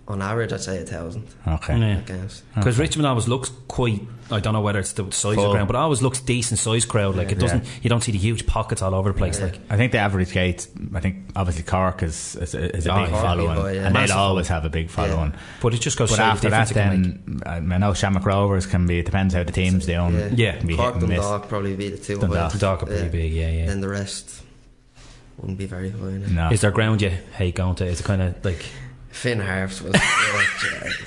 on 0.09 0.21
average, 0.23 0.51
I'd 0.51 0.59
say 0.61 0.81
a 0.81 0.85
thousand 0.85 1.27
Okay. 1.47 1.77
Yeah. 1.77 1.99
games. 2.01 2.41
Because 2.55 2.79
Richmond 2.79 3.05
always 3.05 3.27
looks 3.27 3.51
quite. 3.67 4.01
I 4.31 4.39
don't 4.39 4.53
know 4.53 4.61
whether 4.61 4.79
it's 4.79 4.93
the 4.93 5.09
size 5.11 5.37
of 5.37 5.43
the 5.43 5.51
ground, 5.51 5.67
but 5.67 5.75
it 5.75 5.79
always 5.79 6.01
looks 6.01 6.19
decent 6.19 6.59
sized 6.59 6.87
crowd. 6.87 7.15
Like 7.15 7.31
it 7.31 7.39
doesn't. 7.39 7.65
You 7.83 7.89
don't 7.89 8.01
see 8.01 8.11
the 8.11 8.17
huge 8.17 8.45
pockets 8.47 8.81
all 8.81 8.93
over 8.95 9.11
the 9.11 9.17
place. 9.17 9.39
Like 9.39 9.59
I 9.69 9.77
think 9.77 9.91
the 9.91 9.99
average 9.99 10.31
gate. 10.31 10.67
I 10.95 10.99
think 10.99 11.29
obviously 11.35 11.63
Cork 11.63 12.01
is 12.03 12.35
is, 12.35 12.53
a- 12.55 12.75
is 12.75 12.85
a 12.87 12.93
Oh, 12.93 13.03
big 13.05 13.11
following, 13.13 13.55
boy, 13.55 13.73
yeah. 13.73 13.87
and 13.87 13.95
they'll 13.95 14.11
always 14.17 14.47
have 14.49 14.65
a 14.65 14.69
big 14.69 14.89
following. 14.89 15.33
But 15.61 15.73
it 15.75 15.81
just 15.81 15.97
goes 15.97 16.09
But 16.09 16.15
to 16.17 16.21
show 16.21 16.25
the 16.25 16.31
after 16.31 16.49
that, 16.49 16.67
difference 16.69 17.07
it 17.07 17.25
can 17.25 17.37
then 17.43 17.73
I 17.73 17.77
know 17.77 17.93
Shamrock 17.93 18.25
Rovers 18.25 18.65
can 18.65 18.85
be. 18.87 18.99
It 18.99 19.05
depends 19.05 19.33
how 19.33 19.43
the 19.43 19.51
team's 19.51 19.85
doing. 19.85 20.15
Yeah, 20.15 20.29
Yeah. 20.35 20.61
Be 20.63 20.75
Cork 20.75 20.95
and 20.95 21.07
miss. 21.07 21.19
Dundalk 21.21 21.47
probably 21.49 21.75
be 21.75 21.89
the 21.89 21.97
two. 21.97 22.17
Dundalk. 22.19 22.39
highest. 22.39 22.59
Dundalk 22.59 22.83
are 22.83 22.85
pretty 22.87 23.09
big, 23.09 23.33
yeah, 23.33 23.49
yeah. 23.51 23.65
Then 23.67 23.81
the 23.81 23.89
rest 23.89 24.41
wouldn't 25.37 25.57
be 25.57 25.65
very 25.65 25.89
high. 25.89 25.97
No. 26.29 26.49
Is 26.51 26.61
there 26.61 26.71
ground 26.71 27.01
you 27.01 27.09
hate 27.37 27.55
going 27.55 27.75
to? 27.75 27.85
Is 27.85 27.99
it 27.99 28.03
kind 28.03 28.21
of 28.21 28.43
like 28.43 28.63
Finn 29.09 29.39
Harps 29.39 29.81
was 29.81 29.93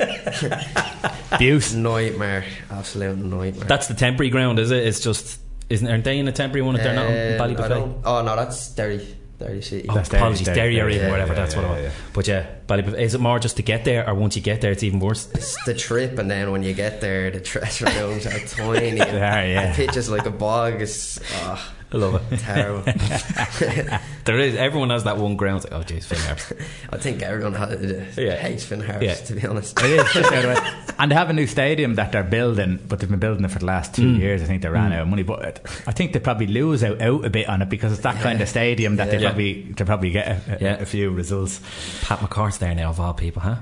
yeah, 0.01 1.15
Abuse. 1.33 1.74
nightmare, 1.74 2.45
absolute 2.70 3.16
nightmare. 3.19 3.66
that's 3.66 3.87
the 3.87 3.95
temporary 3.95 4.31
ground? 4.31 4.59
Is 4.59 4.70
it? 4.70 4.87
It's 4.87 5.01
just 5.01 5.41
isn't 5.70 5.89
aren't 5.89 6.05
they 6.05 6.19
in 6.19 6.29
a 6.29 6.33
temporary 6.33 6.62
one 6.62 6.77
if 6.77 6.83
they're 6.83 6.95
not 6.95 7.07
in 7.07 7.41
Um, 7.41 7.41
I 7.41 7.55
Ballybofey? 7.55 8.03
Oh 8.05 8.23
no, 8.23 8.37
that's 8.37 8.74
Derry, 8.74 9.16
Derry 9.39 9.62
City. 9.62 9.89
Oh, 9.89 9.95
That's 9.95 10.12
apologies, 10.12 10.45
Derry, 10.47 10.57
Derry, 10.57 10.74
Derry, 10.74 10.95
area, 10.95 11.03
yeah, 11.05 11.11
whatever. 11.11 11.33
yeah, 11.33 11.39
that's 11.41 11.57
what 11.57 11.62
yeah, 11.62 11.69
I 11.69 11.73
want. 11.73 11.83
yeah. 11.85 11.91
But 12.12 12.29
yeah, 12.29 12.47
Ballybofey. 12.66 13.01
Is 13.01 13.15
it 13.15 13.20
more 13.20 13.39
just 13.39 13.57
to 13.57 13.62
get 13.62 13.85
there, 13.85 14.07
or 14.09 14.15
once 14.15 14.37
you 14.37 14.43
get 14.43 14.61
there, 14.61 14.73
it's 14.73 14.83
even 14.83 15.01
worse? 15.01 15.31
It's 15.33 15.65
the 15.65 15.74
trip, 15.74 16.19
and 16.19 16.31
then 16.31 16.51
when 16.51 16.62
you 16.62 16.74
get 16.74 17.01
there, 17.01 17.31
the 17.31 17.41
dressing 17.41 17.87
rooms 18.01 18.27
are 18.27 18.39
tiny. 18.41 18.91
They 18.99 19.01
are, 19.01 19.47
yeah. 19.47 19.70
The 19.73 19.87
pitch 19.87 19.97
is 19.97 20.11
like 20.11 20.27
a 20.27 20.31
bog. 20.31 20.83
It's 20.83 21.19
oh, 21.45 21.73
I 21.93 21.97
love 21.98 22.32
it. 22.32 22.39
terrible. 22.40 22.82
there 24.24 24.39
is 24.39 24.55
everyone 24.56 24.90
has 24.90 25.05
that 25.05 25.19
one 25.19 25.36
ground. 25.36 25.64
Like, 25.64 25.73
oh, 25.73 25.81
jeez, 25.82 26.05
Finn 26.05 26.19
Harps. 26.20 26.52
I 26.90 26.97
think 26.98 27.23
everyone 27.23 27.55
has, 27.55 28.16
Yeah. 28.16 28.36
hates 28.36 28.64
Finn 28.64 28.81
Harps, 28.81 29.05
Yeah. 29.05 29.14
to 29.14 29.35
be 29.35 29.47
honest. 29.47 29.78
It 29.81 29.90
is 29.90 30.12
just 30.12 30.32
out 30.32 30.44
of 30.44 30.51
it. 30.56 30.94
and 30.98 31.10
they 31.10 31.14
have 31.14 31.31
a 31.31 31.32
new 31.32 31.47
stadium 31.47 31.97
that 31.97 32.12
they're 32.12 32.23
building, 32.23 32.78
but 32.89 32.98
they've 33.01 33.10
been 33.10 33.19
building 33.19 33.44
it 33.44 33.51
for 33.51 33.59
the 33.59 33.66
last 33.66 33.94
two 33.94 34.02
Mm. 34.14 34.19
years. 34.19 34.43
I 34.43 34.47
think 34.47 34.62
they 34.62 34.69
ran 34.69 34.93
out 34.93 35.02
of 35.02 35.09
money, 35.09 35.23
but 35.23 35.44
it- 35.44 35.66
I 35.86 35.93
think 35.93 36.12
they 36.12 36.20
probably 36.20 36.47
lose 36.47 36.82
out, 36.82 37.01
out 37.02 37.24
a 37.24 37.31
bit 37.31 37.48
on 37.48 37.62
it 37.62 37.69
because 37.69 37.93
it's 37.93 38.02
that 38.02 38.20
kind 38.23 38.40
of 38.40 38.48
stadium 38.48 38.97
that 38.97 39.10
they 39.10 39.19
Yeah. 39.19 39.28
probably 39.28 39.62
they 39.77 39.85
probably 39.85 40.10
get 40.10 40.28
a, 40.28 40.55
a, 40.55 40.59
Yeah. 40.64 40.74
a 40.81 40.86
few 40.86 41.10
results. 41.10 41.60
Pat 42.02 42.20
McCourt's 42.20 42.59
there 42.59 42.74
now, 42.74 42.90
of 42.90 43.01
all 43.01 43.12
people, 43.14 43.43
huh? 43.43 43.56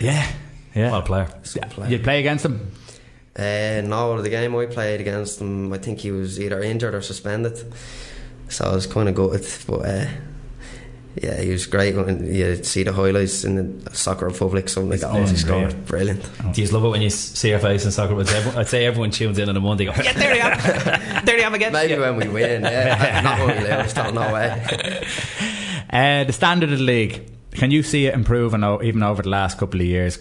Yeah, 0.00 0.26
yeah. 0.74 0.90
What 0.92 1.02
a 1.02 1.06
player. 1.06 1.28
Some 1.42 1.68
player. 1.68 1.90
You'd 1.90 2.04
play 2.04 2.20
against 2.20 2.44
them. 2.44 2.70
Uh, 3.36 3.80
no, 3.84 4.20
the 4.22 4.28
game 4.30 4.54
I 4.54 4.66
played 4.66 5.00
against 5.00 5.40
him, 5.40 5.72
I 5.72 5.78
think 5.78 6.00
he 6.00 6.10
was 6.12 6.38
either 6.40 6.60
injured 6.62 6.94
or 6.94 7.00
suspended. 7.02 7.58
So 8.48 8.64
I 8.66 8.74
was 8.74 8.86
kind 8.86 9.08
of 9.08 9.14
gutted, 9.16 9.46
but 9.66 9.84
uh, 9.84 10.06
yeah, 11.20 11.40
he 11.40 11.50
was 11.50 11.66
great. 11.66 11.96
When 11.96 12.32
you 12.32 12.62
see 12.62 12.82
the 12.84 12.92
highlights 12.92 13.44
in 13.44 13.82
the 13.84 13.94
Soccer 13.94 14.26
Republic, 14.26 14.68
some 14.68 14.84
of 14.84 14.90
the 14.90 14.98
goals 14.98 15.30
he 15.30 15.36
unreal. 15.48 15.70
scored, 15.70 15.86
brilliant. 15.86 16.30
Do 16.52 16.62
you 16.62 16.68
love 16.68 16.84
it 16.84 16.88
when 16.90 17.02
you 17.02 17.10
see 17.10 17.50
your 17.50 17.58
face 17.58 17.84
in 17.84 17.90
soccer? 17.90 18.14
But 18.14 18.32
everyone, 18.32 18.58
I'd 18.60 18.68
say 18.68 18.86
everyone 18.86 19.10
tunes 19.10 19.38
in 19.38 19.48
on 19.48 19.56
a 19.56 19.60
Monday. 19.60 19.86
Go, 19.86 19.92
yeah, 20.02 20.12
there 20.12 20.32
I 20.32 20.36
am, 20.38 21.24
there 21.24 21.38
I 21.38 21.42
am 21.42 21.54
again. 21.54 21.72
Maybe 21.72 21.98
when 21.98 22.16
we 22.16 22.28
win, 22.28 22.62
yeah, 22.62 23.20
not 23.24 23.38
when 23.46 23.62
we 23.62 23.68
lose, 23.82 23.92
don't 23.94 24.14
know 24.14 24.32
way. 24.32 25.04
Uh, 25.90 26.24
the 26.24 26.32
standard 26.32 26.70
of 26.70 26.78
the 26.78 26.84
league. 26.84 27.30
Can 27.52 27.70
you 27.70 27.82
see 27.84 28.06
it 28.06 28.14
improving 28.14 28.64
o- 28.64 28.82
even 28.82 29.02
over 29.02 29.22
the 29.22 29.28
last 29.28 29.58
couple 29.58 29.80
of 29.80 29.86
years? 29.86 30.18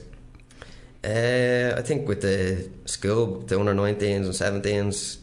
Uh, 1.03 1.75
I 1.77 1.81
think 1.81 2.07
with 2.07 2.21
the 2.21 2.69
school, 2.85 3.41
the 3.41 3.59
under 3.59 3.73
19s 3.73 4.25
and 4.25 4.63
17s, 4.63 5.17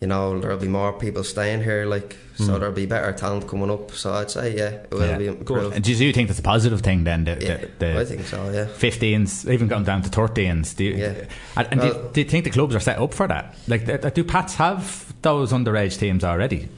you 0.00 0.08
know, 0.08 0.40
there'll 0.40 0.58
be 0.58 0.68
more 0.68 0.92
people 0.92 1.22
staying 1.22 1.62
here, 1.62 1.84
like, 1.86 2.16
so 2.36 2.58
there'll 2.58 2.74
be 2.74 2.86
better 2.86 3.12
talent 3.12 3.46
coming 3.46 3.70
up. 3.70 3.92
So 3.92 4.12
I'd 4.14 4.30
say, 4.30 4.56
yeah, 4.56 4.68
it 4.70 4.90
will 4.90 4.98
Hmm. 5.00 5.04
Yeah. 5.10 5.18
be 5.18 5.26
improved. 5.28 5.76
And 5.76 5.84
do 5.84 5.92
you 5.94 6.12
think 6.12 6.26
that's 6.28 6.40
a 6.40 6.42
positive 6.42 6.80
thing 6.80 7.04
then? 7.04 7.22
The, 7.24 7.38
Yeah, 7.40 7.56
the, 7.58 7.68
the 7.78 8.00
I 8.00 8.04
think 8.04 8.24
so, 8.26 8.50
yeah. 8.50 8.64
15s, 8.66 9.48
even 9.52 9.68
going 9.68 9.84
down 9.84 10.02
to 10.02 10.10
13s. 10.10 10.74
Do 10.74 10.84
you, 10.84 10.96
Yeah. 10.96 11.14
And, 11.56 11.68
and 11.70 11.80
do, 11.80 11.86
you, 11.86 12.10
do 12.14 12.20
you 12.22 12.28
think 12.28 12.44
the 12.44 12.50
clubs 12.50 12.74
are 12.74 12.80
set 12.80 12.98
up 12.98 13.14
for 13.14 13.28
that? 13.28 13.54
Like, 13.68 14.14
do 14.14 14.24
Pats 14.24 14.54
have 14.56 15.12
those 15.22 15.52
underage 15.52 15.98
teams 15.98 16.24
already? 16.24 16.68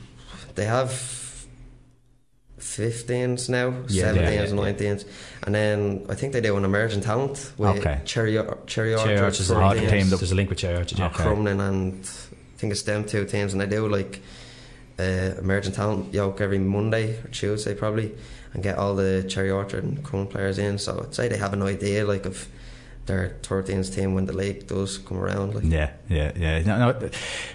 They 0.56 0.66
have 0.66 0.90
15s 2.76 3.48
now, 3.48 3.68
Yeah, 3.88 4.12
17s 4.12 4.34
yeah, 4.34 4.42
and 4.42 4.58
19s. 4.58 5.04
And 5.44 5.54
then 5.54 6.06
I 6.08 6.14
think 6.14 6.32
they 6.32 6.40
do 6.40 6.56
an 6.56 6.64
emerging 6.64 7.02
talent 7.02 7.52
with 7.56 7.78
Okay. 7.78 8.00
Cherry, 8.04 8.32
Cherry 8.34 8.56
Cherry 8.66 8.94
Orchard, 8.94 9.18
Arch 9.20 9.40
is 9.40 9.50
a 9.50 9.58
link. 9.58 9.88
team 9.90 10.08
There's 10.08 10.32
a 10.32 10.34
link 10.34 10.48
with 10.50 10.58
Cherry 10.58 10.76
Orchard. 10.76 10.98
Yeah. 10.98 11.06
Okay. 11.06 11.24
Crumlin 11.24 11.60
and 11.68 12.04
I 12.04 12.58
think 12.58 12.72
it's 12.72 12.82
them 12.82 13.04
two 13.04 13.24
teams. 13.24 13.52
And 13.52 13.60
they 13.60 13.66
do 13.66 13.88
like 13.88 14.20
uh, 14.98 15.02
emerging 15.38 15.72
talent 15.72 16.12
yoke 16.14 16.40
every 16.40 16.58
Monday 16.58 17.18
or 17.18 17.28
Tuesday 17.28 17.74
probably 17.74 18.12
and 18.52 18.62
get 18.62 18.78
all 18.78 18.94
the 18.94 19.24
Cherry 19.28 19.50
Orchard 19.50 19.84
and 19.84 20.02
Crumlin 20.04 20.30
players 20.30 20.58
in. 20.58 20.78
So 20.78 21.00
I'd 21.02 21.14
say 21.14 21.28
they 21.28 21.36
have 21.38 21.52
an 21.52 21.62
idea 21.62 22.04
like 22.04 22.26
of 22.26 22.48
their 23.06 23.36
13th 23.42 23.94
team 23.94 24.14
when 24.14 24.26
the 24.26 24.32
league 24.32 24.66
does 24.66 24.98
come 24.98 25.18
around. 25.18 25.54
Like. 25.54 25.64
Yeah, 25.64 25.90
yeah, 26.08 26.32
yeah. 26.36 26.62
No, 26.62 26.92
no, 26.92 27.10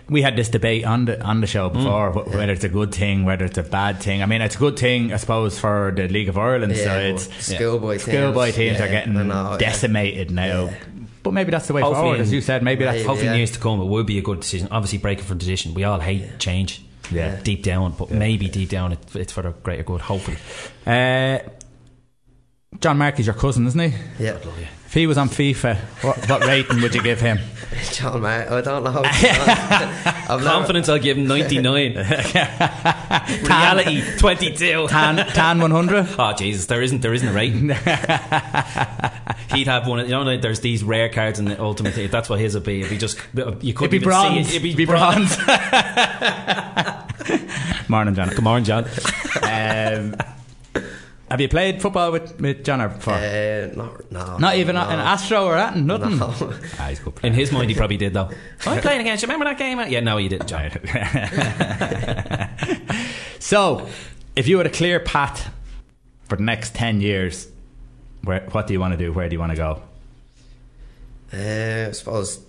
we 0.09 0.21
had 0.21 0.35
this 0.35 0.49
debate 0.49 0.85
on 0.85 1.05
the 1.05 1.21
on 1.23 1.41
the 1.41 1.47
show 1.47 1.69
before, 1.69 2.11
wh- 2.11 2.27
whether 2.27 2.51
it's 2.51 2.63
a 2.63 2.69
good 2.69 2.93
thing, 2.93 3.25
whether 3.25 3.45
it's 3.45 3.57
a 3.57 3.63
bad 3.63 3.99
thing. 3.99 4.21
I 4.21 4.25
mean, 4.27 4.41
it's 4.41 4.55
a 4.55 4.59
good 4.59 4.77
thing, 4.77 5.11
I 5.13 5.17
suppose, 5.17 5.57
for 5.59 5.91
the 5.95 6.07
League 6.07 6.29
of 6.29 6.37
Ireland. 6.37 6.75
so 6.75 6.83
Yeah, 6.83 6.97
it's 6.99 7.27
but 7.27 7.41
schoolboy 7.41 7.91
teams, 7.97 8.03
schoolboy 8.03 8.51
teams 8.51 8.79
are 8.79 8.87
getting 8.87 9.17
I 9.17 9.23
know, 9.23 9.51
yeah. 9.51 9.57
decimated 9.57 10.31
now. 10.31 10.69
But 11.21 11.31
maybe 11.33 11.51
that's 11.51 11.67
the 11.67 11.73
way 11.73 11.81
Hopefully 11.81 12.01
forward, 12.01 12.15
in- 12.15 12.21
as 12.21 12.31
you 12.31 12.41
said. 12.41 12.63
Maybe 12.63 12.85
that's 12.85 13.03
Hopefully, 13.03 13.27
in 13.27 13.33
yeah. 13.33 13.37
years 13.37 13.51
to 13.51 13.59
come, 13.59 13.81
it 13.81 13.85
would 13.85 14.05
be 14.05 14.17
a 14.17 14.21
good 14.21 14.39
decision. 14.39 14.67
Obviously, 14.71 14.99
breaking 14.99 15.25
from 15.25 15.37
tradition. 15.39 15.73
We 15.73 15.83
all 15.83 15.99
hate 15.99 16.39
change. 16.39 16.81
Yeah. 17.11 17.37
Deep 17.41 17.63
down, 17.63 17.95
but 17.97 18.11
maybe 18.11 18.49
deep 18.49 18.69
down, 18.69 18.91
it, 18.93 18.99
it's 19.15 19.33
for 19.33 19.41
the 19.41 19.49
greater 19.51 19.81
good. 19.83 19.99
Hopefully. 20.01 20.37
Uh, 20.85 21.39
John 22.79 22.99
Mark 22.99 23.19
is 23.19 23.25
your 23.25 23.33
cousin, 23.35 23.65
isn't 23.65 23.79
he? 23.79 23.97
Yeah. 24.23 24.37
If 24.89 24.95
he 24.95 25.05
was 25.05 25.19
on 25.19 25.29
FIFA, 25.29 25.77
what, 26.03 26.27
what 26.27 26.43
rating 26.47 26.81
would 26.81 26.95
you 26.95 27.03
give 27.03 27.21
him? 27.21 27.37
John 27.91 28.23
mate, 28.23 28.47
I 28.47 28.59
don't 28.61 28.83
know. 28.83 29.03
I've 29.05 30.39
never, 30.39 30.43
Confidence, 30.43 30.89
I'll 30.89 30.97
give 30.97 31.15
him 31.15 31.27
99. 31.27 31.93
Reality, 33.43 34.01
22. 34.17 34.87
Tan, 34.87 35.27
tan 35.27 35.59
100? 35.59 36.07
Oh 36.17 36.33
Jesus, 36.33 36.65
there 36.65 36.81
isn't 36.81 37.03
there 37.03 37.13
isn't 37.13 37.27
a 37.27 37.31
rating. 37.31 37.69
He'd 39.55 39.67
have 39.67 39.85
one. 39.87 39.99
You 39.99 40.07
know, 40.07 40.23
like, 40.23 40.41
there's 40.41 40.61
these 40.61 40.83
rare 40.83 41.09
cards 41.09 41.37
in 41.37 41.45
the 41.45 41.61
Ultimate. 41.61 41.93
Team. 41.93 42.09
That's 42.09 42.27
what 42.27 42.39
his 42.39 42.55
would 42.55 42.63
be. 42.63 42.81
If 42.81 42.89
he 42.89 42.97
just 42.97 43.19
you 43.61 43.75
could 43.75 43.89
It'd 43.89 43.91
be 43.91 43.99
bronze. 43.99 44.47
See 44.49 44.55
it. 44.55 44.65
It'd 44.65 44.75
Be 44.75 44.85
bronze. 44.85 45.37
Morning, 47.87 48.15
John. 48.15 48.29
Come 48.31 48.47
on, 48.47 48.63
John. 48.63 48.85
Um, 49.43 50.15
have 51.29 51.41
you 51.41 51.47
played 51.47 51.81
football 51.81 52.11
with, 52.11 52.39
with 52.39 52.63
John 52.63 52.87
before? 52.89 53.13
Uh, 53.13 53.71
no, 53.75 53.97
no. 54.09 54.37
Not 54.37 54.55
even 54.55 54.75
no. 54.75 54.81
an 54.81 54.99
Astro 54.99 55.45
or 55.45 55.55
that? 55.55 55.77
Nothing? 55.77 56.17
No. 56.17 56.33
Ah, 56.79 56.87
he's 56.89 56.99
good 56.99 57.13
In 57.23 57.33
his 57.33 57.51
mind, 57.51 57.69
he 57.69 57.75
probably 57.75 57.97
did 57.97 58.13
though. 58.13 58.29
I'm 58.65 58.81
playing 58.81 59.01
against 59.01 59.21
you. 59.21 59.27
Remember 59.27 59.45
that 59.45 59.57
game? 59.57 59.79
Yeah, 59.89 59.99
no, 59.99 60.17
you 60.17 60.29
didn't, 60.29 60.47
John. 60.47 60.71
so, 63.39 63.87
if 64.35 64.47
you 64.47 64.57
had 64.57 64.67
a 64.67 64.71
clear 64.71 64.99
path 64.99 65.53
for 66.27 66.35
the 66.35 66.43
next 66.43 66.75
10 66.75 67.01
years, 67.01 67.47
where, 68.23 68.41
what 68.51 68.67
do 68.67 68.73
you 68.73 68.79
want 68.79 68.93
to 68.93 68.97
do? 68.97 69.11
Where 69.13 69.27
do 69.29 69.35
you 69.35 69.39
want 69.39 69.51
to 69.51 69.57
go? 69.57 69.81
Uh, 71.31 71.89
I 71.89 71.91
suppose 71.91 72.39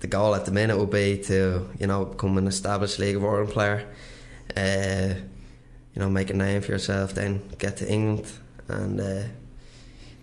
the 0.00 0.06
goal 0.06 0.34
at 0.34 0.46
the 0.46 0.52
minute 0.52 0.78
would 0.78 0.90
be 0.90 1.18
to, 1.24 1.68
you 1.78 1.86
know, 1.86 2.06
become 2.06 2.38
an 2.38 2.46
established 2.46 2.98
League 2.98 3.16
of 3.16 3.24
Ireland 3.24 3.50
player. 3.50 3.86
Uh, 4.56 5.14
you 5.94 6.00
know, 6.00 6.08
make 6.10 6.30
a 6.30 6.34
name 6.34 6.60
for 6.62 6.72
yourself, 6.72 7.14
then 7.14 7.42
get 7.58 7.76
to 7.78 7.90
England 7.90 8.30
and 8.68 9.00
uh, 9.00 9.22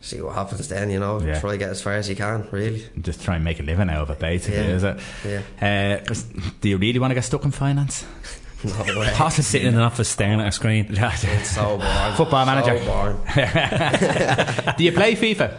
see 0.01 0.21
what 0.21 0.35
happens 0.35 0.67
then, 0.69 0.89
you 0.89 0.99
know. 0.99 1.19
Yeah. 1.21 1.39
Try 1.39 1.51
to 1.51 1.57
get 1.57 1.69
as 1.69 1.81
far 1.81 1.93
as 1.93 2.09
you 2.09 2.15
can, 2.15 2.47
really. 2.51 2.85
Just 3.01 3.23
try 3.23 3.35
and 3.35 3.43
make 3.43 3.59
a 3.59 3.63
living 3.63 3.89
out 3.89 4.03
of 4.03 4.09
it, 4.11 4.19
basically, 4.19 4.59
Yeah. 4.59 4.75
is 4.75 4.83
it? 4.83 4.97
Yeah. 5.61 6.01
Uh, 6.09 6.13
do 6.61 6.69
you 6.69 6.77
really 6.77 6.99
want 6.99 7.11
to 7.11 7.15
get 7.15 7.23
stuck 7.25 7.43
in 7.45 7.51
finance? 7.51 8.05
No 8.63 8.99
way. 8.99 9.05
Is 9.37 9.45
sitting 9.45 9.67
in 9.67 9.75
an 9.75 9.81
office 9.81 10.09
staring 10.09 10.41
at 10.41 10.47
a 10.47 10.51
screen. 10.51 10.87
It's 10.97 11.51
so 11.51 11.77
boring. 11.77 12.13
Football 12.15 12.45
manager. 12.47 12.79
So 12.79 12.85
boring. 12.85 13.17
do 14.77 14.83
you 14.83 14.91
play 14.93 15.13
FIFA? 15.15 15.55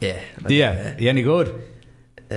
Yeah. 0.00 0.20
Do 0.46 0.54
you? 0.54 0.64
Are 0.64 0.96
you 1.00 1.08
any 1.10 1.22
good? 1.22 1.48
Uh, 2.30 2.34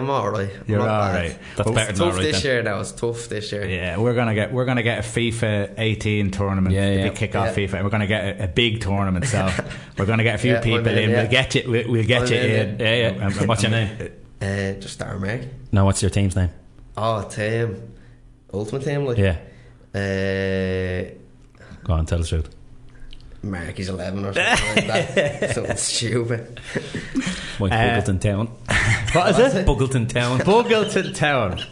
I'm 0.00 0.10
alright. 0.10 0.50
I'm 0.54 0.64
You're 0.66 0.78
not 0.80 0.86
bad. 0.86 1.14
alright. 1.16 1.38
That's 1.56 1.66
Well, 1.66 1.74
better 1.74 1.90
It's 1.90 1.98
than 1.98 2.08
tough 2.08 2.16
alright 2.18 2.32
this 2.32 2.42
then. 2.42 2.52
year 2.52 2.62
That 2.62 2.76
was 2.76 2.92
tough 2.92 3.28
this 3.28 3.52
year. 3.52 3.64
Yeah, 3.66 3.96
we're 3.98 4.14
gonna 4.14 4.34
get 4.34 4.52
we're 4.52 4.66
gonna 4.66 4.82
get 4.82 4.98
a 4.98 5.02
FIFA 5.08 5.74
18 5.78 6.30
tournament. 6.30 6.74
Yeah, 6.74 6.82
a 6.84 6.96
yeah. 6.96 7.02
big 7.08 7.14
kick 7.16 7.34
off 7.34 7.56
Yeah. 7.56 7.66
FIFA. 7.66 7.74
and 7.76 7.84
We're 7.84 7.90
gonna 7.90 8.06
get 8.06 8.40
a, 8.40 8.44
a 8.44 8.48
big 8.48 8.80
tournament. 8.82 9.24
So 9.26 9.50
we're 9.98 10.04
gonna 10.04 10.24
get 10.24 10.34
a 10.34 10.38
few 10.38 10.52
Yeah, 10.52 10.60
people 10.60 10.86
in, 10.88 10.98
in. 10.98 11.10
yeah. 11.10 11.22
We'll 11.22 11.30
get 11.30 11.54
you. 11.54 11.62
We'll, 11.70 11.90
we'll 11.90 12.04
get 12.04 12.22
I'm 12.24 12.28
you 12.32 12.38
in, 12.38 12.68
in. 12.68 12.80
Yeah, 12.80 13.12
yeah. 13.16 13.26
Um, 13.26 13.48
What's 13.48 13.62
your 13.62 13.70
name? 13.70 13.88
Uh, 14.42 14.72
just 14.80 14.98
Darren 14.98 15.20
Merck. 15.20 15.48
No, 15.72 15.86
what's 15.86 16.02
your 16.02 16.10
team's 16.10 16.36
name? 16.36 16.50
Oh, 16.96 17.22
team. 17.26 17.92
Ultimate 18.52 18.84
team, 18.84 19.06
like. 19.06 19.16
Yeah. 19.16 19.38
Uh, 19.94 21.10
Go 21.84 21.92
on, 21.94 22.04
tell 22.06 22.18
the 22.18 22.26
truth. 22.26 22.50
Marky's 23.50 23.88
11 23.88 24.24
or 24.24 24.32
something 24.32 24.88
like 24.88 25.14
that. 25.14 25.50
Something 25.54 25.76
stupid. 25.76 26.60
Mike 27.60 27.72
Uh, 27.72 27.76
Buggleton 28.00 28.20
Town. 28.20 28.46
What 29.12 29.30
is 29.40 29.54
it? 29.54 29.66
Buggleton 29.66 30.08
Town. 30.08 30.38
Buggleton 30.40 31.14
Town. 31.14 31.60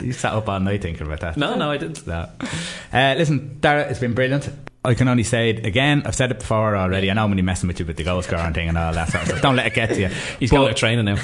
You 0.00 0.12
sat 0.12 0.32
up 0.32 0.48
all 0.48 0.60
night 0.60 0.80
thinking 0.80 1.04
about 1.06 1.20
that. 1.20 1.36
No, 1.36 1.56
no, 1.56 1.68
I 1.72 1.76
didn't. 1.76 2.06
No. 2.06 2.28
Uh, 2.92 3.14
listen, 3.18 3.58
Darragh, 3.60 3.90
it's 3.90 3.98
been 3.98 4.14
brilliant. 4.14 4.48
I 4.84 4.94
can 4.94 5.08
only 5.08 5.24
say 5.24 5.50
it 5.50 5.66
again. 5.66 6.02
I've 6.04 6.14
said 6.14 6.30
it 6.30 6.38
before 6.38 6.76
already. 6.76 7.10
I 7.10 7.14
know 7.14 7.24
I'm 7.24 7.30
only 7.32 7.42
messing 7.42 7.66
with 7.66 7.80
you 7.80 7.86
with 7.86 7.96
the 7.96 8.04
goal 8.04 8.22
scoring 8.22 8.52
thing 8.54 8.68
and 8.68 8.78
all 8.78 8.92
that 8.92 9.08
sort 9.10 9.22
of 9.24 9.28
stuff. 9.30 9.42
Don't 9.42 9.56
let 9.56 9.66
it 9.66 9.74
get 9.74 9.88
to 9.90 10.00
you. 10.00 10.08
He's 10.38 10.50
But- 10.50 10.56
going 10.58 10.68
to 10.68 10.74
training 10.78 11.04
now. 11.06 11.16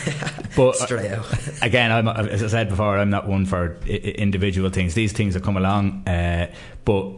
But 0.57 0.75
Straight 0.75 1.13
out. 1.13 1.27
again, 1.63 1.93
I'm, 1.93 2.09
as 2.09 2.43
I 2.43 2.49
said 2.49 2.69
before, 2.69 2.99
I'm 2.99 3.11
not 3.11 3.29
one 3.29 3.47
for 3.47 3.77
I- 3.87 3.91
I- 3.93 3.95
individual 4.19 4.71
things. 4.71 4.95
These 4.95 5.13
things 5.13 5.35
have 5.35 5.45
come 5.45 5.57
along, 5.57 6.03
uh, 6.09 6.51
but 6.85 7.13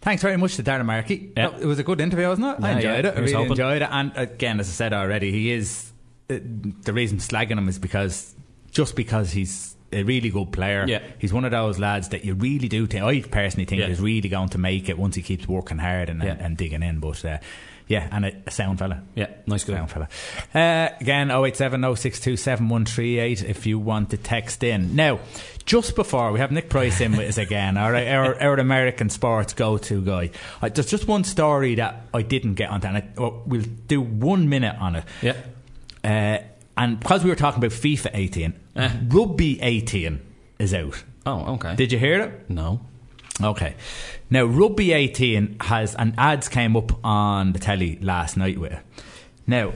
Thanks 0.00 0.22
very 0.22 0.36
much 0.36 0.56
to 0.56 0.62
Darren 0.62 0.84
Markey. 0.86 1.32
Yeah. 1.36 1.48
No, 1.48 1.58
It 1.58 1.64
was 1.66 1.78
a 1.78 1.82
good 1.82 2.00
interview, 2.00 2.28
wasn't 2.28 2.58
it? 2.58 2.64
I 2.64 2.72
enjoyed 2.72 3.04
yeah. 3.04 3.10
it. 3.10 3.16
I 3.16 3.20
really 3.20 3.46
enjoyed 3.50 3.82
it. 3.82 3.88
And 3.90 4.12
again, 4.16 4.60
as 4.60 4.68
I 4.68 4.72
said 4.72 4.92
already, 4.92 5.32
he 5.32 5.50
is 5.50 5.90
uh, 6.30 6.38
the 6.82 6.92
reason 6.92 7.18
slagging 7.18 7.58
him 7.58 7.68
is 7.68 7.78
because 7.78 8.34
just 8.70 8.94
because 8.94 9.32
he's 9.32 9.74
a 9.92 10.02
really 10.04 10.30
good 10.30 10.52
player. 10.52 10.84
Yeah. 10.86 11.02
He's 11.18 11.32
one 11.32 11.44
of 11.44 11.50
those 11.50 11.78
lads 11.78 12.10
that 12.10 12.24
you 12.24 12.34
really 12.34 12.68
do 12.68 12.86
think. 12.86 13.02
I 13.04 13.20
personally 13.22 13.64
think 13.64 13.80
Yeah. 13.80 13.88
is 13.88 14.00
really 14.00 14.28
going 14.28 14.50
to 14.50 14.58
make 14.58 14.88
it 14.88 14.98
once 14.98 15.16
he 15.16 15.22
keeps 15.22 15.48
working 15.48 15.78
hard 15.78 16.08
and, 16.08 16.22
and, 16.22 16.40
and 16.40 16.56
digging 16.56 16.82
in. 16.82 17.00
But 17.00 17.24
uh, 17.24 17.38
yeah, 17.88 18.08
and 18.10 18.24
a, 18.24 18.32
a 18.46 18.50
sound 18.50 18.78
fella. 18.78 19.02
Yeah, 19.14 19.28
nice 19.46 19.64
guy. 19.64 19.74
Sound 19.74 19.90
fella. 19.90 20.08
Uh, 20.54 20.88
again, 21.00 21.30
087 21.30 21.96
062 21.96 22.36
7138 22.36 23.44
if 23.44 23.66
you 23.66 23.78
want 23.78 24.10
to 24.10 24.16
text 24.16 24.62
in. 24.64 24.96
Now, 24.96 25.20
just 25.64 25.94
before 25.96 26.32
we 26.32 26.40
have 26.40 26.50
Nick 26.52 26.68
Price 26.68 27.00
in 27.00 27.16
with 27.16 27.28
us 27.28 27.38
again, 27.38 27.76
all 27.76 27.90
right, 27.92 28.08
our, 28.08 28.40
our 28.42 28.54
American 28.56 29.08
sports 29.10 29.52
go 29.52 29.78
to 29.78 30.02
guy. 30.02 30.30
Uh, 30.62 30.68
there's 30.68 30.86
just 30.90 31.06
one 31.08 31.24
story 31.24 31.76
that 31.76 32.02
I 32.12 32.22
didn't 32.22 32.54
get 32.54 32.70
onto, 32.70 32.88
and 32.88 32.96
I, 32.98 33.08
well, 33.16 33.42
we'll 33.46 33.62
do 33.86 34.00
one 34.00 34.48
minute 34.48 34.76
on 34.80 34.96
it. 34.96 35.04
Yeah. 35.22 35.36
Uh, 36.04 36.38
and 36.76 37.00
because 37.00 37.24
we 37.24 37.30
were 37.30 37.36
talking 37.36 37.58
about 37.58 37.70
FIFA 37.72 38.10
18, 38.14 38.54
Uh. 38.76 38.90
Rugby 39.08 39.60
18 39.62 40.20
is 40.58 40.74
out. 40.74 41.02
Oh, 41.24 41.54
okay. 41.54 41.74
Did 41.74 41.92
you 41.92 41.98
hear 41.98 42.20
it? 42.20 42.50
no. 42.50 42.80
Okay. 43.42 43.74
Now, 44.30 44.44
Rugby 44.44 44.92
18 44.92 45.58
has, 45.60 45.94
and 45.94 46.14
ads 46.18 46.48
came 46.48 46.76
up 46.76 47.04
on 47.04 47.52
the 47.52 47.58
telly 47.58 47.98
last 48.00 48.36
night 48.36 48.58
with 48.58 48.72
it. 48.72 48.78
Now, 49.46 49.72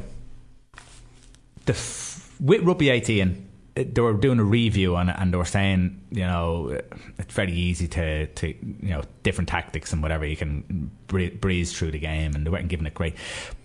the 1.67 1.73
f- 1.73 2.35
with 2.41 2.63
Rugby 2.63 2.89
18, 2.91 3.49
uh, 3.77 3.85
they 3.93 4.01
were 4.01 4.15
doing 4.15 4.39
a 4.39 4.45
review 4.45 4.97
on 4.97 5.09
it 5.09 5.17
and 5.19 5.33
they 5.33 5.37
were 5.37 5.45
saying, 5.45 6.01
you 6.11 6.27
know, 6.27 6.81
it's 7.19 7.35
very 7.35 7.53
easy 7.53 7.87
to, 7.89 8.27
to 8.27 8.49
you 8.49 8.91
know, 8.91 9.03
different 9.23 9.49
tactics 9.49 9.93
and 9.93 10.03
whatever. 10.03 10.25
You 10.25 10.37
can 10.37 10.91
bree- 11.07 11.31
breeze 11.31 11.73
through 11.77 11.93
the 11.93 11.99
game 11.99 12.35
and 12.35 12.47
they 12.47 12.51
weren't 12.51 12.69
giving 12.69 12.87
it 12.87 12.95
great. 12.95 13.15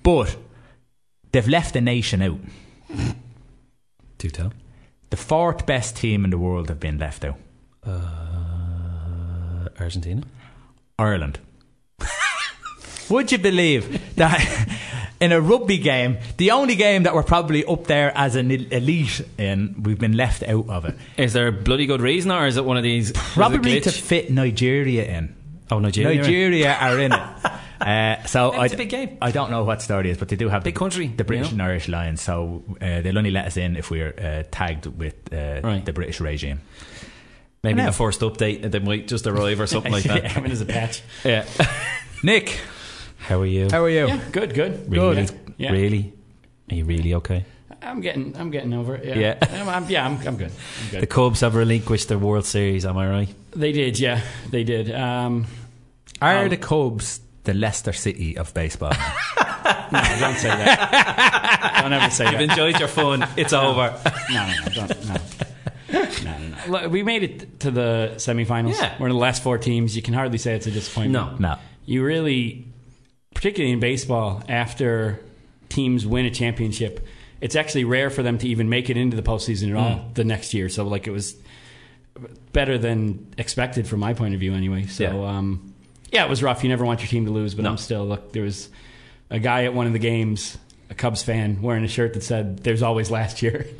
But 0.03 0.35
they've 1.31 1.47
left 1.47 1.73
the 1.73 1.81
nation 1.81 2.21
out. 2.21 2.39
Do 4.17 4.29
tell. 4.29 4.53
The 5.09 5.17
fourth 5.17 5.65
best 5.65 5.95
team 5.95 6.25
in 6.25 6.31
the 6.31 6.37
world 6.37 6.67
have 6.69 6.79
been 6.79 6.97
left 6.97 7.23
out. 7.23 7.37
Uh, 7.83 8.24
Argentina. 9.79 10.23
Ireland. 10.97 11.39
Would 13.09 13.31
you 13.31 13.37
believe 13.37 14.15
that 14.15 14.67
in 15.19 15.31
a 15.31 15.39
rugby 15.39 15.77
game, 15.77 16.17
the 16.37 16.51
only 16.51 16.75
game 16.75 17.03
that 17.03 17.13
we're 17.13 17.23
probably 17.23 17.63
up 17.65 17.85
there 17.85 18.11
as 18.15 18.35
an 18.35 18.49
elite 18.51 19.21
in, 19.37 19.83
we've 19.83 19.99
been 19.99 20.17
left 20.17 20.41
out 20.43 20.67
of 20.69 20.85
it. 20.85 20.95
Is 21.17 21.33
there 21.33 21.47
a 21.47 21.51
bloody 21.51 21.85
good 21.85 22.01
reason, 22.01 22.31
or 22.31 22.47
is 22.47 22.57
it 22.57 22.65
one 22.65 22.77
of 22.77 22.83
these? 22.83 23.11
Probably 23.13 23.79
to 23.81 23.91
fit 23.91 24.31
Nigeria 24.31 25.05
in. 25.05 25.35
Oh, 25.71 25.79
Nigeria. 25.79 26.21
Nigeria 26.21 26.73
are 26.73 26.99
in 26.99 27.11
it. 27.13 27.21
Uh, 27.75 28.23
so 28.23 28.51
I, 28.51 28.65
it's 28.65 28.73
a 28.73 28.77
big 28.77 28.89
game. 28.89 29.17
I 29.21 29.31
don't 29.31 29.51
know 29.51 29.65
what 29.65 29.81
story 29.81 30.09
is, 30.09 30.17
but 30.17 30.29
they 30.29 30.37
do 30.37 30.47
have 30.47 30.63
Big 30.63 30.73
the, 30.73 30.79
country, 30.79 31.07
the 31.07 31.25
British 31.25 31.51
you 31.51 31.57
know. 31.57 31.65
and 31.65 31.71
Irish 31.71 31.89
Lions. 31.89 32.21
So 32.21 32.63
uh, 32.81 33.01
they'll 33.01 33.17
only 33.17 33.31
let 33.31 33.45
us 33.47 33.57
in 33.57 33.75
if 33.75 33.91
we're 33.91 34.13
uh, 34.17 34.43
tagged 34.49 34.85
with 34.85 35.13
uh, 35.33 35.59
Right. 35.61 35.85
the 35.85 35.91
British 35.91 36.21
regime. 36.21 36.61
Maybe 37.65 37.81
I 37.81 37.85
know. 37.85 37.91
the 37.91 37.97
first 37.97 38.21
update, 38.21 38.63
and 38.63 38.71
they 38.71 38.79
might 38.79 39.07
just 39.07 39.27
arrive 39.27 39.59
or 39.59 39.67
something 39.67 39.91
like 39.91 40.03
that. 40.13 40.31
Coming 40.31 40.51
as 40.51 40.61
a 40.61 40.65
patch. 40.65 41.01
yeah. 41.25 41.45
Nick, 42.23 42.59
How 43.17 43.41
are 43.41 43.45
you? 43.45 43.67
how 43.69 43.83
are 43.83 43.89
you? 43.89 44.07
Yeah, 44.07 44.19
good, 44.31 44.53
good. 44.53 44.89
really? 44.91 45.23
Yeah. 45.23 45.29
Yeah. 45.57 45.71
Really? 45.71 46.13
Are 46.71 46.75
you 46.75 46.85
really 46.85 47.13
okay? 47.15 47.45
I'm 47.81 48.01
getting, 48.01 48.35
I'm 48.35 48.49
getting 48.49 48.73
over 48.73 48.95
it. 48.95 49.05
Yeah, 49.05 49.15
Yeah. 49.41 49.61
I'm, 49.61 49.69
I'm- 49.69 49.85
yeah, 49.89 50.05
I'm, 50.05 50.17
I'm 50.27 50.37
good. 50.37 50.51
I'm 50.51 50.89
good. 50.91 51.01
The 51.01 51.07
Cubs 51.07 51.41
have 51.41 51.53
relinquished 51.55 52.07
their 52.07 52.17
World 52.17 52.45
Series. 52.45 52.85
Am 52.85 52.97
I 52.97 53.07
right? 53.09 53.29
They 53.51 53.71
did, 53.71 53.99
yeah, 53.99 54.21
they 54.49 54.63
did. 54.63 54.89
Um, 54.93 55.45
Are 56.21 56.37
Um, 56.43 56.49
the 56.49 56.57
Cubs 56.57 57.19
the 57.43 57.53
Leicester 57.53 57.93
City 57.93 58.37
of 58.37 58.51
baseball? 58.55 58.89
no, 59.91 60.01
don't 60.19 60.35
say 60.37 60.49
that. 60.49 61.77
don't 61.81 61.93
ever 61.93 62.09
say 62.09 62.23
You've 62.25 62.33
that. 62.39 62.41
enjoyed 62.49 62.79
your 62.79 62.87
fun. 62.87 63.27
It's 63.37 63.53
over. 63.53 63.93
No, 64.31 64.47
no, 64.47 64.53
no, 64.65 64.87
don't, 64.87 65.07
no. 65.09 65.15
We 66.89 67.03
made 67.03 67.23
it 67.23 67.59
to 67.61 67.71
the 67.71 68.13
semifinals. 68.15 68.73
Yeah. 68.73 68.95
We're 68.99 69.07
in 69.07 69.13
the 69.13 69.19
last 69.19 69.43
four 69.43 69.57
teams. 69.57 69.95
You 69.95 70.01
can 70.01 70.13
hardly 70.13 70.37
say 70.37 70.55
it's 70.55 70.67
a 70.67 70.71
disappointment. 70.71 71.39
No. 71.41 71.49
no. 71.55 71.57
You 71.85 72.03
really, 72.03 72.65
particularly 73.33 73.71
in 73.73 73.79
baseball, 73.79 74.43
after 74.49 75.19
teams 75.69 76.05
win 76.05 76.25
a 76.25 76.31
championship, 76.31 77.05
it's 77.41 77.55
actually 77.55 77.83
rare 77.83 78.09
for 78.09 78.23
them 78.23 78.37
to 78.39 78.47
even 78.47 78.69
make 78.69 78.89
it 78.89 78.97
into 78.97 79.15
the 79.15 79.23
postseason 79.23 79.69
at 79.71 79.75
all 79.75 80.05
the 80.13 80.23
next 80.23 80.53
year. 80.53 80.69
So, 80.69 80.83
like, 80.85 81.05
it 81.07 81.11
was 81.11 81.35
better 82.53 82.77
than 82.77 83.33
expected 83.37 83.87
from 83.87 83.99
my 83.99 84.13
point 84.13 84.33
of 84.33 84.39
view, 84.39 84.53
anyway. 84.53 84.85
So, 84.87 85.03
Yeah. 85.03 85.37
um, 85.37 85.73
yeah, 86.11 86.23
it 86.23 86.29
was 86.29 86.41
rough. 86.41 86.63
You 86.63 86.69
never 86.69 86.85
want 86.85 87.01
your 87.01 87.07
team 87.09 87.25
to 87.25 87.31
lose, 87.31 87.53
but 87.55 87.63
No. 87.63 87.71
I'm 87.71 87.77
still 87.77 88.05
look. 88.05 88.31
There 88.31 88.43
was 88.43 88.69
a 89.29 89.39
guy 89.39 89.65
at 89.65 89.73
one 89.73 89.85
of 89.85 89.93
the 89.93 89.99
games, 89.99 90.57
a 90.89 90.93
Cubs 90.93 91.23
fan, 91.23 91.61
wearing 91.61 91.83
a 91.83 91.87
shirt 91.87 92.13
that 92.13 92.21
said 92.21 92.59
"There's 92.59 92.81
always 92.83 93.09
last 93.09 93.41
year." 93.41 93.65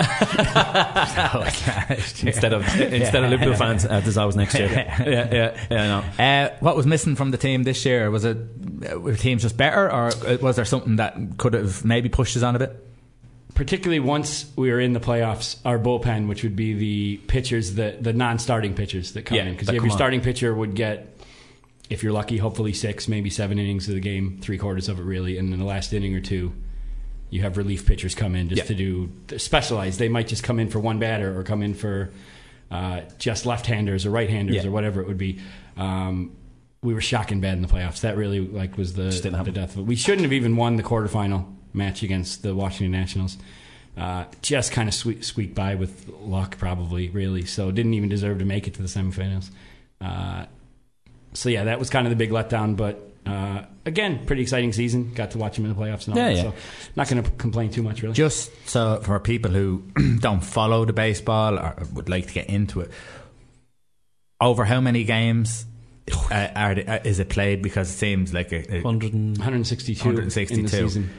instead 2.22 2.52
of 2.52 2.62
instead 2.80 3.24
of 3.24 3.30
Liverpool 3.30 3.54
fans, 3.54 3.84
uh, 3.84 4.00
there's 4.00 4.16
always 4.16 4.36
next 4.36 4.58
year. 4.58 4.68
Yeah, 5.06 5.28
yeah, 5.32 5.66
yeah. 5.70 5.82
I 5.82 5.86
know. 5.86 6.04
Uh, 6.24 6.56
what 6.60 6.76
was 6.76 6.86
missing 6.86 7.16
from 7.16 7.30
the 7.30 7.38
team 7.38 7.62
this 7.62 7.84
year? 7.84 8.10
Was 8.10 8.24
it 8.24 8.36
uh, 8.90 8.98
were 8.98 9.14
teams 9.14 9.42
just 9.42 9.56
better, 9.56 9.86
or 9.90 10.08
uh, 10.08 10.38
was 10.40 10.56
there 10.56 10.64
something 10.64 10.96
that 10.96 11.16
could 11.38 11.54
have 11.54 11.84
maybe 11.84 12.08
pushed 12.08 12.36
us 12.36 12.42
on 12.42 12.56
a 12.56 12.58
bit? 12.58 12.82
particularly 13.54 14.00
once 14.00 14.52
we 14.54 14.70
were 14.70 14.78
in 14.78 14.92
the 14.92 15.00
playoffs, 15.00 15.56
our 15.64 15.78
bullpen, 15.78 16.28
which 16.28 16.42
would 16.42 16.54
be 16.54 16.74
the 16.74 17.16
pitchers, 17.26 17.74
the 17.74 17.96
the 18.00 18.12
non-starting 18.12 18.74
pitchers 18.74 19.12
that 19.14 19.22
come 19.22 19.36
Yeah, 19.36 19.44
in, 19.44 19.52
because 19.52 19.68
that 19.68 19.74
your 19.74 19.88
starting 19.90 20.20
pitcher 20.20 20.54
would 20.54 20.74
get, 20.74 21.18
if 21.88 22.02
you're 22.02 22.12
lucky, 22.12 22.36
hopefully 22.36 22.74
six, 22.74 23.08
maybe 23.08 23.30
seven 23.30 23.58
innings 23.58 23.88
of 23.88 23.94
the 23.94 24.00
game, 24.00 24.38
three 24.42 24.58
quarters 24.58 24.88
of 24.90 25.00
it 25.00 25.02
really, 25.04 25.38
and 25.38 25.50
then 25.50 25.58
the 25.58 25.64
last 25.64 25.94
inning 25.94 26.14
or 26.14 26.20
two, 26.20 26.52
you 27.30 27.42
have 27.42 27.56
relief 27.56 27.86
pitchers 27.86 28.14
come 28.14 28.34
in 28.36 28.48
just 28.48 28.58
Yeah. 28.62 28.66
to 28.66 28.74
do 28.74 29.38
specialized. 29.38 29.98
They 29.98 30.08
might 30.08 30.28
just 30.28 30.42
come 30.42 30.58
in 30.60 30.68
for 30.68 30.78
one 30.78 30.98
batter 30.98 31.38
or 31.38 31.42
come 31.42 31.62
in 31.62 31.74
for 31.74 32.10
uh, 32.70 33.02
just 33.18 33.46
left-handers 33.46 34.06
or 34.06 34.10
right-handers 34.10 34.56
Yeah. 34.56 34.66
or 34.66 34.70
whatever 34.70 35.00
it 35.00 35.06
would 35.06 35.18
be. 35.18 35.38
Um, 35.76 36.32
we 36.82 36.94
were 36.94 37.00
shocking 37.00 37.40
bad 37.40 37.54
in 37.54 37.62
the 37.62 37.68
playoffs. 37.68 38.00
That 38.00 38.16
really 38.16 38.40
like 38.40 38.76
was 38.76 38.94
the, 38.94 39.04
the 39.04 39.50
death 39.52 39.74
of 39.74 39.78
it. 39.80 39.86
We 39.86 39.96
shouldn't 39.96 40.22
have 40.22 40.32
even 40.32 40.56
won 40.56 40.76
the 40.76 40.82
quarterfinal 40.82 41.52
match 41.72 42.02
against 42.02 42.42
the 42.42 42.54
Washington 42.54 42.92
Nationals. 42.92 43.36
Uh, 43.96 44.24
just 44.42 44.72
kind 44.72 44.88
of 44.88 44.94
sque- 44.94 45.24
squeaked 45.24 45.54
by 45.54 45.74
with 45.74 46.08
luck, 46.20 46.58
probably 46.58 47.08
really. 47.08 47.44
So 47.46 47.70
didn't 47.70 47.94
even 47.94 48.08
deserve 48.08 48.38
to 48.40 48.44
make 48.44 48.66
it 48.68 48.74
to 48.74 48.82
the 48.82 48.88
semifinals. 48.88 49.50
Uh, 50.00 50.46
so 51.32 51.48
yeah, 51.48 51.64
that 51.64 51.78
was 51.78 51.88
kind 51.90 52.06
of 52.06 52.10
the 52.10 52.16
big 52.16 52.30
letdown. 52.30 52.76
But 52.76 53.00
uh, 53.26 53.64
again, 53.84 54.24
pretty 54.26 54.42
exciting 54.42 54.72
season. 54.72 55.12
Got 55.14 55.32
to 55.32 55.38
watch 55.38 55.58
him 55.58 55.64
in 55.64 55.74
the 55.74 55.80
playoffs 55.80 56.06
and 56.06 56.16
all 56.16 56.22
Yeah, 56.22 56.28
that. 56.28 56.36
yeah. 56.36 56.42
So 56.50 56.54
not 56.94 57.08
going 57.08 57.22
to 57.22 57.30
complain 57.32 57.70
too 57.70 57.82
much 57.82 58.02
really. 58.02 58.14
Just 58.14 58.50
so 58.68 59.00
for 59.02 59.18
people 59.20 59.50
who 59.50 59.82
don't 60.20 60.44
follow 60.44 60.84
the 60.84 60.92
baseball 60.92 61.58
or 61.58 61.76
would 61.94 62.08
like 62.08 62.28
to 62.28 62.32
get 62.32 62.46
into 62.48 62.80
it, 62.80 62.90
over 64.40 64.64
how 64.64 64.80
many 64.80 65.04
games 65.04 65.64
uh, 66.30 66.48
are 66.54 66.72
uh, 66.72 66.98
is 67.04 67.18
it 67.18 67.28
played? 67.28 67.62
Because 67.62 67.90
it 67.90 67.96
seems 67.96 68.32
like 68.32 68.52
a, 68.52 68.76
a 68.76 68.82
100 68.82 69.12
and, 69.12 69.36
162, 69.38 70.08
in 70.10 70.62
the 70.64 70.68
season. 70.68 71.10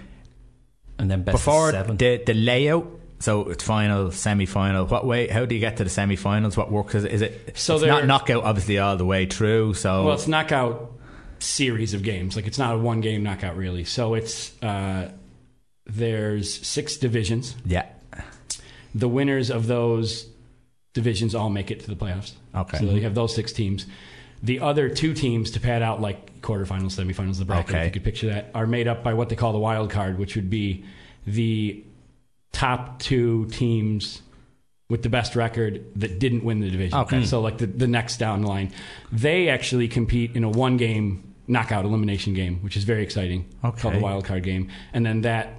and 0.99 1.11
then 1.11 1.23
best 1.23 1.35
before 1.35 1.69
of 1.69 1.73
seven. 1.75 1.97
the 1.97 2.21
the 2.25 2.33
layout. 2.33 2.87
So 3.19 3.49
it's 3.49 3.63
final, 3.63 4.11
semi 4.11 4.45
final. 4.45 4.85
What 4.85 5.03
way? 5.05 5.27
How 5.27 5.45
do 5.45 5.55
you 5.55 5.59
get 5.59 5.77
to 5.77 5.83
the 5.83 5.89
semi 5.89 6.15
finals? 6.15 6.55
What 6.55 6.71
works? 6.71 6.93
Is 6.93 7.03
it? 7.03 7.11
Is 7.13 7.21
it 7.23 7.57
So 7.57 7.75
it's 7.77 7.85
not 7.85 8.05
knockout, 8.05 8.43
obviously, 8.43 8.77
all 8.77 8.95
the 8.95 9.05
way 9.05 9.25
through. 9.25 9.73
So 9.73 10.05
Well, 10.05 10.13
it's 10.13 10.27
knockout 10.27 10.91
series 11.39 11.93
of 11.93 12.03
games. 12.03 12.35
Like 12.35 12.47
it's 12.47 12.57
not 12.57 12.75
a 12.75 12.77
one 12.77 13.01
game 13.01 13.23
knockout 13.23 13.55
really. 13.57 13.83
So 13.83 14.13
it's 14.13 14.61
uh, 14.63 15.11
there's 15.85 16.65
six 16.67 16.97
divisions. 16.97 17.55
yeah, 17.65 17.85
the 18.93 19.07
winners 19.07 19.49
of 19.49 19.67
those 19.67 20.27
divisions 20.93 21.35
all 21.35 21.49
make 21.49 21.69
it 21.71 21.81
to 21.81 21.87
the 21.87 21.95
playoffs. 21.95 22.33
Okay. 22.55 22.77
So 22.79 22.85
you 22.85 23.01
have 23.01 23.15
those 23.15 23.35
six 23.35 23.51
teams. 23.53 23.85
The 24.43 24.59
other 24.59 24.89
two 24.89 25.13
teams 25.13 25.51
to 25.51 25.59
pad 25.59 25.81
out 25.81 25.99
like 26.01 26.41
quarterfinals, 26.41 26.95
semifinals, 26.99 27.39
the 27.39 27.45
bracket, 27.45 27.69
Okay. 27.71 27.79
if 27.81 27.85
you 27.85 27.91
could 27.91 28.03
picture 28.03 28.27
that, 28.27 28.51
are 28.53 28.67
made 28.67 28.87
up 28.87 29.03
by 29.03 29.13
what 29.13 29.29
they 29.29 29.35
call 29.35 29.51
the 29.51 29.59
wild 29.59 29.89
card, 29.89 30.17
which 30.19 30.35
would 30.35 30.49
be 30.49 30.85
the 31.25 31.83
top 32.51 32.99
two 32.99 33.45
teams 33.47 34.21
with 34.89 35.03
the 35.03 35.09
best 35.09 35.35
record 35.35 35.83
that 35.95 36.17
didn't 36.19 36.43
win 36.43 36.59
the 36.59 36.69
division. 36.69 36.97
Okay. 36.99 37.25
So 37.25 37.41
like 37.41 37.57
the, 37.57 37.65
the 37.65 37.87
next 37.87 38.17
down 38.17 38.41
the 38.43 38.47
line. 38.47 38.71
They 39.11 39.49
actually 39.49 39.87
compete 39.87 40.35
in 40.35 40.43
a 40.43 40.49
one 40.49 40.77
game 40.77 41.26
knockout 41.47 41.85
elimination 41.85 42.33
game, 42.33 42.59
which 42.61 42.77
is 42.77 42.83
very 42.83 43.03
exciting. 43.03 43.49
Okay. 43.63 43.81
Called 43.81 43.95
the 43.95 43.99
wild 43.99 44.25
card 44.25 44.43
game. 44.43 44.69
And 44.93 45.05
then 45.05 45.21
that 45.21 45.53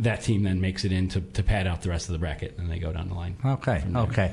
that 0.00 0.22
team 0.22 0.44
then 0.44 0.60
makes 0.60 0.84
it 0.84 0.92
in 0.92 1.08
to, 1.08 1.20
to 1.20 1.42
pad 1.42 1.66
out 1.66 1.82
the 1.82 1.88
rest 1.88 2.08
of 2.08 2.12
the 2.12 2.18
bracket 2.18 2.56
and 2.56 2.70
they 2.70 2.78
go 2.78 2.92
down 2.92 3.08
the 3.08 3.14
line. 3.14 3.36
Okay, 3.44 3.82
okay. 3.96 4.32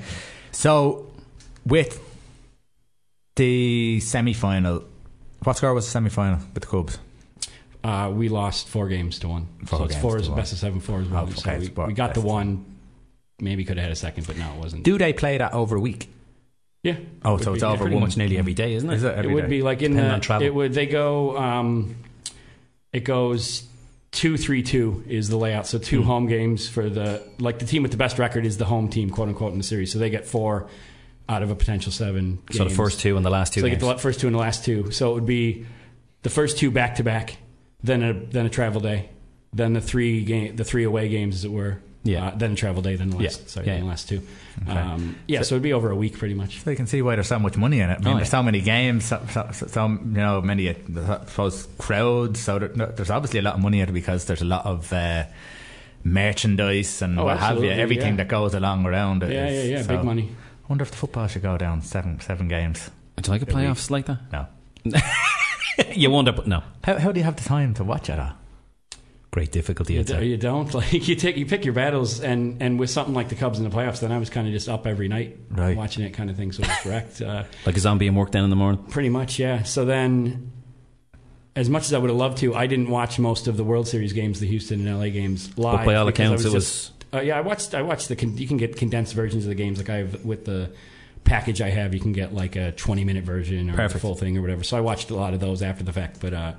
So 0.52 1.12
with 1.66 2.00
the 3.36 4.00
semi 4.02 4.34
final, 4.34 4.84
what 5.44 5.58
score 5.58 5.74
was 5.74 5.86
the 5.86 5.92
semi 5.92 6.10
final 6.10 6.40
with 6.54 6.64
the 6.64 6.70
Cubs? 6.70 7.00
Uh, 7.84 8.10
we 8.10 8.30
lost 8.30 8.68
four 8.68 8.88
games 8.88 9.20
to 9.20 9.28
one. 9.28 9.48
Four 9.66 9.80
so 9.80 9.86
it's 9.86 9.96
four 9.96 10.18
is 10.18 10.30
best 10.30 10.54
of 10.54 10.60
seven, 10.60 10.80
four 10.80 11.02
is 11.02 11.08
one. 11.08 11.28
Oh, 11.28 11.32
so 11.32 11.40
okay, 11.42 11.60
we, 11.60 11.66
it's 11.66 11.74
about 11.74 11.88
we 11.88 11.94
got 11.94 12.14
the 12.16 12.22
one. 12.22 12.66
Maybe 13.40 13.66
could 13.66 13.78
have 13.78 13.84
had 13.84 13.92
a 13.92 13.96
second, 13.96 14.26
but 14.26 14.38
no, 14.38 14.54
it 14.54 14.58
wasn't. 14.58 14.84
Do 14.84 14.98
they 14.98 15.14
play 15.14 15.38
that 15.38 15.54
over 15.54 15.76
a 15.76 15.80
week? 15.80 16.10
Yeah. 16.86 16.95
Oh, 17.24 17.34
Would 17.34 17.44
so 17.44 17.52
be, 17.52 17.56
it's 17.56 17.64
yeah, 17.64 17.70
over 17.70 17.84
pretty 17.84 17.95
one 17.95 18.03
much 18.03 18.16
nearly 18.18 18.38
every 18.38 18.53
day, 18.53 18.74
isn't 18.76 18.90
it? 18.90 18.95
Is 18.95 19.03
it 19.03 19.26
It 19.26 19.30
would 19.32 19.41
day? 19.44 19.48
be 19.49 19.62
like 19.62 19.82
in 19.82 19.91
Depending 19.91 20.10
the 20.10 20.14
on 20.16 20.22
travel. 20.22 20.48
it 20.48 20.53
would 20.53 20.74
they 20.74 20.86
go 20.86 21.38
um, 21.38 21.95
it 22.94 23.02
goes 23.03 23.64
two 24.12 24.38
three 24.38 24.64
two 24.64 25.03
is 25.07 25.28
the 25.30 25.36
layout. 25.38 25.68
So 25.68 25.78
two 25.80 26.03
home 26.03 26.28
games 26.28 26.70
for 26.70 26.90
the 26.90 27.22
like 27.40 27.60
the 27.60 27.66
team 27.66 27.82
with 27.82 27.91
the 27.91 27.98
best 27.98 28.20
record 28.20 28.45
is 28.45 28.57
the 28.57 28.66
home 28.66 28.88
team, 28.90 29.10
quote 29.10 29.28
unquote, 29.30 29.52
in 29.52 29.57
the 29.57 29.64
series. 29.64 29.91
So 29.91 29.99
they 29.99 30.10
get 30.10 30.26
four 30.26 30.70
out 31.28 31.41
of 31.44 31.49
a 31.49 31.56
potential 31.56 31.91
seven. 31.91 32.40
So 32.52 32.60
the 32.60 32.66
games. 32.66 32.78
first 32.78 32.99
two 32.99 33.18
and 33.18 33.26
the 33.26 33.30
last 33.32 33.53
two 33.53 33.62
So 33.62 33.66
they 33.66 33.72
get 33.72 33.80
the 33.80 33.98
first 33.98 34.20
two 34.20 34.28
and 34.28 34.36
the 34.36 34.40
last 34.40 34.64
two. 34.64 34.91
So 34.91 35.12
it 35.12 35.14
would 35.16 35.26
be 35.26 35.66
the 36.22 36.30
first 36.30 36.57
two 36.60 36.70
back 36.72 36.95
to 36.95 37.03
back, 37.03 37.38
then 37.84 38.03
a 38.03 38.14
then 38.14 38.45
a 38.45 38.49
travel 38.49 38.80
day, 38.80 39.10
then 39.52 39.74
the 39.74 39.82
three 39.82 40.24
game 40.24 40.56
the 40.56 40.64
three 40.64 40.84
away 40.84 41.10
games 41.10 41.36
as 41.36 41.44
it 41.45 41.52
were. 41.52 41.80
Yeah. 42.06 42.27
Uh, 42.27 42.36
then 42.38 42.56
travel 42.56 42.82
day, 42.82 42.95
then 42.95 43.10
the 43.10 43.18
last 43.18 43.41
Yeah. 43.41 43.48
sorry, 43.48 43.65
Yeah, 43.65 43.73
then 43.73 43.82
the 43.82 43.86
yeah. 43.88 43.90
last 43.90 44.07
two. 44.07 44.22
Um, 44.68 45.15
yeah, 45.27 45.41
so, 45.41 45.56
it'd 45.56 45.64
be 45.64 45.73
over 45.73 45.90
a 45.91 45.95
week 45.95 46.18
pretty 46.18 46.34
much. 46.36 46.61
So 46.61 46.69
you 46.69 46.77
can 46.77 46.88
see 46.88 47.02
why 47.02 47.15
there's 47.15 47.27
so 47.27 47.40
much 47.40 47.57
money 47.57 47.82
in 47.82 47.90
it. 47.90 47.95
I 47.99 48.03
mean, 48.03 48.14
Oh, 48.14 48.15
there's 48.18 48.27
yeah. 48.27 48.40
so 48.40 48.44
many 48.44 48.61
games, 48.61 49.03
so, 49.06 49.22
so, 49.32 49.49
so, 49.52 49.68
so, 49.68 49.88
you 49.88 49.98
know, 50.06 50.40
many 50.41 50.69
uh, 50.69 50.73
I 50.95 51.26
suppose 51.26 51.68
crowds. 51.77 52.40
So 52.40 52.60
there, 52.60 52.69
there's 52.69 53.10
obviously 53.10 53.40
a 53.40 53.41
lot 53.41 53.56
of 53.56 53.60
money 53.61 53.82
in 53.82 53.90
it 53.90 53.91
because 53.91 54.26
there's 54.26 54.41
a 54.41 54.45
lot 54.45 54.65
of 54.65 54.94
uh, 54.94 55.26
merchandise 56.03 57.02
and 57.02 57.19
Oh, 57.19 57.26
what 57.26 57.40
have 57.40 57.64
you, 57.64 57.69
everything 57.72 58.14
yeah. 58.14 58.18
that 58.23 58.27
goes 58.27 58.53
along 58.53 58.86
around 58.86 59.23
it. 59.23 59.32
Yeah, 59.32 59.48
is- 59.48 59.68
yeah, 59.69 59.77
yeah, 59.77 59.82
so- 59.82 59.88
big 59.98 60.03
money. 60.06 60.30
I 60.32 60.68
wonder 60.69 60.84
if 60.84 60.91
the 60.91 60.98
football 60.98 61.27
should 61.27 61.44
go 61.44 61.57
down 61.57 61.82
seven 61.84 62.19
seven 62.22 62.48
games. 62.48 62.90
Would 63.15 63.27
you 63.27 63.34
like 63.34 63.41
a 63.44 63.45
playoffs 63.45 63.90
like 63.91 64.06
that? 64.07 64.19
No. 64.32 64.48
you 65.94 66.10
wonder, 66.10 66.32
but 66.32 66.48
no. 66.48 66.64
How, 66.84 66.98
how 66.98 67.11
do 67.11 67.19
you 67.19 67.23
have 67.23 67.36
the 67.36 67.44
time 67.48 67.73
to 67.76 67.84
watch 67.84 68.10
it? 68.10 68.18
all? 68.19 68.32
Great 69.36 69.52
difficulty, 69.52 69.95
You, 69.95 70.03
d- 70.06 70.26
you 70.28 70.38
don't 70.38 70.74
like 70.74 70.94
you 70.94 71.14
take 71.14 71.36
you 71.36 71.45
pick 71.45 71.66
your 71.66 71.74
battles 71.74 72.22
and 72.22 72.62
and 72.62 72.80
with 72.80 72.90
something 72.90 73.14
like 73.14 73.28
the 73.28 73.36
Cubs 73.36 73.60
in 73.60 73.70
the 73.70 73.76
playoffs, 73.76 73.99
then 73.99 74.14
I 74.14 74.18
was 74.18 74.30
kind 74.30 74.48
of 74.48 74.53
just 74.53 74.70
up 74.70 74.88
every 74.88 75.10
night 75.10 75.38
Right. 75.49 75.76
watching 75.76 76.06
it, 76.06 76.12
kind 76.14 76.30
of 76.30 76.38
thing. 76.38 76.53
So 76.53 76.64
it's 76.64 76.82
correct, 76.84 77.22
uh, 77.22 77.44
Like 77.66 77.76
a 77.76 77.82
zombie 77.82 78.07
and 78.07 78.16
work 78.16 78.32
down 78.32 78.45
in 78.45 78.49
the 78.49 78.56
morning. 78.56 78.82
pretty 78.86 79.10
much, 79.10 79.38
yeah. 79.38 79.64
So 79.64 79.84
then, 79.84 80.53
as 81.53 81.70
much 81.70 81.84
as 81.84 81.94
I 81.94 81.98
would 81.98 82.10
have 82.10 82.18
loved 82.18 82.38
to, 82.40 82.56
I 82.56 82.66
didn't 82.68 82.90
watch 82.90 83.20
most 83.20 83.48
of 83.48 83.57
the 83.57 83.64
World 83.66 83.90
Series 83.90 84.14
games, 84.14 84.40
the 84.40 84.48
Houston 84.48 84.88
and 84.88 84.98
LA 84.99 85.10
games 85.10 85.57
live. 85.57 85.80
But 85.80 85.86
by 85.86 85.95
all 85.95 86.07
accounts, 86.07 86.41
it 86.45 86.52
just- 86.52 86.56
was. 86.56 86.91
Uh, 87.14 87.20
yeah, 87.22 87.38
I 87.38 87.41
watched. 87.41 87.76
I 87.76 87.82
watched 87.82 88.07
the. 88.07 88.16
Con- 88.16 88.38
you 88.38 88.48
can 88.48 88.56
get 88.56 88.78
condensed 88.78 89.14
versions 89.16 89.44
of 89.44 89.49
the 89.49 89.56
games. 89.56 89.78
Like 89.80 89.90
I 89.90 89.98
have 89.98 90.24
with 90.24 90.45
the 90.45 90.72
package 91.26 91.62
I 91.62 91.72
have, 91.72 91.94
you 91.94 91.99
can 91.99 92.14
get 92.14 92.34
like 92.34 92.56
a 92.56 92.72
twenty 92.72 93.03
minute 93.03 93.26
version 93.26 93.70
or 93.70 93.74
Perfect. 93.74 93.94
the 93.95 93.99
full 93.99 94.16
thing 94.16 94.38
or 94.38 94.41
whatever. 94.41 94.64
So 94.64 94.78
I 94.78 94.82
watched 94.82 95.10
a 95.12 95.16
lot 95.16 95.34
of 95.34 95.41
those 95.41 95.62
after 95.62 95.84
the 95.84 95.94
fact. 95.94 96.20
But 96.22 96.34
uh, 96.34 96.53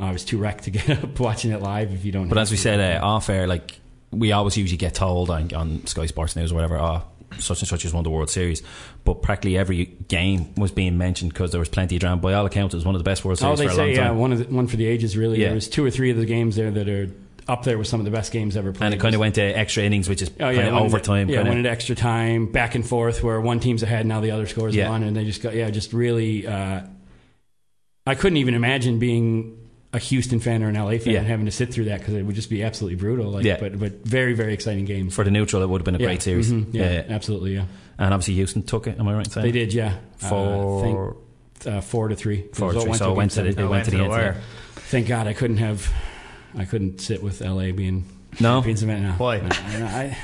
I 0.00 0.12
was 0.12 0.24
too 0.24 0.38
wrecked 0.38 0.64
to 0.64 0.70
get 0.70 0.88
up 1.04 1.18
watching 1.20 1.50
it 1.52 1.60
live. 1.60 1.92
If 1.92 2.04
you 2.04 2.12
don't, 2.12 2.28
But 2.28 2.38
as 2.38 2.50
we 2.50 2.56
said 2.56 2.80
uh, 2.80 3.04
off 3.04 3.28
air, 3.28 3.46
like 3.46 3.78
we 4.10 4.32
always 4.32 4.56
usually 4.56 4.76
get 4.78 4.94
told 4.94 5.30
on, 5.30 5.52
on 5.54 5.86
Sky 5.86 6.06
Sports 6.06 6.34
News 6.36 6.52
or 6.52 6.56
whatever, 6.56 6.78
oh, 6.78 7.02
such 7.38 7.60
and 7.60 7.68
such 7.68 7.84
has 7.84 7.92
won 7.94 8.02
the 8.02 8.10
World 8.10 8.28
Series. 8.30 8.62
But 9.04 9.22
practically 9.22 9.56
every 9.56 9.84
game 9.86 10.52
was 10.56 10.72
being 10.72 10.98
mentioned 10.98 11.32
because 11.32 11.52
there 11.52 11.60
was 11.60 11.68
plenty 11.68 11.96
of 11.96 12.00
drama. 12.00 12.20
By 12.20 12.32
all 12.34 12.44
accounts, 12.46 12.74
it 12.74 12.78
was 12.78 12.84
one 12.84 12.94
of 12.94 12.98
the 12.98 13.04
best 13.08 13.24
World 13.24 13.38
Series 13.38 13.52
Oh, 13.52 13.56
Series 13.56 13.70
they 13.70 13.76
for 13.76 13.82
a 13.82 13.84
say 13.84 13.86
long 14.00 14.04
yeah, 14.04 14.08
time. 14.08 14.18
one 14.18 14.32
of 14.32 14.38
the, 14.38 14.44
one 14.54 14.66
for 14.66 14.76
the 14.76 14.86
ages. 14.86 15.16
Really, 15.16 15.38
Yeah. 15.40 15.46
there 15.48 15.54
was 15.54 15.68
two 15.68 15.84
or 15.84 15.90
three 15.90 16.10
of 16.10 16.16
the 16.16 16.26
games 16.26 16.56
there 16.56 16.70
that 16.72 16.88
are 16.88 17.08
up 17.48 17.64
there 17.64 17.78
with 17.78 17.86
some 17.86 17.98
of 18.00 18.04
the 18.04 18.10
best 18.12 18.32
games 18.32 18.56
ever 18.56 18.72
played. 18.72 18.86
and 18.86 18.94
it 18.94 19.00
kind 19.00 19.14
of 19.14 19.20
went 19.20 19.34
to 19.36 19.42
extra 19.42 19.82
innings, 19.82 20.08
which 20.08 20.22
is 20.22 20.30
Oh 20.30 20.44
kind 20.44 20.56
yeah, 20.56 20.66
of 20.68 20.72
went 20.74 20.84
overtime. 20.86 21.22
Into, 21.22 21.32
yeah, 21.34 21.38
kind 21.40 21.48
went 21.48 21.58
of. 21.60 21.66
into 21.66 21.70
extra 21.70 21.94
time, 21.96 22.46
back 22.50 22.74
and 22.74 22.86
forth, 22.86 23.22
where 23.22 23.40
one 23.40 23.60
team's 23.60 23.82
ahead, 23.82 24.06
now 24.06 24.20
the 24.20 24.30
other 24.32 24.46
scores 24.46 24.74
Yeah. 24.74 24.88
one, 24.90 25.02
and 25.02 25.16
they 25.16 25.24
just 25.24 25.42
got 25.42 25.54
yeah, 25.54 25.70
just 25.70 25.92
really. 25.92 26.46
Uh, 26.46 26.82
I 28.06 28.14
couldn't 28.14 28.38
even 28.38 28.54
imagine 28.54 28.98
being 28.98 29.59
a 29.92 29.98
Houston 29.98 30.38
fan 30.40 30.62
or 30.62 30.68
an 30.68 30.76
LA 30.76 30.98
fan 30.98 31.14
Yeah. 31.14 31.22
having 31.22 31.46
to 31.46 31.52
sit 31.52 31.72
through 31.74 31.86
that 31.86 31.98
because 31.98 32.14
it 32.14 32.22
would 32.24 32.36
just 32.36 32.48
be 32.50 32.62
absolutely 32.62 32.96
brutal. 32.96 33.30
Like, 33.32 33.44
Yeah. 33.44 33.56
but 33.58 33.78
but 33.78 34.04
very 34.06 34.34
very 34.34 34.54
exciting 34.54 34.84
games 34.84 35.14
For 35.14 35.24
the 35.24 35.30
neutral, 35.32 35.62
it 35.62 35.68
would 35.68 35.80
have 35.80 35.84
been 35.84 35.96
a 35.96 35.98
Yeah. 35.98 36.06
great 36.06 36.22
series. 36.22 36.52
Mhm. 36.52 36.66
Yeah, 36.72 37.02
absolutely. 37.08 37.54
Yeah, 37.54 37.64
And 37.98 38.14
obviously, 38.14 38.34
Houston 38.34 38.62
took 38.62 38.86
it. 38.86 38.98
Am 39.00 39.08
I 39.08 39.14
right 39.14 39.30
saying? 39.30 39.44
they 39.46 39.52
did. 39.52 39.74
Yeah, 39.74 39.94
For- 40.18 40.78
uh, 40.78 40.82
think, 41.62 41.74
uh, 41.76 41.80
four 41.80 42.08
to 42.08 42.14
three. 42.16 42.44
Four 42.52 42.72
to 42.72 42.80
three, 42.80 42.94
so 42.94 43.10
it 43.12 43.16
went 43.16 43.32
to 43.32 43.42
the- 43.42 43.50
seven. 43.52 43.64
it 43.64 43.68
went 43.68 43.84
to 43.86 43.90
the 43.90 43.98
end. 44.04 44.36
Thank 44.90 45.08
God 45.08 45.26
I 45.26 45.32
couldn't 45.32 45.58
have. 45.58 45.92
I 46.56 46.64
couldn't 46.64 47.00
sit 47.00 47.22
with 47.22 47.42
LA 47.42 47.72
being 47.72 48.04
No? 48.40 48.56
champions 48.58 48.82
of 48.82 48.88
it. 48.90 49.00
No. 49.00 49.12
Why? 49.18 49.38
No, 49.38 49.78
no, 49.80 49.86
I, 49.86 50.16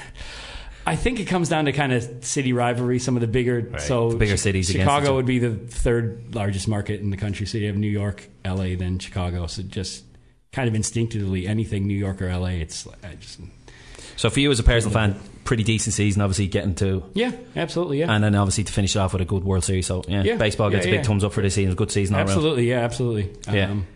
I 0.88 0.94
think 0.96 1.18
it 1.18 1.24
comes 1.24 1.48
down 1.48 1.64
to 1.64 1.72
kind 1.72 1.92
of 1.92 2.24
city 2.24 2.52
rivalry. 2.52 2.98
Some 3.00 3.16
of 3.16 3.20
the 3.20 3.26
bigger, 3.26 3.78
so 3.80 4.10
The 4.12 4.16
bigger 4.18 4.36
cities 4.36 4.70
Chicago 4.70 5.16
would 5.16 5.26
be 5.26 5.38
the 5.40 5.50
third 5.56 6.34
largest 6.34 6.68
market 6.68 7.00
in 7.00 7.10
the 7.10 7.16
country. 7.16 7.44
So 7.46 7.58
you 7.58 7.66
have 7.66 7.76
New 7.76 7.90
York, 7.90 8.28
LA, 8.44 8.76
then 8.76 8.98
Chicago. 9.00 9.46
So 9.48 9.62
just 9.62 10.04
kind 10.52 10.68
of 10.68 10.74
instinctively, 10.76 11.46
anything 11.48 11.86
New 11.88 11.98
York 11.98 12.22
or 12.22 12.28
LA, 12.32 12.50
it's 12.62 12.86
like, 12.86 13.04
I 13.04 13.14
just 13.16 13.40
So 14.16 14.30
for 14.30 14.38
you 14.40 14.50
as 14.52 14.60
a 14.60 14.62
personal 14.62 14.92
fan, 14.94 15.20
pretty 15.44 15.64
decent 15.64 15.92
season. 15.94 16.22
Obviously, 16.22 16.46
getting 16.46 16.74
to 16.76 17.02
yeah, 17.14 17.32
absolutely, 17.56 17.98
yeah, 18.00 18.12
and 18.12 18.22
then 18.22 18.34
obviously 18.36 18.64
to 18.64 18.72
finish 18.72 18.94
it 18.94 18.98
off 19.00 19.12
with 19.12 19.22
a 19.22 19.26
good 19.26 19.42
World 19.44 19.64
Series. 19.64 19.86
So 19.86 20.04
yeah, 20.06 20.22
Yeah. 20.22 20.36
baseball 20.36 20.70
gets 20.70 20.86
Yeah, 20.86 20.92
a 20.92 20.94
big 20.98 21.00
yeah. 21.04 21.08
thumbs 21.08 21.24
up 21.24 21.32
for 21.32 21.42
this 21.42 21.54
season. 21.54 21.72
A 21.72 21.74
good 21.76 21.90
season 21.90 22.14
all 22.14 22.20
around. 22.20 22.30
absolutely, 22.30 22.68
yeah, 22.70 22.80
absolutely. 22.80 23.32
Yeah. 23.52 23.70
Um, 23.72 23.86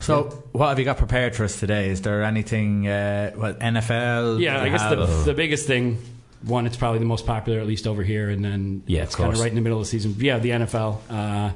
So, 0.00 0.44
what 0.52 0.68
have 0.70 0.78
you 0.78 0.84
got 0.86 0.96
prepared 0.96 1.34
for 1.36 1.44
us 1.44 1.60
today? 1.60 1.90
Is 1.90 2.00
there 2.02 2.22
anything? 2.22 2.88
Uh, 2.88 3.32
what 3.32 3.58
NFL? 3.60 4.40
Yeah, 4.40 4.62
I 4.62 4.68
guess 4.70 4.88
the, 4.88 5.04
the 5.26 5.34
biggest 5.34 5.66
thing, 5.66 5.98
one, 6.42 6.66
it's 6.66 6.76
probably 6.76 6.98
the 6.98 7.04
most 7.04 7.26
popular, 7.26 7.60
at 7.60 7.66
least 7.66 7.86
over 7.86 8.02
here, 8.02 8.30
and 8.30 8.44
then 8.44 8.82
Yeah, 8.86 9.02
it's 9.02 9.14
kind 9.16 9.32
of 9.32 9.38
right 9.40 9.48
in 9.50 9.54
the 9.54 9.60
middle 9.60 9.78
of 9.78 9.84
the 9.84 9.90
season. 9.90 10.14
Yeah, 10.18 10.38
the 10.38 10.50
NFL, 10.50 10.98
uh, 11.10 11.50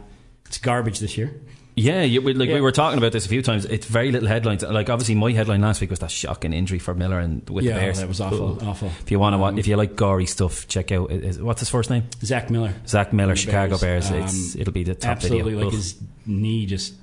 it's 0.46 0.58
garbage 0.58 0.98
this 1.00 1.16
year. 1.16 1.32
Yeah, 1.76 2.02
you, 2.02 2.22
we, 2.22 2.34
like 2.34 2.48
Yeah. 2.48 2.54
we 2.54 2.60
were 2.60 2.70
talking 2.70 2.98
about 2.98 3.10
this 3.10 3.26
a 3.26 3.28
few 3.28 3.42
times. 3.42 3.64
It's 3.64 3.86
very 3.86 4.12
little 4.12 4.28
headlines. 4.28 4.62
Like 4.62 4.88
obviously, 4.90 5.16
my 5.16 5.32
headline 5.32 5.60
last 5.60 5.80
week 5.80 5.90
was 5.90 5.98
that 5.98 6.10
shocking 6.12 6.52
injury 6.52 6.78
for 6.78 6.94
Miller 6.94 7.18
and 7.18 7.48
with 7.50 7.64
yeah, 7.64 7.74
the 7.74 7.80
Bears. 7.80 7.98
that 7.98 8.06
was 8.06 8.20
awful, 8.20 8.58
awful. 8.64 8.92
If 9.00 9.10
you 9.10 9.18
want 9.18 9.34
to, 9.34 9.42
Um, 9.42 9.58
if 9.58 9.66
you 9.66 9.76
like 9.76 9.96
gory 9.96 10.26
stuff, 10.26 10.68
check 10.68 10.92
out. 10.92 11.10
Is, 11.10 11.40
what's 11.42 11.58
his 11.60 11.70
first 11.70 11.90
name? 11.90 12.04
Zach 12.22 12.48
Miller, 12.48 12.74
Zach 12.86 13.12
Miller, 13.12 13.34
Chicago 13.34 13.76
Bears. 13.78 14.08
Bears. 14.08 14.24
it's, 14.34 14.54
Um, 14.54 14.60
it'll 14.60 14.72
be 14.72 14.84
the 14.84 14.94
top 14.94 15.10
absolutely, 15.16 15.54
video. 15.54 15.64
like 15.66 15.74
his 15.74 15.96
knee 16.26 16.64
just 16.66 16.94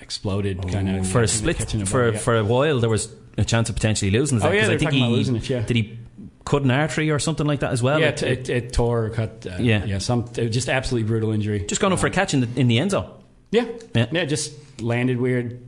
exploded, 0.00 0.60
kind 0.72 0.88
of 0.96 1.06
for 1.08 1.22
a 1.22 1.28
split 1.28 1.58
for 1.86 2.12
for 2.12 2.36
a 2.36 2.44
while, 2.44 2.80
there 2.80 2.90
was 2.90 3.14
a 3.38 3.44
chance 3.44 3.68
of 3.68 3.76
potentially 3.76 4.10
losing. 4.10 4.38
Oh, 4.38 4.40
Zach, 4.40 4.54
yeah, 4.54 4.60
'cause 4.62 4.68
they 4.68 4.74
I 4.74 4.78
think 4.78 4.90
talking 4.90 4.98
he 4.98 5.04
about 5.04 5.16
losing 5.16 5.36
it, 5.36 5.48
yeah. 5.50 5.60
did 5.62 5.76
he 5.76 5.98
cut 6.46 6.62
an 6.62 6.70
artery 6.70 7.10
or 7.10 7.18
something 7.18 7.46
like 7.46 7.60
that 7.60 7.72
as 7.72 7.82
well. 7.82 8.00
yeah, 8.00 8.08
it, 8.08 8.22
it, 8.22 8.48
it 8.48 8.72
tore, 8.72 9.10
cut. 9.10 9.46
Uh, 9.46 9.56
Yeah. 9.60 9.84
yeah, 9.84 9.98
some 9.98 10.32
just 10.32 10.68
absolutely 10.70 11.06
brutal 11.06 11.32
injury. 11.32 11.60
just 11.66 11.80
going 11.82 11.92
up 11.92 11.98
for 11.98 12.06
a 12.06 12.10
catch 12.10 12.32
in 12.32 12.40
the, 12.40 12.48
in 12.58 12.68
the 12.68 12.78
end 12.78 12.92
zone. 12.92 13.10
Yeah, 13.50 13.66
Yeah. 13.94 14.06
yeah, 14.12 14.24
just 14.24 14.52
landed 14.80 15.18
weird. 15.20 15.60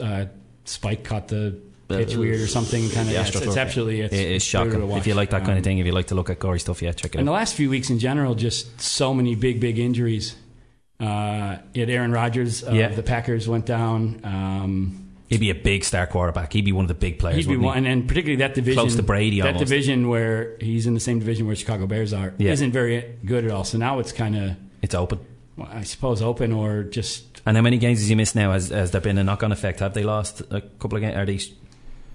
Uh, 0.00 0.26
Spike 0.64 1.02
caught 1.02 1.26
the 1.28 1.58
pitch 1.88 2.14
weird 2.16 2.40
or 2.40 2.46
something. 2.46 2.88
Kind 2.90 3.08
of, 3.08 3.14
Yeah, 3.14 3.26
it's, 3.26 3.34
it's 3.36 3.56
absolutely 3.56 4.00
it's 4.02 4.14
it 4.14 4.30
is 4.32 4.42
shocking. 4.42 4.80
If 4.92 5.06
you 5.06 5.14
like 5.14 5.30
that 5.30 5.40
kind 5.40 5.52
Um, 5.52 5.58
of 5.58 5.64
thing, 5.64 5.78
if 5.78 5.86
you 5.86 5.92
like 5.92 6.06
to 6.08 6.14
look 6.14 6.30
at 6.30 6.38
gory 6.38 6.60
stuff, 6.60 6.80
yeah, 6.82 6.92
check 6.92 7.14
it 7.14 7.18
out. 7.18 7.20
In 7.20 7.26
the 7.26 7.32
last 7.32 7.54
few 7.54 7.68
weeks 7.68 7.90
in 7.90 7.98
general, 7.98 8.34
just 8.34 8.80
so 8.80 9.12
many 9.12 9.34
big, 9.34 9.60
big 9.60 9.78
injuries. 9.78 10.36
Uh, 11.00 11.56
you 11.74 11.80
had 11.82 11.90
Aaron 11.90 12.12
Rodgers 12.12 12.62
of 12.62 12.74
Yeah. 12.74 12.88
the 12.88 13.02
Packers 13.02 13.48
went 13.48 13.66
down. 13.66 14.20
Um, 14.24 15.01
He'd 15.32 15.40
be 15.40 15.50
a 15.50 15.54
big 15.54 15.84
star 15.84 16.06
quarterback. 16.06 16.52
He'd 16.52 16.64
be 16.64 16.72
one 16.72 16.84
of 16.84 16.88
the 16.88 16.94
big 16.94 17.18
players. 17.18 17.44
he'd 17.44 17.48
be 17.48 17.56
one, 17.56 17.78
and, 17.78 17.86
and 17.86 18.08
particularly 18.08 18.36
that 18.36 18.54
division, 18.54 18.80
Close 18.80 18.96
to 18.96 19.02
Brady 19.02 19.40
That 19.40 19.48
almost. 19.48 19.64
division 19.64 20.08
where 20.08 20.56
he's 20.60 20.86
in 20.86 20.94
the 20.94 21.00
same 21.00 21.18
division 21.18 21.46
where 21.46 21.56
Chicago 21.56 21.86
Bears 21.86 22.12
are 22.12 22.34
Yeah. 22.38 22.52
isn't 22.52 22.72
very 22.72 23.04
good 23.24 23.44
at 23.44 23.50
all. 23.50 23.64
So 23.64 23.78
now 23.78 23.98
it's 23.98 24.12
kind 24.12 24.36
of, 24.36 24.56
It's 24.82 24.94
open. 24.94 25.18
well, 25.56 25.68
I 25.72 25.82
suppose, 25.82 26.22
open 26.22 26.52
or 26.52 26.82
just 26.84 27.40
And 27.46 27.56
how 27.56 27.62
many 27.62 27.78
games 27.78 27.98
has 28.00 28.08
he 28.08 28.14
missed 28.14 28.36
now? 28.36 28.52
Has, 28.52 28.68
has 28.68 28.90
there 28.92 29.00
been 29.00 29.18
a 29.18 29.24
knock 29.24 29.42
on 29.42 29.50
effect? 29.52 29.80
Have 29.80 29.94
they 29.94 30.04
lost 30.04 30.42
a 30.50 30.60
couple 30.60 30.96
of 30.96 31.00
games? 31.02 31.16
Are 31.16 31.26
they? 31.26 31.40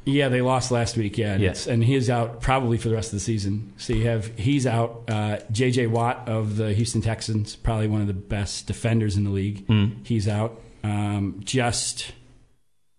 Yeah, 0.06 0.30
they 0.30 0.42
lost 0.42 0.72
last 0.72 0.96
week. 0.96 1.18
Yeah, 1.18 1.34
and, 1.34 1.44
it's- 1.44 1.68
and 1.68 1.84
he's 1.84 2.10
out 2.10 2.40
probably 2.40 2.78
for 2.78 2.88
the 2.88 2.96
rest 2.96 3.10
of 3.10 3.18
the 3.18 3.20
season. 3.20 3.74
So 3.76 3.92
you 3.92 4.08
have 4.08 4.28
he's 4.38 4.66
out. 4.66 5.04
Uh, 5.10 5.40
J.J. 5.52 5.88
Watt 5.88 6.30
of 6.30 6.56
the 6.56 6.74
Houston 6.74 7.02
Texans, 7.02 7.58
probably 7.58 7.88
one 7.88 8.00
of 8.00 8.08
the 8.08 8.14
best 8.14 8.68
defenders 8.68 9.18
in 9.18 9.26
the 9.26 9.32
league. 9.32 9.68
Mm. 9.68 10.06
He's 10.08 10.30
out. 10.30 10.62
Um, 10.84 11.42
just 11.44 12.14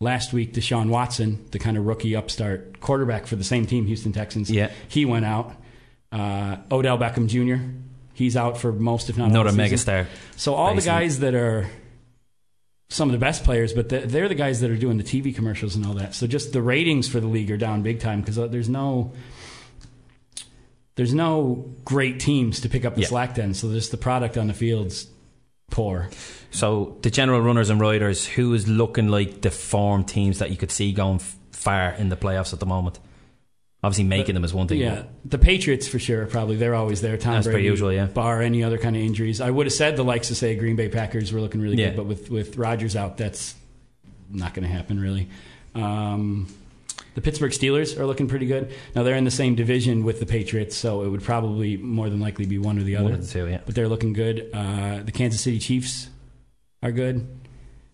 last 0.00 0.32
week, 0.32 0.52
Deshaun 0.54 0.88
Watson, 0.90 1.44
the 1.50 1.58
kind 1.58 1.76
of 1.76 1.86
rookie 1.86 2.14
upstart 2.16 2.80
quarterback 2.80 3.26
for 3.26 3.36
the 3.36 3.44
same 3.44 3.66
team, 3.66 3.86
Houston 3.86 4.12
Texans. 4.12 4.50
Yeah. 4.50 4.70
he 4.88 5.04
went 5.04 5.24
out. 5.24 5.54
Uh, 6.12 6.56
Odell 6.70 6.96
Beckham 6.98 7.26
Jr. 7.28 7.62
He's 8.14 8.36
out 8.36 8.58
for 8.58 8.72
most, 8.72 9.10
if 9.10 9.16
not 9.18 9.24
all 9.26 9.30
Another 9.30 9.50
the 9.50 9.56
mega 9.56 9.76
season. 9.78 10.06
So 10.36 10.54
all 10.54 10.74
Basically. 10.74 10.80
the 10.80 11.00
guys 11.00 11.18
that 11.20 11.34
are 11.34 11.66
some 12.88 13.08
of 13.08 13.12
the 13.12 13.18
best 13.18 13.44
players, 13.44 13.72
but 13.74 13.88
they're, 13.90 14.06
they're 14.06 14.28
the 14.28 14.34
guys 14.34 14.60
that 14.60 14.70
are 14.70 14.76
doing 14.76 14.96
the 14.96 15.04
TV 15.04 15.34
commercials 15.34 15.76
and 15.76 15.84
all 15.84 15.94
that. 15.94 16.14
So 16.14 16.26
just 16.26 16.52
the 16.52 16.62
ratings 16.62 17.08
for 17.08 17.20
the 17.20 17.26
league 17.26 17.50
are 17.50 17.56
down 17.58 17.82
big 17.82 18.00
time 18.00 18.20
because 18.20 18.36
there's 18.36 18.68
no 18.68 19.12
there's 20.96 21.14
no 21.14 21.66
great 21.84 22.18
teams 22.18 22.60
to 22.60 22.68
pick 22.68 22.84
up 22.84 22.94
the 22.96 23.02
Yeah. 23.02 23.08
slack 23.08 23.34
then. 23.36 23.54
So 23.54 23.70
just 23.72 23.90
the 23.92 23.96
product 23.98 24.36
on 24.36 24.46
the 24.48 24.54
field's 24.54 25.06
poor. 25.70 26.08
So 26.50 26.96
the 27.02 27.10
general 27.10 27.40
runners 27.40 27.70
and 27.70 27.80
riders, 27.80 28.26
who 28.26 28.54
is 28.54 28.66
looking 28.68 29.08
like 29.08 29.42
the 29.42 29.50
form 29.50 30.04
teams 30.04 30.38
that 30.38 30.50
you 30.50 30.56
could 30.56 30.70
see 30.70 30.92
going 30.92 31.16
f- 31.16 31.36
far 31.52 31.90
in 31.92 32.08
the 32.08 32.16
playoffs 32.16 32.52
at 32.52 32.60
the 32.60 32.66
moment? 32.66 32.98
Obviously, 33.82 34.04
making 34.04 34.34
them 34.34 34.42
is 34.44 34.52
one 34.52 34.66
thing. 34.66 34.80
Yeah, 34.80 35.04
the 35.24 35.38
Patriots 35.38 35.86
for 35.86 36.00
sure. 36.00 36.26
Probably 36.26 36.56
they're 36.56 36.74
always 36.74 37.00
there. 37.00 37.16
Tom 37.16 37.42
per 37.44 37.52
Brady, 37.52 37.66
usual, 37.68 37.92
yeah. 37.92 38.06
Bar 38.06 38.42
any 38.42 38.64
other 38.64 38.76
kind 38.76 38.96
of 38.96 39.02
injuries, 39.02 39.40
I 39.40 39.50
would 39.50 39.66
have 39.66 39.72
said 39.72 39.96
the 39.96 40.02
likes 40.04 40.30
of 40.30 40.36
say 40.36 40.56
Green 40.56 40.74
Bay 40.74 40.88
Packers 40.88 41.32
were 41.32 41.40
looking 41.40 41.60
really 41.60 41.76
Yeah. 41.76 41.90
good, 41.90 41.96
but 41.98 42.06
with 42.06 42.28
with 42.28 42.56
Rodgers 42.56 42.96
out, 42.96 43.16
that's 43.18 43.54
not 44.30 44.52
going 44.54 44.66
to 44.66 44.72
happen 44.74 44.98
really. 44.98 45.28
Um, 45.76 46.52
the 47.14 47.20
Pittsburgh 47.20 47.52
Steelers 47.52 47.98
are 47.98 48.06
looking 48.06 48.28
pretty 48.28 48.46
good. 48.46 48.72
Now 48.94 49.02
they're 49.02 49.16
in 49.16 49.24
the 49.24 49.30
same 49.30 49.54
division 49.54 50.04
with 50.04 50.20
the 50.20 50.26
Patriots, 50.26 50.76
so 50.76 51.02
it 51.02 51.08
would 51.08 51.22
probably 51.22 51.76
more 51.76 52.08
than 52.08 52.20
likely 52.20 52.46
be 52.46 52.58
one 52.58 52.78
or 52.78 52.82
the 52.82 52.96
other. 52.96 53.04
One 53.06 53.14
of 53.14 53.26
the 53.26 53.32
two, 53.32 53.46
yeah. 53.48 53.60
But 53.66 53.74
they're 53.74 53.88
looking 53.88 54.12
good. 54.12 54.50
Uh, 54.54 55.00
the 55.04 55.12
Kansas 55.12 55.40
City 55.40 55.58
Chiefs 55.58 56.08
are 56.82 56.92
good, 56.92 57.26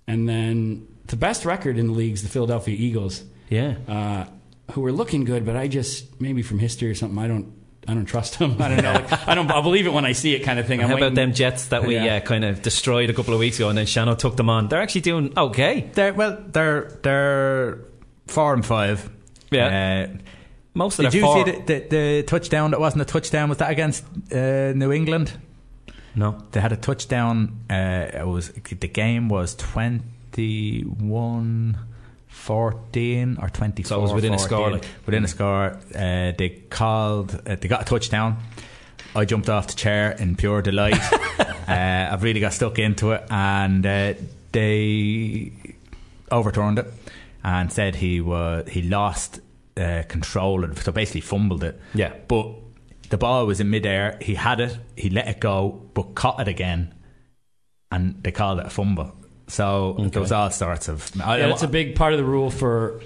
and 0.07 0.28
then 0.28 0.86
the 1.07 1.16
best 1.16 1.45
record 1.45 1.78
in 1.78 1.86
the 1.89 1.93
league 1.93 2.15
is 2.15 2.23
the 2.23 2.28
Philadelphia 2.28 2.77
Eagles 2.78 3.24
Yeah. 3.49 3.77
uh, 3.89 4.24
who 4.73 4.85
are 4.86 4.93
looking 4.93 5.24
good, 5.24 5.45
but 5.47 5.57
I 5.57 5.69
just 5.69 6.20
maybe 6.20 6.43
from 6.43 6.59
history 6.59 6.91
or 6.91 6.95
something. 6.95 7.19
I 7.19 7.28
don't. 7.28 7.53
I 7.86 7.93
don't 7.93 8.07
trust 8.07 8.39
them. 8.39 8.57
I 8.62 8.69
don't 8.70 8.82
know. 8.82 8.93
Like, 8.95 9.28
I 9.28 9.35
don't. 9.35 9.51
I'll 9.51 9.62
believe 9.62 9.86
it 9.86 9.93
when 9.93 10.07
I 10.07 10.12
see 10.12 10.35
it, 10.35 10.39
kind 10.41 10.59
of 10.59 10.66
thing. 10.66 10.81
I'm 10.81 10.89
How 10.89 10.95
about 10.95 11.03
waiting- 11.12 11.16
them 11.16 11.32
Jets 11.35 11.66
that 11.66 11.86
we 11.86 11.97
Yeah. 11.97 12.16
uh, 12.16 12.20
kind 12.20 12.43
of 12.43 12.62
destroyed 12.62 13.11
a 13.11 13.12
couple 13.12 13.35
of 13.35 13.41
weeks 13.41 13.57
ago, 13.59 13.69
and 13.69 13.77
then 13.77 13.85
Shano 13.85 14.16
took 14.16 14.36
them 14.39 14.49
on? 14.49 14.69
They're 14.69 14.81
actually 14.81 15.03
doing 15.03 15.35
okay. 15.36 15.91
They're, 15.93 16.15
well, 16.15 16.43
they're 16.49 16.99
they're 17.03 17.81
four 18.26 18.55
and 18.55 18.64
five. 18.64 19.10
Yeah. 19.51 20.09
Uh, 20.12 20.16
Most 20.74 20.98
of 20.98 21.05
did 21.05 21.12
their 21.12 21.20
you 21.20 21.26
four- 21.26 21.44
see 21.44 21.52
the, 21.52 21.60
the, 21.60 21.78
the 21.88 22.22
touchdown 22.26 22.70
that 22.72 22.80
wasn't 22.80 23.02
a 23.02 23.05
touchdown? 23.05 23.48
Was 23.48 23.59
that 23.59 23.70
against 23.70 24.05
uh, 24.32 24.72
New 24.74 24.90
England? 24.92 25.32
No. 26.16 26.38
They 26.52 26.60
had 26.60 26.72
a 26.72 26.76
touchdown. 26.76 27.60
Uh, 27.70 28.09
it 28.12 28.26
was 28.26 28.51
the 28.51 28.88
game 28.88 29.28
was 29.28 29.55
21 29.56 31.76
14 32.28 33.38
or 33.40 33.48
24 33.48 33.88
So 33.88 33.98
it 33.98 34.02
was 34.02 34.12
within 34.12 34.34
a 34.34 34.38
score, 34.38 34.72
like- 34.72 34.84
within 35.06 35.24
a 35.24 35.28
score 35.28 35.78
uh, 35.94 36.32
they 36.36 36.62
called 36.68 37.40
uh, 37.46 37.55
they 37.56 37.68
got 37.68 37.82
a 37.82 37.84
touchdown 37.84 38.38
I 39.14 39.24
jumped 39.24 39.48
off 39.48 39.68
the 39.68 39.74
chair 39.74 40.10
in 40.12 40.34
pure 40.34 40.60
delight 40.60 40.98
uh, 41.38 42.09
I've 42.12 42.22
really 42.24 42.40
got 42.40 42.52
stuck 42.52 42.78
into 42.80 43.12
it 43.12 43.22
and 43.30 43.86
uh, 43.86 44.14
they 44.52 45.52
overturned 46.30 46.78
it 46.80 46.86
and 47.44 47.70
said 47.72 47.94
he 47.96 48.20
was 48.20 48.68
he 48.68 48.82
lost 48.82 49.40
uh, 49.76 50.02
control 50.08 50.64
and 50.64 50.76
so 50.78 50.90
basically 50.92 51.20
fumbled 51.20 51.62
it 51.64 51.80
Yeah. 51.94 52.12
but 52.28 52.46
the 53.10 53.18
ball 53.18 53.46
was 53.46 53.60
in 53.60 53.70
midair 53.70 54.16
he 54.20 54.34
had 54.34 54.60
it 54.60 54.78
he 54.96 55.10
let 55.10 55.28
it 55.28 55.40
go 55.40 55.82
but 55.94 56.14
caught 56.14 56.40
it 56.40 56.48
again 56.48 56.94
and 57.92 58.22
they 58.22 58.32
called 58.32 58.60
it 58.60 58.66
a 58.66 58.70
fumble 58.70 59.12
so 59.46 59.96
there 60.10 60.22
was 60.22 60.32
all 60.32 60.50
sorts 60.50 60.88
of 60.88 61.10
I, 61.20 61.38
Yeah, 61.38 61.48
that's 61.48 61.62
a 61.62 61.68
big 61.68 61.96
part 61.96 62.12
of 62.14 62.18
the 62.18 62.24
rule 62.24 62.50
for 62.50 63.02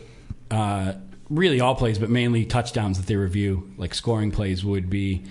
uh, 0.52 0.92
really 1.28 1.60
all 1.60 1.74
plays, 1.74 1.98
but 1.98 2.08
mainly 2.10 2.46
touchdowns 2.46 2.96
that 2.98 3.06
they 3.06 3.16
review. 3.16 3.72
Like 3.76 3.92
scoring 3.92 4.30
plays 4.30 4.64
would 4.64 4.88
be, 4.88 5.24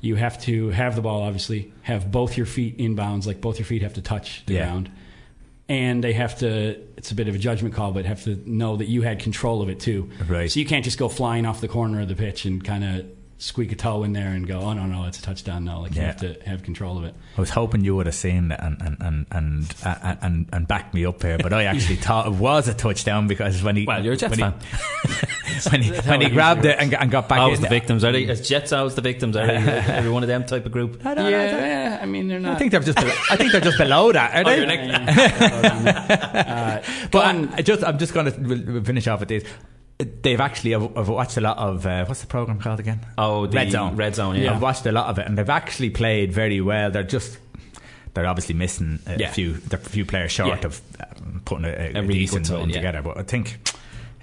you 0.00 0.16
have 0.16 0.40
to 0.44 0.70
have 0.70 0.96
the 0.96 1.02
ball, 1.02 1.22
obviously, 1.22 1.70
have 1.82 2.10
both 2.10 2.36
your 2.38 2.46
feet 2.46 2.76
in 2.78 2.94
bounds, 2.94 3.26
like 3.26 3.40
both 3.42 3.58
your 3.58 3.66
feet 3.66 3.82
have 3.82 3.92
to 3.94 4.02
touch 4.02 4.42
the 4.46 4.54
Yeah. 4.54 4.64
ground. 4.64 4.90
And 5.68 6.02
they 6.04 6.12
have 6.12 6.38
to. 6.38 6.80
It's 6.96 7.10
a 7.10 7.14
bit 7.14 7.28
of 7.28 7.34
a 7.34 7.38
judgment 7.38 7.74
call, 7.74 7.92
but 7.92 8.04
have 8.06 8.24
to 8.24 8.42
know 8.46 8.76
that 8.76 8.86
you 8.86 9.02
had 9.02 9.18
control 9.18 9.62
of 9.62 9.68
it 9.68 9.80
too. 9.80 10.10
Right. 10.26 10.50
So 10.50 10.60
you 10.60 10.66
can't 10.66 10.84
just 10.84 10.98
go 10.98 11.08
flying 11.08 11.46
off 11.46 11.60
the 11.60 11.68
corner 11.68 12.00
of 12.00 12.08
the 12.08 12.16
pitch 12.16 12.44
and 12.44 12.64
kind 12.64 12.84
of 12.84 13.06
squeak 13.38 13.72
a 13.72 13.74
toe 13.74 14.04
in 14.04 14.12
there 14.12 14.28
and 14.28 14.46
go, 14.46 14.60
"Oh 14.60 14.72
no, 14.72 14.86
no, 14.86 15.04
it's 15.06 15.18
a 15.18 15.22
touchdown." 15.22 15.64
No, 15.64 15.80
like 15.80 15.94
you 15.94 16.00
Yeah. 16.00 16.06
have 16.08 16.16
to 16.18 16.36
have 16.46 16.62
control 16.62 16.96
of 16.98 17.04
it. 17.04 17.14
I 17.36 17.40
was 17.40 17.50
hoping 17.50 17.84
you 17.84 17.94
would 17.96 18.06
have 18.06 18.14
seen 18.14 18.50
it 18.52 18.60
and 18.62 18.80
and 18.80 18.96
and 19.00 19.26
and 19.30 19.74
and, 19.84 20.18
and, 20.22 20.46
and 20.52 20.68
backed 20.68 20.94
me 20.94 21.04
up 21.04 21.20
here, 21.22 21.38
but 21.38 21.52
I 21.52 21.64
actually 21.64 21.96
thought 22.06 22.26
it 22.26 22.32
was 22.34 22.68
a 22.68 22.74
touchdown 22.74 23.26
because 23.26 23.62
when 23.62 23.76
he 23.76 23.84
Well, 23.86 24.02
you're 24.04 24.14
a 24.14 24.16
Jets 24.16 24.38
when 24.38 24.52
fan. 24.52 24.60
he, 24.62 25.68
when 25.70 25.82
he, 25.82 25.90
when 26.08 26.20
he 26.20 26.30
grabbed 26.30 26.64
it 26.64 26.76
and, 26.78 26.90
got- 26.90 27.02
and 27.02 27.10
got 27.10 27.28
back 27.28 27.38
Always 27.40 27.58
in 27.58 27.62
the 27.64 27.68
victims, 27.68 28.04
are 28.04 28.12
they? 28.12 28.28
As 28.28 28.46
Jets, 28.48 28.72
always 28.72 28.94
the 28.94 29.00
victims, 29.02 29.36
are 29.36 29.46
they? 29.46 29.54
Every 29.56 30.10
one 30.10 30.22
of 30.22 30.28
them 30.28 30.44
type 30.44 30.64
of 30.66 30.72
group. 30.72 31.04
I 31.04 31.14
don't 31.14 31.24
know. 31.30 31.38
Yeah, 31.38 31.98
I 32.00 32.06
mean 32.06 32.28
they're 32.28 32.40
not. 32.40 32.56
I 32.56 32.58
think 32.58 32.70
they're 32.70 32.80
just. 32.80 32.98
Below, 32.98 33.12
I 33.30 33.36
think 33.36 33.52
they're 33.52 33.60
just 33.60 33.78
below 33.78 34.12
that. 34.12 34.34
Are 34.34 34.40
Oh, 34.40 34.44
they? 34.50 34.56
you're 34.58 34.66
next- 34.66 35.54
uh, 35.84 36.82
But 37.10 37.24
I, 37.24 37.48
I 37.56 37.62
just, 37.62 37.84
I'm 37.84 37.98
just 37.98 38.14
going 38.14 38.26
to 38.26 38.82
finish 38.82 39.06
off 39.06 39.20
with 39.20 39.28
this. 39.28 39.44
They've 39.98 40.40
actually, 40.40 40.74
I've, 40.74 40.96
I've 40.98 41.08
watched 41.08 41.36
a 41.36 41.40
lot 41.40 41.56
of 41.56 41.86
uh, 41.86 42.04
what's 42.06 42.20
the 42.20 42.26
program 42.26 42.58
called 42.58 42.80
again? 42.80 43.00
Oh, 43.16 43.46
the 43.46 43.54
Red 43.56 43.70
Zone. 43.70 43.94
Red 43.96 44.14
Zone, 44.16 44.36
yeah. 44.36 44.52
I've 44.52 44.60
watched 44.62 44.84
a 44.86 44.92
lot 44.92 45.06
of 45.06 45.18
it, 45.18 45.26
and 45.26 45.38
they've 45.38 45.48
actually 45.48 45.90
played 45.90 46.32
very 46.32 46.60
well. 46.60 46.90
They're 46.90 47.04
just, 47.04 47.38
they're 48.12 48.26
obviously 48.26 48.54
missing 48.56 48.98
a 49.06 49.18
Yeah. 49.18 49.30
few, 49.32 49.52
they're 49.52 49.78
a 49.78 49.82
few 49.82 50.04
players 50.04 50.32
short 50.32 50.60
Yeah. 50.62 50.66
of 50.66 50.80
um, 51.00 51.42
putting 51.44 51.64
a, 51.64 51.68
a, 51.68 51.88
A 51.94 52.02
really 52.02 52.14
decent 52.14 52.50
one 52.50 52.70
yeah. 52.70 52.76
together. 52.76 53.02
But 53.02 53.18
I 53.18 53.22
think 53.22 53.58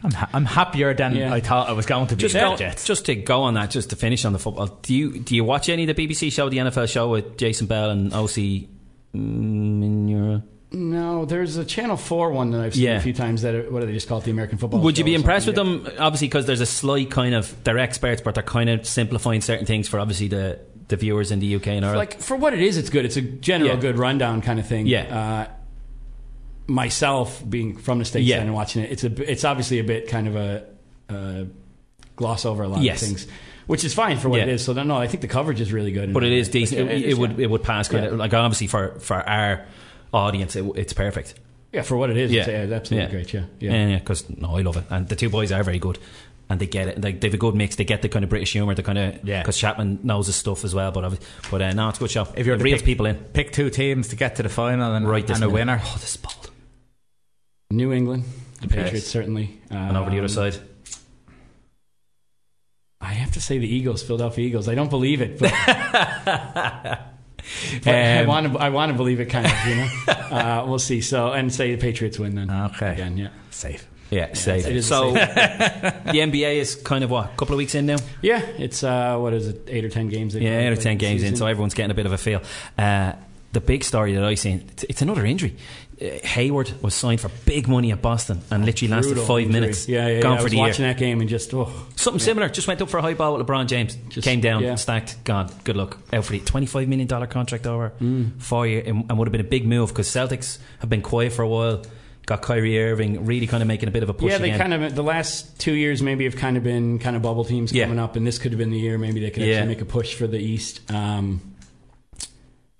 I'm, 0.03 0.11
ha- 0.11 0.29
I'm 0.33 0.43
happier 0.45 0.93
than. 0.93 1.17
I 1.21 1.39
thought 1.39 1.69
I 1.69 1.71
was 1.71 1.85
going 1.85 2.07
to 2.07 2.15
be. 2.17 2.21
Just, 2.21 2.35
go, 2.35 2.57
just 2.57 3.05
to 3.05 3.15
go 3.15 3.43
on 3.43 3.53
that, 3.53 3.71
just 3.71 3.91
to 3.91 3.95
finish 3.95 4.25
on 4.25 4.33
the 4.33 4.39
football. 4.39 4.67
Do 4.81 4.93
you 4.93 5.19
do 5.19 5.35
you 5.35 5.45
watch 5.45 5.69
any 5.69 5.87
of 5.89 5.95
the 5.95 6.07
BBC 6.07 6.33
show, 6.33 6.49
the 6.49 6.57
NFL 6.57 6.89
show 6.91 7.07
with 7.09 7.37
Jason 7.37 7.67
Bell 7.67 7.91
and 7.91 8.11
Osi 8.11 8.67
Umenyiora? 9.15 10.43
No, 10.73 11.25
there's 11.25 11.57
a 11.57 11.65
Channel 11.65 11.97
Four 11.97 12.31
one 12.31 12.51
that 12.51 12.61
I've 12.61 12.73
seen 12.75 12.83
Yeah. 12.85 12.95
a 12.97 13.01
few 13.01 13.11
times. 13.13 13.41
That 13.41 13.55
are, 13.55 13.69
what 13.69 13.81
do 13.81 13.87
they 13.87 13.91
just 13.93 14.07
call 14.07 14.19
it? 14.19 14.23
The 14.23 14.31
American 14.31 14.57
Football. 14.57 14.79
Would 14.81 14.97
you 14.97 15.03
be 15.03 15.15
impressed 15.15 15.45
with 15.45 15.55
them? 15.55 15.85
Obviously, 15.99 16.29
because 16.29 16.45
there's 16.45 16.61
a 16.61 16.65
slight 16.65 17.11
kind 17.11 17.35
of 17.35 17.53
they're 17.65 17.77
experts, 17.77 18.21
but 18.21 18.35
they're 18.35 18.43
kind 18.43 18.69
of 18.69 18.85
simplifying 18.87 19.41
certain 19.41 19.65
things 19.65 19.89
for 19.89 19.99
obviously 19.99 20.29
the 20.29 20.59
the 20.87 20.95
viewers 20.95 21.31
in 21.31 21.39
the 21.39 21.55
UK 21.55 21.67
and 21.67 21.85
Ireland. 21.85 21.97
Like 21.97 22.21
for 22.21 22.37
what 22.37 22.53
it 22.53 22.61
is, 22.61 22.77
it's 22.77 22.89
good. 22.89 23.03
It's 23.03 23.17
a 23.17 23.21
general 23.21 23.71
Yeah. 23.71 23.79
good 23.81 23.97
rundown 23.97 24.41
kind 24.41 24.59
of 24.59 24.67
thing. 24.67 24.87
Yeah. 24.87 25.47
Uh, 25.49 25.51
myself 26.67 27.43
being 27.49 27.75
from 27.77 27.99
the 27.99 28.05
states 28.05 28.27
Yeah. 28.27 28.39
and 28.39 28.53
watching 28.53 28.83
it, 28.83 28.91
it's 28.91 29.03
a 29.03 29.29
it's 29.31 29.43
obviously 29.43 29.79
a 29.79 29.83
bit 29.83 30.07
kind 30.07 30.27
of 30.27 30.35
a 30.37 30.63
uh, 31.09 31.43
gloss 32.15 32.45
over 32.45 32.63
a 32.63 32.67
lot 32.69 32.81
Yes. 32.81 33.01
of 33.01 33.07
things, 33.09 33.27
which 33.67 33.83
is 33.83 33.93
fine 33.93 34.17
for 34.17 34.29
what 34.29 34.39
it 34.39 34.47
Yeah. 34.47 34.53
is. 34.53 34.63
So 34.63 34.71
no, 34.73 34.95
I 34.95 35.07
think 35.07 35.19
the 35.21 35.27
coverage 35.27 35.59
is 35.59 35.73
really 35.73 35.91
good. 35.91 36.13
but 36.13 36.23
it 36.23 36.31
is 36.31 36.47
decent. 36.47 36.89
it, 36.89 37.03
it 37.03 37.17
would 37.17 37.31
yeah. 37.37 37.43
it 37.45 37.49
would 37.49 37.63
pass 37.63 37.89
kind 37.89 38.05
Yeah. 38.05 38.11
of 38.11 38.17
like 38.19 38.33
obviously 38.33 38.67
for 38.67 38.97
for 38.99 39.17
our 39.27 39.65
audience, 40.13 40.55
it, 40.55 40.65
it's 40.75 40.93
perfect. 40.93 41.35
Yeah, 41.71 41.83
for 41.83 41.95
what 41.97 42.09
it 42.09 42.17
is, 42.17 42.31
Yeah. 42.31 42.41
it's, 42.41 42.49
yeah, 42.49 42.61
it's 42.63 42.73
absolutely 42.73 43.11
great. 43.11 43.33
Yeah, 43.33 43.43
yeah. 43.59 43.71
yeah, 43.71 43.87
yeah. 43.87 43.99
Because 43.99 44.29
no, 44.29 44.57
I 44.57 44.61
love 44.61 44.77
it, 44.77 44.83
and 44.89 45.07
the 45.07 45.15
two 45.15 45.29
boys 45.29 45.51
are 45.53 45.63
very 45.63 45.79
good, 45.79 45.97
and 46.49 46.59
they 46.59 46.65
get 46.67 46.87
it. 46.89 47.01
Like 47.01 47.21
they 47.21 47.27
have 47.27 47.33
a 47.33 47.37
good 47.37 47.55
mix. 47.55 47.77
They 47.77 47.85
get 47.85 48.01
the 48.01 48.09
kind 48.09 48.23
of 48.23 48.29
British 48.29 48.51
humour, 48.51 48.75
the 48.75 48.83
kind 48.83 48.97
of 48.97 49.23
Yeah. 49.23 49.41
Because 49.41 49.57
Chapman 49.57 49.99
knows 50.03 50.27
his 50.27 50.35
stuff 50.35 50.65
as 50.65 50.75
well. 50.75 50.91
But 50.91 51.17
but 51.49 51.61
uh, 51.61 51.71
no, 51.71 51.87
it's 51.89 51.97
a 51.97 52.01
good 52.01 52.11
show. 52.11 52.27
if 52.35 52.45
you're 52.45 52.55
it 52.55 52.57
to 52.59 52.63
reels 52.65 52.81
pick, 52.81 52.85
people 52.85 53.05
in. 53.05 53.15
pick 53.15 53.53
two 53.53 53.69
teams 53.69 54.09
to 54.09 54.15
get 54.17 54.35
to 54.35 54.43
the 54.43 54.49
final 54.49 54.93
and, 54.93 55.07
Right, 55.07 55.29
and 55.29 55.43
a 55.43 55.49
winner. 55.49 55.79
Oh, 55.81 55.97
this 55.99 56.11
is 56.11 56.17
bold. 56.17 56.49
New 57.69 57.93
England, 57.93 58.25
the 58.59 58.67
Yes. 58.67 58.83
Patriots 58.83 59.07
certainly, 59.07 59.61
um, 59.69 59.77
And 59.77 59.97
over 59.97 60.09
the 60.09 60.17
other 60.19 60.27
side, 60.27 60.57
I 62.99 63.13
have 63.13 63.31
to 63.31 63.39
say 63.41 63.57
the 63.57 63.67
Eagles, 63.73 64.03
Philadelphia 64.03 64.45
Eagles. 64.45 64.67
I 64.67 64.75
don't 64.75 64.89
believe 64.89 65.21
it, 65.21 65.39
but 65.39 65.51
I 67.85 68.19
Um, 68.21 68.27
want 68.27 68.53
to. 68.53 68.59
I 68.59 68.69
want 68.69 68.91
to 68.91 68.97
believe 68.97 69.19
it, 69.19 69.25
kind 69.27 69.45
of. 69.45 69.53
You 69.67 69.75
know, 69.75 69.89
uh, 70.07 70.65
we'll 70.67 70.79
see. 70.79 71.01
So 71.01 71.31
and 71.31 71.53
say 71.53 71.73
the 71.75 71.81
Patriots 71.81 72.17
win 72.19 72.35
then. 72.35 72.49
Okay. 72.51 72.93
Again, 72.93 73.17
yeah, 73.17 73.29
Safe. 73.49 73.87
yeah, 74.09 74.33
safe. 74.33 74.65
it 74.67 74.75
is 74.75 74.87
So 74.87 75.11
the 75.13 75.19
NBA 76.05 76.55
is 76.55 76.75
kind 76.75 77.03
of 77.03 77.09
what 77.11 77.25
a 77.25 77.35
couple 77.37 77.53
of 77.53 77.57
weeks 77.57 77.75
in 77.75 77.85
now. 77.85 77.97
yeah. 78.21 78.39
It's 78.57 78.83
uh, 78.83 79.17
what 79.17 79.33
is 79.33 79.47
it? 79.47 79.63
Eight 79.67 79.85
or 79.85 79.89
ten 79.89 80.07
games. 80.09 80.33
they've 80.33 80.43
Yeah, 80.43 80.59
eight 80.59 80.67
or 80.71 80.75
ten 80.75 80.97
this 80.97 81.07
games 81.07 81.23
in, 81.23 81.35
so 81.35 81.45
everyone's 81.47 81.73
getting 81.73 81.91
a 81.91 81.95
bit 81.95 82.05
of 82.05 82.11
a 82.11 82.17
feel. 82.17 82.41
Uh, 82.77 83.13
the 83.53 83.61
big 83.61 83.83
story 83.83 84.13
that 84.13 84.23
I 84.23 84.35
seen, 84.35 84.65
it's, 84.71 84.83
it's 84.83 85.01
another 85.01 85.25
injury. 85.25 85.55
Uh, 86.01 86.05
Hayward 86.25 86.71
was 86.81 86.95
signed 86.95 87.21
for 87.21 87.29
big 87.45 87.67
money 87.67 87.91
at 87.91 88.01
Boston 88.01 88.41
and 88.49 88.65
literally 88.65 88.91
lasted 88.91 89.17
five 89.19 89.39
injury. 89.43 89.51
minutes. 89.53 89.87
Yeah, 89.87 90.07
yeah. 90.07 90.21
gone 90.21 90.33
yeah. 90.35 90.39
I 90.39 90.43
was 90.43 90.51
the 90.51 90.57
watching 90.57 90.85
year. 90.85 90.93
that 90.93 90.99
game 90.99 91.19
and 91.21 91.29
just 91.29 91.53
oh, 91.53 91.71
Something 91.95 92.19
similar. 92.19 92.49
Just 92.49 92.67
went 92.67 92.81
up 92.81 92.89
for 92.89 92.97
a 92.97 93.01
high 93.01 93.13
ball 93.13 93.37
with 93.37 93.45
LeBron 93.45 93.67
James. 93.67 93.95
Just- 94.09 94.25
came 94.25 94.41
down, 94.41 94.63
yeah. 94.63 94.75
stacked, 94.75 95.23
gone. 95.25 95.51
Good 95.63 95.75
luck. 95.75 95.97
Out 96.11 96.25
for 96.25 96.31
the 96.31 96.39
twenty-five 96.39 96.87
million 96.87 97.07
dollar 97.07 97.27
contract 97.27 97.67
over 97.67 97.91
Mm. 98.01 98.41
four 98.41 98.65
year, 98.65 98.81
and, 98.85 99.05
and 99.09 99.17
would 99.19 99.27
have 99.27 99.31
been 99.31 99.41
a 99.41 99.43
big 99.43 99.67
move 99.67 99.89
because 99.89 100.07
Celtics 100.07 100.57
have 100.79 100.89
been 100.89 101.01
quiet 101.03 101.33
for 101.33 101.43
a 101.43 101.47
while. 101.47 101.83
Got 102.25 102.41
Kyrie 102.43 102.81
Irving 102.81 103.25
really 103.25 103.47
kind 103.47 103.61
of 103.63 103.67
making 103.67 103.89
a 103.89 103.91
bit 103.91 104.03
of 104.03 104.09
a 104.09 104.13
push. 104.13 104.31
yeah. 104.31 104.37
They 104.37 104.51
again. 104.51 104.59
kind 104.59 104.73
of 104.85 104.95
the 104.95 105.03
last 105.03 105.59
two 105.59 105.73
years 105.73 106.01
maybe 106.03 106.23
have 106.23 106.35
kind 106.35 106.55
of 106.55 106.63
been 106.63 106.99
kind 106.99 107.15
of 107.15 107.21
bubble 107.23 107.43
teams 107.43 107.71
Yeah. 107.73 107.85
coming 107.85 107.99
up, 107.99 108.15
and 108.15 108.25
this 108.25 108.37
could 108.39 108.51
have 108.53 108.59
been 108.59 108.69
the 108.71 108.79
year 108.79 108.97
maybe 108.97 109.19
they 109.19 109.29
could 109.31 109.43
Yeah. 109.43 109.55
actually 109.57 109.67
make 109.69 109.81
a 109.81 109.85
push 109.85 110.13
for 110.15 110.27
the 110.27 110.37
East. 110.39 110.81
Um, 110.91 111.41
yeah, 111.41 111.50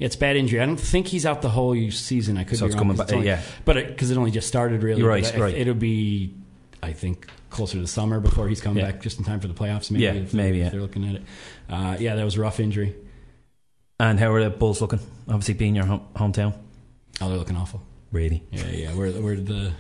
it's 0.01 0.15
bad 0.15 0.35
injury. 0.35 0.59
I 0.59 0.65
don't 0.65 0.77
think 0.77 1.07
he's 1.07 1.25
out 1.25 1.41
the 1.41 1.49
whole 1.49 1.73
season. 1.91 2.37
I 2.37 2.43
could 2.43 2.57
So 2.57 2.65
be 2.65 2.73
it's 2.73 2.81
wrong, 2.81 2.95
back- 2.95 3.13
only- 3.13 3.27
yeah. 3.27 3.41
but 3.65 3.87
because 3.87 4.11
it, 4.11 4.17
only 4.17 4.31
just 4.31 4.47
started 4.47 4.83
really. 4.83 4.99
You're 4.99 5.09
right, 5.09 5.35
I- 5.35 5.39
right. 5.39 5.55
It'll 5.55 5.73
be, 5.73 6.33
I 6.83 6.91
think, 6.93 7.27
closer 7.49 7.73
to 7.75 7.81
the 7.81 7.87
summer 7.87 8.19
before 8.19 8.47
he's 8.49 8.59
coming 8.61 8.83
Yeah. 8.83 8.91
back, 8.91 9.01
just 9.01 9.17
in 9.19 9.23
time 9.25 9.39
for 9.39 9.47
the 9.47 9.53
playoffs. 9.53 9.91
Maybe, 9.91 10.03
Yeah, 10.03 10.13
if 10.13 10.31
they're- 10.31 10.41
maybe, 10.43 10.59
if 10.59 10.65
yeah. 10.65 10.69
they're 10.71 10.81
looking 10.81 11.07
at 11.07 11.15
it. 11.15 11.21
Uh, 11.69 11.97
yeah, 11.99 12.15
that 12.15 12.23
was 12.25 12.35
a 12.37 12.41
rough 12.41 12.59
injury. 12.59 12.95
and 13.99 14.19
how 14.19 14.31
are 14.33 14.43
the 14.43 14.49
Bulls 14.49 14.81
looking? 14.81 14.99
Obviously, 15.27 15.53
being 15.53 15.75
your 15.75 15.85
home, 15.85 16.01
hometown. 16.15 16.55
Oh, 17.21 17.29
they're 17.29 17.37
looking 17.37 17.55
awful. 17.55 17.83
Really, 18.11 18.43
Yeah, 18.51 18.67
yeah. 18.71 18.95
We're 18.95 19.11
we're 19.21 19.35
the 19.35 19.73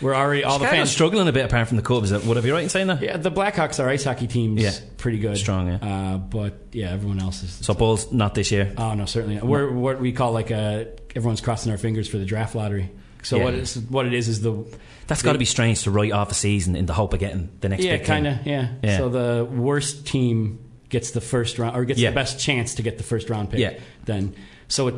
we're 0.00 0.14
already 0.14 0.44
all 0.44 0.58
the 0.58 0.66
fans. 0.66 0.90
struggling 0.90 1.28
a 1.28 1.32
bit 1.32 1.44
apart 1.44 1.68
from 1.68 1.76
the 1.76 1.82
Cubs. 1.82 2.12
Would 2.12 2.36
I 2.38 2.40
be 2.40 2.50
right 2.50 2.62
in 2.62 2.68
saying 2.68 2.86
that? 2.88 3.02
Yeah, 3.02 3.16
the 3.16 3.30
Blackhawks, 3.30 3.78
our 3.80 3.88
ice 3.88 4.04
hockey 4.04 4.26
team's 4.26 4.62
Yeah. 4.62 4.72
pretty 4.96 5.18
good, 5.18 5.36
Strong, 5.36 5.68
yeah. 5.68 5.76
Uh, 6.14 6.18
but 6.18 6.54
yeah, 6.72 6.90
everyone 6.92 7.20
else 7.20 7.42
is. 7.42 7.50
So 7.64 7.74
Bulls 7.74 8.10
not 8.12 8.34
this 8.34 8.50
year. 8.50 8.72
oh 8.76 8.94
no, 8.94 9.04
certainly 9.04 9.36
not. 9.36 9.44
We're 9.44 9.70
what 9.70 10.00
we 10.00 10.12
call 10.12 10.32
like 10.32 10.50
a 10.50 10.88
everyone's 11.14 11.40
crossing 11.40 11.72
our 11.72 11.78
fingers 11.78 12.08
for 12.08 12.18
the 12.18 12.24
draft 12.24 12.54
lottery. 12.54 12.90
So 13.22 13.36
Yeah. 13.36 13.44
what 13.44 13.54
is 13.54 13.74
what 13.88 14.06
it 14.06 14.14
is 14.14 14.28
is 14.28 14.40
the 14.40 14.64
That's 15.06 15.22
got 15.22 15.32
to 15.32 15.38
be 15.38 15.44
strange 15.44 15.82
to 15.82 15.90
write 15.90 16.12
off 16.12 16.30
a 16.30 16.34
season 16.34 16.76
in 16.76 16.86
the 16.86 16.94
hope 16.94 17.12
of 17.12 17.20
getting 17.20 17.50
the 17.60 17.68
next. 17.68 17.84
yeah 17.84 17.98
kind 17.98 18.26
of 18.26 18.46
yeah. 18.46 18.68
Yeah. 18.82 18.96
So 18.98 19.08
the 19.10 19.44
worst 19.44 20.06
team 20.06 20.58
gets 20.88 21.10
the 21.10 21.20
first 21.20 21.58
round 21.58 21.76
or 21.76 21.84
gets 21.84 22.00
Yeah. 22.00 22.10
the 22.10 22.14
best 22.14 22.40
chance 22.40 22.74
to 22.76 22.82
get 22.82 22.96
the 22.96 23.04
first 23.04 23.28
round 23.28 23.50
pick. 23.50 23.60
Yeah. 23.60 23.74
Then 24.06 24.34
so 24.68 24.88
it 24.88 24.94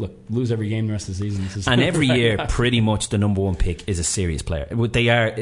look 0.00 0.12
lose 0.28 0.50
every 0.50 0.68
game 0.68 0.86
the 0.86 0.92
rest 0.92 1.08
of 1.08 1.16
the 1.16 1.22
season. 1.24 1.44
This 1.44 1.56
is 1.58 1.68
And 1.68 1.80
every 1.80 2.06
year, 2.20 2.38
pretty 2.48 2.80
much 2.80 3.10
the 3.10 3.18
number 3.18 3.40
one 3.40 3.54
pick 3.54 3.88
is 3.88 3.98
a 3.98 4.04
serious 4.04 4.42
player. 4.42 4.66
They 4.66 5.08
are 5.08 5.34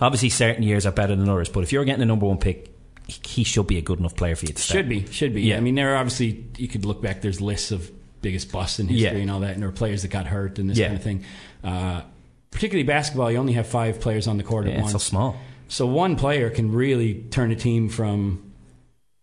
obviously 0.00 0.30
certain 0.30 0.62
years 0.62 0.86
are 0.86 0.92
better 0.92 1.14
than 1.14 1.28
others, 1.28 1.48
but 1.48 1.62
if 1.62 1.72
you're 1.72 1.84
getting 1.84 2.02
a 2.02 2.06
number 2.06 2.26
one 2.26 2.38
pick, 2.38 2.70
he- 3.06 3.44
should 3.44 3.66
be 3.66 3.78
a 3.78 3.82
good 3.82 3.98
enough 3.98 4.16
player 4.16 4.34
for 4.34 4.46
you 4.46 4.52
to 4.54 4.60
start. 4.62 4.78
Should 4.78 4.88
be, 4.88 5.06
should 5.12 5.34
be. 5.34 5.42
Yeah. 5.42 5.58
I 5.58 5.60
mean, 5.60 5.74
there 5.74 5.92
are 5.94 5.96
obviously 5.96 6.46
you 6.56 6.68
could 6.68 6.84
look 6.84 7.02
back. 7.02 7.20
There's 7.20 7.40
lists 7.40 7.70
of 7.70 7.90
biggest 8.22 8.50
busts 8.50 8.80
in 8.80 8.88
history 8.88 9.16
Yeah. 9.16 9.20
and 9.22 9.30
all 9.30 9.40
that, 9.40 9.50
and 9.52 9.62
there 9.62 9.68
are 9.68 9.72
players 9.72 10.02
that 10.02 10.08
got 10.08 10.26
hurt 10.26 10.58
and 10.58 10.70
this 10.70 10.78
Yeah. 10.78 10.86
kind 10.86 10.96
of 10.96 11.02
thing. 11.04 11.24
Uh, 11.62 12.00
particularly 12.50 12.84
basketball, 12.86 13.30
you 13.30 13.36
only 13.36 13.52
have 13.52 13.66
five 13.66 14.00
players 14.00 14.26
on 14.26 14.38
the 14.38 14.42
court 14.44 14.66
Yeah, 14.66 14.72
at 14.72 14.78
it's 14.78 14.82
once. 14.84 14.92
so 14.92 14.98
small. 15.10 15.36
So 15.68 15.86
one 15.86 16.16
player 16.16 16.48
can 16.50 16.72
really 16.72 17.14
turn 17.30 17.50
a 17.50 17.56
team 17.56 17.88
from 17.90 18.52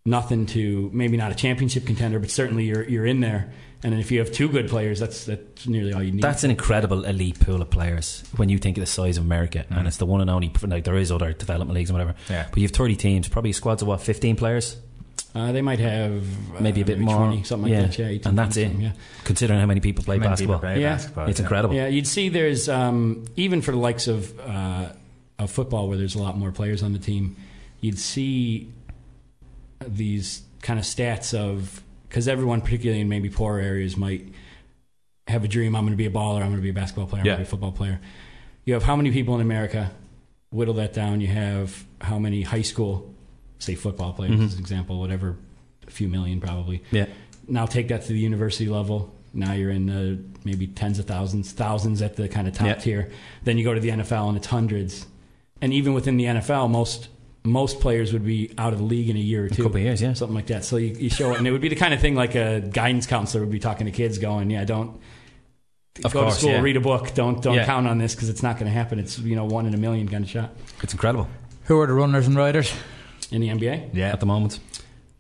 nothing 0.06 0.46
to 0.48 0.90
maybe 0.94 1.18
not 1.18 1.32
a 1.32 1.36
championship 1.36 1.86
contender, 1.86 2.20
but 2.20 2.30
certainly 2.30 2.66
you're 2.66 2.88
you're 2.88 3.06
in 3.06 3.20
there. 3.22 3.52
And 3.84 3.92
then 3.94 4.00
if 4.00 4.12
you 4.12 4.20
have 4.20 4.32
two 4.32 4.48
good 4.48 4.70
players, 4.70 5.00
that's 5.00 5.26
that's 5.26 5.68
nearly 5.68 5.92
all 5.94 6.04
you 6.04 6.12
need. 6.12 6.22
That's 6.22 6.44
an 6.44 6.52
incredible 6.52 7.04
elite 7.04 7.40
pool 7.40 7.62
of 7.64 7.70
players 7.72 8.24
when 8.36 8.48
you 8.50 8.60
think 8.60 8.78
of 8.78 8.82
the 8.82 8.88
size 8.88 9.18
of 9.18 9.24
America, 9.24 9.66
and 9.72 9.88
it's 9.88 9.98
the 9.98 10.06
one 10.06 10.22
and 10.22 10.30
only. 10.30 10.52
Like 10.62 10.84
there 10.84 10.98
is 10.98 11.12
other 11.12 11.34
development 11.34 11.74
leagues 11.76 11.90
and 11.90 11.98
whatever, 11.98 12.16
Yeah. 12.30 12.46
but 12.50 12.58
you 12.58 12.64
have 12.64 12.72
thirty 12.72 12.96
teams, 12.96 13.28
probably 13.28 13.54
squads 13.54 13.82
of 13.82 13.88
what 13.88 14.00
fifteen 14.02 14.36
players, 14.36 14.78
uh, 15.34 15.52
they 15.52 15.62
might 15.64 15.80
have 15.80 16.24
uh, 16.56 16.62
maybe 16.62 16.82
a 16.82 16.86
bit 16.86 17.00
more, 17.00 17.16
20, 17.16 17.44
something 17.44 17.72
like 17.74 17.88
that. 17.96 17.98
Yeah, 17.98 18.20
and 18.30 18.38
that's 18.38 18.58
it. 18.58 18.72
Yeah. 18.74 18.92
Considering 19.24 19.60
how 19.60 19.66
many 19.66 19.80
people 19.80 20.04
play 20.04 20.18
Many 20.20 20.30
basketball, 20.30 20.58
people 20.58 20.70
play 20.74 20.82
Yeah. 20.82 20.94
basketball, 20.96 21.28
it's 21.30 21.40
yeah. 21.40 21.44
incredible. 21.46 21.76
Yeah, 21.76 21.88
you'd 21.88 22.08
see 22.08 22.30
there's 22.30 22.70
um, 22.70 23.26
even 23.36 23.62
for 23.62 23.72
the 23.72 23.78
likes 23.80 24.08
of 24.08 24.40
uh, 24.42 24.90
of 25.40 25.50
football 25.50 25.88
where 25.88 25.98
there's 25.98 26.14
a 26.16 26.22
lot 26.22 26.38
more 26.38 26.52
players 26.52 26.84
on 26.84 26.94
the 26.94 27.00
team. 27.00 27.36
You'd 27.80 27.98
see 27.98 28.70
these 29.88 30.44
kind 30.62 30.78
of 30.80 30.86
stats 30.86 31.34
of 31.34 31.82
because 32.12 32.28
everyone, 32.28 32.60
particularly 32.60 33.00
in 33.00 33.08
maybe 33.08 33.30
poorer 33.30 33.62
areas, 33.62 33.96
might 33.96 34.28
have 35.28 35.46
a 35.46 35.48
dream. 35.48 35.78
I'm 35.78 35.84
going 35.84 35.94
to 35.94 35.98
be 35.98 36.08
a 36.08 36.12
baller. 36.12 36.42
I'm 36.42 36.48
going 36.50 36.58
to 36.58 36.62
be 36.62 36.70
a 36.70 36.74
basketball 36.74 37.08
player. 37.08 37.22
I'm 37.22 37.26
Yeah. 37.26 37.32
going 37.36 37.46
to 37.46 37.46
be 37.46 37.48
a 37.48 37.50
football 37.52 37.72
player. 37.72 38.02
You 38.66 38.74
have 38.74 38.84
how 38.84 38.98
many 38.98 39.12
people 39.12 39.34
in 39.36 39.40
America? 39.42 39.92
Whittle 40.52 40.74
that 40.74 40.92
down. 40.94 41.22
You 41.22 41.28
have 41.28 41.86
how 42.02 42.20
many 42.20 42.42
high 42.42 42.64
school, 42.64 43.14
say 43.60 43.76
football 43.76 44.12
players, 44.12 44.36
Mhm. 44.42 44.46
as 44.46 44.54
an 44.56 44.60
example, 44.60 45.00
whatever, 45.00 45.38
a 45.88 45.92
few 45.92 46.10
million 46.10 46.42
probably 46.42 46.84
Yeah, 46.92 47.06
now 47.48 47.66
take 47.66 47.88
that 47.88 48.02
to 48.04 48.10
the 48.14 48.20
university 48.20 48.68
level. 48.68 49.14
Now 49.34 49.54
you're 49.54 49.72
in 49.72 49.86
the 49.86 50.20
maybe 50.44 50.68
tens 50.68 51.00
of 51.00 51.06
thousands, 51.06 51.54
thousands 51.54 52.02
at 52.02 52.18
the 52.18 52.28
kind 52.28 52.46
of 52.50 52.54
top 52.54 52.68
Yeah. 52.68 52.74
tier. 52.74 53.10
Then 53.46 53.58
you 53.58 53.64
go 53.64 53.74
to 53.74 53.80
the 53.80 53.92
NFL 53.92 54.28
and 54.28 54.36
it's 54.38 54.48
hundreds. 54.48 55.06
And 55.62 55.72
even 55.74 55.94
within 55.94 56.18
the 56.18 56.26
NFL, 56.26 56.68
most 56.68 57.08
most 57.44 57.80
players 57.80 58.14
would 58.14 58.24
be 58.26 58.54
out 58.58 58.72
of 58.74 58.80
the 58.80 58.86
league 58.86 59.10
in 59.10 59.16
a 59.16 59.20
year 59.20 59.46
or 59.46 59.50
two, 59.50 59.64
A 59.64 59.66
couple 59.66 59.78
of 59.78 59.84
years, 59.84 60.02
yeah. 60.02 60.14
something 60.14 60.36
like 60.36 60.48
that. 60.48 60.64
So 60.64 60.78
you, 60.78 60.96
you 60.98 61.10
show 61.10 61.32
it, 61.32 61.38
and 61.40 61.48
it 61.48 61.52
would 61.52 61.62
be 61.62 61.70
the 61.70 61.76
kind 61.76 61.94
of 61.94 62.00
thing 62.00 62.14
like 62.16 62.36
a 62.36 62.60
guidance 62.62 63.08
counselor 63.08 63.44
would 63.44 63.52
be 63.52 63.60
talking 63.60 63.86
to 63.86 63.92
kids, 63.92 64.18
going, 64.20 64.50
"Yeah, 64.52 64.64
don't 64.64 65.00
Of 66.06 66.14
go 66.14 66.22
course, 66.24 66.36
to 66.36 66.40
school, 66.42 66.52
yeah. 66.52 66.62
read 66.62 66.78
a 66.78 66.82
book. 66.82 67.14
Don't 67.16 67.42
don't 67.42 67.56
Yeah. 67.56 67.66
count 67.66 67.88
on 67.88 67.98
this 67.98 68.14
because 68.16 68.30
it's 68.30 68.44
not 68.44 68.56
going 68.60 68.68
to 68.68 68.72
happen. 68.74 69.00
It's 69.00 69.18
you 69.20 69.36
know 69.36 69.46
one 69.46 69.66
in 69.66 69.74
a 69.74 69.78
million 69.78 70.08
kind 70.08 70.24
of 70.24 70.30
shot 70.30 70.52
It's 70.84 70.94
incredible 70.94 71.28
Who 71.66 71.80
are 71.80 71.88
the 71.88 71.94
runners 71.94 72.28
and 72.28 72.36
riders? 72.36 72.72
in 73.32 73.42
the 73.42 73.48
NBA. 73.50 73.90
Yeah. 73.94 74.12
at 74.12 74.20
the 74.20 74.26
moment. 74.26 74.60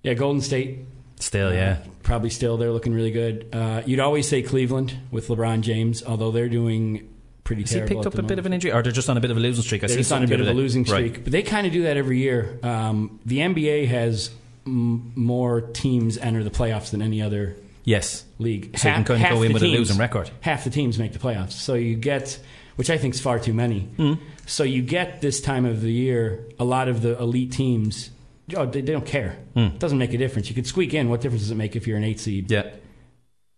Yeah, 0.03 0.13
Golden 0.15 0.41
State 0.41 0.79
Still, 1.19 1.53
yeah. 1.53 1.77
probably 2.03 2.29
still 2.31 2.57
they're 2.57 2.71
looking 2.71 2.93
really 2.93 3.11
good. 3.11 3.47
Uh, 3.53 3.83
you'd 3.85 3.99
always 3.99 4.27
say 4.27 4.41
Cleveland 4.41 4.93
with 5.11 5.27
LeBron 5.27 5.61
James, 5.61 6.03
although 6.03 6.31
they're 6.31 6.49
doing 6.49 7.07
pretty 7.51 7.61
Has 7.63 7.71
he 7.71 7.81
picked 7.81 8.05
up 8.05 8.15
a 8.17 8.23
bit 8.23 8.39
of 8.39 8.45
an 8.45 8.53
injury, 8.53 8.71
or 8.71 8.81
they're 8.81 8.91
just 8.91 9.09
on 9.09 9.17
a 9.17 9.19
bit 9.19 9.31
of 9.31 9.37
a 9.37 9.39
losing 9.39 9.63
streak? 9.63 9.83
I 9.83 9.87
They're 9.87 9.97
just 9.97 10.11
on 10.11 10.23
a 10.23 10.27
bit 10.27 10.39
of 10.39 10.47
a 10.47 10.53
losing 10.53 10.83
Right. 10.83 10.87
streak, 11.11 11.23
but 11.23 11.31
they 11.31 11.43
kind 11.43 11.67
of 11.67 11.73
do 11.73 11.83
that 11.83 11.97
every 11.97 12.19
year. 12.19 12.57
Um, 12.63 13.19
the 13.25 13.39
NBA 13.39 13.87
has 13.87 14.29
m- 14.65 15.11
more 15.15 15.61
teams 15.61 16.17
enter 16.17 16.43
the 16.43 16.49
playoffs 16.49 16.91
than 16.91 17.01
any 17.01 17.21
other 17.21 17.55
Yes, 17.83 18.23
league. 18.39 18.77
So 18.77 18.89
you 18.89 18.93
can 18.95 19.03
kind 19.03 19.23
of 19.23 19.29
go 19.31 19.41
in 19.43 19.53
with 19.53 19.63
a 19.63 19.67
losing 19.67 19.97
record. 19.97 20.29
Half 20.41 20.63
the 20.63 20.69
teams 20.69 20.97
make 20.99 21.13
the 21.13 21.19
playoffs, 21.19 21.53
so 21.53 21.73
you 21.73 21.95
get, 21.95 22.39
which 22.75 22.89
I 22.89 22.97
think 22.97 23.15
is 23.15 23.19
far 23.19 23.39
too 23.39 23.53
many. 23.53 23.81
Hmm. 23.97 24.13
So 24.45 24.63
you 24.63 24.81
get 24.81 25.21
this 25.21 25.41
time 25.41 25.65
of 25.65 25.81
the 25.81 25.91
year, 25.91 26.45
a 26.59 26.63
lot 26.63 26.87
of 26.87 27.01
the 27.01 27.17
elite 27.19 27.51
teams. 27.51 28.11
Oh, 28.55 28.65
they, 28.65 28.81
they 28.81 28.91
don't 28.91 29.05
care. 29.05 29.37
Hmm. 29.55 29.59
It 29.59 29.79
doesn't 29.79 29.97
make 29.97 30.13
a 30.13 30.17
difference. 30.17 30.47
You 30.49 30.55
could 30.55 30.67
squeak 30.67 30.93
in. 30.93 31.09
What 31.09 31.21
difference 31.21 31.43
does 31.43 31.51
it 31.51 31.55
make 31.55 31.75
if 31.75 31.87
you're 31.87 31.97
an 31.97 32.03
eight 32.03 32.19
seed? 32.19 32.51
Yeah, 32.51 32.69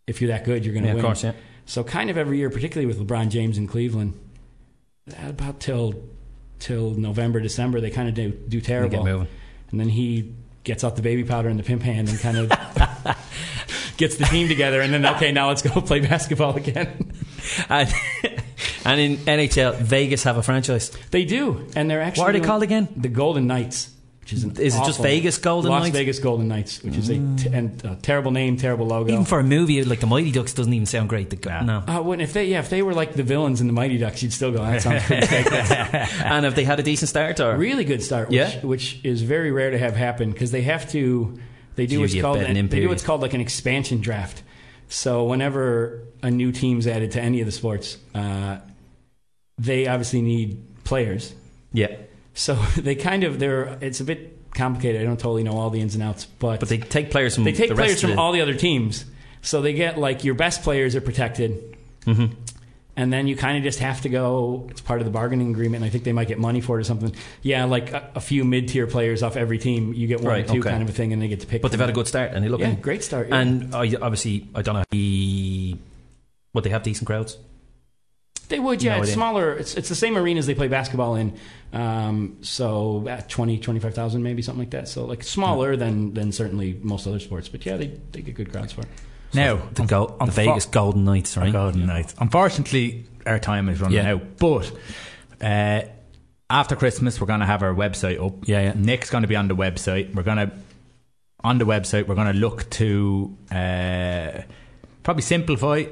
If 0.07 0.21
you're 0.21 0.29
that 0.29 0.45
good, 0.45 0.63
you're 0.65 0.73
going 0.73 0.83
to 0.83 0.89
yeah, 0.89 0.93
of 0.93 0.97
win. 0.97 1.05
course, 1.05 1.23
yeah. 1.23 1.33
So 1.65 1.83
kind 1.83 2.09
of 2.09 2.17
every 2.17 2.37
year, 2.37 2.49
particularly 2.49 2.85
with 2.85 2.99
LeBron 3.05 3.29
James 3.29 3.57
in 3.57 3.67
Cleveland, 3.67 4.19
about 5.21 5.59
till 5.59 5.95
till 6.59 6.91
November, 6.91 7.39
December, 7.39 7.81
they 7.81 7.89
kind 7.89 8.09
of 8.09 8.15
do 8.15 8.31
do 8.31 8.61
terrible. 8.61 9.03
And 9.71 9.79
then 9.79 9.89
he 9.89 10.33
gets 10.63 10.83
out 10.83 10.95
the 10.95 11.01
baby 11.01 11.23
powder 11.23 11.49
and 11.49 11.59
the 11.59 11.63
pimp 11.63 11.81
hand 11.81 12.09
and 12.09 12.19
kind 12.19 12.37
of 12.37 12.49
gets 13.97 14.15
the 14.17 14.25
team 14.25 14.47
together. 14.47 14.81
And 14.81 14.93
then 14.93 15.05
okay, 15.05 15.31
now 15.31 15.47
let's 15.49 15.61
go 15.61 15.81
play 15.81 15.99
basketball 15.99 16.55
again. 16.55 17.11
And, 17.69 17.93
and 18.85 18.99
in 19.01 19.17
NHL, 19.17 19.75
Vegas 19.75 20.23
have 20.23 20.37
a 20.37 20.43
franchise. 20.43 20.91
They 21.11 21.25
do, 21.25 21.67
and 21.75 21.89
they're 21.91 22.01
actually 22.01 22.21
What 22.21 22.29
are 22.29 22.39
they 22.39 22.45
called 22.45 22.63
again? 22.63 22.87
The 22.95 23.09
Golden 23.09 23.47
Knights. 23.47 23.92
Which 24.23 24.31
is, 24.31 24.45
an 24.45 24.51
Is 24.57 24.73
it 24.75 24.85
just 24.85 25.01
Vegas 25.01 25.37
Golden 25.37 25.69
Knights? 25.69 25.79
Las 25.81 25.83
Knights? 25.87 25.97
Vegas 25.97 26.19
Golden 26.19 26.47
Knights, 26.47 26.81
which 26.81 26.95
is 26.95 27.09
a 27.09 27.15
t- 27.35 27.49
and, 27.51 27.85
uh, 27.85 27.95
terrible 28.01 28.31
name, 28.31 28.55
terrible 28.55 28.87
logo. 28.87 29.11
Even 29.11 29.25
for 29.25 29.39
a 29.41 29.43
movie 29.43 29.83
like 29.83 29.99
the 29.99 30.07
Mighty 30.07 30.31
Ducks, 30.31 30.53
doesn't 30.53 30.71
even 30.73 30.85
sound 30.85 31.09
great. 31.09 31.29
The, 31.29 31.61
No. 31.65 31.83
uh, 31.85 32.01
when, 32.01 32.21
if 32.21 32.31
they 32.31 32.45
yeah 32.45 32.59
if 32.59 32.69
they 32.69 32.81
were 32.81 32.93
like 32.93 33.15
the 33.15 33.23
villains 33.23 33.59
in 33.59 33.67
the 33.67 33.73
Mighty 33.73 33.97
Ducks, 33.97 34.23
you'd 34.23 34.31
still 34.31 34.51
go. 34.53 34.59
That 34.59 34.81
sounds 34.81 35.03
pretty 35.03 35.27
fake. 35.27 35.51
and 35.51 36.45
have 36.45 36.55
they 36.55 36.63
had 36.63 36.79
a 36.79 36.83
decent 36.83 37.09
start? 37.09 37.41
Or 37.41 37.57
really 37.57 37.83
good 37.83 38.01
start, 38.01 38.29
which, 38.29 38.37
Yeah. 38.37 38.61
which 38.61 39.01
is 39.03 39.21
very 39.23 39.51
rare 39.51 39.71
to 39.71 39.77
have 39.77 39.97
happen 39.97 40.31
because 40.31 40.51
they 40.51 40.61
have 40.61 40.89
to. 40.91 41.37
They 41.75 41.85
do 41.85 41.99
what's 41.99 42.19
called 42.19 42.39
betting 42.39 42.55
in 42.55 42.69
they 42.69 42.79
do 42.79 42.87
what's 42.87 43.03
called 43.03 43.21
like 43.21 43.33
an 43.33 43.41
expansion 43.41 43.99
draft. 43.99 44.41
So 44.87 45.25
whenever 45.25 46.03
a 46.21 46.31
new 46.31 46.51
team's 46.53 46.87
added 46.87 47.11
to 47.11 47.21
any 47.21 47.41
of 47.41 47.45
the 47.45 47.51
sports, 47.51 47.97
uh, 48.15 48.59
they 49.57 49.87
obviously 49.87 50.21
need 50.21 50.83
players. 50.85 51.33
yeah, 51.73 51.87
So 52.33 52.55
they 52.77 52.95
kind 52.95 53.23
of 53.23 53.39
they're 53.39 53.77
it's 53.81 53.99
a 53.99 54.03
bit 54.03 54.51
complicated. 54.53 55.01
I 55.01 55.05
don't 55.05 55.19
totally 55.19 55.43
know 55.43 55.53
all 55.57 55.69
the 55.69 55.81
ins 55.81 55.95
and 55.95 56.03
outs, 56.03 56.25
but 56.25 56.59
but 56.59 56.69
they 56.69 56.77
take 56.77 57.11
players 57.11 57.35
from 57.35 57.43
they 57.43 57.53
take 57.53 57.69
the 57.69 57.75
players 57.75 58.01
from 58.01 58.11
the- 58.11 58.17
all 58.17 58.31
the 58.31 58.41
other 58.41 58.55
teams. 58.55 59.05
So 59.41 59.61
they 59.61 59.73
get 59.73 59.97
like 59.97 60.23
your 60.23 60.35
best 60.35 60.63
players 60.63 60.95
are 60.95 61.01
protected. 61.01 61.77
Mhm. 62.05 62.35
And 62.95 63.11
then 63.11 63.25
you 63.27 63.35
kind 63.35 63.57
of 63.57 63.63
just 63.63 63.79
have 63.79 64.01
to 64.01 64.09
go. 64.09 64.67
It's 64.69 64.79
part 64.79 65.01
of 65.01 65.05
the 65.05 65.11
bargaining 65.11 65.49
agreement, 65.49 65.77
and 65.77 65.85
I 65.85 65.89
think 65.89 66.03
they 66.03 66.13
might 66.13 66.27
get 66.27 66.37
money 66.37 66.61
for 66.61 66.77
it 66.77 66.81
or 66.81 66.83
something. 66.83 67.11
Yeah, 67.41 67.65
like 67.65 67.91
a, 67.91 68.11
a 68.13 68.19
few 68.21 68.45
mid-tier 68.45 68.85
players 68.85 69.23
off 69.23 69.35
every 69.35 69.57
team, 69.57 69.93
you 69.95 70.05
get 70.07 70.19
one 70.21 70.27
Right, 70.29 70.45
or 70.45 70.53
two 70.53 70.59
okay. 70.59 70.69
kind 70.69 70.83
of 70.83 70.89
a 70.89 70.91
thing, 70.91 71.11
and 71.11 71.19
they 71.19 71.27
get 71.27 71.39
to 71.39 71.47
pick. 71.47 71.63
But 71.63 71.71
they've 71.71 71.79
had 71.79 71.89
a 71.89 71.93
good 71.93 72.07
start, 72.07 72.33
and 72.33 72.45
they 72.45 72.49
look 72.49 72.59
yeah, 72.61 72.75
great 72.75 73.03
start. 73.03 73.29
yeah. 73.29 73.39
And 73.39 73.73
I, 73.73 73.91
obviously, 73.99 74.47
I 74.53 74.61
don't 74.61 74.75
know. 74.75 75.77
What 76.51 76.63
they 76.63 76.69
have 76.69 76.83
decent 76.83 77.07
crowds. 77.07 77.35
They 78.49 78.59
would, 78.59 78.83
yeah. 78.83 78.93
No 78.93 78.97
it's 78.99 79.07
idea. 79.07 79.13
smaller. 79.15 79.53
It's, 79.53 79.75
it's 79.75 79.89
the 79.89 79.95
same 79.95 80.17
arenas 80.17 80.45
they 80.45 80.53
play 80.55 80.67
basketball 80.67 81.15
in. 81.15 81.37
Um, 81.71 82.37
so 82.41 83.07
at 83.07 83.29
20, 83.29 83.57
25,000 83.59 84.21
maybe, 84.21 84.41
something 84.41 84.59
like 84.59 84.69
that. 84.71 84.87
So 84.87 85.05
like 85.05 85.23
smaller 85.23 85.75
than, 85.75 86.13
than 86.13 86.31
certainly 86.31 86.79
most 86.83 87.07
other 87.07 87.19
sports. 87.19 87.49
But 87.49 87.65
yeah, 87.65 87.77
they, 87.77 87.87
they 88.11 88.21
get 88.21 88.35
good 88.35 88.51
crowds 88.51 88.73
for 88.73 88.81
it. 88.81 88.87
Now, 89.33 89.55
The, 89.73 89.85
go, 89.85 90.07
the 90.19 90.25
unfo- 90.25 90.29
Vegas 90.33 90.65
Golden 90.67 91.03
Knights, 91.05 91.35
right? 91.37 91.51
Golden 91.51 91.87
Knights. 91.87 92.13
Unfortunately, 92.19 93.05
our 93.25 93.39
time 93.39 93.69
is 93.69 93.81
running 93.81 93.97
Yeah. 93.97 94.11
out. 94.13 94.37
But 94.37 94.71
uh, 95.41 95.87
after 96.49 96.75
Christmas, 96.75 97.19
we're 97.19 97.25
going 97.27 97.39
to 97.39 97.47
have 97.47 97.63
our 97.63 97.73
website 97.73 98.23
up. 98.23 98.47
Yeah, 98.47 98.61
yeah. 98.61 98.73
Nick's 98.75 99.09
going 99.09 99.23
to 99.23 99.27
be 99.27 99.35
on 99.35 99.47
the 99.47 99.55
website. 99.55 100.13
We're 100.13 100.21
going 100.23 100.37
to 100.37 100.51
on 101.43 101.57
the 101.57 101.65
website. 101.65 102.07
We're 102.07 102.15
going 102.15 102.31
to 102.31 102.39
look 102.39 102.69
to 102.71 103.35
uh, 103.49 104.41
probably 105.01 105.23
simplify. 105.23 105.85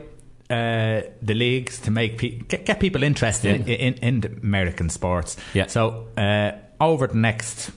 Uh, 0.51 1.01
the 1.21 1.33
leagues 1.33 1.79
to 1.81 1.91
make 1.91 2.17
pe- 2.17 2.39
get, 2.39 2.65
get 2.65 2.79
people 2.79 3.03
interested 3.03 3.67
Yeah. 3.67 3.75
in, 3.75 3.93
in, 3.95 4.23
in 4.25 4.39
American 4.43 4.89
sports. 4.89 5.37
Yeah. 5.53 5.67
So 5.67 6.07
uh, 6.17 6.51
over 6.79 7.07
the 7.07 7.17
next, 7.17 7.71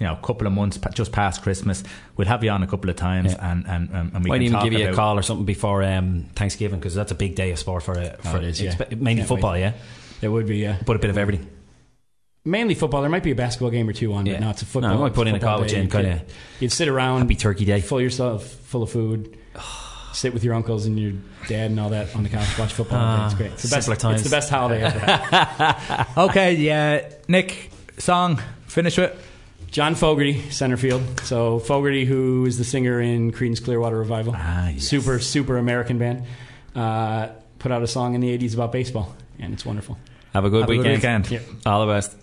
you 0.00 0.06
know, 0.06 0.16
couple 0.16 0.46
of 0.46 0.52
months, 0.52 0.78
just 0.94 1.12
past 1.12 1.42
Christmas, 1.42 1.84
we'll 2.16 2.26
have 2.28 2.42
you 2.42 2.50
on 2.50 2.62
a 2.62 2.66
couple 2.66 2.88
of 2.90 2.96
times, 2.96 3.32
Yeah. 3.32 3.50
and, 3.52 3.66
and, 3.68 3.90
and 3.90 4.12
and 4.14 4.24
we 4.24 4.30
Might 4.30 4.36
can 4.38 4.42
even 4.44 4.54
talk 4.54 4.64
give 4.64 4.72
you 4.80 4.88
a 4.88 4.94
call 4.94 5.18
or 5.18 5.22
something 5.22 5.44
before 5.46 5.82
um, 5.82 6.26
Thanksgiving 6.34 6.78
because 6.80 6.94
that's 6.94 7.12
a 7.12 7.14
big 7.14 7.34
day 7.34 7.50
of 7.52 7.58
sport 7.58 7.82
for 7.82 7.92
a, 7.92 8.16
for 8.18 8.28
Oh, 8.28 8.36
it 8.36 8.44
is, 8.44 8.60
yeah. 8.62 8.72
expe- 8.74 8.98
mainly 8.98 9.16
Can't 9.20 9.28
football, 9.28 9.52
wait. 9.52 9.60
yeah, 9.60 9.72
It 10.22 10.28
would 10.28 10.46
be, 10.46 10.56
yeah. 10.58 10.78
but 10.86 10.96
a 10.96 10.98
bit 10.98 11.10
of 11.10 11.18
everything. 11.18 11.48
Mainly 12.46 12.74
football. 12.74 13.00
There 13.00 13.10
might 13.10 13.22
be 13.22 13.30
a 13.30 13.34
basketball 13.34 13.70
game 13.70 13.88
or 13.88 13.92
two 13.94 14.12
on, 14.12 14.26
Yeah. 14.26 14.34
but 14.34 14.40
no, 14.40 14.50
it's 14.50 14.62
a 14.62 14.66
football. 14.66 14.90
No, 14.90 14.96
football. 14.96 15.04
I 15.04 15.08
might 15.08 15.14
put 15.14 15.28
in 15.28 15.34
a 15.34 15.38
football 15.38 15.50
call 15.56 15.60
with 15.62 15.70
day. 15.70 15.76
you 15.76 15.82
and 15.82 15.92
kinda- 15.92 16.22
You'd 16.60 16.72
sit 16.72 16.88
around, 16.88 17.20
Happy 17.22 17.34
Turkey 17.36 17.64
Day. 17.64 17.80
Full 17.80 18.00
yourself 18.00 18.44
full 18.46 18.82
of 18.82 18.90
food, 18.90 19.36
sit 20.14 20.32
with 20.32 20.44
your 20.44 20.54
uncles 20.54 20.86
and 20.86 20.98
your 20.98 21.12
dad 21.48 21.70
and 21.70 21.78
all 21.80 21.90
that 21.90 22.14
on 22.16 22.22
the 22.22 22.28
couch, 22.28 22.58
watch 22.58 22.72
football. 22.72 22.98
all 22.98 23.16
day. 23.16 23.22
Ah, 23.22 23.26
it's 23.26 23.34
great. 23.34 23.52
It's 23.52 23.62
the 23.64 23.74
best. 23.76 24.00
times. 24.00 24.20
It's 24.20 24.30
the 24.30 24.34
best 24.34 24.48
holiday 24.50 24.82
ever. 24.82 26.06
Okay, 26.28 26.54
yeah, 26.54 27.08
Nick, 27.28 27.70
song, 27.98 28.40
finish 28.66 28.96
with. 28.96 29.12
John 29.70 29.96
Fogerty, 29.96 30.40
center 30.50 30.76
field. 30.76 31.02
So 31.24 31.58
Fogerty, 31.58 32.04
who 32.04 32.46
is 32.46 32.58
the 32.58 32.64
singer 32.64 33.00
in 33.00 33.32
Creedence 33.32 33.62
Clearwater 33.62 33.98
Revival, 33.98 34.34
Ah, 34.36 34.68
yes. 34.68 34.84
super 34.84 35.18
super 35.18 35.56
American 35.58 35.98
band, 35.98 36.24
uh, 36.76 37.28
put 37.58 37.72
out 37.72 37.82
a 37.82 37.86
song 37.88 38.14
in 38.14 38.20
the 38.20 38.30
'80s 38.38 38.54
about 38.54 38.70
baseball, 38.70 39.14
and 39.40 39.52
it's 39.52 39.66
wonderful. 39.66 39.98
Have 40.32 40.44
a 40.44 40.50
good 40.50 40.60
Have 40.62 40.70
a 40.70 40.72
good 40.76 40.86
weekend. 40.86 41.26
weekend. 41.28 41.44
Yeah. 41.64 41.70
All 41.72 41.84
the 41.86 41.92
best. 41.92 42.16